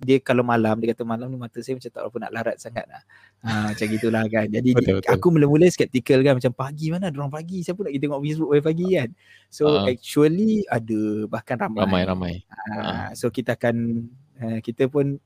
dia 0.00 0.16
kalau 0.24 0.40
malam 0.40 0.80
dia 0.80 0.96
kata 0.96 1.04
malam 1.04 1.28
ni 1.28 1.36
mata 1.36 1.60
saya 1.60 1.76
macam 1.76 1.92
tak 1.92 2.02
apa 2.02 2.16
nak 2.16 2.32
larat 2.32 2.56
sangat 2.56 2.84
lah. 2.88 3.02
Ha, 3.44 3.76
macam 3.76 3.86
gitulah 3.92 4.24
kan. 4.32 4.46
Jadi 4.48 4.70
betul, 4.76 4.94
betul. 5.00 5.12
aku 5.12 5.26
mula-mula 5.28 5.66
skeptical 5.68 6.24
kan 6.24 6.34
macam 6.40 6.52
pagi 6.56 6.86
mana 6.88 7.12
ada 7.12 7.16
orang 7.20 7.32
pagi 7.32 7.60
siapa 7.60 7.84
nak 7.84 7.92
kita 7.92 8.04
tengok 8.08 8.22
Facebook 8.24 8.50
pagi 8.64 8.86
kan. 8.96 9.08
So 9.52 9.64
uh, 9.68 9.84
actually 9.92 10.64
ada 10.72 11.00
bahkan 11.28 11.56
ramai. 11.60 11.80
Ramai 11.84 12.02
ramai. 12.08 12.34
Ha, 12.48 12.72
uh. 12.80 13.08
so 13.12 13.28
kita 13.28 13.60
akan 13.60 14.08
uh, 14.40 14.58
kita 14.64 14.88
pun 14.88 15.20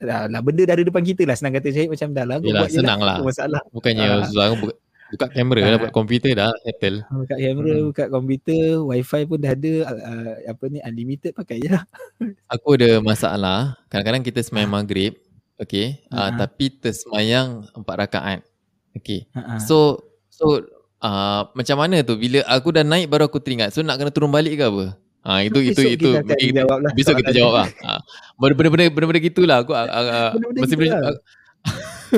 lah, 0.00 0.26
lah 0.28 0.40
benda 0.40 0.64
dari 0.68 0.82
depan 0.84 1.04
kita 1.04 1.22
lah 1.24 1.36
senang 1.36 1.54
kata 1.60 1.68
saya 1.68 1.86
macam 1.92 2.08
dah 2.16 2.24
lah. 2.24 2.36
Yelah, 2.40 2.68
senang 2.72 3.00
lah. 3.04 3.16
Masalah. 3.20 3.62
Bukannya 3.72 4.08
uh, 4.24 4.74
buka 5.14 5.26
kamera 5.30 5.60
uh, 5.62 5.68
lah 5.70 5.78
buat 5.86 5.94
komputer 5.94 6.32
dah 6.34 6.50
settle. 6.66 7.06
Buka 7.06 7.34
kamera, 7.38 7.72
hmm. 7.72 7.86
buka 7.94 8.04
komputer, 8.10 8.66
wifi 8.82 9.22
pun 9.24 9.38
dah 9.38 9.52
ada 9.54 9.74
uh, 9.86 10.32
apa 10.50 10.64
ni 10.68 10.78
unlimited 10.82 11.32
pakai 11.32 11.62
je 11.62 11.70
lah. 11.70 11.86
Aku 12.54 12.74
ada 12.74 12.98
masalah. 12.98 13.78
Kadang-kadang 13.88 14.26
kita 14.26 14.42
semayang 14.42 14.70
uh. 14.70 14.76
maghrib. 14.82 15.14
Okay. 15.54 16.02
Uh, 16.10 16.26
uh, 16.26 16.30
tapi 16.34 16.74
tersemayang 16.74 17.70
empat 17.72 17.94
rakaat. 17.94 18.40
Okay. 18.98 19.30
Uh, 19.32 19.54
uh. 19.54 19.58
So, 19.62 20.02
so 20.28 20.66
uh, 20.98 21.46
macam 21.54 21.76
mana 21.78 22.02
tu? 22.02 22.18
Bila 22.18 22.42
aku 22.50 22.74
dah 22.74 22.82
naik 22.82 23.06
baru 23.06 23.30
aku 23.30 23.38
teringat. 23.38 23.70
So 23.70 23.86
nak 23.86 24.02
kena 24.02 24.10
turun 24.10 24.34
balik 24.34 24.58
ke 24.58 24.66
apa? 24.66 24.86
Ha, 25.24 25.40
itu 25.48 25.58
itu 25.62 25.80
itu 25.96 26.08
besok 26.92 27.22
kita 27.22 27.32
jawab 27.32 27.64
lah. 27.64 27.68
Ha. 27.86 28.02
Benda-benda 28.36 28.90
benda-benda 28.90 29.20
gitulah 29.22 29.56
aku 29.62 29.72
uh, 29.78 30.34
mesti 30.58 30.74
benda 30.74 31.16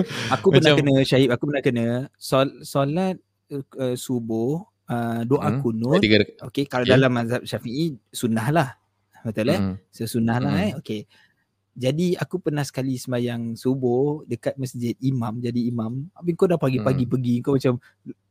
aku 0.35 0.47
pernah 0.52 0.73
kena 0.77 0.94
syahid 1.02 1.28
aku 1.32 1.44
pernah 1.48 1.62
kena. 1.62 1.86
Sol, 2.16 2.62
solat 2.66 3.16
uh, 3.52 3.94
subuh 3.97 4.64
uh, 4.89 5.20
doa 5.24 5.48
hmm. 5.51 5.60
kunut. 5.62 6.01
Okey 6.51 6.64
kalau 6.66 6.85
okay. 6.85 6.93
dalam 6.93 7.10
mazhab 7.12 7.43
Syafi'i 7.44 7.97
sunnah 8.10 8.48
lah. 8.52 8.68
Betul 9.27 9.51
eh? 9.51 9.59
Hmm. 9.59 9.77
sesunnah 9.90 10.39
lah 10.39 10.55
hmm. 10.55 10.64
eh? 10.64 10.73
Okey 10.78 11.01
jadi 11.77 12.16
aku 12.16 12.40
pernah 12.40 12.64
sekali 12.64 12.97
semayang 12.97 13.52
subuh 13.52 14.24
dekat 14.24 14.56
masjid 14.56 14.97
imam. 15.05 15.36
Jadi 15.44 15.68
imam 15.68 16.09
habis 16.16 16.32
kau 16.32 16.48
dah 16.48 16.56
pagi-pagi 16.56 17.05
hmm. 17.05 17.12
pergi 17.12 17.35
kau 17.44 17.52
macam 17.52 17.77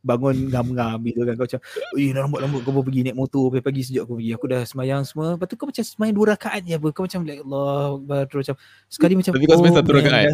bangun 0.02 0.50
ngam-ngam 0.50 0.98
gitu 1.06 1.22
kan. 1.22 1.34
Kau 1.38 1.46
macam 1.46 1.62
eh 2.02 2.10
lambat-lambat 2.10 2.60
kau 2.66 2.82
pergi 2.82 3.02
naik 3.06 3.18
motor 3.22 3.54
pagi-pagi 3.54 3.82
sejak 3.86 4.10
aku 4.10 4.18
pergi. 4.18 4.32
Aku 4.34 4.46
dah 4.50 4.62
semayang 4.66 5.06
semua. 5.06 5.38
Lepas 5.38 5.46
tu 5.46 5.56
kau 5.62 5.70
macam 5.70 5.86
semayang 5.86 6.16
dua 6.18 6.26
rakaat 6.34 6.62
je 6.66 6.74
apa. 6.74 6.88
Kau 6.90 7.06
macam 7.06 7.22
like 7.22 7.42
Allah 7.46 8.22
terus 8.26 8.42
macam 8.50 8.58
sekali 8.90 9.14
macam 9.14 9.32
tapi 9.38 9.46
kau 9.46 9.58
semayang 9.62 9.78
satu 9.78 9.92
oh, 9.94 9.96
rakaat 10.02 10.34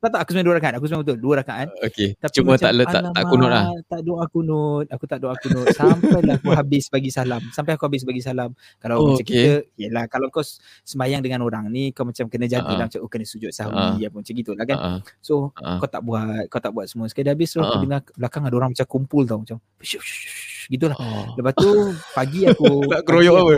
tak 0.00 0.16
tak 0.16 0.20
aku 0.24 0.30
sebenarnya 0.32 0.48
dua 0.48 0.56
rakaat. 0.56 0.74
Aku 0.80 0.84
sebenarnya 0.88 1.04
betul 1.04 1.18
dua 1.20 1.34
rakaat. 1.44 1.68
Okey. 1.84 2.08
Cuma 2.32 2.56
macam, 2.56 2.64
tak 2.64 2.72
letak 2.72 3.02
tak 3.12 3.24
kunut 3.28 3.50
lah. 3.52 3.64
Tak 3.84 4.00
doa 4.00 4.24
kunut. 4.32 4.86
Aku 4.88 5.04
tak 5.04 5.18
doa 5.20 5.34
kunut 5.36 5.66
sampai 5.76 6.20
lah 6.24 6.40
aku 6.40 6.50
habis 6.56 6.88
bagi 6.88 7.12
salam. 7.12 7.42
Sampai 7.52 7.76
aku 7.76 7.84
habis 7.84 8.08
bagi 8.08 8.24
salam. 8.24 8.56
Kalau 8.80 8.96
oh, 8.96 9.04
macam 9.12 9.20
okay. 9.20 9.36
kita, 9.36 9.52
yalah 9.76 10.08
kalau 10.08 10.32
kau 10.32 10.40
sembahyang 10.88 11.20
dengan 11.20 11.44
orang 11.44 11.68
ni 11.68 11.92
kau 11.92 12.08
macam 12.08 12.32
kena 12.32 12.48
jaga 12.48 12.64
uh-huh. 12.64 12.80
lah 12.80 12.86
macam 12.88 13.00
oh 13.04 13.10
kena 13.12 13.28
sujud 13.28 13.52
sahwi 13.52 13.76
uh-huh. 13.76 14.08
apa 14.08 14.16
macam 14.24 14.32
gitulah 14.32 14.64
kan. 14.64 14.78
Uh-huh. 14.80 15.00
So 15.20 15.34
uh-huh. 15.52 15.78
kau 15.84 15.88
tak 15.92 16.00
buat 16.00 16.48
kau 16.48 16.60
tak 16.64 16.72
buat 16.72 16.88
semua. 16.88 17.04
Sekali 17.12 17.28
dah 17.28 17.36
habis 17.36 17.52
uh-huh. 17.52 17.68
aku 17.68 17.76
dengar 17.84 18.00
belakang 18.16 18.42
ada 18.48 18.56
orang 18.56 18.70
macam 18.72 18.86
kumpul 18.88 19.28
tau 19.28 19.44
macam 19.44 19.60
gitulah. 20.72 20.96
Oh. 20.96 21.36
Lepas 21.36 21.52
tu 21.60 21.70
pagi 22.16 22.48
aku 22.48 22.68
nak 22.90 23.04
keroyok 23.04 23.36
apa? 23.36 23.54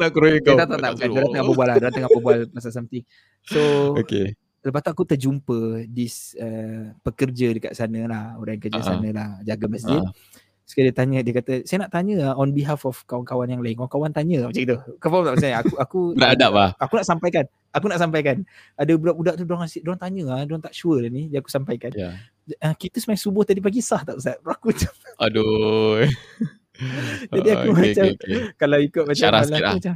Nak 0.00 0.10
keroyok 0.16 0.40
kau. 0.40 0.56
Tak 0.56 0.66
tak 0.72 0.78
tak. 0.80 0.92
Dia 1.04 1.20
tengah 1.20 1.44
berbual 1.44 1.66
lah. 1.68 1.76
Dia 1.76 1.92
tengah 1.92 2.08
berbual 2.08 2.48
pasal 2.48 2.72
something. 2.72 3.04
So 3.44 3.60
okay 4.00 4.40
lepas 4.62 4.80
tu 4.80 4.90
aku 4.94 5.04
terjumpa 5.04 5.58
di 5.90 6.06
uh, 6.38 6.94
pekerja 7.02 7.50
dekat 7.50 7.72
sana 7.74 8.06
lah 8.06 8.24
orang 8.38 8.62
kerja 8.62 8.78
uh-huh. 8.78 8.90
sana 8.94 9.08
lah 9.10 9.28
jaga 9.42 9.66
masjid. 9.66 9.98
Uh-huh. 9.98 10.14
sekali 10.62 10.88
dia 10.88 10.94
tanya 10.94 11.18
dia 11.26 11.34
kata 11.36 11.66
saya 11.66 11.84
nak 11.84 11.90
tanya 11.90 12.14
lah 12.22 12.30
on 12.38 12.54
behalf 12.54 12.86
of 12.86 13.02
kawan-kawan 13.10 13.50
yang 13.50 13.60
lain. 13.60 13.74
Kawan-kawan 13.74 14.14
tanya 14.14 14.46
macam 14.46 14.62
itu 14.62 14.78
kau 15.02 15.10
faham 15.10 15.34
tak 15.34 15.36
saya 15.42 15.54
aku 15.58 15.74
aku 15.76 16.00
nak 16.14 16.38
adab 16.38 16.52
lah. 16.54 16.70
Aku 16.78 16.94
nak 16.96 17.06
sampaikan. 17.06 17.44
Aku 17.74 17.86
nak 17.90 17.98
sampaikan. 17.98 18.36
Ada 18.78 18.92
budak-budak 18.94 19.34
tu 19.36 19.44
dorang 19.44 19.66
dorang 19.66 20.00
tanya 20.00 20.22
lah 20.30 20.46
dorang 20.46 20.62
tak 20.62 20.72
sure 20.72 21.02
ni 21.10 21.26
dia 21.26 21.42
aku 21.42 21.50
sampaikan. 21.50 21.90
Yeah. 21.92 22.14
uh, 22.62 22.74
kita 22.78 23.02
semain 23.02 23.18
subuh 23.18 23.42
tadi 23.42 23.58
pagi 23.58 23.82
sah 23.82 24.06
tak 24.06 24.22
ustaz? 24.22 24.38
Aku 24.38 24.70
macam 24.70 24.92
aduh. 25.18 26.06
Jadi 27.36 27.48
aku 27.52 27.68
okay, 27.74 27.82
macam 27.82 28.06
okay, 28.06 28.16
okay. 28.16 28.38
kalau 28.56 28.78
ikut 28.80 29.04
macam 29.04 29.18
Syarah 29.18 29.42
sikit 29.44 29.62
lah. 29.62 29.74
macam 29.76 29.94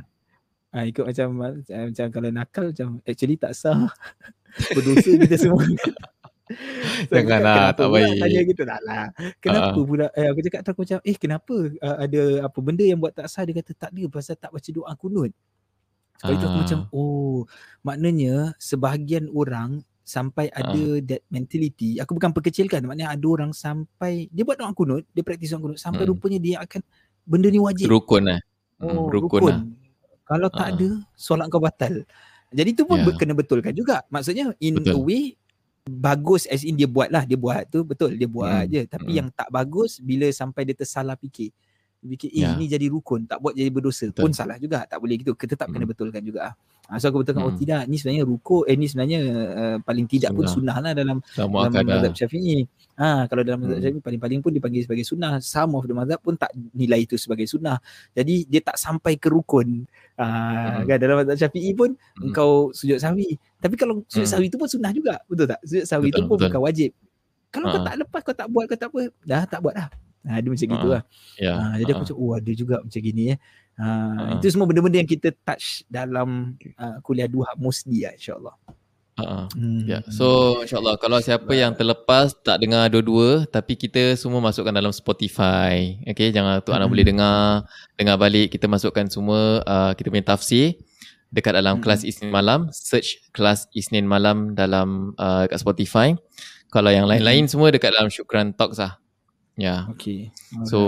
Ha, 0.76 0.84
ikut 0.84 1.08
macam 1.08 1.28
macam 1.64 2.06
kalau 2.12 2.28
nakal 2.28 2.68
macam 2.68 3.00
actually 3.08 3.40
tak 3.40 3.56
sah. 3.56 3.88
Berdosa 4.76 5.08
kita 5.16 5.36
semua. 5.40 5.64
so, 7.08 7.12
Janganlah 7.16 7.72
tak 7.72 7.88
baik. 7.88 8.20
Tanya 8.20 8.40
gitu 8.44 8.62
tak 8.68 8.80
lah. 8.84 9.08
Kenapa 9.40 9.80
uh. 9.80 9.84
pula 9.88 10.06
eh, 10.12 10.28
aku 10.28 10.40
cakap 10.44 10.60
aku 10.68 10.84
macam 10.84 11.00
eh 11.00 11.16
kenapa 11.16 11.56
uh, 11.80 11.96
ada 12.04 12.22
apa 12.44 12.58
benda 12.60 12.84
yang 12.84 13.00
buat 13.00 13.16
tak 13.16 13.24
sah 13.32 13.48
dia 13.48 13.56
kata 13.56 13.72
tak 13.72 13.90
ada 13.96 14.04
pasal 14.12 14.36
tak 14.36 14.52
baca 14.52 14.68
doa 14.68 14.92
kunut. 15.00 15.32
Sebab 16.20 16.28
uh. 16.28 16.36
itu 16.36 16.44
aku 16.44 16.58
macam 16.60 16.80
oh 16.92 17.48
maknanya 17.80 18.52
sebahagian 18.60 19.32
orang 19.32 19.80
sampai 20.04 20.52
ada 20.52 20.76
uh. 20.76 21.02
that 21.02 21.24
mentality 21.32 21.98
aku 21.98 22.14
bukan 22.20 22.30
perkecilkan 22.36 22.84
maknanya 22.84 23.16
ada 23.16 23.26
orang 23.26 23.50
sampai 23.50 24.30
dia 24.30 24.46
buat 24.46 24.54
doa 24.54 24.70
kunut 24.70 25.02
dia 25.10 25.26
praktis 25.26 25.50
doa 25.50 25.58
kunut 25.58 25.82
sampai 25.82 26.06
hmm. 26.06 26.10
rupanya 26.14 26.38
dia 26.38 26.56
akan 26.62 26.78
benda 27.26 27.50
ni 27.50 27.58
wajib 27.58 27.90
rukun 27.90 28.30
lah 28.30 28.38
oh, 28.86 29.10
rukun, 29.10 29.42
rukun. 29.42 29.50
Lah. 29.50 29.60
Kalau 30.26 30.48
tak 30.50 30.66
uh. 30.66 30.70
ada, 30.74 30.88
solat 31.14 31.46
kau 31.46 31.62
batal. 31.62 32.02
Jadi 32.50 32.70
tu 32.74 32.82
pun 32.86 32.98
yeah. 33.02 33.14
kena 33.14 33.34
betulkan 33.34 33.74
juga. 33.74 34.02
Maksudnya 34.10 34.54
in 34.62 34.78
Betul. 34.78 34.94
a 34.94 34.98
way 34.98 35.24
bagus 35.86 36.50
as 36.50 36.66
in 36.66 36.74
dia 36.74 36.90
buat 36.90 37.10
lah. 37.10 37.22
Dia 37.22 37.38
buat 37.38 37.62
tu 37.70 37.86
betul 37.86 38.14
dia 38.18 38.26
buat 38.26 38.66
hmm. 38.66 38.70
je. 38.70 38.82
Tapi 38.86 39.10
hmm. 39.10 39.18
yang 39.22 39.28
tak 39.34 39.48
bagus 39.50 40.02
bila 40.02 40.26
sampai 40.30 40.66
dia 40.66 40.74
tersalah 40.74 41.14
fikir. 41.18 41.50
Fikir 42.06 42.30
eh 42.30 42.46
yeah. 42.46 42.54
ini 42.54 42.70
jadi 42.70 42.86
rukun. 42.90 43.26
Tak 43.26 43.38
buat 43.42 43.54
jadi 43.54 43.70
berdosa. 43.70 44.10
Betul. 44.10 44.30
Pun 44.30 44.32
salah 44.34 44.58
juga. 44.62 44.86
Tak 44.86 44.98
boleh 44.98 45.14
gitu. 45.18 45.34
Tetap 45.34 45.66
hmm. 45.66 45.74
kena 45.74 45.84
betulkan 45.86 46.22
juga. 46.22 46.54
Ha, 46.86 47.02
so 47.02 47.10
aku 47.10 47.26
betulkan 47.26 47.42
oh, 47.42 47.50
hmm. 47.50 47.56
oh 47.56 47.60
tidak. 47.60 47.82
Ni 47.90 47.96
sebenarnya 47.98 48.24
rukun. 48.24 48.62
Eh 48.70 48.76
ni 48.78 48.86
sebenarnya 48.86 49.20
uh, 49.52 49.76
paling 49.82 50.06
tidak 50.06 50.30
sunnah. 50.30 50.38
pun 50.38 50.54
sunnah 50.54 50.76
lah 50.78 50.92
dalam, 50.94 51.18
dalam 51.34 51.50
mazhab 51.50 52.14
syafi'i. 52.14 52.62
Ha, 52.96 53.26
kalau 53.26 53.42
dalam 53.42 53.58
mazhab 53.66 53.78
hmm. 53.78 53.84
syafi'i 53.84 54.02
paling-paling 54.02 54.38
pun 54.38 54.50
dipanggil 54.54 54.82
sebagai 54.86 55.04
sunnah. 55.04 55.32
Some 55.42 55.74
of 55.74 55.84
the 55.90 55.94
mazhab 55.98 56.22
pun 56.22 56.38
tak 56.38 56.54
nilai 56.54 57.02
itu 57.02 57.18
sebagai 57.18 57.50
sunnah. 57.50 57.82
Jadi 58.14 58.46
dia 58.46 58.60
tak 58.62 58.78
sampai 58.78 59.18
ke 59.18 59.26
rukun. 59.26 59.82
Ah, 60.16 60.80
hmm. 60.80 60.88
kan 60.88 60.96
dalam 61.02 61.16
mazhab 61.26 61.36
Syafi'i 61.46 61.74
pun 61.74 61.92
hmm. 61.92 62.30
engkau 62.30 62.70
sujud 62.70 63.02
sahwi. 63.02 63.34
Tapi 63.58 63.74
kalau 63.74 64.06
sujud 64.06 64.24
hmm. 64.24 64.32
sahwi 64.32 64.46
tu 64.46 64.56
pun 64.56 64.68
sunnah 64.70 64.94
juga. 64.94 65.18
Betul 65.26 65.46
tak? 65.50 65.60
Sujud 65.66 65.84
sahwi 65.84 66.08
betul, 66.14 66.22
tu 66.22 66.30
pun 66.30 66.36
betul. 66.38 66.48
bukan 66.54 66.62
wajib. 66.62 66.90
Kalau 67.50 67.66
ha. 67.70 67.72
kau 67.72 67.82
tak 67.82 67.94
lepas 67.98 68.20
kau 68.20 68.36
tak 68.36 68.48
buat 68.52 68.64
kau 68.68 68.78
tak 68.78 68.88
apa, 68.92 69.00
dah 69.24 69.42
tak 69.48 69.60
buat 69.64 69.74
dah. 69.74 69.88
Ha, 70.26 70.42
dia 70.42 70.50
macam 70.50 70.66
ha. 70.66 70.74
gitulah. 70.74 71.02
Ya. 71.38 71.52
Ha, 71.54 71.74
jadi 71.78 71.90
ha. 71.90 71.94
aku 71.94 72.02
macam 72.02 72.16
oh 72.18 72.32
ada 72.34 72.52
juga 72.52 72.76
macam 72.82 73.00
gini 73.00 73.22
eh. 73.32 73.38
Ha, 73.76 73.88
ha. 73.88 74.22
itu 74.40 74.48
semua 74.48 74.64
benda-benda 74.64 75.04
yang 75.04 75.10
kita 75.10 75.36
touch 75.44 75.84
dalam 75.84 76.56
uh, 76.80 76.96
kuliah 77.04 77.28
dua 77.28 77.52
musdi 77.60 78.08
lah 78.08 78.16
insya-Allah. 78.16 78.56
Uh-huh. 79.16 79.48
Hmm. 79.56 79.88
Yeah. 79.88 80.04
So 80.12 80.60
insyaAllah 80.60 81.00
kalau 81.00 81.16
siapa 81.24 81.48
yang 81.56 81.72
terlepas 81.72 82.36
tak 82.44 82.60
dengar 82.60 82.92
dua-dua 82.92 83.48
tapi 83.48 83.72
kita 83.72 84.12
semua 84.12 84.44
masukkan 84.44 84.72
dalam 84.72 84.92
Spotify. 84.92 85.96
Okay 86.04 86.36
jangan 86.36 86.60
tu 86.60 86.72
hmm. 86.72 86.78
anak 86.80 86.88
boleh 86.92 87.04
dengar. 87.04 87.64
Dengar 87.96 88.20
balik 88.20 88.52
kita 88.52 88.68
masukkan 88.68 89.08
semua 89.08 89.64
uh, 89.64 89.92
kita 89.96 90.12
punya 90.12 90.24
tafsir 90.24 90.76
dekat 91.32 91.56
dalam 91.56 91.80
hmm. 91.80 91.82
kelas 91.84 92.04
Isnin 92.04 92.28
Malam. 92.28 92.68
Search 92.76 93.24
kelas 93.32 93.72
Isnin 93.72 94.04
Malam 94.04 94.52
dalam 94.52 95.16
uh, 95.16 95.48
kat 95.48 95.64
Spotify. 95.64 96.12
Kalau 96.68 96.92
yang 96.92 97.08
lain-lain 97.08 97.48
hmm. 97.48 97.52
semua 97.56 97.72
dekat 97.72 97.96
dalam 97.96 98.12
Syukran 98.12 98.52
Talks 98.52 98.76
lah. 98.76 99.00
Ya. 99.56 99.64
Yeah. 99.64 99.80
Okay. 99.96 100.20
So 100.68 100.78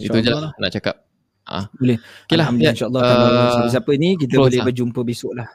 okay. 0.00 0.08
itu 0.08 0.16
je 0.24 0.32
lah 0.32 0.56
nak 0.56 0.72
cakap. 0.72 1.04
Ah. 1.44 1.68
Boleh. 1.76 2.00
Okay 2.24 2.36
lah. 2.40 2.48
Ya. 2.56 2.72
InsyaAllah 2.72 3.02
uh, 3.04 3.10
kalau 3.12 3.68
siapa 3.68 3.92
ni 4.00 4.16
kita 4.16 4.40
boleh 4.40 4.60
lah. 4.60 4.66
berjumpa 4.68 5.00
besok 5.04 5.32
lah. 5.36 5.48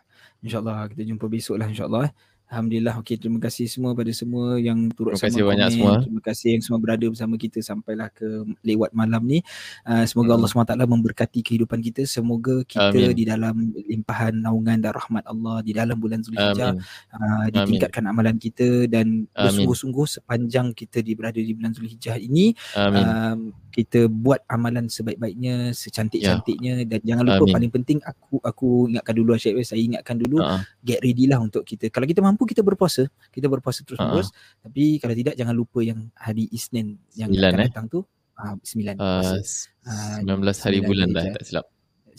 InsyaAllah 0.45 0.88
kita 0.94 1.02
jumpa 1.03 1.26
besok 1.26 1.56
lah 1.57 1.68
insyaAllah. 1.68 2.10
Alhamdulillah. 2.49 2.97
Okay, 3.05 3.13
terima 3.21 3.38
kasih 3.38 3.69
semua 3.69 3.93
pada 3.93 4.09
semua 4.09 4.57
yang 4.57 4.89
turut 4.89 5.13
terima 5.13 5.30
kasih 5.30 5.41
banyak 5.45 5.67
semua. 5.69 5.93
Terima 6.01 6.21
kasih 6.26 6.47
yang 6.57 6.63
semua 6.65 6.80
berada 6.81 7.05
bersama 7.05 7.38
kita 7.38 7.61
sampailah 7.61 8.09
ke 8.09 8.26
lewat 8.65 8.89
malam 8.97 9.21
ni. 9.21 9.45
Uh, 9.85 10.01
semoga 10.09 10.34
hmm. 10.34 10.38
Allah 10.41 10.49
SWT 10.49 10.73
memberkati 10.89 11.39
kehidupan 11.45 11.77
kita. 11.77 12.09
Semoga 12.09 12.65
kita 12.65 12.89
Amin. 12.89 13.13
di 13.13 13.23
dalam 13.30 13.55
limpahan 13.85 14.34
naungan 14.34 14.81
dan 14.81 14.91
rahmat 14.97 15.30
Allah 15.30 15.61
di 15.61 15.77
dalam 15.77 16.01
bulan 16.01 16.26
Zulhijjah 16.26 16.73
uh, 17.13 17.45
ditingkatkan 17.53 18.09
Amin. 18.09 18.13
amalan 18.17 18.35
kita 18.41 18.89
dan 18.89 19.30
bersungguh-sungguh 19.30 20.05
sepanjang 20.09 20.73
kita 20.73 21.05
di 21.05 21.13
berada 21.13 21.38
di 21.38 21.53
bulan 21.53 21.77
Zulhijjah 21.77 22.17
ini. 22.17 22.57
Amin. 22.73 23.05
Um, 23.05 23.39
kita 23.69 24.09
buat 24.09 24.43
amalan 24.49 24.89
sebaik-baiknya, 24.89 25.71
secantik-cantiknya 25.71 26.84
ya. 26.84 26.88
dan 26.89 26.99
jangan 27.05 27.23
lupa 27.30 27.43
Amin. 27.45 27.55
paling 27.55 27.71
penting 27.71 27.97
aku 28.03 28.35
aku 28.41 28.69
ingatkan 28.91 29.13
dulu 29.15 29.38
Syed 29.39 29.55
saya 29.63 29.80
ingatkan 29.80 30.19
dulu 30.19 30.41
uh-huh. 30.41 30.59
get 30.84 30.99
ready 31.05 31.30
lah 31.30 31.39
untuk 31.39 31.63
kita. 31.63 31.88
Kalau 31.88 32.03
kita 32.03 32.19
mampu 32.19 32.39
kita 32.48 32.61
berpuasa, 32.64 33.07
kita 33.32 33.48
berpuasa 33.48 33.84
terus 33.84 33.99
menerus. 33.99 34.30
Uh-huh. 34.32 34.68
Tapi 34.70 34.99
kalau 35.02 35.16
tidak 35.16 35.34
jangan 35.36 35.56
lupa 35.56 35.80
yang 35.84 36.07
hari 36.16 36.48
Isnin 36.52 36.99
yang 37.16 37.32
9, 37.32 37.40
akan 37.40 37.60
eh? 37.60 37.68
datang 37.72 37.86
tu 37.88 37.99
uh, 38.40 38.56
9 38.60 38.95
uh, 38.99 39.40
uh, 39.88 40.18
19 40.24 40.66
hari 40.66 40.80
bulan 40.84 41.07
dah 41.11 41.26
tak 41.36 41.44
silap. 41.44 41.66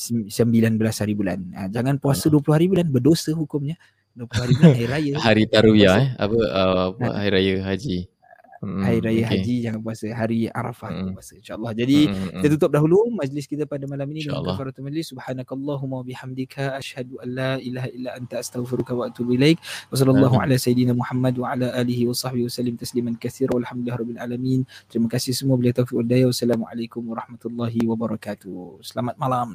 19 0.01 0.33
hari 0.81 1.13
bulan. 1.13 1.39
Uh, 1.53 1.69
jangan 1.73 1.95
puasa 2.01 2.29
uh-huh. 2.29 2.43
20 2.45 2.57
hari 2.57 2.67
bulan 2.69 2.87
berdosa 2.89 3.31
hukumnya. 3.33 3.77
20 4.19 4.27
hari 4.43 4.53
bulan 4.59 4.73
hari 4.79 4.87
raya. 4.91 5.13
hari 5.23 5.45
tarwiyah 5.47 5.97
eh 5.97 6.09
apa 6.19 6.39
uh, 6.51 6.89
hari 7.15 7.31
raya 7.31 7.55
haji. 7.65 7.99
Hmm, 8.61 8.83
hari 8.85 8.99
raya 9.01 9.23
okay. 9.25 9.31
haji 9.41 9.55
jangan 9.65 9.81
puasa. 9.81 10.07
Hari 10.13 10.39
arafah 10.53 10.91
hmm. 10.93 11.13
puasa. 11.17 11.33
Insyaallah. 11.41 11.73
Jadi 11.73 11.99
hmm, 12.07 12.41
kita 12.45 12.53
tutup 12.61 12.71
dahulu 12.77 12.99
majlis 13.17 13.45
kita 13.49 13.65
pada 13.65 13.89
malam 13.89 14.07
ini 14.13 14.29
dengan 14.29 14.45
kafaratul 14.45 14.85
majlis. 14.85 15.11
Subhanakallahumma 15.11 16.05
bihamdika 16.05 16.77
asyhadu 16.77 17.17
an 17.25 17.29
la 17.33 17.53
ilaha 17.57 17.89
illa 17.97 18.11
anta 18.21 18.37
astaghfiruka 18.45 18.93
wa 18.93 19.09
atubu 19.09 19.35
ilaik. 19.41 19.57
Wa 19.89 19.97
sallallahu 19.97 20.37
ala 20.37 20.55
sayidina 20.61 20.93
muhammad 20.93 21.35
wa 21.41 21.57
ala 21.57 21.73
alihi 21.73 22.05
wa 22.05 22.13
sahbihi 22.13 22.45
wasallim 22.45 22.77
tasliman 22.77 23.17
katsira. 23.17 23.57
Walhamdulillahirabbil 23.57 24.21
alamin. 24.21 24.69
Terima 24.93 25.09
kasih 25.09 25.33
semua. 25.33 25.57
Bila 25.57 25.73
taufiq 25.73 25.97
wal 25.97 26.09
wassalamualaikum 26.29 27.01
warahmatullahi 27.09 27.81
wabarakatuh. 27.89 28.85
Selamat 28.85 29.17
malam 29.17 29.49